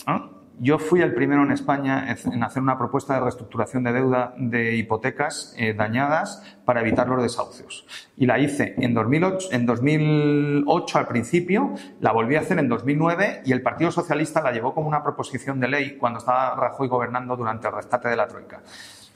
yo 0.61 0.78
fui 0.78 1.03
el 1.03 1.14
primero 1.14 1.43
en 1.43 1.51
España 1.51 2.16
en 2.24 2.43
hacer 2.45 2.62
una 2.62 2.78
propuesta 2.78 3.14
de 3.14 3.20
reestructuración 3.20 3.82
de 3.82 3.93
deuda 3.93 4.35
de 4.37 4.76
hipotecas 4.76 5.55
eh, 5.59 5.74
dañadas 5.74 6.43
para 6.64 6.80
evitar 6.80 7.09
los 7.09 7.22
desahucios. 7.22 7.87
Y 8.16 8.26
la 8.26 8.39
hice 8.39 8.74
en 8.78 8.95
2008, 8.95 9.49
en 9.51 9.66
2008 9.66 10.99
al 10.99 11.07
principio, 11.09 11.74
la 12.01 12.12
volví 12.12 12.37
a 12.37 12.41
hacer 12.41 12.59
en 12.59 12.68
2009 12.68 13.43
y 13.45 13.53
el 13.53 13.62
Partido 13.62 13.91
Socialista 13.91 14.41
la 14.43 14.53
llevó 14.53 14.74
como 14.74 14.87
una 14.87 15.03
proposición 15.03 15.59
de 15.59 15.68
ley 15.68 15.97
cuando 15.99 16.20
estaba 16.20 16.55
Rajoy 16.55 16.89
gobernando 16.89 17.37
durante 17.37 17.66
el 17.66 17.74
rescate 17.74 18.09
de 18.09 18.16
la 18.16 18.28
Troika. 18.28 18.62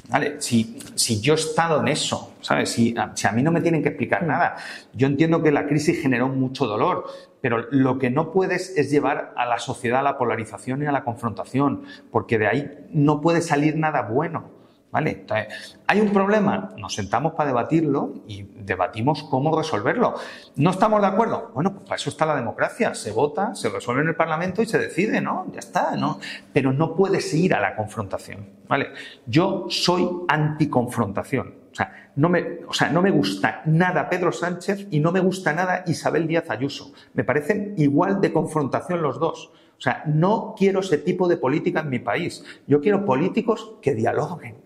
¿Vale? 0.08 0.40
Si, 0.40 0.78
si 0.94 1.20
yo 1.20 1.34
he 1.34 1.36
estado 1.36 1.80
en 1.80 1.88
eso, 1.88 2.34
¿sabes? 2.40 2.70
Si, 2.70 2.94
si 3.14 3.26
a 3.26 3.32
mí 3.32 3.42
no 3.42 3.50
me 3.50 3.60
tienen 3.60 3.82
que 3.82 3.90
explicar 3.90 4.24
mm. 4.24 4.26
nada. 4.26 4.56
Yo 4.94 5.06
entiendo 5.06 5.42
que 5.42 5.52
la 5.52 5.66
crisis 5.66 6.00
generó 6.00 6.28
mucho 6.28 6.66
dolor, 6.66 7.06
pero 7.40 7.66
lo 7.70 7.98
que 7.98 8.10
no 8.10 8.32
puedes 8.32 8.76
es 8.76 8.90
llevar 8.90 9.34
a 9.36 9.44
la 9.46 9.58
sociedad 9.58 10.00
a 10.00 10.02
la 10.02 10.18
polarización 10.18 10.82
y 10.82 10.86
a 10.86 10.92
la 10.92 11.04
confrontación, 11.04 11.84
porque 12.10 12.38
de 12.38 12.46
ahí 12.46 12.70
no 12.90 13.20
puede 13.20 13.42
salir 13.42 13.76
nada 13.76 14.02
bueno. 14.02 14.57
¿Vale? 14.90 15.10
Entonces, 15.10 15.78
¿hay 15.86 16.00
un 16.00 16.10
problema? 16.14 16.70
Nos 16.78 16.94
sentamos 16.94 17.34
para 17.34 17.48
debatirlo 17.48 18.14
y 18.26 18.44
debatimos 18.44 19.22
cómo 19.24 19.54
resolverlo. 19.56 20.14
¿No 20.56 20.70
estamos 20.70 21.02
de 21.02 21.06
acuerdo? 21.08 21.50
Bueno, 21.52 21.74
pues 21.74 21.84
para 21.84 21.96
eso 21.96 22.08
está 22.08 22.24
la 22.24 22.34
democracia. 22.34 22.94
Se 22.94 23.12
vota, 23.12 23.54
se 23.54 23.68
resuelve 23.68 24.00
en 24.02 24.08
el 24.08 24.16
Parlamento 24.16 24.62
y 24.62 24.66
se 24.66 24.78
decide, 24.78 25.20
¿no? 25.20 25.46
Ya 25.52 25.58
está, 25.58 25.94
¿no? 25.96 26.18
Pero 26.54 26.72
no 26.72 26.94
puedes 26.94 27.34
ir 27.34 27.54
a 27.54 27.60
la 27.60 27.76
confrontación, 27.76 28.48
¿vale? 28.66 28.92
Yo 29.26 29.66
soy 29.68 30.08
anticonfrontación. 30.26 31.54
O 31.70 31.74
sea, 31.74 32.10
no 32.16 32.30
me, 32.30 32.60
o 32.66 32.72
sea, 32.72 32.88
no 32.88 33.02
me 33.02 33.10
gusta 33.10 33.62
nada 33.66 34.08
Pedro 34.08 34.32
Sánchez 34.32 34.88
y 34.90 35.00
no 35.00 35.12
me 35.12 35.20
gusta 35.20 35.52
nada 35.52 35.84
Isabel 35.86 36.26
Díaz 36.26 36.48
Ayuso. 36.48 36.92
Me 37.12 37.24
parecen 37.24 37.74
igual 37.76 38.22
de 38.22 38.32
confrontación 38.32 39.02
los 39.02 39.20
dos. 39.20 39.52
O 39.78 39.80
sea, 39.80 40.02
no 40.06 40.54
quiero 40.58 40.80
ese 40.80 40.98
tipo 40.98 41.28
de 41.28 41.36
política 41.36 41.80
en 41.80 41.88
mi 41.88 42.00
país. 42.00 42.44
Yo 42.66 42.80
quiero 42.80 43.04
políticos 43.04 43.74
que 43.80 43.94
dialoguen, 43.94 44.56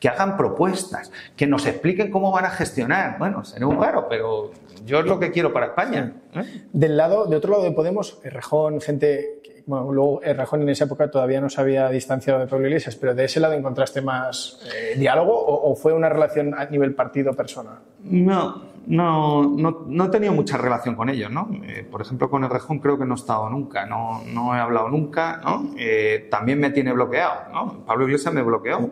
que 0.00 0.08
hagan 0.08 0.34
propuestas, 0.36 1.12
que 1.36 1.46
nos 1.46 1.66
expliquen 1.66 2.10
cómo 2.10 2.32
van 2.32 2.46
a 2.46 2.50
gestionar. 2.50 3.18
Bueno, 3.18 3.44
será 3.44 3.66
un 3.66 3.78
raro, 3.78 4.06
pero 4.08 4.50
yo 4.86 5.00
es 5.00 5.04
lo 5.04 5.20
que 5.20 5.30
quiero 5.30 5.52
para 5.52 5.66
España. 5.66 6.14
¿eh? 6.34 6.64
Del 6.72 6.96
lado, 6.96 7.26
de 7.26 7.36
otro 7.36 7.52
lado 7.52 7.64
de 7.64 7.72
Podemos, 7.72 8.18
Rejón, 8.24 8.80
gente, 8.80 9.42
bueno, 9.66 9.92
luego 9.92 10.20
Rejón 10.20 10.62
en 10.62 10.70
esa 10.70 10.86
época 10.86 11.10
todavía 11.10 11.42
no 11.42 11.50
se 11.50 11.60
había 11.60 11.90
distanciado 11.90 12.40
de 12.40 12.46
Pablo 12.46 12.66
Iglesias, 12.66 12.96
pero 12.96 13.14
de 13.14 13.26
ese 13.26 13.40
lado 13.40 13.52
encontraste 13.52 14.00
más 14.00 14.58
eh, 14.74 14.98
diálogo 14.98 15.38
o, 15.38 15.70
o, 15.70 15.76
fue 15.76 15.92
una 15.92 16.08
relación 16.08 16.54
a 16.54 16.64
nivel 16.64 16.94
partido-persona? 16.94 17.82
No, 18.04 18.71
no, 18.86 19.42
no, 19.56 19.84
no, 19.86 20.04
he 20.04 20.08
tenido 20.08 20.32
mucha 20.32 20.56
relación 20.56 20.94
con 20.94 21.08
ellos, 21.08 21.30
¿no? 21.30 21.50
Eh, 21.64 21.86
por 21.90 22.02
ejemplo, 22.02 22.28
con 22.28 22.44
el 22.44 22.50
Rejón 22.50 22.78
creo 22.78 22.98
que 22.98 23.04
no 23.04 23.14
he 23.14 23.18
estado 23.18 23.48
nunca, 23.48 23.86
no, 23.86 24.22
no 24.26 24.54
he 24.54 24.58
hablado 24.58 24.88
nunca, 24.88 25.40
¿no? 25.44 25.74
Eh, 25.76 26.28
también 26.30 26.60
me 26.60 26.70
tiene 26.70 26.92
bloqueado, 26.92 27.52
¿no? 27.52 27.84
Pablo 27.84 28.06
Iglesias 28.06 28.34
me 28.34 28.42
bloqueó. 28.42 28.90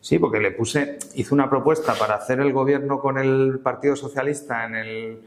Sí, 0.00 0.18
porque 0.20 0.38
le 0.38 0.52
puse, 0.52 0.98
hice 1.14 1.34
una 1.34 1.50
propuesta 1.50 1.94
para 1.94 2.14
hacer 2.14 2.38
el 2.38 2.52
gobierno 2.52 3.00
con 3.00 3.18
el 3.18 3.58
Partido 3.58 3.96
Socialista 3.96 4.64
en 4.64 4.76
el, 4.76 5.20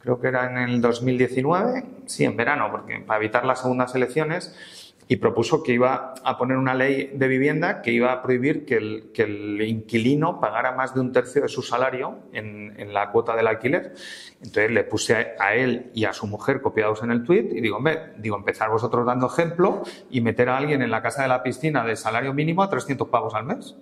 creo 0.00 0.20
que 0.20 0.28
era 0.28 0.50
en 0.50 0.58
el 0.58 0.80
2019, 0.82 1.84
sí, 2.06 2.24
en 2.24 2.36
verano, 2.36 2.68
porque 2.70 3.00
para 3.00 3.18
evitar 3.18 3.44
las 3.44 3.62
segundas 3.62 3.94
elecciones, 3.94 4.87
y 5.10 5.16
propuso 5.16 5.62
que 5.62 5.72
iba 5.72 6.12
a 6.22 6.36
poner 6.36 6.58
una 6.58 6.74
ley 6.74 7.12
de 7.14 7.28
vivienda 7.28 7.80
que 7.80 7.90
iba 7.90 8.12
a 8.12 8.20
prohibir 8.20 8.66
que 8.66 8.76
el, 8.76 9.10
que 9.14 9.22
el 9.22 9.62
inquilino 9.62 10.38
pagara 10.38 10.72
más 10.72 10.94
de 10.94 11.00
un 11.00 11.12
tercio 11.12 11.40
de 11.40 11.48
su 11.48 11.62
salario 11.62 12.18
en, 12.34 12.74
en 12.78 12.92
la 12.92 13.10
cuota 13.10 13.34
del 13.34 13.46
alquiler. 13.46 13.94
Entonces 14.42 14.70
le 14.70 14.84
puse 14.84 15.34
a, 15.38 15.54
él 15.54 15.90
y 15.94 16.04
a 16.04 16.12
su 16.12 16.26
mujer 16.26 16.60
copiados 16.60 17.02
en 17.02 17.10
el 17.10 17.24
tuit 17.24 17.50
y 17.52 17.62
digo, 17.62 17.78
hombre, 17.78 18.12
digo, 18.18 18.36
empezar 18.36 18.68
vosotros 18.68 19.06
dando 19.06 19.26
ejemplo 19.26 19.82
y 20.10 20.20
meter 20.20 20.50
a 20.50 20.58
alguien 20.58 20.82
en 20.82 20.90
la 20.90 21.00
casa 21.00 21.22
de 21.22 21.28
la 21.28 21.42
piscina 21.42 21.84
de 21.84 21.96
salario 21.96 22.34
mínimo 22.34 22.62
a 22.62 22.68
300 22.68 23.08
pavos 23.08 23.34
al 23.34 23.44
mes. 23.44 23.76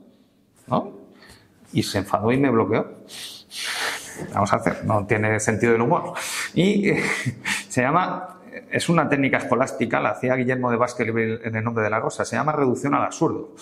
¿No? 0.69 0.97
Y 1.73 1.83
se 1.83 1.99
enfadó 1.99 2.31
y 2.31 2.37
me 2.37 2.51
bloqueó. 2.51 2.87
Vamos 4.33 4.53
a 4.53 4.57
hacer, 4.57 4.85
no 4.85 5.05
tiene 5.07 5.41
sentido 5.41 5.75
el 5.75 5.83
humor. 5.83 6.13
Y 6.55 6.93
se 7.69 7.83
llama 7.83 8.36
es 8.71 8.89
una 8.89 9.09
técnica 9.09 9.39
escolástica, 9.39 10.01
la 10.01 10.11
hacía 10.11 10.35
Guillermo 10.35 10.71
de 10.71 10.77
Vázquez 10.77 11.09
en 11.09 11.57
el 11.57 11.65
nombre 11.65 11.85
de 11.85 11.91
la 11.91 12.01
rosa, 12.01 12.25
se 12.25 12.37
llama 12.37 12.53
reducción 12.53 12.95
al 12.95 13.05
absurdo. 13.05 13.55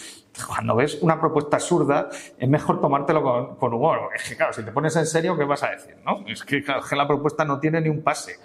Cuando 0.47 0.77
ves 0.77 0.99
una 1.01 1.21
propuesta 1.21 1.57
absurda, 1.57 2.09
es 2.39 2.49
mejor 2.49 2.81
tomártelo 2.81 3.23
con, 3.23 3.57
con 3.57 3.75
humor. 3.75 4.11
Es 4.15 4.29
que, 4.29 4.37
claro, 4.37 4.53
si 4.53 4.63
te 4.63 4.73
pones 4.73 4.95
en 4.97 5.07
serio, 5.07 5.37
¿qué 5.37 5.45
vas 5.45 5.63
a 5.63 5.71
decir? 5.71 5.97
¿no? 6.05 6.25
Es 6.27 6.43
que, 6.45 6.65
la 6.97 7.07
propuesta 7.07 7.45
no 7.45 7.61
tiene 7.61 7.81
ni 7.81 7.89
un 7.89 8.03
pase. 8.03 8.39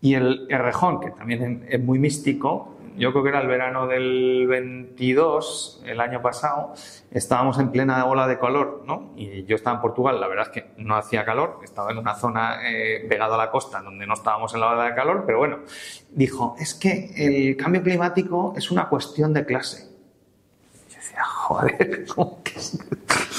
Y 0.00 0.14
el, 0.14 0.46
el 0.48 0.58
rejón, 0.58 1.00
que 1.00 1.10
también 1.10 1.66
es 1.68 1.80
muy 1.80 1.98
místico, 1.98 2.75
yo 2.96 3.12
creo 3.12 3.22
que 3.22 3.28
era 3.30 3.40
el 3.40 3.46
verano 3.46 3.86
del 3.86 4.46
22, 4.48 5.82
el 5.86 6.00
año 6.00 6.22
pasado, 6.22 6.72
estábamos 7.10 7.58
en 7.58 7.70
plena 7.70 8.04
ola 8.06 8.26
de 8.26 8.38
calor, 8.38 8.84
¿no? 8.86 9.12
Y 9.16 9.44
yo 9.44 9.56
estaba 9.56 9.76
en 9.76 9.82
Portugal, 9.82 10.20
la 10.20 10.28
verdad 10.28 10.46
es 10.46 10.52
que 10.52 10.70
no 10.78 10.96
hacía 10.96 11.24
calor, 11.24 11.60
estaba 11.62 11.90
en 11.90 11.98
una 11.98 12.14
zona 12.14 12.58
eh, 12.64 13.04
pegada 13.08 13.34
a 13.34 13.38
la 13.38 13.50
costa 13.50 13.80
donde 13.82 14.06
no 14.06 14.14
estábamos 14.14 14.54
en 14.54 14.60
la 14.60 14.70
ola 14.70 14.84
de 14.84 14.94
calor, 14.94 15.24
pero 15.26 15.38
bueno, 15.38 15.60
dijo, 16.10 16.56
es 16.58 16.74
que 16.74 17.10
el 17.16 17.56
cambio 17.56 17.82
climático 17.82 18.54
es 18.56 18.70
una 18.70 18.88
cuestión 18.88 19.32
de 19.32 19.44
clase. 19.44 19.88
Y 20.88 20.92
yo 20.92 20.96
decía, 20.96 21.24
joder, 21.24 22.06
¿cómo 22.14 22.42
que 22.42 22.52
es? 22.52 22.78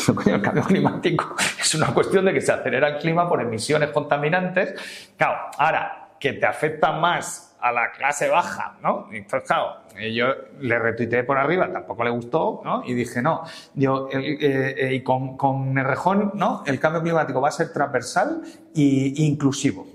el 0.26 0.41
cambio 0.41 0.64
climático 0.64 1.36
es 1.60 1.76
una 1.76 1.93
cuestión 1.93 2.26
de 2.26 2.34
que 2.34 2.41
se 2.41 2.51
acelera 2.51 2.88
el 2.89 2.97
clima 2.99 3.28
por 3.28 3.41
emisiones 3.41 3.89
contaminantes. 3.89 4.76
Claro, 5.18 5.38
ahora, 5.58 6.08
que 6.20 6.34
te 6.34 6.45
afecta 6.45 6.91
más 6.93 7.57
a 7.68 7.72
la 7.72 7.91
clase 7.91 8.30
baja, 8.30 8.78
¿no? 8.82 9.07
Entonces, 9.11 9.47
claro, 9.47 9.78
yo 10.13 10.28
le 10.59 10.80
retuiteé 10.80 11.24
por 11.24 11.38
arriba, 11.38 11.72
tampoco 11.72 12.03
le 12.03 12.09
gustó, 12.09 12.61
¿no? 12.63 12.84
Y 12.86 12.93
dije, 12.93 13.22
no, 13.22 13.43
yo, 13.74 14.09
eh, 14.11 14.38
eh, 14.39 14.93
y 14.93 15.01
con, 15.01 15.38
con 15.38 15.78
Errejón, 15.78 16.32
¿no? 16.36 16.63
El 16.65 16.80
cambio 16.80 17.01
climático 17.01 17.41
va 17.41 17.49
a 17.49 17.51
ser 17.51 17.74
transversal 17.74 18.41
e 18.76 19.13
inclusivo, 19.18 19.88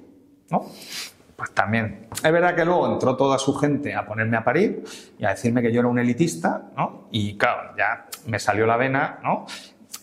¿no? 0.51 0.67
Pues 1.37 1.53
también. 1.53 2.07
Es 2.13 2.31
verdad 2.31 2.55
que 2.55 2.65
luego 2.65 2.93
entró 2.93 3.17
toda 3.17 3.39
su 3.39 3.55
gente 3.55 3.95
a 3.95 4.07
ponerme 4.07 4.37
a 4.37 4.45
parir 4.45 4.85
y 5.19 5.25
a 5.25 5.31
decirme 5.31 5.61
que 5.63 5.73
yo 5.73 5.81
era 5.81 5.89
un 5.89 5.99
elitista, 5.99 6.71
¿no? 6.77 7.09
Y 7.11 7.37
claro, 7.37 7.75
ya 7.77 8.07
me 8.27 8.39
salió 8.39 8.67
la 8.67 8.77
vena, 8.77 9.19
¿no? 9.23 9.47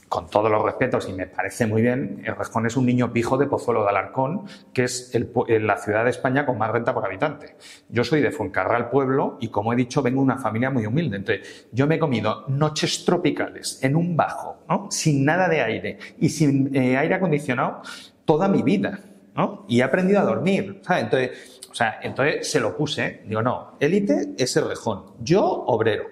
Con 0.09 0.27
todos 0.27 0.51
los 0.51 0.63
respetos, 0.63 1.07
y 1.07 1.13
me 1.13 1.27
parece 1.27 1.67
muy 1.67 1.83
bien, 1.83 2.23
el 2.25 2.35
Rejón 2.35 2.65
es 2.65 2.75
un 2.75 2.87
niño 2.87 3.13
pijo 3.13 3.37
de 3.37 3.45
Pozuelo 3.45 3.83
de 3.83 3.89
Alarcón, 3.89 4.45
que 4.73 4.85
es 4.85 5.13
el, 5.13 5.31
la 5.65 5.77
ciudad 5.77 6.03
de 6.03 6.09
España 6.09 6.47
con 6.47 6.57
más 6.57 6.71
renta 6.71 6.95
por 6.95 7.05
habitante. 7.05 7.55
Yo 7.89 8.03
soy 8.03 8.19
de 8.21 8.31
Fuencarral 8.31 8.89
Pueblo 8.89 9.37
y, 9.39 9.49
como 9.49 9.71
he 9.71 9.75
dicho, 9.75 10.01
vengo 10.01 10.21
de 10.21 10.25
una 10.25 10.37
familia 10.39 10.71
muy 10.71 10.87
humilde. 10.87 11.17
Entonces, 11.17 11.67
yo 11.71 11.85
me 11.85 11.95
he 11.95 11.99
comido 11.99 12.45
noches 12.47 13.05
tropicales 13.05 13.79
en 13.83 13.95
un 13.95 14.17
bajo, 14.17 14.63
¿no? 14.67 14.87
sin 14.89 15.23
nada 15.23 15.47
de 15.47 15.61
aire 15.61 15.99
y 16.17 16.29
sin 16.29 16.75
eh, 16.75 16.97
aire 16.97 17.13
acondicionado 17.13 17.83
toda 18.25 18.47
mi 18.47 18.63
vida. 18.63 18.99
¿no? 19.35 19.65
Y 19.67 19.79
he 19.79 19.83
aprendido 19.83 20.19
a 20.21 20.23
dormir. 20.23 20.81
¿sabes? 20.83 21.03
Entonces, 21.03 21.61
o 21.69 21.75
sea, 21.75 21.99
entonces 22.01 22.49
se 22.49 22.59
lo 22.59 22.75
puse. 22.75 23.21
Digo, 23.25 23.43
no, 23.43 23.77
élite 23.79 24.33
es 24.39 24.57
el 24.57 24.67
Rejón. 24.67 25.13
Yo, 25.19 25.45
obrero. 25.45 26.05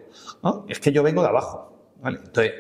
¿no? 0.44 0.66
Es 0.70 0.80
que 0.80 0.92
yo 0.92 1.02
vengo 1.02 1.24
de 1.24 1.30
abajo. 1.30 1.74
¿vale? 2.02 2.20
Entonces, 2.24 2.54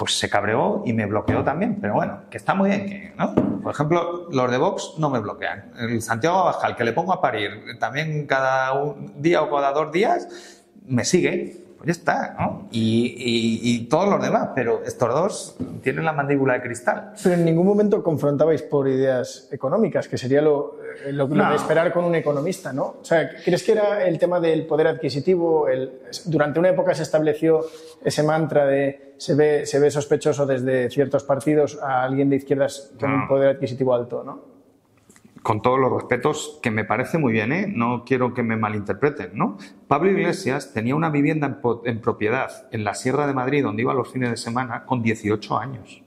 pues 0.00 0.18
se 0.18 0.30
cabreó 0.30 0.82
y 0.86 0.94
me 0.94 1.04
bloqueó 1.04 1.44
también. 1.44 1.76
Pero 1.78 1.92
bueno, 1.92 2.22
que 2.30 2.38
está 2.38 2.54
muy 2.54 2.70
bien 2.70 2.86
que, 2.86 3.12
¿no? 3.18 3.34
Por 3.34 3.74
ejemplo, 3.74 4.28
los 4.30 4.50
de 4.50 4.56
Vox 4.56 4.94
no 4.96 5.10
me 5.10 5.18
bloquean. 5.18 5.72
El 5.78 6.00
Santiago 6.00 6.38
Abascal, 6.38 6.74
que 6.74 6.84
le 6.84 6.94
pongo 6.94 7.12
a 7.12 7.20
parir 7.20 7.76
también 7.78 8.26
cada 8.26 8.72
un 8.72 9.20
día 9.20 9.42
o 9.42 9.50
cada 9.50 9.72
dos 9.72 9.92
días, 9.92 10.62
me 10.86 11.04
sigue. 11.04 11.59
Pues 11.82 11.96
ya 11.96 12.00
está, 12.00 12.36
¿no? 12.38 12.68
Y, 12.72 13.14
y, 13.16 13.74
y 13.76 13.88
todos 13.88 14.06
los 14.10 14.22
demás, 14.22 14.50
pero 14.54 14.82
estos 14.84 15.08
dos 15.08 15.56
tienen 15.82 16.04
la 16.04 16.12
mandíbula 16.12 16.52
de 16.54 16.60
cristal. 16.60 17.12
Pero 17.22 17.36
en 17.36 17.44
ningún 17.46 17.66
momento 17.66 18.02
confrontabais 18.02 18.60
por 18.62 18.86
ideas 18.86 19.48
económicas, 19.50 20.06
que 20.06 20.18
sería 20.18 20.42
lo, 20.42 20.76
lo, 21.10 21.26
lo 21.26 21.34
No. 21.34 21.48
de 21.48 21.56
esperar 21.56 21.90
con 21.90 22.04
un 22.04 22.14
economista, 22.14 22.70
¿no? 22.74 22.96
O 23.00 23.04
sea, 23.04 23.30
¿crees 23.42 23.62
que 23.62 23.72
era 23.72 24.06
el 24.06 24.18
tema 24.18 24.40
del 24.40 24.66
poder 24.66 24.88
adquisitivo? 24.88 25.68
El, 25.68 26.00
durante 26.26 26.58
una 26.58 26.68
época 26.68 26.94
se 26.94 27.02
estableció 27.02 27.64
ese 28.04 28.22
mantra 28.24 28.66
de 28.66 29.14
se 29.16 29.34
ve, 29.34 29.64
se 29.64 29.78
ve 29.78 29.90
sospechoso 29.90 30.44
desde 30.44 30.90
ciertos 30.90 31.24
partidos 31.24 31.78
a 31.82 32.02
alguien 32.02 32.28
de 32.28 32.36
izquierdas 32.36 32.92
con 33.00 33.10
No. 33.10 33.22
un 33.22 33.28
poder 33.28 33.48
adquisitivo 33.56 33.94
alto, 33.94 34.22
¿no? 34.22 34.49
Con 35.42 35.62
todos 35.62 35.78
los 35.78 35.92
respetos, 35.92 36.58
que 36.62 36.70
me 36.70 36.84
parece 36.84 37.18
muy 37.18 37.32
bien, 37.32 37.52
¿eh? 37.52 37.66
no 37.66 38.04
quiero 38.04 38.34
que 38.34 38.42
me 38.42 38.56
malinterpreten, 38.56 39.30
¿no? 39.34 39.56
Pablo 39.88 40.10
Iglesias 40.10 40.72
tenía 40.72 40.94
una 40.94 41.10
vivienda 41.10 41.46
en, 41.46 41.58
en 41.84 42.00
propiedad 42.00 42.68
en 42.72 42.84
la 42.84 42.94
Sierra 42.94 43.26
de 43.26 43.32
Madrid, 43.32 43.62
donde 43.62 43.82
iba 43.82 43.94
los 43.94 44.12
fines 44.12 44.30
de 44.30 44.36
semana, 44.36 44.84
con 44.84 45.02
18 45.02 45.58
años. 45.58 46.02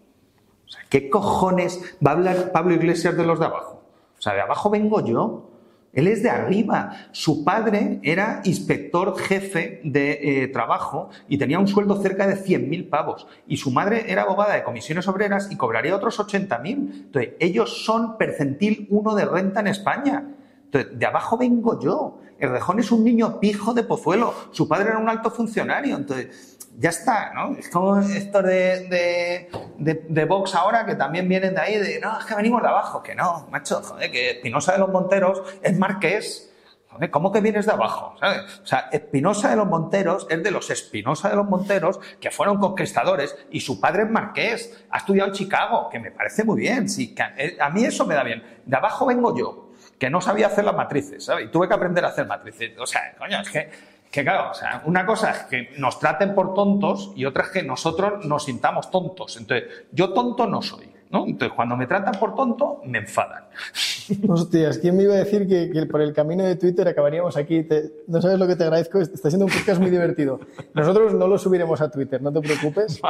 O 0.65 0.69
sea, 0.69 0.81
¿qué 0.89 1.09
cojones 1.09 1.97
va 2.05 2.11
a 2.11 2.13
hablar 2.13 2.51
Pablo 2.51 2.73
Iglesias 2.73 3.17
de 3.17 3.25
los 3.25 3.39
de 3.39 3.45
abajo? 3.45 3.83
O 4.17 4.21
sea, 4.21 4.33
de 4.33 4.41
abajo 4.41 4.69
vengo 4.69 5.03
yo. 5.05 5.49
Él 5.93 6.07
es 6.07 6.23
de 6.23 6.29
arriba. 6.29 7.07
Su 7.11 7.43
padre 7.43 7.99
era 8.01 8.41
inspector 8.43 9.17
jefe 9.17 9.79
de 9.83 10.43
eh, 10.43 10.47
trabajo 10.47 11.09
y 11.29 11.37
tenía 11.37 11.59
un 11.59 11.67
sueldo 11.67 12.01
cerca 12.01 12.25
de 12.27 12.35
100.000 12.35 12.89
pavos. 12.89 13.27
Y 13.47 13.57
su 13.57 13.71
madre 13.71 14.11
era 14.11 14.23
abogada 14.23 14.55
de 14.55 14.63
comisiones 14.63 15.07
obreras 15.07 15.51
y 15.51 15.55
cobraría 15.55 15.95
otros 15.95 16.19
80.000. 16.19 16.65
Entonces, 16.65 17.33
ellos 17.39 17.85
son 17.85 18.17
percentil 18.17 18.87
1 18.89 19.15
de 19.15 19.25
renta 19.25 19.59
en 19.59 19.67
España. 19.67 20.27
Entonces, 20.65 20.97
de 20.97 21.05
abajo 21.05 21.37
vengo 21.37 21.79
yo. 21.79 22.19
El 22.39 22.49
Rejón 22.49 22.79
es 22.79 22.91
un 22.91 23.03
niño 23.03 23.39
pijo 23.39 23.75
de 23.75 23.83
Pozuelo. 23.83 24.33
Su 24.51 24.67
padre 24.67 24.89
era 24.89 24.97
un 24.97 25.07
alto 25.07 25.29
funcionario. 25.29 25.95
Entonces, 25.95 26.52
ya 26.77 26.89
está, 26.89 27.33
¿no? 27.33 27.55
Es 27.57 27.69
como 27.69 27.99
estos 27.99 28.43
de, 28.43 28.87
de, 28.87 29.49
de, 29.77 30.05
de 30.07 30.25
Vox 30.25 30.55
ahora 30.55 30.85
que 30.85 30.95
también 30.95 31.27
vienen 31.29 31.53
de 31.53 31.61
ahí, 31.61 31.77
de 31.77 31.99
no, 31.99 32.19
es 32.19 32.25
que 32.25 32.35
venimos 32.35 32.61
de 32.61 32.67
abajo. 32.67 33.03
Que 33.03 33.15
no, 33.15 33.47
macho, 33.51 33.81
joder, 33.81 34.11
que 34.11 34.31
Espinosa 34.31 34.73
de 34.73 34.79
los 34.79 34.89
Monteros 34.89 35.43
es 35.61 35.77
marqués. 35.77 36.49
Joder, 36.89 37.09
¿Cómo 37.09 37.31
que 37.31 37.41
vienes 37.41 37.65
de 37.65 37.71
abajo? 37.71 38.15
¿sabes? 38.19 38.59
O 38.61 38.65
sea, 38.65 38.89
Espinosa 38.91 39.49
de 39.49 39.55
los 39.55 39.67
Monteros 39.67 40.27
es 40.29 40.43
de 40.43 40.51
los 40.51 40.69
Espinosa 40.69 41.29
de 41.29 41.35
los 41.35 41.47
Monteros 41.47 41.99
que 42.19 42.31
fueron 42.31 42.57
conquistadores 42.59 43.35
y 43.51 43.59
su 43.59 43.79
padre 43.79 44.03
es 44.03 44.09
marqués. 44.09 44.85
Ha 44.89 44.97
estudiado 44.97 45.29
en 45.29 45.35
Chicago, 45.35 45.89
que 45.89 45.99
me 45.99 46.11
parece 46.11 46.43
muy 46.43 46.59
bien. 46.59 46.89
Sí, 46.89 47.15
eh, 47.37 47.57
a 47.59 47.69
mí 47.69 47.85
eso 47.85 48.05
me 48.05 48.15
da 48.15 48.23
bien. 48.23 48.61
De 48.65 48.75
abajo 48.75 49.05
vengo 49.05 49.37
yo, 49.37 49.71
que 49.99 50.09
no 50.09 50.21
sabía 50.21 50.47
hacer 50.47 50.65
las 50.65 50.75
matrices, 50.75 51.23
¿sabes? 51.23 51.45
Y 51.45 51.47
tuve 51.49 51.67
que 51.67 51.73
aprender 51.73 52.03
a 52.05 52.09
hacer 52.09 52.27
matrices. 52.27 52.77
O 52.77 52.85
sea, 52.85 53.15
coño, 53.17 53.41
es 53.41 53.49
que 53.49 53.69
que 54.13 54.23
claro, 54.23 54.51
o 54.51 54.53
sea, 54.53 54.83
una 54.85 55.05
cosa 55.07 55.31
es 55.31 55.37
que 55.49 55.69
nos 55.79 55.99
traten 55.99 56.35
por 56.35 56.53
tontos 56.53 57.11
y 57.15 57.25
otra 57.25 57.45
es 57.45 57.49
que 57.49 57.63
nosotros 57.63 58.23
nos 58.25 58.45
sintamos 58.45 58.91
tontos. 58.91 59.37
Entonces, 59.37 59.67
yo 59.91 60.13
tonto 60.13 60.45
no 60.45 60.61
soy, 60.61 60.87
¿no? 61.09 61.25
Entonces, 61.25 61.55
cuando 61.55 61.75
me 61.75 61.87
tratan 61.87 62.13
por 62.19 62.35
tonto, 62.35 62.79
me 62.85 62.99
enfadan. 62.99 63.45
Hostias, 64.29 64.77
¿quién 64.77 64.95
me 64.97 65.03
iba 65.03 65.15
a 65.15 65.17
decir 65.17 65.47
que, 65.47 65.71
que 65.71 65.85
por 65.87 65.99
el 65.99 66.13
camino 66.13 66.43
de 66.43 66.55
Twitter 66.57 66.87
acabaríamos 66.87 67.35
aquí? 67.37 67.63
Te- 67.63 67.91
no 68.07 68.21
sabes 68.21 68.37
lo 68.37 68.45
que 68.45 68.55
te 68.55 68.63
agradezco, 68.65 68.99
está 68.99 69.29
siendo 69.31 69.45
un 69.47 69.51
podcast 69.51 69.81
muy 69.81 69.89
divertido. 69.89 70.39
Nosotros 70.75 71.15
no 71.15 71.27
lo 71.27 71.39
subiremos 71.39 71.81
a 71.81 71.89
Twitter, 71.89 72.21
no 72.21 72.31
te 72.31 72.41
preocupes, 72.41 73.01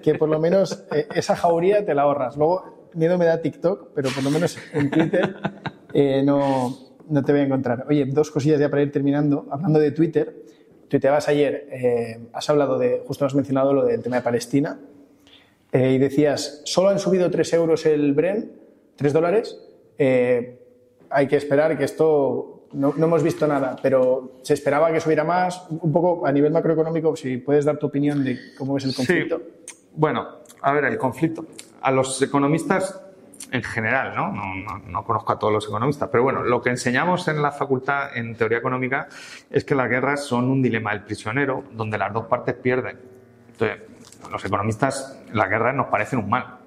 que 0.00 0.14
por 0.14 0.28
lo 0.28 0.38
menos 0.38 0.84
eh, 0.92 1.08
esa 1.14 1.34
jauría 1.34 1.84
te 1.84 1.92
la 1.92 2.02
ahorras. 2.02 2.36
Luego, 2.36 2.88
miedo 2.94 3.18
me 3.18 3.24
da 3.24 3.40
TikTok, 3.42 3.88
pero 3.96 4.10
por 4.10 4.22
lo 4.22 4.30
menos 4.30 4.56
en 4.74 4.90
Twitter 4.90 5.34
eh, 5.92 6.22
no, 6.24 6.76
no 7.08 7.22
te 7.24 7.32
voy 7.32 7.40
a 7.40 7.44
encontrar. 7.44 7.84
Oye, 7.88 8.04
dos 8.06 8.30
cosillas 8.30 8.60
ya 8.60 8.68
para 8.70 8.82
ir 8.82 8.92
terminando. 8.92 9.46
Hablando 9.50 9.78
de 9.80 9.90
Twitter, 9.90 10.41
tuiteabas 10.92 11.26
ayer, 11.28 11.68
eh, 11.70 12.18
has 12.34 12.50
hablado 12.50 12.78
de, 12.78 13.02
justo 13.06 13.24
has 13.24 13.34
mencionado 13.34 13.72
lo 13.72 13.86
del 13.86 14.02
tema 14.02 14.16
de 14.16 14.22
Palestina, 14.22 14.78
eh, 15.72 15.92
y 15.92 15.98
decías, 15.98 16.60
solo 16.64 16.90
han 16.90 16.98
subido 16.98 17.30
3 17.30 17.50
euros 17.54 17.86
el 17.86 18.12
Bren, 18.12 18.52
3 18.96 19.12
dólares, 19.14 19.58
eh, 19.96 20.58
hay 21.08 21.26
que 21.28 21.36
esperar 21.36 21.78
que 21.78 21.84
esto, 21.84 22.66
no, 22.74 22.92
no 22.94 23.06
hemos 23.06 23.22
visto 23.22 23.46
nada, 23.46 23.74
pero 23.80 24.32
se 24.42 24.52
esperaba 24.52 24.92
que 24.92 25.00
subiera 25.00 25.24
más, 25.24 25.64
un 25.70 25.90
poco 25.90 26.26
a 26.26 26.32
nivel 26.32 26.52
macroeconómico, 26.52 27.16
si 27.16 27.38
puedes 27.38 27.64
dar 27.64 27.78
tu 27.78 27.86
opinión 27.86 28.22
de 28.22 28.38
cómo 28.58 28.74
ves 28.74 28.84
el 28.84 28.94
conflicto. 28.94 29.38
Sí. 29.38 29.76
Bueno, 29.94 30.28
a 30.60 30.72
ver, 30.74 30.84
el 30.84 30.98
conflicto. 30.98 31.46
A 31.80 31.90
los 31.90 32.20
economistas 32.20 33.00
en 33.50 33.62
general, 33.62 34.14
¿no? 34.14 34.32
No, 34.86 35.04
conozco 35.04 35.32
a 35.32 35.38
todos 35.38 35.52
los 35.52 35.66
economistas, 35.66 36.08
pero 36.10 36.22
bueno, 36.22 36.42
lo 36.42 36.62
que 36.62 36.70
enseñamos 36.70 37.26
en 37.28 37.42
la 37.42 37.52
facultad 37.52 38.16
en 38.16 38.34
teoría 38.34 38.58
económica 38.58 39.08
es 39.50 39.64
que 39.64 39.74
las 39.74 39.88
guerras 39.88 40.24
son 40.24 40.50
un 40.50 40.62
dilema 40.62 40.92
del 40.92 41.02
prisionero 41.02 41.64
donde 41.72 41.98
las 41.98 42.12
dos 42.12 42.26
partes 42.26 42.54
pierden. 42.54 42.98
Entonces, 43.52 43.80
los 44.30 44.44
economistas, 44.44 45.18
las 45.32 45.48
guerras 45.50 45.74
nos 45.74 45.86
parecen 45.88 46.20
un 46.20 46.30
mal. 46.30 46.58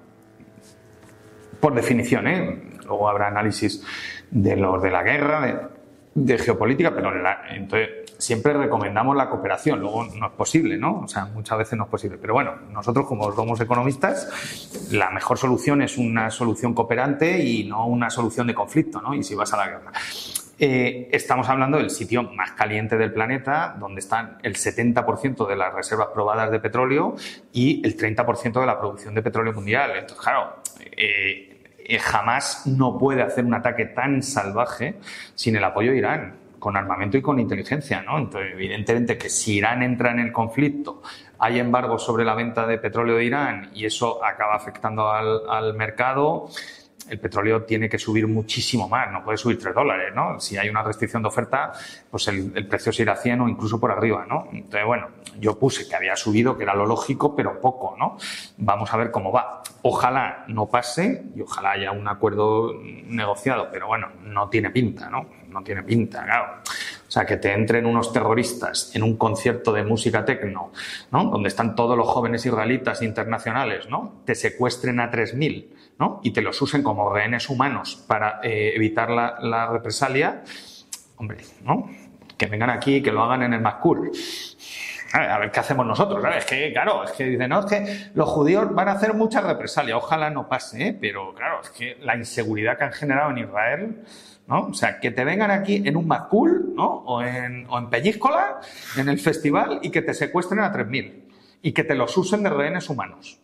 Por 1.60 1.74
definición, 1.74 2.28
¿eh? 2.28 2.62
Luego 2.84 3.08
habrá 3.08 3.28
análisis 3.28 3.82
de 4.30 4.56
los 4.56 4.82
de 4.82 4.90
la 4.90 5.02
guerra, 5.02 5.40
de, 5.40 5.75
geopolítica, 6.38 6.94
pero 6.94 7.12
entonces 7.50 8.06
siempre 8.18 8.52
recomendamos 8.54 9.16
la 9.16 9.28
cooperación, 9.28 9.80
luego 9.80 10.04
no 10.04 10.26
es 10.26 10.32
posible, 10.32 10.76
¿no? 10.76 11.00
O 11.00 11.08
sea, 11.08 11.26
muchas 11.26 11.58
veces 11.58 11.78
no 11.78 11.84
es 11.84 11.90
posible. 11.90 12.18
Pero 12.18 12.34
bueno, 12.34 12.54
nosotros 12.72 13.06
como 13.06 13.32
somos 13.32 13.60
economistas, 13.60 14.88
la 14.92 15.10
mejor 15.10 15.38
solución 15.38 15.82
es 15.82 15.98
una 15.98 16.30
solución 16.30 16.74
cooperante 16.74 17.42
y 17.42 17.64
no 17.64 17.86
una 17.86 18.10
solución 18.10 18.46
de 18.46 18.54
conflicto, 18.54 19.00
¿no? 19.00 19.14
Y 19.14 19.22
si 19.22 19.34
vas 19.34 19.52
a 19.52 19.56
la 19.58 19.66
guerra. 19.66 19.92
Eh, 20.58 21.10
estamos 21.12 21.48
hablando 21.50 21.76
del 21.76 21.90
sitio 21.90 22.22
más 22.22 22.52
caliente 22.52 22.96
del 22.96 23.12
planeta, 23.12 23.76
donde 23.78 24.00
están 24.00 24.38
el 24.42 24.54
70% 24.54 25.46
de 25.46 25.54
las 25.54 25.74
reservas 25.74 26.08
probadas 26.14 26.50
de 26.50 26.58
petróleo 26.60 27.14
y 27.52 27.86
el 27.86 27.96
30% 27.96 28.60
de 28.60 28.66
la 28.66 28.78
producción 28.78 29.14
de 29.14 29.22
petróleo 29.22 29.52
mundial. 29.52 29.90
Entonces, 29.90 30.18
claro, 30.18 30.62
eh, 30.96 31.55
eh, 31.88 31.98
jamás 31.98 32.66
no 32.66 32.98
puede 32.98 33.22
hacer 33.22 33.44
un 33.44 33.54
ataque 33.54 33.86
tan 33.86 34.22
salvaje 34.22 34.98
sin 35.34 35.56
el 35.56 35.64
apoyo 35.64 35.92
de 35.92 35.98
Irán 35.98 36.46
con 36.58 36.76
armamento 36.76 37.16
y 37.16 37.22
con 37.22 37.38
inteligencia, 37.38 38.02
¿no? 38.02 38.18
Entonces, 38.18 38.52
evidentemente 38.52 39.16
que 39.16 39.28
si 39.28 39.58
Irán 39.58 39.82
entra 39.82 40.10
en 40.10 40.18
el 40.18 40.32
conflicto, 40.32 41.02
hay 41.38 41.58
embargo 41.58 41.98
sobre 41.98 42.24
la 42.24 42.34
venta 42.34 42.66
de 42.66 42.78
petróleo 42.78 43.16
de 43.16 43.24
Irán 43.24 43.70
y 43.74 43.84
eso 43.84 44.24
acaba 44.24 44.56
afectando 44.56 45.10
al, 45.10 45.74
mercado, 45.74 46.48
el 47.08 47.20
petróleo 47.20 47.62
tiene 47.64 47.88
que 47.88 47.98
subir 47.98 48.26
muchísimo 48.26 48.88
más, 48.88 49.10
no 49.12 49.24
puede 49.24 49.38
subir 49.38 49.58
3 49.58 49.74
dólares, 49.74 50.12
¿no? 50.14 50.40
Si 50.40 50.56
hay 50.56 50.68
una 50.68 50.82
restricción 50.82 51.22
de 51.22 51.28
oferta, 51.28 51.72
pues 52.10 52.28
el, 52.28 52.66
precio 52.66 52.92
se 52.92 53.02
irá 53.02 53.14
a 53.14 53.16
100 53.16 53.40
o 53.40 53.48
incluso 53.48 53.78
por 53.78 53.90
arriba, 53.90 54.26
¿no? 54.28 54.48
Entonces, 54.52 54.84
bueno, 54.84 55.08
yo 55.38 55.58
puse 55.58 55.88
que 55.88 55.94
había 55.94 56.16
subido, 56.16 56.56
que 56.56 56.64
era 56.64 56.74
lo 56.74 56.86
lógico, 56.86 57.34
pero 57.34 57.60
poco, 57.60 57.96
¿no? 57.98 58.16
Vamos 58.58 58.92
a 58.92 58.96
ver 58.96 59.10
cómo 59.10 59.32
va. 59.32 59.62
Ojalá 59.82 60.44
no 60.48 60.66
pase 60.66 61.24
y 61.34 61.40
ojalá 61.40 61.72
haya 61.72 61.92
un 61.92 62.08
acuerdo 62.08 62.74
negociado, 62.82 63.68
pero 63.70 63.86
bueno, 63.86 64.08
no 64.22 64.48
tiene 64.48 64.70
pinta, 64.70 65.08
¿no? 65.08 65.26
no 65.56 65.62
tiene 65.62 65.82
pinta, 65.82 66.22
claro. 66.22 66.46
O 67.06 67.10
sea, 67.10 67.24
que 67.24 67.36
te 67.36 67.52
entren 67.52 67.86
unos 67.86 68.12
terroristas 68.12 68.90
en 68.94 69.02
un 69.04 69.16
concierto 69.16 69.72
de 69.72 69.84
música 69.84 70.24
tecno, 70.24 70.72
¿no? 71.12 71.24
Donde 71.24 71.48
están 71.48 71.76
todos 71.76 71.96
los 71.96 72.08
jóvenes 72.08 72.44
israelitas 72.44 73.00
internacionales, 73.00 73.88
¿no? 73.88 74.22
Te 74.24 74.34
secuestren 74.34 74.98
a 74.98 75.10
3.000, 75.10 75.66
¿no? 76.00 76.20
Y 76.24 76.32
te 76.32 76.42
los 76.42 76.60
usen 76.60 76.82
como 76.82 77.12
rehenes 77.12 77.48
humanos 77.48 78.04
para 78.08 78.40
eh, 78.42 78.72
evitar 78.74 79.10
la, 79.10 79.68
represalia. 79.70 80.42
Hombre, 81.16 81.38
¿no? 81.62 81.88
Que 82.36 82.46
vengan 82.46 82.70
aquí 82.70 82.96
y 82.96 83.02
que 83.02 83.12
lo 83.12 83.22
hagan 83.22 83.44
en 83.44 83.54
el 83.54 83.60
Mascur. 83.60 84.10
A 85.12 85.38
ver 85.38 85.50
qué 85.52 85.60
hacemos 85.60 85.86
nosotros. 85.86 86.22
Es 86.36 86.44
que, 86.44 86.72
claro, 86.72 87.04
es 87.04 87.12
que 87.12 87.24
dicen, 87.24 87.48
no, 87.48 87.60
es 87.60 87.66
que 87.66 88.10
los 88.14 88.28
judíos 88.28 88.74
van 88.74 88.88
a 88.88 88.92
hacer 88.92 89.14
mucha 89.14 89.40
represalia. 89.40 89.96
Ojalá 89.96 90.28
no 90.28 90.48
pase, 90.48 90.88
¿eh? 90.88 90.98
pero 91.00 91.32
claro, 91.34 91.60
es 91.62 91.70
que 91.70 91.96
la 92.02 92.16
inseguridad 92.16 92.76
que 92.76 92.84
han 92.84 92.92
generado 92.92 93.30
en 93.30 93.38
Israel 93.38 94.04
¿no? 94.46 94.66
O 94.68 94.74
sea, 94.74 95.00
que 95.00 95.10
te 95.10 95.24
vengan 95.24 95.50
aquí 95.50 95.82
en 95.84 95.96
un 95.96 96.06
Macul, 96.06 96.74
¿no? 96.74 96.86
O 96.86 97.22
en, 97.22 97.66
o 97.68 97.78
en 97.78 97.90
Pellíscola, 97.90 98.60
en 98.96 99.08
el 99.08 99.18
festival, 99.18 99.80
y 99.82 99.90
que 99.90 100.02
te 100.02 100.14
secuestren 100.14 100.60
a 100.60 100.72
3.000 100.72 101.24
y 101.62 101.72
que 101.72 101.84
te 101.84 101.94
los 101.94 102.16
usen 102.16 102.42
de 102.42 102.50
rehenes 102.50 102.88
humanos. 102.88 103.40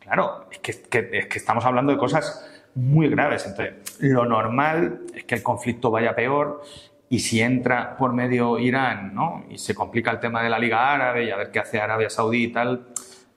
Claro, 0.00 0.48
es 0.50 0.58
que, 0.58 1.10
es 1.12 1.26
que 1.26 1.38
estamos 1.38 1.64
hablando 1.64 1.92
de 1.92 1.98
cosas 1.98 2.44
muy 2.74 3.08
graves. 3.08 3.46
Entonces, 3.46 4.00
lo 4.00 4.24
normal 4.24 5.02
es 5.14 5.24
que 5.24 5.36
el 5.36 5.42
conflicto 5.42 5.90
vaya 5.90 6.14
peor 6.14 6.62
y 7.08 7.20
si 7.20 7.40
entra 7.40 7.96
por 7.96 8.12
medio 8.12 8.58
Irán, 8.58 9.14
¿no? 9.14 9.44
Y 9.50 9.58
se 9.58 9.74
complica 9.74 10.10
el 10.10 10.18
tema 10.18 10.42
de 10.42 10.48
la 10.48 10.58
Liga 10.58 10.92
Árabe 10.92 11.24
y 11.24 11.30
a 11.30 11.36
ver 11.36 11.50
qué 11.50 11.60
hace 11.60 11.80
Arabia 11.80 12.10
Saudí 12.10 12.44
y 12.44 12.52
tal, 12.52 12.86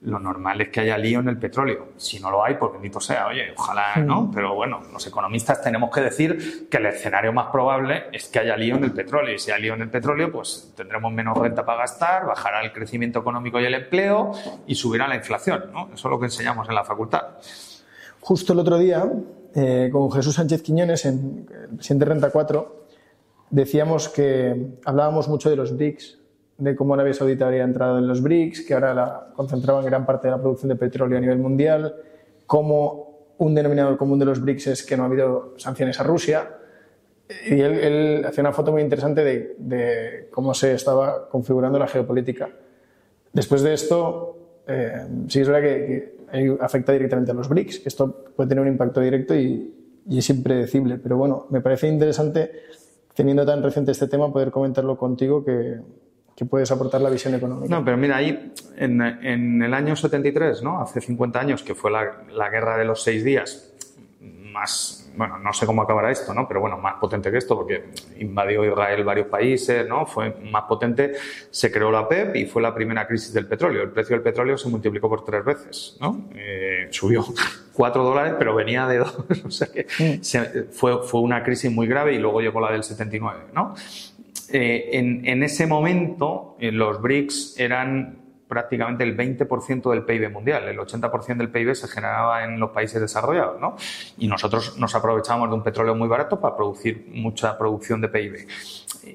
lo 0.06 0.20
normal 0.20 0.60
es 0.60 0.68
que 0.68 0.80
haya 0.80 0.96
lío 0.96 1.18
en 1.18 1.28
el 1.28 1.36
petróleo. 1.36 1.88
Si 1.96 2.20
no 2.20 2.30
lo 2.30 2.44
hay, 2.44 2.54
pues 2.54 2.72
bendito 2.72 3.00
sea, 3.00 3.26
oye, 3.26 3.52
ojalá, 3.56 3.96
¿no? 3.96 4.30
Pero 4.32 4.54
bueno, 4.54 4.80
los 4.92 5.04
economistas 5.04 5.60
tenemos 5.60 5.90
que 5.90 6.00
decir 6.00 6.68
que 6.70 6.76
el 6.76 6.86
escenario 6.86 7.32
más 7.32 7.48
probable 7.50 8.04
es 8.12 8.28
que 8.28 8.38
haya 8.38 8.56
lío 8.56 8.76
en 8.76 8.84
el 8.84 8.92
petróleo. 8.92 9.34
Y 9.34 9.38
si 9.40 9.50
hay 9.50 9.62
lío 9.62 9.74
en 9.74 9.82
el 9.82 9.90
petróleo, 9.90 10.30
pues 10.30 10.72
tendremos 10.76 11.12
menos 11.12 11.36
renta 11.36 11.66
para 11.66 11.80
gastar, 11.80 12.24
bajará 12.24 12.62
el 12.62 12.72
crecimiento 12.72 13.18
económico 13.18 13.58
y 13.58 13.64
el 13.64 13.74
empleo 13.74 14.30
y 14.68 14.76
subirá 14.76 15.08
la 15.08 15.16
inflación, 15.16 15.72
¿no? 15.72 15.88
Eso 15.92 16.06
es 16.06 16.12
lo 16.12 16.20
que 16.20 16.26
enseñamos 16.26 16.68
en 16.68 16.76
la 16.76 16.84
facultad. 16.84 17.22
Justo 18.20 18.52
el 18.52 18.60
otro 18.60 18.78
día, 18.78 19.10
eh, 19.56 19.88
con 19.90 20.12
Jesús 20.12 20.36
Sánchez 20.36 20.62
Quiñones, 20.62 21.04
en 21.04 21.48
el 21.50 21.76
presidente 21.78 22.04
Renta 22.04 22.30
4, 22.30 22.86
decíamos 23.50 24.08
que 24.08 24.78
hablábamos 24.84 25.26
mucho 25.26 25.50
de 25.50 25.56
los 25.56 25.76
BRICS, 25.76 26.20
de 26.58 26.74
cómo 26.74 26.94
Arabia 26.94 27.12
Saudita 27.12 27.48
había 27.48 27.64
entrado 27.64 27.98
en 27.98 28.06
los 28.06 28.22
BRICS, 28.22 28.62
que 28.62 28.74
ahora 28.74 28.94
la 28.94 29.26
concentraban 29.34 29.84
gran 29.84 30.06
parte 30.06 30.28
de 30.28 30.32
la 30.32 30.40
producción 30.40 30.70
de 30.70 30.76
petróleo 30.76 31.18
a 31.18 31.20
nivel 31.20 31.38
mundial, 31.38 31.94
cómo 32.46 33.34
un 33.38 33.54
denominador 33.54 33.96
común 33.98 34.18
de 34.18 34.24
los 34.24 34.40
BRICS 34.40 34.66
es 34.68 34.82
que 34.82 34.96
no 34.96 35.02
ha 35.02 35.06
habido 35.06 35.54
sanciones 35.58 36.00
a 36.00 36.02
Rusia. 36.02 36.50
Y 37.46 37.60
él, 37.60 38.24
hacía 38.24 38.42
una 38.42 38.52
foto 38.52 38.72
muy 38.72 38.82
interesante 38.82 39.22
de, 39.58 40.28
cómo 40.30 40.54
se 40.54 40.72
estaba 40.72 41.28
configurando 41.28 41.78
la 41.78 41.88
geopolítica. 41.88 42.48
Después 43.32 43.62
de 43.62 43.74
esto, 43.74 44.62
eh, 44.66 45.06
sí 45.28 45.40
es 45.40 45.48
verdad 45.48 45.62
que, 45.62 46.16
afecta 46.60 46.92
directamente 46.92 47.30
a 47.30 47.34
los 47.34 47.48
BRICS, 47.48 47.80
que 47.80 47.88
esto 47.88 48.24
puede 48.34 48.48
tener 48.48 48.62
un 48.62 48.68
impacto 48.68 49.00
directo 49.00 49.34
y, 49.34 49.72
y 50.08 50.18
es 50.18 50.30
impredecible. 50.30 50.98
Pero 50.98 51.16
bueno, 51.16 51.46
me 51.50 51.60
parece 51.60 51.88
interesante, 51.88 52.50
teniendo 53.14 53.44
tan 53.44 53.62
reciente 53.62 53.92
este 53.92 54.08
tema, 54.08 54.32
poder 54.32 54.50
comentarlo 54.50 54.96
contigo, 54.96 55.44
que, 55.44 55.78
que 56.36 56.44
puedes 56.44 56.70
aportar 56.70 57.00
la 57.00 57.08
visión 57.08 57.34
económica. 57.34 57.74
No, 57.74 57.82
pero 57.82 57.96
mira, 57.96 58.18
ahí 58.18 58.52
en, 58.76 59.00
en 59.00 59.62
el 59.62 59.72
año 59.72 59.96
73, 59.96 60.62
¿no? 60.62 60.82
hace 60.82 61.00
50 61.00 61.40
años, 61.40 61.62
que 61.62 61.74
fue 61.74 61.90
la, 61.90 62.24
la, 62.30 62.50
guerra 62.50 62.76
de 62.76 62.84
los 62.84 63.02
seis 63.02 63.24
días, 63.24 63.72
más, 64.20 65.10
bueno, 65.16 65.38
no 65.38 65.52
sé 65.54 65.64
cómo 65.64 65.80
acabará 65.80 66.10
esto, 66.10 66.34
¿no? 66.34 66.46
pero 66.46 66.60
bueno, 66.60 66.76
más 66.76 66.96
potente 66.96 67.30
que 67.30 67.38
esto, 67.38 67.56
porque 67.56 67.84
invadió 68.18 68.66
Israel 68.66 69.02
varios 69.02 69.28
países, 69.28 69.88
¿no? 69.88 70.04
fue 70.04 70.36
más 70.50 70.64
potente, 70.64 71.14
se 71.50 71.72
creó 71.72 71.90
la 71.90 72.06
PEP 72.06 72.36
y 72.36 72.44
fue 72.44 72.60
la 72.60 72.74
primera 72.74 73.06
crisis 73.06 73.32
del 73.32 73.46
petróleo. 73.46 73.82
El 73.82 73.90
precio 73.90 74.14
del 74.14 74.22
petróleo 74.22 74.58
se 74.58 74.68
multiplicó 74.68 75.08
por 75.08 75.24
tres 75.24 75.42
veces, 75.42 75.96
¿no? 76.00 76.28
Eh, 76.34 76.88
subió 76.90 77.24
cuatro 77.72 78.04
dólares, 78.04 78.34
pero 78.38 78.54
venía 78.54 78.86
de 78.86 78.98
dos, 78.98 79.24
o 79.44 79.50
sea 79.50 79.68
que 79.68 79.86
fue, 80.70 81.02
fue 81.02 81.20
una 81.20 81.42
crisis 81.42 81.70
muy 81.72 81.86
grave 81.86 82.12
y 82.14 82.18
luego 82.18 82.42
llegó 82.42 82.60
la 82.60 82.72
del 82.72 82.82
79, 82.82 83.38
¿no? 83.54 83.74
Eh, 84.52 84.90
en, 84.92 85.42
ese 85.42 85.66
momento 85.66 86.56
eh, 86.58 86.72
los 86.72 87.00
BRICS 87.00 87.58
eran 87.58 88.26
prácticamente 88.48 89.04
el 89.04 89.16
20% 89.16 89.90
del 89.90 90.04
PIB 90.04 90.30
mundial. 90.30 90.68
El 90.68 90.78
80% 90.78 91.36
del 91.36 91.50
PIB 91.50 91.74
se 91.74 91.88
generaba 91.88 92.44
en 92.44 92.60
los 92.60 92.70
países 92.70 93.00
desarrollados, 93.00 93.60
¿no? 93.60 93.76
Y 94.18 94.28
nosotros 94.28 94.78
nos 94.78 94.94
aprovechábamos 94.94 95.48
de 95.50 95.54
un 95.56 95.62
petróleo 95.62 95.94
muy 95.94 96.08
barato 96.08 96.40
para 96.40 96.56
producir 96.56 97.08
mucha 97.12 97.58
producción 97.58 98.00
de 98.00 98.08
PIB 98.08 98.46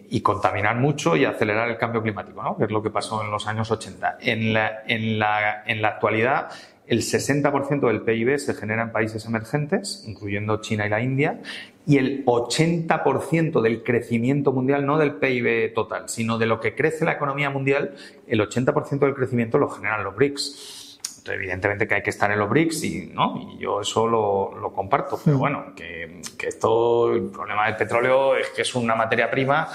y 0.09 0.21
contaminar 0.21 0.77
mucho 0.77 1.15
y 1.15 1.25
acelerar 1.25 1.69
el 1.69 1.77
cambio 1.77 2.01
climático, 2.01 2.41
¿no? 2.41 2.57
Que 2.57 2.65
es 2.65 2.71
lo 2.71 2.81
que 2.81 2.89
pasó 2.89 3.23
en 3.23 3.31
los 3.31 3.47
años 3.47 3.71
80. 3.71 4.17
En 4.21 4.53
la, 4.53 5.63
actualidad, 5.83 6.49
el 6.91 7.03
60% 7.03 7.87
del 7.87 8.01
PIB 8.01 8.37
se 8.37 8.53
genera 8.53 8.81
en 8.81 8.91
países 8.91 9.25
emergentes, 9.25 10.03
incluyendo 10.05 10.59
China 10.59 10.85
y 10.85 10.89
la 10.89 11.01
India, 11.01 11.39
y 11.87 11.97
el 11.97 12.25
80% 12.25 13.61
del 13.61 13.81
crecimiento 13.81 14.51
mundial, 14.51 14.85
no 14.85 14.97
del 14.97 15.15
PIB 15.15 15.73
total, 15.73 16.09
sino 16.09 16.37
de 16.37 16.47
lo 16.47 16.59
que 16.59 16.75
crece 16.75 17.05
la 17.05 17.13
economía 17.13 17.49
mundial, 17.49 17.95
el 18.27 18.41
80% 18.41 18.99
del 18.99 19.15
crecimiento 19.15 19.57
lo 19.57 19.69
generan 19.69 20.03
los 20.03 20.13
BRICS. 20.17 20.99
Entonces, 21.19 21.35
evidentemente 21.35 21.87
que 21.87 21.95
hay 21.95 22.03
que 22.03 22.09
estar 22.09 22.29
en 22.29 22.39
los 22.39 22.49
BRICS 22.49 22.83
y, 22.83 23.05
¿no? 23.13 23.37
y 23.37 23.59
yo 23.59 23.79
eso 23.79 24.05
lo, 24.05 24.73
comparto. 24.75 25.17
Pero 25.23 25.37
bueno, 25.37 25.73
que, 25.73 26.21
que, 26.37 26.47
esto, 26.47 27.13
el 27.13 27.29
problema 27.29 27.67
del 27.67 27.77
petróleo 27.77 28.35
es 28.35 28.49
que 28.49 28.63
es 28.63 28.75
una 28.75 28.95
materia 28.95 29.31
prima 29.31 29.69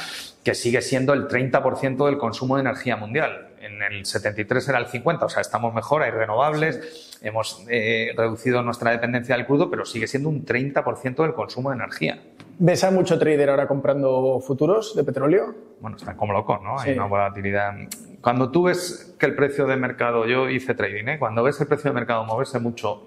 que 0.44 0.54
sigue 0.54 0.82
siendo 0.82 1.14
el 1.14 1.28
30% 1.28 2.04
del 2.04 2.18
consumo 2.18 2.56
de 2.56 2.60
energía 2.60 2.96
mundial. 2.96 3.45
En 3.66 3.82
el 3.82 4.06
73 4.06 4.68
era 4.68 4.78
el 4.78 4.86
50, 4.86 5.26
o 5.26 5.28
sea, 5.28 5.40
estamos 5.40 5.74
mejor, 5.74 6.02
hay 6.02 6.10
renovables 6.10 7.06
hemos 7.22 7.64
eh, 7.68 8.12
reducido 8.16 8.62
nuestra 8.62 8.90
dependencia 8.90 9.36
del 9.36 9.46
crudo, 9.46 9.70
pero 9.70 9.84
sigue 9.84 10.06
siendo 10.06 10.28
un 10.28 10.44
30% 10.44 11.22
del 11.22 11.34
consumo 11.34 11.70
de 11.70 11.76
energía. 11.76 12.22
¿Ves 12.58 12.84
a 12.84 12.90
mucho 12.90 13.18
trader 13.18 13.50
ahora 13.50 13.66
comprando 13.66 14.40
futuros 14.40 14.94
de 14.94 15.04
petróleo? 15.04 15.54
Bueno, 15.80 15.96
están 15.96 16.16
como 16.16 16.32
locos, 16.32 16.62
¿no? 16.62 16.78
Hay 16.78 16.92
una 16.92 17.06
volatilidad. 17.06 17.74
Cuando 18.20 18.50
tú 18.50 18.64
ves 18.64 19.14
que 19.18 19.26
el 19.26 19.34
precio 19.34 19.66
de 19.66 19.76
mercado, 19.76 20.26
yo 20.26 20.48
hice 20.48 20.74
trading, 20.74 21.08
¿eh? 21.08 21.18
Cuando 21.18 21.42
ves 21.42 21.60
el 21.60 21.66
precio 21.66 21.90
de 21.90 21.94
mercado 21.94 22.24
moverse 22.24 22.58
mucho, 22.58 23.06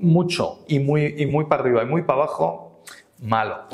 mucho 0.00 0.64
y 0.68 0.80
muy, 0.80 1.14
y 1.16 1.26
muy 1.26 1.46
para 1.46 1.62
arriba 1.62 1.82
y 1.82 1.86
muy 1.86 2.02
para 2.02 2.22
abajo, 2.22 2.82
malo. 3.22 3.64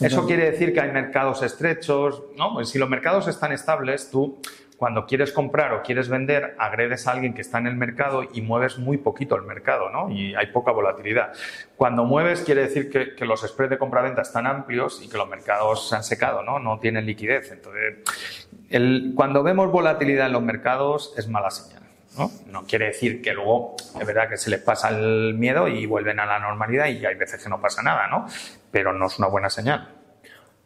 Eso 0.00 0.26
quiere 0.26 0.50
decir 0.50 0.72
que 0.72 0.80
hay 0.80 0.90
mercados 0.90 1.42
estrechos, 1.42 2.22
¿no? 2.36 2.54
Pues 2.54 2.68
si 2.68 2.78
los 2.78 2.88
mercados 2.88 3.28
están 3.28 3.52
estables, 3.52 4.10
tú 4.10 4.38
cuando 4.76 5.06
quieres 5.06 5.32
comprar 5.32 5.72
o 5.72 5.82
quieres 5.82 6.08
vender, 6.08 6.56
agredes 6.58 7.06
a 7.06 7.12
alguien 7.12 7.32
que 7.32 7.42
está 7.42 7.58
en 7.58 7.66
el 7.66 7.76
mercado 7.76 8.24
y 8.32 8.42
mueves 8.42 8.78
muy 8.78 8.98
poquito 8.98 9.36
el 9.36 9.42
mercado, 9.42 9.88
¿no? 9.90 10.10
Y 10.10 10.34
hay 10.34 10.48
poca 10.48 10.72
volatilidad. 10.72 11.32
Cuando 11.76 12.04
mueves 12.04 12.40
quiere 12.42 12.62
decir 12.62 12.90
que, 12.90 13.24
los 13.24 13.42
spreads 13.42 13.70
de 13.70 13.78
compra-venta 13.78 14.22
están 14.22 14.46
amplios 14.46 15.00
y 15.02 15.08
que 15.08 15.16
los 15.16 15.28
mercados 15.28 15.88
se 15.88 15.96
han 15.96 16.04
secado, 16.04 16.42
¿no? 16.42 16.58
No 16.58 16.78
tienen 16.80 17.06
liquidez. 17.06 17.52
Entonces, 17.52 19.14
cuando 19.14 19.42
vemos 19.42 19.70
volatilidad 19.70 20.26
en 20.26 20.32
los 20.32 20.42
mercados 20.42 21.14
es 21.16 21.28
mala 21.28 21.50
señal. 21.50 21.82
¿no? 22.18 22.30
¿no? 22.46 22.64
quiere 22.64 22.86
decir 22.86 23.20
que 23.22 23.32
luego 23.32 23.74
es 23.98 24.06
verdad 24.06 24.28
que 24.28 24.36
se 24.36 24.48
les 24.48 24.60
pasa 24.60 24.88
el 24.90 25.34
miedo 25.34 25.66
y 25.66 25.84
vuelven 25.86 26.20
a 26.20 26.26
la 26.26 26.38
normalidad 26.38 26.86
y 26.86 27.04
hay 27.04 27.16
veces 27.16 27.42
que 27.42 27.48
no 27.48 27.60
pasa 27.60 27.82
nada, 27.82 28.06
¿no? 28.06 28.26
Pero 28.70 28.92
no 28.92 29.06
es 29.06 29.18
una 29.18 29.26
buena 29.26 29.50
señal. 29.50 29.88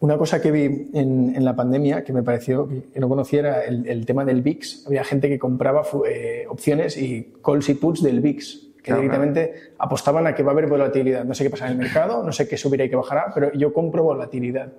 Una 0.01 0.17
cosa 0.17 0.41
que 0.41 0.53
vi 0.53 0.91
en, 0.95 1.45
la 1.45 1.57
pandemia 1.57 2.05
que 2.05 2.13
me 2.13 2.23
pareció 2.23 2.69
que 2.69 3.01
no 3.01 3.09
conocía 3.09 3.41
era 3.41 3.65
el, 3.65 4.07
tema 4.07 4.25
del 4.25 4.43
VIX. 4.43 4.87
Había 4.87 5.03
gente 5.03 5.29
que 5.29 5.39
compraba 5.39 5.83
eh, 6.09 6.47
opciones 6.49 6.97
y 6.97 7.35
calls 7.45 7.69
y 7.69 7.75
puts 7.75 8.03
del 8.03 8.21
VIX, 8.21 8.69
que 8.83 8.95
directamente 8.95 9.73
apostaban 9.79 10.27
a 10.29 10.35
que 10.37 10.45
va 10.45 10.53
a 10.53 10.55
haber 10.55 10.69
volatilidad. 10.69 11.25
No 11.25 11.35
sé 11.35 11.43
qué 11.43 11.51
pasa 11.51 11.67
en 11.67 11.73
el 11.73 11.79
mercado, 11.79 12.23
no 12.23 12.31
sé 12.31 12.47
qué 12.49 12.57
subirá 12.57 12.85
y 12.85 12.91
qué 12.91 12.95
bajará, 12.95 13.33
pero 13.35 13.53
yo 13.55 13.73
compro 13.73 14.05
volatilidad. 14.05 14.73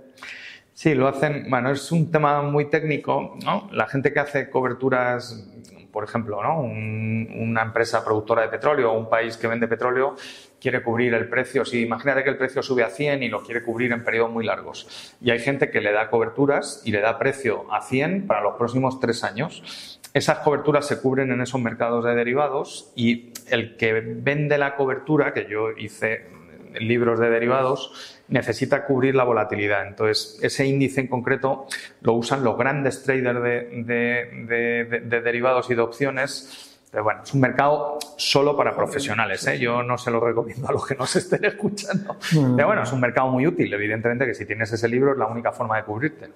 Sí, 0.74 0.96
lo 0.96 1.10
hacen, 1.10 1.50
bueno, 1.50 1.72
es 1.72 1.91
un 1.91 2.10
tema 2.10 2.41
muy 2.41 2.70
técnico, 2.70 3.36
¿no? 3.44 3.70
La 3.74 3.88
gente 3.88 4.14
que 4.14 4.22
hace 4.22 4.50
coberturas 4.50 5.46
por 5.91 6.04
ejemplo, 6.04 6.41
¿no? 6.41 6.62
una 6.62 7.64
empresa 7.64 8.04
productora 8.04 8.44
de 8.44 8.50
petróleo 8.50 8.91
o 8.91 9.00
un 9.00 9.10
país 9.10 9.38
que 9.38 9.48
vende 9.48 9.68
petróleo 9.68 10.16
quiere 10.60 10.84
cubrir 10.84 11.14
el 11.14 11.27
precio. 11.27 11.65
Si 11.65 11.81
imagínate 11.81 12.23
que 12.23 12.30
el 12.30 12.38
precio 12.38 12.61
sube 12.61 12.84
a 12.84 12.90
100 12.90 13.23
y 13.23 13.30
lo 13.30 13.44
quiere 13.44 13.64
cubrir 13.64 13.91
en 13.91 14.03
periodos 14.03 14.31
muy 14.31 14.45
largos. 14.45 15.15
Y 15.22 15.31
hay 15.31 15.40
gente 15.40 15.69
que 15.72 15.81
le 15.81 15.91
da 15.91 16.10
coberturas 16.10 16.81
y 16.86 16.91
le 16.91 17.02
da 17.02 17.18
precio 17.18 17.72
a 17.73 17.81
100 17.81 18.27
para 18.27 18.41
los 18.41 18.56
próximos 18.56 18.99
tres 18.99 19.23
años. 19.23 19.99
Esas 20.14 20.40
coberturas 20.40 20.88
se 20.88 20.99
cubren 20.99 21.31
en 21.31 21.41
esos 21.41 21.61
mercados 21.61 22.03
de 22.03 22.15
derivados 22.15 22.91
y 22.95 23.31
el 23.49 23.77
que 23.77 23.94
vende 23.94 24.57
la 24.57 24.76
cobertura, 24.76 25.34
que 25.34 25.48
yo 25.49 25.72
hice 25.72 26.40
libros 26.80 27.19
de 27.19 27.30
derivados, 27.30 28.19
necesita 28.27 28.86
cubrir 28.86 29.15
la 29.15 29.23
volatilidad. 29.23 29.88
Entonces, 29.88 30.40
ese 30.41 30.65
índice 30.65 31.02
en 31.02 31.07
concreto 31.07 31.68
lo 32.02 32.14
usan 32.14 32.44
los 32.44 32.57
grandes 32.57 33.03
traders 33.03 33.41
de, 33.41 35.22
derivados 35.23 35.69
y 35.69 35.76
de 35.76 35.81
opciones. 35.81 36.69
Pero 36.91 37.03
bueno, 37.03 37.22
es 37.24 37.34
un 37.34 37.41
mercado 37.41 37.99
solo 38.18 38.57
para 38.57 38.76
profesionales. 38.76 39.45
¿eh? 39.48 39.60
Yo 39.60 39.84
no 39.84 39.98
se 39.98 40.10
lo 40.10 40.20
recomiendo 40.20 40.68
a 40.68 40.72
los 40.72 40.86
que 40.86 40.95
nos 40.95 41.16
estén 41.16 41.45
escuchando. 41.45 42.16
Pero 42.32 42.68
bueno, 42.68 42.84
es 42.84 42.91
un 42.91 42.99
mercado 42.99 43.30
muy 43.30 43.45
útil. 43.45 43.72
Evidentemente 43.74 44.26
que 44.26 44.34
si 44.34 44.45
tienes 44.45 44.72
ese 44.74 44.88
libro 44.88 45.11
es 45.11 45.18
la 45.18 45.28
única 45.28 45.52
forma 45.52 45.78
de 45.78 45.84
cubrirte. 45.84 46.30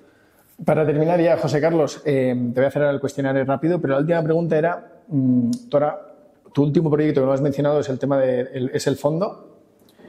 Para 0.63 0.85
terminar 0.85 1.19
ya, 1.19 1.37
José 1.37 1.59
Carlos, 1.59 2.03
eh, 2.05 2.35
te 2.53 2.59
voy 2.59 2.65
a 2.65 2.67
hacer 2.67 2.83
el 2.83 2.99
cuestionario 2.99 3.43
rápido, 3.43 3.81
pero 3.81 3.95
la 3.95 3.99
última 4.01 4.23
pregunta 4.23 4.57
era, 4.57 5.01
mm, 5.07 5.49
Tora, 5.69 5.99
tu 6.53 6.61
último 6.61 6.91
proyecto 6.91 7.21
que 7.21 7.25
no 7.25 7.33
has 7.33 7.41
mencionado 7.41 7.79
es 7.79 7.89
el 7.89 7.97
tema 7.97 8.19
de, 8.19 8.69
es 8.71 8.85
el 8.85 8.95
fondo, 8.95 9.57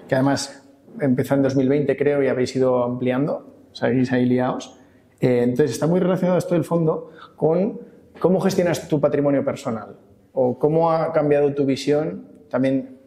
que 0.06 0.14
además 0.14 0.62
empezó 1.00 1.34
en 1.34 1.42
2020, 1.42 1.96
creo, 1.96 2.22
y 2.22 2.28
habéis 2.28 2.54
ido 2.54 2.84
ampliando, 2.84 3.54
seguís 3.72 4.12
ahí 4.12 4.26
liados. 4.26 4.78
Eh, 5.18 5.40
entonces, 5.42 5.70
está 5.72 5.86
muy 5.86 5.98
relacionado 5.98 6.36
esto 6.36 6.54
del 6.54 6.64
fondo 6.64 7.10
con 7.36 7.80
cómo 8.18 8.38
gestionas 8.40 8.86
tu 8.86 9.00
patrimonio 9.00 9.42
personal 9.42 9.96
o 10.34 10.58
cómo 10.58 10.92
ha 10.92 11.12
cambiado 11.12 11.54
tu 11.54 11.64
visión, 11.64 12.28
también 12.50 12.98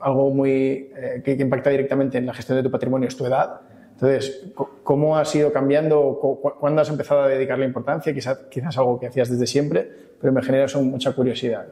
algo 0.00 0.30
muy 0.30 0.90
eh, 0.96 1.22
que, 1.24 1.32
impacta 1.32 1.70
directamente 1.70 2.18
en 2.18 2.26
la 2.26 2.34
gestión 2.34 2.56
de 2.56 2.62
tu 2.62 2.70
patrimonio 2.70 3.06
es 3.06 3.16
tu 3.16 3.26
edad. 3.26 3.60
Entonces, 3.92 4.46
¿cómo 4.82 5.18
has 5.18 5.34
ido 5.34 5.52
cambiando? 5.52 6.18
¿Cuándo 6.58 6.80
has 6.80 6.88
empezado 6.88 7.20
a 7.20 7.28
dedicarle 7.28 7.66
importancia? 7.66 8.14
Quizás, 8.14 8.78
algo 8.78 8.98
que 8.98 9.08
hacías 9.08 9.28
desde 9.28 9.46
siempre, 9.46 9.90
pero 10.18 10.32
me 10.32 10.42
genera 10.42 10.66
mucha 10.80 11.12
curiosidad. 11.12 11.66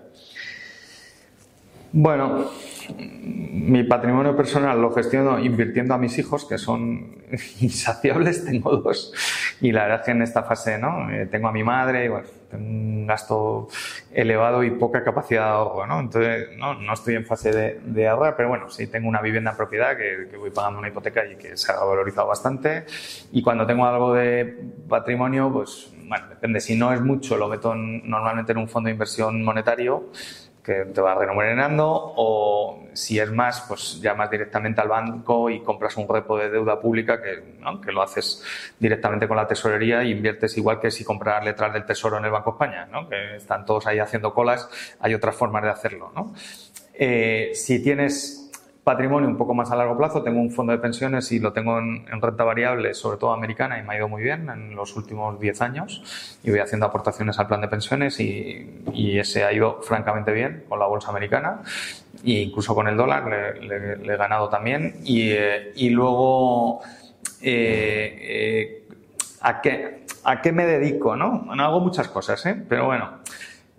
Bueno, 1.91 2.51
mi 2.99 3.83
patrimonio 3.85 4.37
personal 4.37 4.79
lo 4.79 4.91
gestiono 4.91 5.39
invirtiendo 5.39 5.95
a 5.95 5.99
mis 5.99 6.19
hijos, 6.19 6.45
que 6.45 6.59
son 6.59 7.17
insaciables, 7.61 8.45
tengo 8.45 8.77
dos, 8.77 9.15
y 9.63 9.73
la 9.73 9.85
verdad 9.85 10.01
es 10.01 10.05
que 10.05 10.11
en 10.11 10.21
esta 10.21 10.43
fase 10.43 10.79
no 10.79 11.11
eh, 11.11 11.25
tengo 11.27 11.49
a 11.49 11.53
mi 11.53 11.65
madre 11.65 12.05
y 12.05 12.09
bueno, 12.09 12.27
un 12.53 13.07
gasto 13.07 13.69
elevado 14.13 14.63
y 14.65 14.71
poca 14.71 15.05
capacidad 15.05 15.45
de 15.45 15.51
ahorro, 15.51 15.87
¿no? 15.87 16.01
Entonces 16.01 16.57
no, 16.57 16.75
no 16.75 16.93
estoy 16.93 17.15
en 17.17 17.27
fase 17.27 17.53
de, 17.53 17.81
de, 17.85 18.09
ahorrar, 18.09 18.37
pero 18.37 18.49
bueno, 18.49 18.71
sí 18.71 18.87
tengo 18.87 19.09
una 19.09 19.21
vivienda 19.21 19.51
en 19.51 19.57
propiedad 19.57 19.97
que, 19.97 20.37
voy 20.37 20.51
pagando 20.51 20.79
una 20.79 20.89
hipoteca 20.89 21.27
y 21.27 21.37
que 21.37 21.57
se 21.57 21.73
ha 21.73 21.85
valorizado 21.85 22.29
bastante 22.29 22.85
y 23.33 23.43
cuando 23.43 23.67
tengo 23.67 23.87
algo 23.87 24.15
de 24.15 24.57
patrimonio, 24.89 25.51
pues 25.53 25.93
bueno, 26.07 26.29
depende, 26.29 26.61
si 26.61 26.77
no 26.77 26.93
es 26.93 27.01
mucho 27.01 27.37
lo 27.37 27.49
meto 27.49 27.75
normalmente 27.75 28.53
en 28.53 28.59
un 28.59 28.69
fondo 28.69 28.89
de 28.89 28.93
inversión 28.93 29.43
monetario 29.45 30.11
que 30.69 30.85
te 30.85 31.01
va 31.01 31.15
remunerando 31.15 31.87
o 31.89 32.89
si 32.93 33.19
es 33.19 33.33
más, 33.33 33.65
pues 33.67 34.03
llamas 34.03 34.31
directamente 34.31 34.83
al 34.83 34.89
banco 34.89 35.49
y 35.49 35.63
compras 35.63 35.97
un 35.97 36.07
repo 36.07 36.37
de 36.37 36.51
deuda 36.51 36.79
pública 36.79 37.23
que, 37.23 37.43
que 37.83 37.91
lo 37.91 38.03
haces 38.03 38.45
directamente 38.79 39.27
con 39.27 39.39
la 39.39 39.47
tesorería 39.47 40.05
y 40.05 40.11
inviertes 40.11 40.59
igual 40.59 40.79
que 40.79 40.91
si 40.91 41.05
compras 41.05 41.43
letras 41.43 41.73
del 41.73 41.87
tesoro 41.87 42.19
en 42.19 42.27
el 42.27 42.31
Banco 42.31 42.51
España, 42.51 42.85
¿no? 42.85 43.09
que 43.09 43.37
están 43.37 43.65
todos 43.65 43.87
ahí 43.87 43.99
haciendo 43.99 44.35
colas, 44.35 44.69
hay 45.01 45.15
otras 45.15 45.35
formas 45.35 45.63
de 45.63 45.71
hacerlo. 45.71 46.13
¿no? 46.15 46.35
Eh, 46.93 47.53
si 47.55 47.83
tienes 47.83 48.38
patrimonio 48.85 49.29
un 49.29 49.37
poco 49.37 49.55
más 49.55 49.71
a 49.71 49.77
largo 49.77 49.97
plazo. 49.97 50.23
Tengo 50.23 50.41
un 50.41 50.51
fondo 50.51 50.73
de 50.73 50.79
pensiones 50.79 51.31
y 51.33 51.39
lo 51.39 51.53
tengo 51.53 51.79
en, 51.79 52.07
renta 52.21 52.45
variable, 52.45 52.95
sobre 52.95 53.19
todo 53.19 53.33
americana, 53.33 53.79
y 53.79 53.83
me 53.83 53.95
ha 53.95 53.97
ido 53.99 54.09
muy 54.09 54.23
bien 54.23 54.49
en 54.49 54.75
los 54.75 54.97
últimos 54.97 55.39
10 55.39 55.61
años. 55.63 56.39
Y 56.43 56.51
voy 56.51 56.61
haciendo 56.61 56.87
aportaciones 56.87 57.39
al 57.39 57.47
plan 57.47 57.61
de 57.61 57.69
pensiones 57.69 58.19
y, 58.21 59.19
ese 59.19 59.45
ha 59.45 59.53
ido 59.53 59.83
francamente 59.83 60.33
bien 60.33 60.65
con 60.69 60.79
la 60.79 60.87
bolsa 60.87 61.11
americana. 61.11 61.63
E 62.25 62.43
incluso 62.43 62.75
con 62.75 62.89
el 62.89 62.97
dólar 62.97 63.27
le, 63.61 64.15
he 64.15 64.17
ganado 64.17 64.49
también. 64.49 64.97
Y, 65.05 65.31
eh, 65.33 65.73
luego, 65.91 66.81
eh, 67.43 68.19
eh, 68.21 68.89
¿a, 69.41 69.61
qué, 69.61 70.07
¿a 70.25 70.41
qué 70.41 70.53
me 70.53 70.67
dedico? 70.67 71.17
¿no? 71.17 71.47
hago 71.53 71.81
muchas 71.81 72.09
cosas, 72.09 72.45
¿eh? 72.47 72.65
pero 72.69 72.87
bueno, 72.87 73.19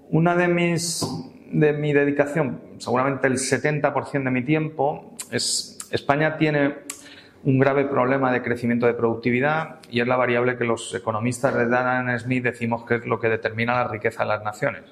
una 0.10 0.36
de 0.36 0.48
mis 0.48 1.06
de 1.52 1.74
mi 1.74 1.94
dedicación, 1.94 2.62
seguramente 2.78 3.28
el 3.28 3.34
70% 3.36 4.24
de 4.24 4.32
mi 4.32 4.44
tiempo, 4.44 5.16
es 5.32 5.78
España 5.92 6.38
tiene 6.38 6.76
un 7.44 7.58
grave 7.58 7.86
problema 7.86 8.32
de 8.32 8.42
crecimiento 8.42 8.86
de 8.86 8.94
productividad 8.94 9.80
y 9.90 10.02
es 10.02 10.08
la 10.08 10.18
variable 10.18 10.58
que 10.58 10.66
los 10.66 10.94
economistas 10.94 11.56
de 11.56 11.68
Dan 11.68 12.20
Smith 12.20 12.44
decimos 12.44 12.86
que 12.86 12.96
es 12.96 13.06
lo 13.06 13.20
que 13.20 13.30
determina 13.30 13.74
la 13.74 13.88
riqueza 13.88 14.24
de 14.24 14.30
las 14.30 14.44
naciones. 14.44 14.84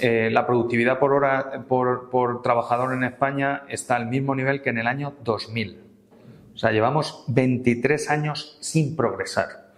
Eh, 0.00 0.28
la 0.30 0.46
productividad 0.46 0.98
por 0.98 1.12
hora 1.12 1.64
por, 1.66 2.10
por 2.10 2.42
trabajador 2.42 2.92
en 2.92 3.04
España 3.04 3.62
está 3.68 3.96
al 3.96 4.06
mismo 4.06 4.34
nivel 4.34 4.60
que 4.60 4.70
en 4.70 4.78
el 4.78 4.86
año 4.86 5.14
2000. 5.22 5.80
O 6.54 6.58
sea, 6.58 6.70
llevamos 6.70 7.24
23 7.28 8.10
años 8.10 8.58
sin 8.60 8.94
progresar. 8.94 9.72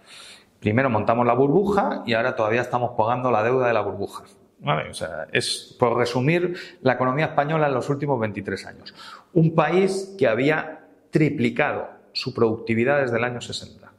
Primero 0.59 0.89
montamos 0.89 1.25
la 1.25 1.33
burbuja 1.33 2.03
y 2.05 2.13
ahora 2.13 2.35
todavía 2.35 2.61
estamos 2.61 2.91
pagando 2.97 3.31
la 3.31 3.43
deuda 3.43 3.67
de 3.67 3.73
la 3.73 3.81
burbuja. 3.81 4.23
O 4.63 4.93
sea, 4.93 5.27
es, 5.31 5.75
por 5.79 5.97
resumir, 5.97 6.55
la 6.81 6.93
economía 6.93 7.27
española 7.27 7.67
en 7.67 7.73
los 7.73 7.89
últimos 7.89 8.19
23 8.19 8.65
años. 8.65 8.93
Un 9.33 9.53
país 9.53 10.15
que 10.17 10.27
había 10.27 10.87
triplicado 11.11 11.89
su 12.11 12.33
productividad 12.33 13.01
desde 13.01 13.17
el 13.17 13.23
año 13.23 13.41
60. 13.41 13.91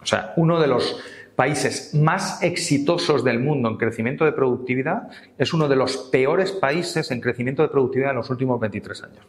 O 0.00 0.06
sea, 0.06 0.32
uno 0.36 0.60
de 0.60 0.66
los 0.66 0.98
países 1.36 1.94
más 1.94 2.42
exitosos 2.42 3.24
del 3.24 3.40
mundo 3.40 3.68
en 3.68 3.76
crecimiento 3.76 4.24
de 4.24 4.32
productividad 4.32 5.08
es 5.36 5.52
uno 5.52 5.68
de 5.68 5.76
los 5.76 5.96
peores 5.96 6.52
países 6.52 7.10
en 7.10 7.20
crecimiento 7.20 7.62
de 7.62 7.68
productividad 7.68 8.10
en 8.10 8.16
los 8.16 8.30
últimos 8.30 8.60
23 8.60 9.02
años. 9.02 9.26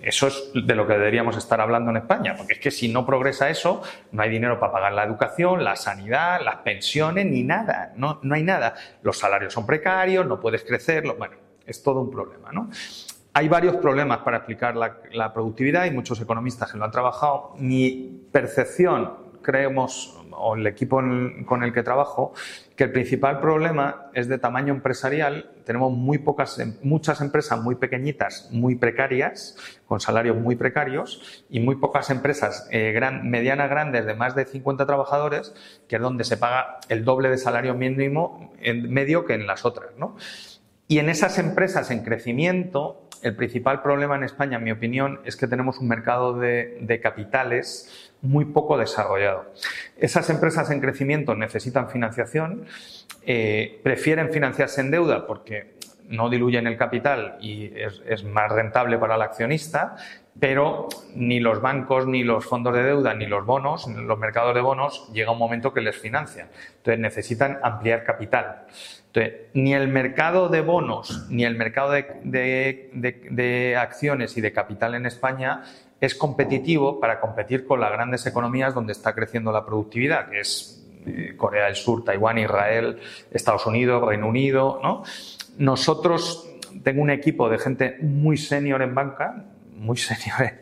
Eso 0.00 0.28
es 0.28 0.50
de 0.54 0.74
lo 0.74 0.86
que 0.86 0.94
deberíamos 0.94 1.36
estar 1.36 1.60
hablando 1.60 1.90
en 1.90 1.98
España, 1.98 2.34
porque 2.36 2.54
es 2.54 2.60
que 2.60 2.70
si 2.70 2.88
no 2.88 3.04
progresa 3.04 3.50
eso, 3.50 3.82
no 4.12 4.22
hay 4.22 4.30
dinero 4.30 4.58
para 4.58 4.72
pagar 4.72 4.92
la 4.92 5.04
educación, 5.04 5.64
la 5.64 5.76
sanidad, 5.76 6.40
las 6.42 6.56
pensiones, 6.56 7.26
ni 7.26 7.42
nada. 7.42 7.92
No, 7.96 8.18
no 8.22 8.34
hay 8.34 8.42
nada. 8.42 8.74
Los 9.02 9.18
salarios 9.18 9.52
son 9.52 9.66
precarios, 9.66 10.26
no 10.26 10.40
puedes 10.40 10.64
crecer. 10.64 11.04
Bueno, 11.18 11.36
es 11.66 11.82
todo 11.82 12.00
un 12.00 12.10
problema. 12.10 12.52
¿no? 12.52 12.70
Hay 13.34 13.48
varios 13.48 13.76
problemas 13.76 14.18
para 14.18 14.38
explicar 14.38 14.76
la, 14.76 14.98
la 15.12 15.34
productividad 15.34 15.84
y 15.84 15.90
muchos 15.90 16.20
economistas 16.20 16.72
que 16.72 16.78
lo 16.78 16.84
han 16.86 16.90
trabajado. 16.90 17.54
Mi 17.58 18.22
percepción 18.32 19.26
creemos, 19.42 20.15
o 20.36 20.56
el 20.56 20.66
equipo 20.66 21.00
con 21.46 21.62
el 21.62 21.72
que 21.72 21.82
trabajo, 21.82 22.32
que 22.76 22.84
el 22.84 22.92
principal 22.92 23.40
problema 23.40 24.10
es 24.12 24.28
de 24.28 24.38
tamaño 24.38 24.74
empresarial. 24.74 25.50
Tenemos 25.64 25.92
muy 25.92 26.18
pocas, 26.18 26.58
em, 26.58 26.74
muchas 26.82 27.20
empresas 27.20 27.60
muy 27.60 27.76
pequeñitas, 27.76 28.48
muy 28.52 28.76
precarias, 28.76 29.56
con 29.86 30.00
salarios 30.00 30.36
muy 30.36 30.56
precarios, 30.56 31.44
y 31.48 31.60
muy 31.60 31.76
pocas 31.76 32.10
empresas 32.10 32.68
eh, 32.70 32.92
gran, 32.92 33.30
medianas 33.30 33.70
grandes 33.70 34.04
de 34.06 34.14
más 34.14 34.34
de 34.34 34.44
50 34.44 34.86
trabajadores, 34.86 35.54
que 35.88 35.96
es 35.96 36.02
donde 36.02 36.24
se 36.24 36.36
paga 36.36 36.78
el 36.88 37.04
doble 37.04 37.30
de 37.30 37.38
salario 37.38 37.74
mínimo 37.74 38.52
en 38.60 38.92
medio 38.92 39.24
que 39.24 39.34
en 39.34 39.46
las 39.46 39.64
otras. 39.64 39.86
Y 40.88 40.98
en 40.98 41.08
esas 41.08 41.38
empresas 41.38 41.90
en 41.90 42.04
crecimiento, 42.04 43.05
el 43.26 43.34
principal 43.34 43.82
problema 43.82 44.14
en 44.14 44.22
España, 44.22 44.58
en 44.58 44.64
mi 44.64 44.70
opinión, 44.70 45.20
es 45.24 45.36
que 45.36 45.48
tenemos 45.48 45.78
un 45.78 45.88
mercado 45.88 46.38
de, 46.38 47.00
capitales 47.02 48.12
muy 48.22 48.44
poco 48.44 48.78
desarrollado. 48.78 49.52
Esas 49.98 50.30
empresas 50.30 50.70
en 50.70 50.80
crecimiento 50.80 51.34
necesitan 51.34 51.90
financiación, 51.90 52.66
eh, 53.22 53.80
prefieren 53.82 54.30
financiarse 54.30 54.80
en 54.80 54.92
deuda 54.92 55.26
porque 55.26 55.74
no 56.08 56.30
diluyen 56.30 56.68
el 56.68 56.76
capital 56.76 57.36
y 57.40 57.72
es, 57.74 58.22
más 58.22 58.50
rentable 58.50 58.96
para 58.96 59.16
el 59.16 59.22
accionista, 59.22 59.96
pero 60.38 60.88
ni 61.14 61.40
los 61.40 61.60
bancos, 61.60 62.06
ni 62.06 62.22
los 62.22 62.44
fondos 62.44 62.74
de 62.74 62.84
deuda, 62.84 63.14
ni 63.14 63.26
los 63.26 63.44
bonos, 63.44 63.88
los 63.88 64.18
mercados 64.18 64.54
de 64.54 64.60
bonos, 64.60 65.10
llega 65.12 65.32
un 65.32 65.38
momento 65.38 65.72
que 65.72 65.80
les 65.80 65.96
financian. 65.96 66.48
Entonces 66.76 67.00
necesitan 67.00 67.58
ampliar 67.62 68.04
capital. 68.04 68.66
Entonces, 69.16 69.46
ni 69.54 69.72
el 69.72 69.88
mercado 69.88 70.50
de 70.50 70.60
bonos, 70.60 71.26
ni 71.30 71.44
el 71.46 71.56
mercado 71.56 71.92
de, 71.92 73.76
acciones 73.80 74.36
y 74.36 74.42
de 74.42 74.52
capital 74.52 74.94
en 74.94 75.06
España 75.06 75.62
es 76.02 76.14
competitivo 76.14 77.00
para 77.00 77.18
competir 77.20 77.66
con 77.66 77.80
las 77.80 77.90
grandes 77.92 78.26
economías 78.26 78.74
donde 78.74 78.92
está 78.92 79.14
creciendo 79.14 79.52
la 79.52 79.64
productividad, 79.64 80.28
que 80.28 80.40
es 80.40 80.86
eh, 81.06 81.32
Corea 81.34 81.64
del 81.64 81.76
Sur, 81.76 82.04
Taiwán, 82.04 82.36
Israel, 82.36 82.98
Estados 83.30 83.64
Unidos, 83.64 84.06
Reino 84.06 84.28
Unido, 84.28 84.80
¿no? 84.82 85.02
Nosotros, 85.56 86.46
tengo 86.82 87.00
un 87.00 87.08
equipo 87.08 87.48
de 87.48 87.58
gente 87.58 87.96
muy 88.02 88.36
senior 88.36 88.82
en 88.82 88.94
banca, 88.94 89.46
muy 89.72 89.96
senior. 89.96 90.52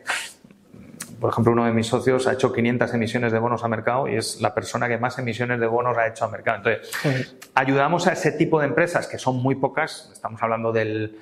Por 1.25 1.31
ejemplo, 1.31 1.53
uno 1.53 1.65
de 1.65 1.71
mis 1.71 1.87
socios 1.87 2.27
ha 2.27 2.33
hecho 2.33 2.53
500 2.53 2.93
emisiones 2.93 3.31
de 3.31 3.39
bonos 3.39 3.63
a 3.63 3.67
mercado 3.67 4.07
y 4.07 4.15
es 4.15 4.39
la 4.41 4.53
persona 4.53 4.87
que 4.87 4.99
más 4.99 5.17
emisiones 5.17 5.59
de 5.59 5.65
bonos 5.65 5.97
ha 5.97 6.05
hecho 6.05 6.23
a 6.23 6.27
mercado. 6.27 6.57
Entonces, 6.57 7.35
ayudamos 7.55 8.05
a 8.05 8.13
ese 8.13 8.31
tipo 8.33 8.59
de 8.59 8.67
empresas, 8.67 9.07
que 9.07 9.17
son 9.17 9.37
muy 9.37 9.55
pocas, 9.55 10.11
estamos 10.13 10.43
hablando 10.43 10.71
del 10.71 11.17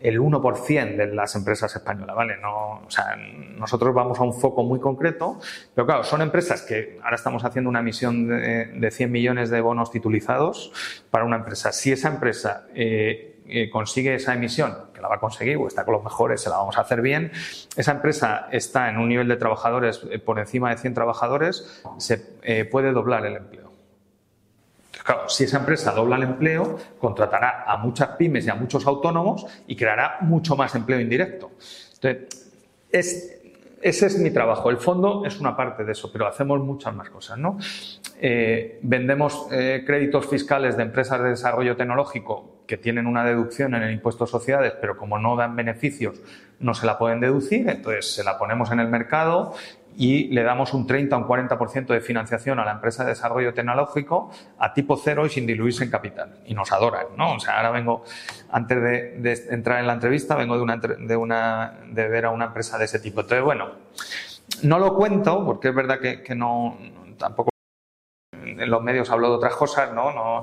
el 0.00 0.20
1% 0.20 0.96
de 0.96 1.06
las 1.08 1.34
empresas 1.34 1.74
españolas, 1.74 2.14
¿vale? 2.14 2.36
No, 2.36 2.82
o 2.86 2.90
sea, 2.90 3.16
nosotros 3.16 3.92
vamos 3.92 4.20
a 4.20 4.22
un 4.22 4.32
foco 4.32 4.62
muy 4.62 4.78
concreto, 4.78 5.40
pero 5.74 5.86
claro, 5.86 6.04
son 6.04 6.22
empresas 6.22 6.62
que 6.62 7.00
ahora 7.02 7.16
estamos 7.16 7.44
haciendo 7.44 7.68
una 7.68 7.80
emisión 7.80 8.28
de, 8.28 8.66
de 8.66 8.90
100 8.92 9.10
millones 9.10 9.50
de 9.50 9.60
bonos 9.60 9.90
titulizados 9.90 10.72
para 11.10 11.24
una 11.24 11.38
empresa. 11.38 11.72
Si 11.72 11.90
esa 11.90 12.06
empresa 12.10 12.68
eh, 12.76 13.32
eh, 13.48 13.68
consigue 13.70 14.14
esa 14.14 14.34
emisión, 14.34 14.76
la 15.02 15.08
va 15.08 15.16
a 15.16 15.20
conseguir, 15.20 15.56
o 15.58 15.66
está 15.66 15.84
con 15.84 15.94
los 15.94 16.04
mejores, 16.04 16.40
se 16.40 16.48
la 16.48 16.56
vamos 16.56 16.78
a 16.78 16.82
hacer 16.82 17.02
bien, 17.02 17.32
esa 17.76 17.92
empresa 17.92 18.48
está 18.50 18.88
en 18.88 18.96
un 18.96 19.08
nivel 19.08 19.28
de 19.28 19.36
trabajadores 19.36 20.00
eh, 20.10 20.18
por 20.18 20.38
encima 20.38 20.70
de 20.70 20.78
100 20.78 20.94
trabajadores, 20.94 21.82
se 21.98 22.18
puede 22.70 22.92
doblar 22.92 23.26
el 23.26 23.36
empleo. 23.36 23.72
Claro, 25.04 25.28
si 25.28 25.44
esa 25.44 25.58
empresa 25.58 25.92
dobla 25.92 26.16
el 26.16 26.22
empleo, 26.22 26.78
contratará 26.98 27.64
a 27.66 27.76
muchas 27.76 28.10
pymes 28.10 28.46
y 28.46 28.50
a 28.50 28.54
muchos 28.54 28.86
autónomos 28.86 29.46
y 29.66 29.74
creará 29.74 30.18
mucho 30.20 30.56
más 30.56 30.74
empleo 30.74 31.00
indirecto. 31.00 31.50
Entonces, 31.94 32.42
ese 33.82 34.06
es 34.06 34.18
mi 34.18 34.30
trabajo. 34.30 34.70
El 34.70 34.76
fondo 34.76 35.24
es 35.26 35.40
una 35.40 35.56
parte 35.56 35.84
de 35.84 35.92
eso, 35.92 36.10
pero 36.12 36.26
hacemos 36.26 36.60
muchas 36.60 36.94
más 36.94 37.10
cosas. 37.10 37.36
¿no? 37.38 37.58
Eh, 38.20 38.78
vendemos 38.82 39.46
eh, 39.50 39.82
créditos 39.84 40.26
fiscales 40.26 40.76
de 40.76 40.84
empresas 40.84 41.20
de 41.20 41.30
desarrollo 41.30 41.76
tecnológico 41.76 42.51
que 42.66 42.76
tienen 42.76 43.06
una 43.06 43.24
deducción 43.24 43.74
en 43.74 43.82
el 43.82 43.92
impuesto 43.92 44.24
de 44.24 44.30
sociedades, 44.30 44.72
pero 44.80 44.96
como 44.96 45.18
no 45.18 45.36
dan 45.36 45.56
beneficios, 45.56 46.20
no 46.60 46.74
se 46.74 46.86
la 46.86 46.98
pueden 46.98 47.20
deducir, 47.20 47.68
entonces 47.68 48.14
se 48.14 48.24
la 48.24 48.38
ponemos 48.38 48.70
en 48.70 48.80
el 48.80 48.88
mercado 48.88 49.54
y 49.96 50.28
le 50.28 50.42
damos 50.42 50.72
un 50.72 50.86
30 50.86 51.16
o 51.16 51.18
un 51.20 51.26
40% 51.26 51.86
de 51.86 52.00
financiación 52.00 52.58
a 52.58 52.64
la 52.64 52.72
empresa 52.72 53.04
de 53.04 53.10
desarrollo 53.10 53.52
tecnológico 53.52 54.30
a 54.58 54.72
tipo 54.72 54.96
cero 54.96 55.26
y 55.26 55.28
sin 55.28 55.46
diluirse 55.46 55.84
en 55.84 55.90
capital. 55.90 56.40
Y 56.46 56.54
nos 56.54 56.72
adoran, 56.72 57.06
¿no? 57.16 57.34
O 57.34 57.40
sea, 57.40 57.56
ahora 57.56 57.70
vengo, 57.70 58.04
antes 58.50 58.82
de, 58.82 59.46
entrar 59.50 59.80
en 59.80 59.86
la 59.86 59.94
entrevista, 59.94 60.34
vengo 60.34 60.56
de, 60.56 60.62
una, 60.62 60.76
de, 60.76 61.16
una, 61.16 61.80
de 61.88 62.08
ver 62.08 62.26
a 62.26 62.30
una 62.30 62.46
empresa 62.46 62.78
de 62.78 62.86
ese 62.86 63.00
tipo. 63.00 63.20
Entonces, 63.20 63.44
bueno, 63.44 63.72
no 64.62 64.78
lo 64.78 64.94
cuento 64.94 65.44
porque 65.44 65.68
es 65.68 65.74
verdad 65.74 66.00
que, 66.00 66.22
que 66.22 66.34
no, 66.34 66.78
tampoco 67.18 67.51
en 68.62 68.70
los 68.70 68.82
medios 68.82 69.10
hablo 69.10 69.28
de 69.28 69.36
otras 69.36 69.54
cosas, 69.54 69.92
¿no? 69.92 70.12
No, 70.12 70.42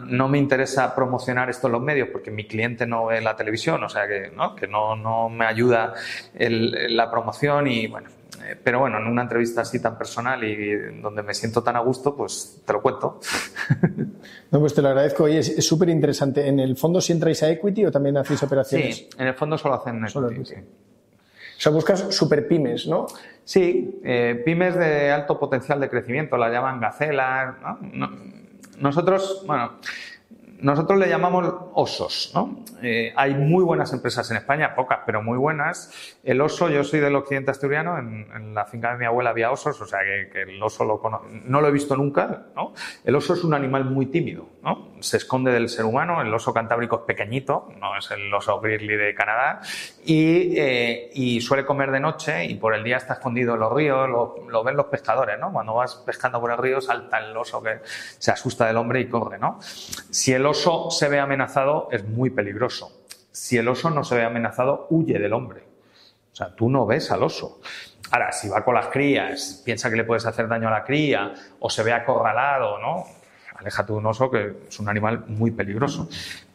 no, 0.00 0.28
me 0.28 0.38
interesa 0.38 0.94
promocionar 0.94 1.50
esto 1.50 1.66
en 1.66 1.72
los 1.72 1.82
medios 1.82 2.08
porque 2.12 2.30
mi 2.30 2.46
cliente 2.46 2.86
no 2.86 3.06
ve 3.06 3.20
la 3.20 3.36
televisión, 3.36 3.82
o 3.82 3.88
sea 3.88 4.06
que 4.06 4.30
no, 4.34 4.54
que 4.54 4.66
no, 4.68 4.96
no 4.96 5.28
me 5.28 5.46
ayuda 5.46 5.94
la 6.34 7.10
promoción 7.10 7.66
y 7.66 7.86
bueno, 7.86 8.08
eh, 8.44 8.56
pero 8.62 8.80
bueno, 8.80 8.98
en 8.98 9.06
una 9.06 9.22
entrevista 9.22 9.62
así 9.62 9.80
tan 9.80 9.96
personal 9.96 10.42
y 10.44 11.00
donde 11.00 11.22
me 11.22 11.34
siento 11.34 11.62
tan 11.62 11.76
a 11.76 11.80
gusto, 11.80 12.14
pues 12.14 12.62
te 12.64 12.72
lo 12.72 12.82
cuento. 12.82 13.20
No, 14.50 14.60
pues 14.60 14.72
te 14.72 14.82
lo 14.82 14.88
agradezco. 14.88 15.26
y 15.26 15.36
es 15.38 15.66
súper 15.66 15.88
interesante. 15.88 16.46
¿En 16.46 16.60
el 16.60 16.76
fondo 16.76 17.00
si 17.00 17.12
entráis 17.12 17.42
a 17.42 17.50
equity 17.50 17.86
o 17.86 17.90
también 17.90 18.16
hacéis 18.18 18.40
operaciones? 18.44 18.96
Sí, 18.96 19.08
en 19.18 19.26
el 19.26 19.34
fondo 19.34 19.58
solo 19.58 19.74
hacen 19.74 20.04
equity. 20.04 20.44
Sí. 20.44 20.54
O 21.56 21.60
sea, 21.60 21.72
buscas 21.72 22.14
super 22.14 22.46
pymes, 22.48 22.86
¿no? 22.86 23.06
Sí, 23.44 24.00
eh, 24.04 24.42
pymes 24.44 24.74
de 24.76 25.10
alto 25.10 25.38
potencial 25.38 25.80
de 25.80 25.88
crecimiento, 25.88 26.36
la 26.36 26.50
llaman 26.50 26.80
gacelas. 26.80 27.54
¿no? 27.92 28.10
Nosotros, 28.78 29.44
bueno, 29.46 29.72
nosotros 30.64 30.98
le 30.98 31.08
llamamos 31.08 31.52
osos, 31.74 32.32
¿no? 32.34 32.64
Eh, 32.82 33.12
hay 33.16 33.34
muy 33.34 33.62
buenas 33.62 33.92
empresas 33.92 34.30
en 34.30 34.38
España, 34.38 34.74
pocas, 34.74 35.00
pero 35.04 35.22
muy 35.22 35.36
buenas. 35.36 36.16
El 36.24 36.40
oso, 36.40 36.70
yo 36.70 36.82
soy 36.84 37.00
del 37.00 37.14
occidente 37.16 37.50
asturiano, 37.50 37.98
en, 37.98 38.54
la 38.54 38.64
finca 38.64 38.92
de 38.92 38.98
mi 38.98 39.04
abuela 39.04 39.30
había 39.30 39.50
osos, 39.50 39.78
o 39.80 39.86
sea 39.86 40.00
que, 40.00 40.42
el 40.42 40.62
oso 40.62 40.84
lo 40.84 41.02
no 41.44 41.60
lo 41.60 41.68
he 41.68 41.70
visto 41.70 41.96
nunca, 41.96 42.46
¿no? 42.56 42.72
El 43.04 43.14
oso 43.14 43.34
es 43.34 43.44
un 43.44 43.52
animal 43.52 43.84
muy 43.84 44.06
tímido, 44.06 44.48
¿no? 44.62 44.93
Se 45.04 45.18
esconde 45.18 45.52
del 45.52 45.68
ser 45.68 45.84
humano, 45.84 46.22
el 46.22 46.32
oso 46.32 46.54
cantábrico 46.54 46.96
es 46.96 47.02
pequeñito, 47.02 47.68
no 47.78 47.98
es 47.98 48.10
el 48.10 48.32
oso 48.32 48.58
grizzly 48.58 48.96
de 48.96 49.14
Canadá, 49.14 49.60
y, 50.02 50.58
eh, 50.58 51.10
y 51.12 51.42
suele 51.42 51.66
comer 51.66 51.90
de 51.90 52.00
noche 52.00 52.46
y 52.46 52.54
por 52.54 52.74
el 52.74 52.82
día 52.82 52.96
está 52.96 53.14
escondido 53.14 53.52
en 53.52 53.60
los 53.60 53.70
ríos, 53.70 54.08
lo, 54.08 54.64
ven 54.64 54.76
los 54.76 54.86
pescadores, 54.86 55.38
¿no? 55.38 55.52
Cuando 55.52 55.74
vas 55.74 55.96
pescando 55.96 56.40
por 56.40 56.52
el 56.52 56.56
río 56.56 56.80
salta 56.80 57.18
el 57.18 57.36
oso 57.36 57.62
que 57.62 57.80
se 57.84 58.30
asusta 58.30 58.66
del 58.66 58.78
hombre 58.78 59.00
y 59.00 59.08
corre, 59.10 59.38
¿no? 59.38 59.58
Si 59.60 60.32
el 60.32 60.46
oso 60.46 60.90
se 60.90 61.10
ve 61.10 61.20
amenazado, 61.20 61.88
es 61.92 62.02
muy 62.04 62.30
peligroso. 62.30 63.04
Si 63.30 63.58
el 63.58 63.68
oso 63.68 63.90
no 63.90 64.04
se 64.04 64.14
ve 64.14 64.24
amenazado, 64.24 64.86
huye 64.88 65.18
del 65.18 65.34
hombre. 65.34 65.64
O 66.32 66.34
sea, 66.34 66.56
tú 66.56 66.70
no 66.70 66.86
ves 66.86 67.10
al 67.10 67.22
oso. 67.22 67.60
Ahora, 68.10 68.32
si 68.32 68.48
va 68.48 68.64
con 68.64 68.74
las 68.74 68.86
crías, 68.86 69.60
piensa 69.64 69.90
que 69.90 69.96
le 69.96 70.04
puedes 70.04 70.24
hacer 70.24 70.48
daño 70.48 70.68
a 70.68 70.70
la 70.70 70.84
cría, 70.84 71.34
o 71.60 71.68
se 71.68 71.82
ve 71.82 71.92
acorralado, 71.92 72.78
¿no? 72.78 73.04
Aléjate 73.64 73.94
de 73.94 73.98
un 73.98 74.04
oso 74.04 74.30
que 74.30 74.56
es 74.68 74.78
un 74.78 74.90
animal 74.90 75.24
muy 75.28 75.50
peligroso. 75.50 76.06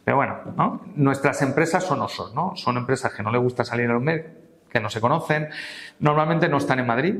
Pero 0.04 0.16
bueno, 0.16 0.38
¿no? 0.56 0.82
nuestras 0.94 1.42
empresas 1.42 1.84
son 1.84 2.00
osos, 2.00 2.32
¿no? 2.36 2.52
Son 2.54 2.76
empresas 2.76 3.12
que 3.12 3.24
no 3.24 3.32
les 3.32 3.42
gusta 3.42 3.64
salir 3.64 3.90
a 3.90 3.94
los 3.94 4.02
medios, 4.02 4.26
que 4.70 4.78
no 4.78 4.88
se 4.88 5.00
conocen. 5.00 5.48
Normalmente 5.98 6.48
no 6.48 6.58
están 6.58 6.78
en 6.78 6.86
Madrid, 6.86 7.16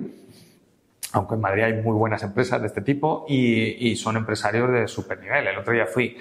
aunque 1.12 1.34
en 1.34 1.40
Madrid 1.40 1.62
hay 1.64 1.72
muy 1.82 1.94
buenas 1.94 2.22
empresas 2.22 2.60
de 2.60 2.68
este 2.68 2.82
tipo 2.82 3.26
y, 3.28 3.96
son 3.96 4.16
empresarios 4.16 4.70
de 4.70 4.86
super 4.86 5.18
nivel. 5.18 5.48
El 5.48 5.58
otro 5.58 5.72
día 5.72 5.86
fui 5.86 6.16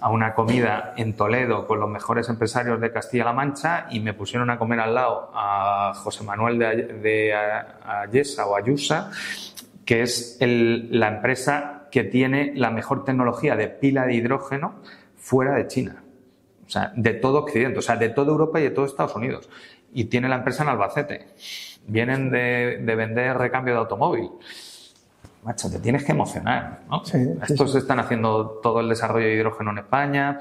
a 0.00 0.10
una 0.10 0.32
comida 0.32 0.94
en 0.96 1.14
Toledo 1.14 1.66
con 1.66 1.80
los 1.80 1.90
mejores 1.90 2.28
empresarios 2.28 2.80
de 2.80 2.92
Castilla-La 2.92 3.32
Mancha 3.32 3.88
y 3.90 3.98
me 3.98 4.14
pusieron 4.14 4.48
a 4.50 4.58
comer 4.58 4.78
al 4.78 4.94
lado 4.94 5.32
a 5.34 5.92
José 5.96 6.22
Manuel 6.22 6.56
de, 6.56 7.34
Ayesa 7.34 8.46
o 8.46 8.54
Ayusa, 8.54 9.10
que 9.84 10.02
es 10.02 10.38
la 10.40 11.08
empresa 11.08 11.77
que 11.90 12.04
tiene 12.04 12.52
la 12.54 12.70
mejor 12.70 13.04
tecnología 13.04 13.56
de 13.56 13.68
pila 13.68 14.06
de 14.06 14.14
hidrógeno 14.14 14.76
fuera 15.16 15.54
de 15.54 15.66
China. 15.66 16.02
O 16.66 16.70
sea, 16.70 16.92
de 16.94 17.14
todo 17.14 17.38
Occidente, 17.38 17.78
o 17.78 17.82
sea, 17.82 17.96
de 17.96 18.10
toda 18.10 18.30
Europa 18.30 18.60
y 18.60 18.64
de 18.64 18.70
todo 18.70 18.84
Estados 18.84 19.16
Unidos. 19.16 19.48
Y 19.92 20.04
tiene 20.04 20.28
la 20.28 20.36
empresa 20.36 20.62
en 20.64 20.68
Albacete. 20.68 21.28
Vienen 21.86 22.30
de, 22.30 22.82
de 22.84 22.94
vender 22.94 23.38
recambio 23.38 23.74
de 23.74 23.80
automóvil 23.80 24.30
macho, 25.42 25.70
te 25.70 25.78
tienes 25.78 26.04
que 26.04 26.12
emocionar, 26.12 26.80
¿no? 26.88 27.02
Estos 27.42 27.74
están 27.74 27.98
haciendo 28.00 28.60
todo 28.62 28.80
el 28.80 28.88
desarrollo 28.88 29.26
de 29.26 29.34
hidrógeno 29.34 29.70
en 29.70 29.78
España. 29.78 30.40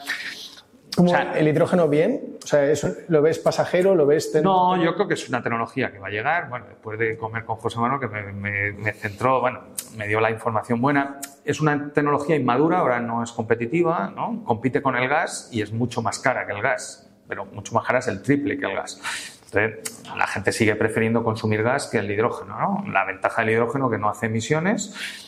O 1.00 1.08
sea, 1.08 1.34
¿El 1.38 1.48
hidrógeno 1.48 1.88
bien? 1.88 2.38
O 2.44 2.48
sea, 2.48 2.62
¿lo 3.08 3.22
ves 3.22 3.38
pasajero? 3.40 3.94
¿Lo 3.94 4.08
ves...? 4.08 4.32
No, 4.42 4.82
yo 4.82 4.96
creo 4.96 5.08
que 5.08 5.14
es 5.14 5.30
una 5.30 5.44
tecnología 5.44 5.92
que 5.92 6.00
va 6.00 6.08
a 6.08 6.10
llegar. 6.10 6.50
Bueno, 6.50 6.66
después 6.68 6.98
de 6.98 7.18
comer 7.18 7.46
con 7.46 7.58
José 7.58 7.80
Manuel, 7.80 8.00
que 8.00 8.08
me, 8.08 8.94
centró, 8.94 9.40
bueno, 9.40 9.62
me 9.96 10.08
dio 10.08 10.20
la 10.20 10.32
información 10.32 10.82
buena. 10.82 11.20
Es 11.46 11.62
una 11.62 11.92
tecnología 11.94 12.36
inmadura, 12.36 12.80
ahora 12.80 13.00
no 13.00 13.22
es 13.24 13.32
competitiva, 13.32 14.12
¿no? 14.16 14.44
Compite 14.44 14.82
con 14.82 14.96
el 14.96 15.08
gas 15.08 15.50
y 15.52 15.62
es 15.62 15.72
mucho 15.72 16.02
más 16.02 16.20
cara 16.20 16.48
que 16.48 16.54
el 16.54 16.62
gas, 16.62 17.08
pero 17.28 17.46
mucho 17.46 17.76
más 17.76 17.86
cara 17.86 18.00
es 18.00 18.08
el 18.08 18.22
triple 18.24 18.58
que 18.58 18.66
el 18.66 18.76
gas. 18.76 19.00
Entonces, 19.46 20.04
la 20.18 20.28
gente 20.28 20.52
sigue 20.52 20.76
prefiriendo 20.76 21.24
consumir 21.24 21.64
gas 21.64 21.88
que 21.88 22.00
el 22.00 22.10
hidrógeno. 22.10 22.58
¿no? 22.60 22.92
La 22.92 23.06
ventaja 23.06 23.44
del 23.44 23.52
hidrógeno 23.52 23.90
que 23.90 23.98
no 23.98 24.10
hace 24.10 24.26
emisiones. 24.26 25.27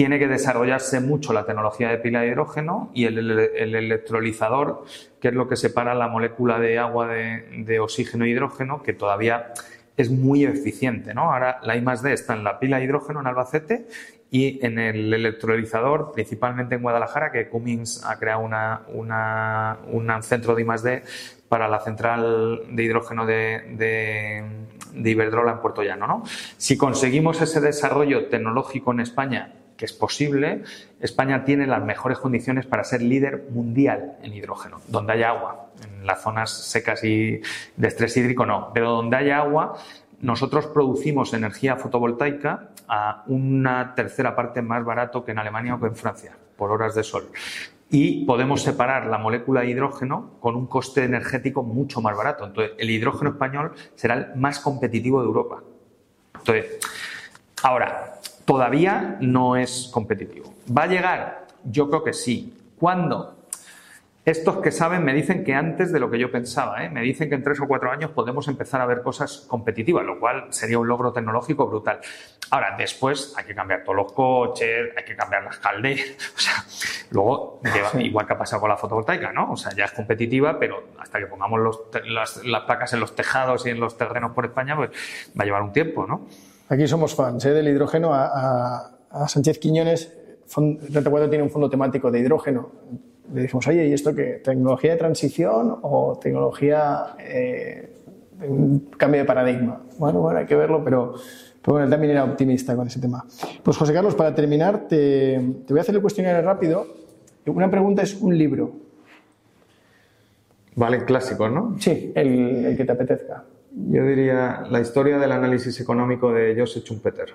Tiene 0.00 0.18
que 0.18 0.28
desarrollarse 0.28 0.98
mucho 1.00 1.34
la 1.34 1.44
tecnología 1.44 1.90
de 1.90 1.98
pila 1.98 2.22
de 2.22 2.28
hidrógeno 2.28 2.90
y 2.94 3.04
el, 3.04 3.18
electrolizador, 3.28 4.86
que 5.20 5.28
es 5.28 5.34
lo 5.34 5.46
que 5.46 5.56
separa 5.56 5.94
la 5.94 6.08
molécula 6.08 6.58
de 6.58 6.78
agua 6.78 7.06
de, 7.06 7.80
oxígeno 7.80 8.24
e 8.24 8.30
hidrógeno, 8.30 8.82
que 8.82 8.94
todavía 8.94 9.52
es 9.98 10.10
muy 10.10 10.44
eficiente. 10.46 11.12
¿no? 11.12 11.30
Ahora 11.30 11.60
la 11.64 11.76
I 11.76 11.84
D 12.02 12.14
está 12.14 12.32
en 12.32 12.44
la 12.44 12.58
pila 12.58 12.78
de 12.78 12.84
hidrógeno 12.84 13.20
en 13.20 13.26
Albacete 13.26 13.88
y 14.30 14.64
en 14.64 14.78
el 14.78 15.12
electrolizador, 15.12 16.12
principalmente 16.14 16.76
en 16.76 16.80
Guadalajara, 16.80 17.30
que 17.30 17.50
Cummins 17.50 18.02
ha 18.06 18.18
creado 18.18 18.40
un 18.40 20.22
centro 20.22 20.54
de 20.54 20.62
I+.D. 20.62 21.02
para 21.50 21.68
la 21.68 21.78
central 21.80 22.62
de 22.70 22.82
hidrógeno 22.82 23.26
de, 23.26 24.44
de, 24.94 25.10
Iberdrola 25.10 25.52
en 25.52 25.58
Puerto 25.58 25.82
Llano. 25.82 26.06
¿no? 26.06 26.22
Si 26.56 26.78
conseguimos 26.78 27.42
ese 27.42 27.60
desarrollo 27.60 28.28
tecnológico 28.28 28.92
en 28.92 29.00
España, 29.00 29.59
que 29.80 29.86
es 29.86 29.94
posible, 29.94 30.62
España 31.00 31.42
tiene 31.42 31.66
las 31.66 31.82
mejores 31.82 32.18
condiciones 32.18 32.66
para 32.66 32.84
ser 32.84 33.00
líder 33.00 33.46
mundial 33.48 34.18
en 34.22 34.34
hidrógeno, 34.34 34.82
donde 34.88 35.14
haya 35.14 35.30
agua. 35.30 35.70
En 35.82 36.06
las 36.06 36.20
zonas 36.22 36.50
secas 36.50 37.02
y 37.02 37.40
de 37.78 37.88
estrés 37.88 38.14
hídrico 38.18 38.44
no, 38.44 38.72
pero 38.74 38.90
donde 38.90 39.16
haya 39.16 39.38
agua 39.38 39.78
nosotros 40.20 40.66
producimos 40.66 41.32
energía 41.32 41.76
fotovoltaica 41.76 42.72
a 42.88 43.24
una 43.28 43.94
tercera 43.94 44.36
parte 44.36 44.60
más 44.60 44.84
barato 44.84 45.24
que 45.24 45.32
en 45.32 45.38
Alemania 45.38 45.76
o 45.76 45.80
que 45.80 45.86
en 45.86 45.96
Francia, 45.96 46.36
por 46.58 46.70
horas 46.70 46.94
de 46.94 47.02
sol. 47.02 47.30
Y 47.88 48.26
podemos 48.26 48.60
separar 48.60 49.06
la 49.06 49.16
molécula 49.16 49.62
de 49.62 49.70
hidrógeno 49.70 50.32
con 50.40 50.56
un 50.56 50.66
coste 50.66 51.04
energético 51.04 51.62
mucho 51.62 52.02
más 52.02 52.14
barato. 52.14 52.44
Entonces, 52.44 52.74
el 52.76 52.90
hidrógeno 52.90 53.30
español 53.30 53.72
será 53.94 54.12
el 54.12 54.36
más 54.36 54.60
competitivo 54.60 55.22
de 55.22 55.26
Europa. 55.26 55.62
Entonces, 56.34 56.78
ahora, 57.62 58.19
todavía 58.50 59.16
no 59.20 59.54
es 59.54 59.88
competitivo. 59.92 60.52
¿Va 60.76 60.82
a 60.82 60.86
llegar? 60.88 61.46
Yo 61.62 61.88
creo 61.88 62.02
que 62.02 62.12
sí. 62.12 62.52
¿Cuándo? 62.80 63.46
Estos 64.24 64.56
que 64.56 64.72
saben 64.72 65.04
me 65.04 65.14
dicen 65.14 65.44
que 65.44 65.54
antes 65.54 65.92
de 65.92 66.00
lo 66.00 66.10
que 66.10 66.18
yo 66.18 66.32
pensaba, 66.32 66.84
¿eh? 66.84 66.90
me 66.90 67.00
dicen 67.00 67.28
que 67.28 67.36
en 67.36 67.44
tres 67.44 67.60
o 67.60 67.68
cuatro 67.68 67.92
años 67.92 68.10
podemos 68.10 68.48
empezar 68.48 68.80
a 68.80 68.86
ver 68.86 69.02
cosas 69.02 69.44
competitivas, 69.46 70.04
lo 70.04 70.18
cual 70.18 70.48
sería 70.50 70.80
un 70.80 70.88
logro 70.88 71.12
tecnológico 71.12 71.68
brutal. 71.68 72.00
Ahora, 72.50 72.74
después 72.76 73.34
hay 73.36 73.44
que 73.44 73.54
cambiar 73.54 73.84
todos 73.84 73.94
los 73.94 74.12
coches, 74.12 74.90
hay 74.96 75.04
que 75.04 75.14
cambiar 75.14 75.44
las 75.44 75.58
calderas, 75.58 76.06
o 76.36 76.40
sea, 76.40 76.64
luego, 77.12 77.60
igual 78.00 78.26
que 78.26 78.32
ha 78.32 78.38
pasado 78.38 78.60
con 78.60 78.68
la 78.68 78.76
fotovoltaica, 78.76 79.32
¿no? 79.32 79.52
O 79.52 79.56
sea, 79.56 79.72
ya 79.76 79.84
es 79.84 79.92
competitiva, 79.92 80.58
pero 80.58 80.88
hasta 80.98 81.20
que 81.20 81.26
pongamos 81.26 81.60
las, 82.04 82.40
placas 82.66 82.94
en 82.94 83.00
los 83.00 83.14
tejados 83.14 83.64
y 83.66 83.70
en 83.70 83.78
los 83.78 83.96
terrenos 83.96 84.32
por 84.32 84.44
España, 84.44 84.74
pues 84.74 84.90
va 85.38 85.42
a 85.42 85.44
llevar 85.44 85.62
un 85.62 85.72
tiempo, 85.72 86.04
¿no? 86.04 86.26
Aquí 86.70 86.88
somos 86.88 87.14
fans 87.14 87.44
¿eh? 87.44 87.52
del 87.52 87.68
hidrógeno. 87.68 88.10
A, 88.12 88.96
Sánchez 89.26 89.58
Quiñones, 89.58 90.16
recuerdo 90.92 91.28
tiene 91.28 91.42
un 91.42 91.50
fondo 91.50 91.68
temático 91.68 92.10
de 92.10 92.20
hidrógeno 92.20 92.70
le 93.34 93.42
dijimos, 93.42 93.66
oye, 93.68 93.86
¿y 93.86 93.92
esto 93.92 94.14
qué? 94.14 94.40
¿Tecnología 94.42 94.92
de 94.92 94.96
transición 94.96 95.78
o 95.82 96.18
tecnología 96.20 97.14
eh, 97.18 97.92
de 98.38 98.48
un 98.48 98.90
cambio 98.96 99.20
de 99.20 99.26
paradigma? 99.26 99.82
Bueno, 99.98 100.20
bueno, 100.20 100.38
hay 100.38 100.46
que 100.46 100.56
verlo, 100.56 100.82
pero, 100.84 101.14
bueno, 101.64 101.84
él 101.84 101.90
también 101.90 102.12
era 102.12 102.24
optimista 102.24 102.74
con 102.74 102.86
ese 102.86 103.00
tema. 103.00 103.24
Pues 103.62 103.76
José 103.76 103.92
Carlos, 103.92 104.14
para 104.14 104.34
terminar, 104.34 104.88
te, 104.88 105.38
voy 105.68 105.78
a 105.78 105.82
hacer 105.82 105.94
el 105.94 106.00
cuestionario 106.00 106.42
rápido. 106.42 106.86
Una 107.46 107.70
pregunta 107.70 108.02
es 108.02 108.20
un 108.20 108.36
libro. 108.36 108.72
Vale, 110.76 111.04
clásico, 111.04 111.48
¿no? 111.48 111.76
Sí, 111.78 112.12
el, 112.14 112.66
el 112.66 112.76
que 112.76 112.84
te 112.84 112.92
apetezca. 112.92 113.44
Yo 113.72 114.04
diría 114.04 114.64
la 114.68 114.80
historia 114.80 115.18
del 115.18 115.32
análisis 115.32 115.80
económico 115.80 116.32
de 116.32 116.54
Joseph 116.58 116.84
Schumpeter 116.84 117.34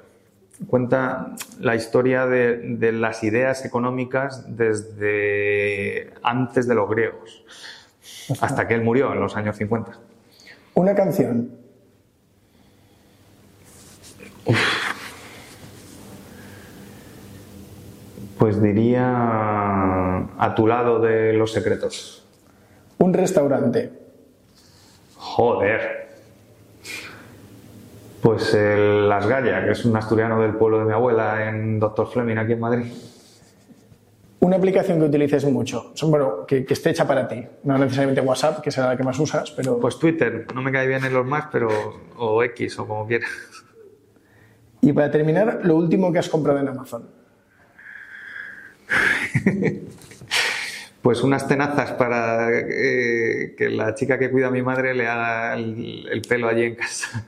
cuenta 0.68 1.36
la 1.60 1.76
historia 1.76 2.26
de, 2.26 2.92
las 2.94 3.24
ideas 3.24 3.66
económicas 3.66 4.46
desde 4.56 6.14
antes 6.24 6.68
de 6.68 6.76
los 6.76 6.90
griegos, 6.90 7.44
hasta 8.42 8.68
que 8.68 8.76
él 8.76 8.84
murió 8.84 9.14
en 9.14 9.20
los 9.20 9.36
años 9.36 9.58
50. 9.58 10.00
Una 10.76 10.96
canción. 10.96 11.52
Pues 18.38 18.62
diría 18.62 19.08
a 20.38 20.54
tu 20.56 20.68
lado 20.68 21.00
de 21.00 21.34
los 21.34 21.52
secretos. 21.52 22.28
Un 22.98 23.14
restaurante. 23.14 23.92
Joder. 25.16 26.05
Pues 28.26 28.56
el 28.56 29.08
Las 29.08 29.28
Gallas, 29.28 29.66
que 29.66 29.72
es 29.74 29.86
un 29.86 29.96
asturiano 29.96 30.42
del 30.42 30.56
pueblo 30.56 30.80
de 30.80 30.86
mi 30.86 30.94
abuela 30.94 31.48
en 31.48 31.80
Doctor 31.80 32.08
Fleming, 32.12 32.38
aquí 32.38 32.54
en 32.54 32.60
Madrid. 32.60 32.86
Una 34.40 34.56
aplicación 34.56 34.98
que 34.98 35.06
utilices 35.06 35.46
mucho, 35.46 35.94
bueno, 36.08 36.44
que, 36.48 36.66
esté 36.68 36.90
hecha 36.90 37.06
para 37.08 37.28
ti, 37.28 37.46
no 37.66 37.78
necesariamente 37.78 38.22
WhatsApp, 38.22 38.62
que 38.62 38.72
será 38.72 38.88
la 38.88 38.98
que 38.98 39.04
más 39.04 39.20
usas, 39.20 39.52
pero... 39.52 39.80
Pues 39.80 40.00
Twitter, 40.00 40.48
no 40.56 40.64
me 40.64 40.72
cae 40.72 40.88
bien 40.88 41.06
en 41.06 41.14
los 41.14 41.24
más, 41.24 41.50
pero... 41.52 41.70
o 42.18 42.42
X, 42.42 42.80
o 42.80 42.88
como 42.88 43.06
quieras. 43.06 43.30
Y 44.82 44.92
para 44.92 45.12
terminar, 45.12 45.60
lo 45.62 45.76
último 45.76 46.12
que 46.12 46.18
has 46.18 46.28
comprado 46.28 46.58
en 46.58 46.68
Amazon. 46.68 47.08
pues 51.04 51.22
unas 51.22 51.48
tenazas 51.48 51.92
para 51.92 52.50
eh, 52.52 53.54
que 53.56 53.70
la 53.70 53.94
chica 53.94 54.18
que 54.18 54.32
cuida 54.32 54.48
a 54.48 54.52
mi 54.52 54.64
madre 54.64 54.96
le 54.96 55.08
haga 55.08 55.54
el 55.54 56.24
pelo 56.28 56.48
allí 56.48 56.64
en 56.64 56.74
casa. 56.74 57.24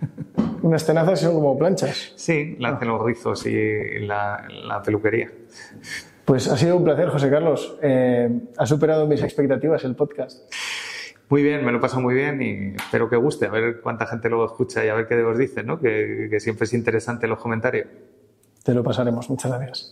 Unas 0.68 0.86
tenazas 0.86 1.20
son 1.20 1.34
como 1.34 1.58
planchas. 1.58 2.14
Sí, 2.16 2.56
la 2.60 2.70
hacen 2.70 2.88
los 2.88 3.04
rizos 3.04 3.46
y 3.46 4.00
la, 4.00 4.82
peluquería. 4.84 5.32
Pues 6.26 6.48
ha 6.48 6.58
sido 6.58 6.78
un 6.78 6.84
placer, 6.84 7.10
José 7.10 7.30
Carlos. 7.30 7.78
Eh, 7.82 8.30
ha 8.58 8.66
superado 8.66 9.08
mis 9.08 9.24
expectativas 9.24 9.84
el 9.86 9.96
podcast. 9.96 10.52
Muy 11.30 11.44
bien, 11.44 11.66
me 11.66 11.72
lo 11.72 11.80
pasa 11.80 12.00
muy 12.00 12.16
bien 12.16 12.42
y 12.42 12.76
espero 12.76 13.10
que 13.10 13.18
guste, 13.18 13.48
a 13.48 13.50
ver 13.50 13.82
cuánta 13.82 14.06
gente 14.06 14.30
luego 14.30 14.46
escucha 14.46 14.86
y 14.86 14.90
a 14.90 14.94
ver 14.94 15.08
qué 15.08 15.22
os 15.24 15.38
dice, 15.38 15.64
¿no? 15.64 15.80
que 15.80 16.38
siempre 16.40 16.66
es 16.66 16.74
interesante 16.74 17.28
los 17.28 17.40
comentarios. 17.40 17.88
Te 18.68 18.74
lo 18.74 18.84
pasaremos. 18.84 19.30
Muchas 19.30 19.50
gracias. 19.50 19.86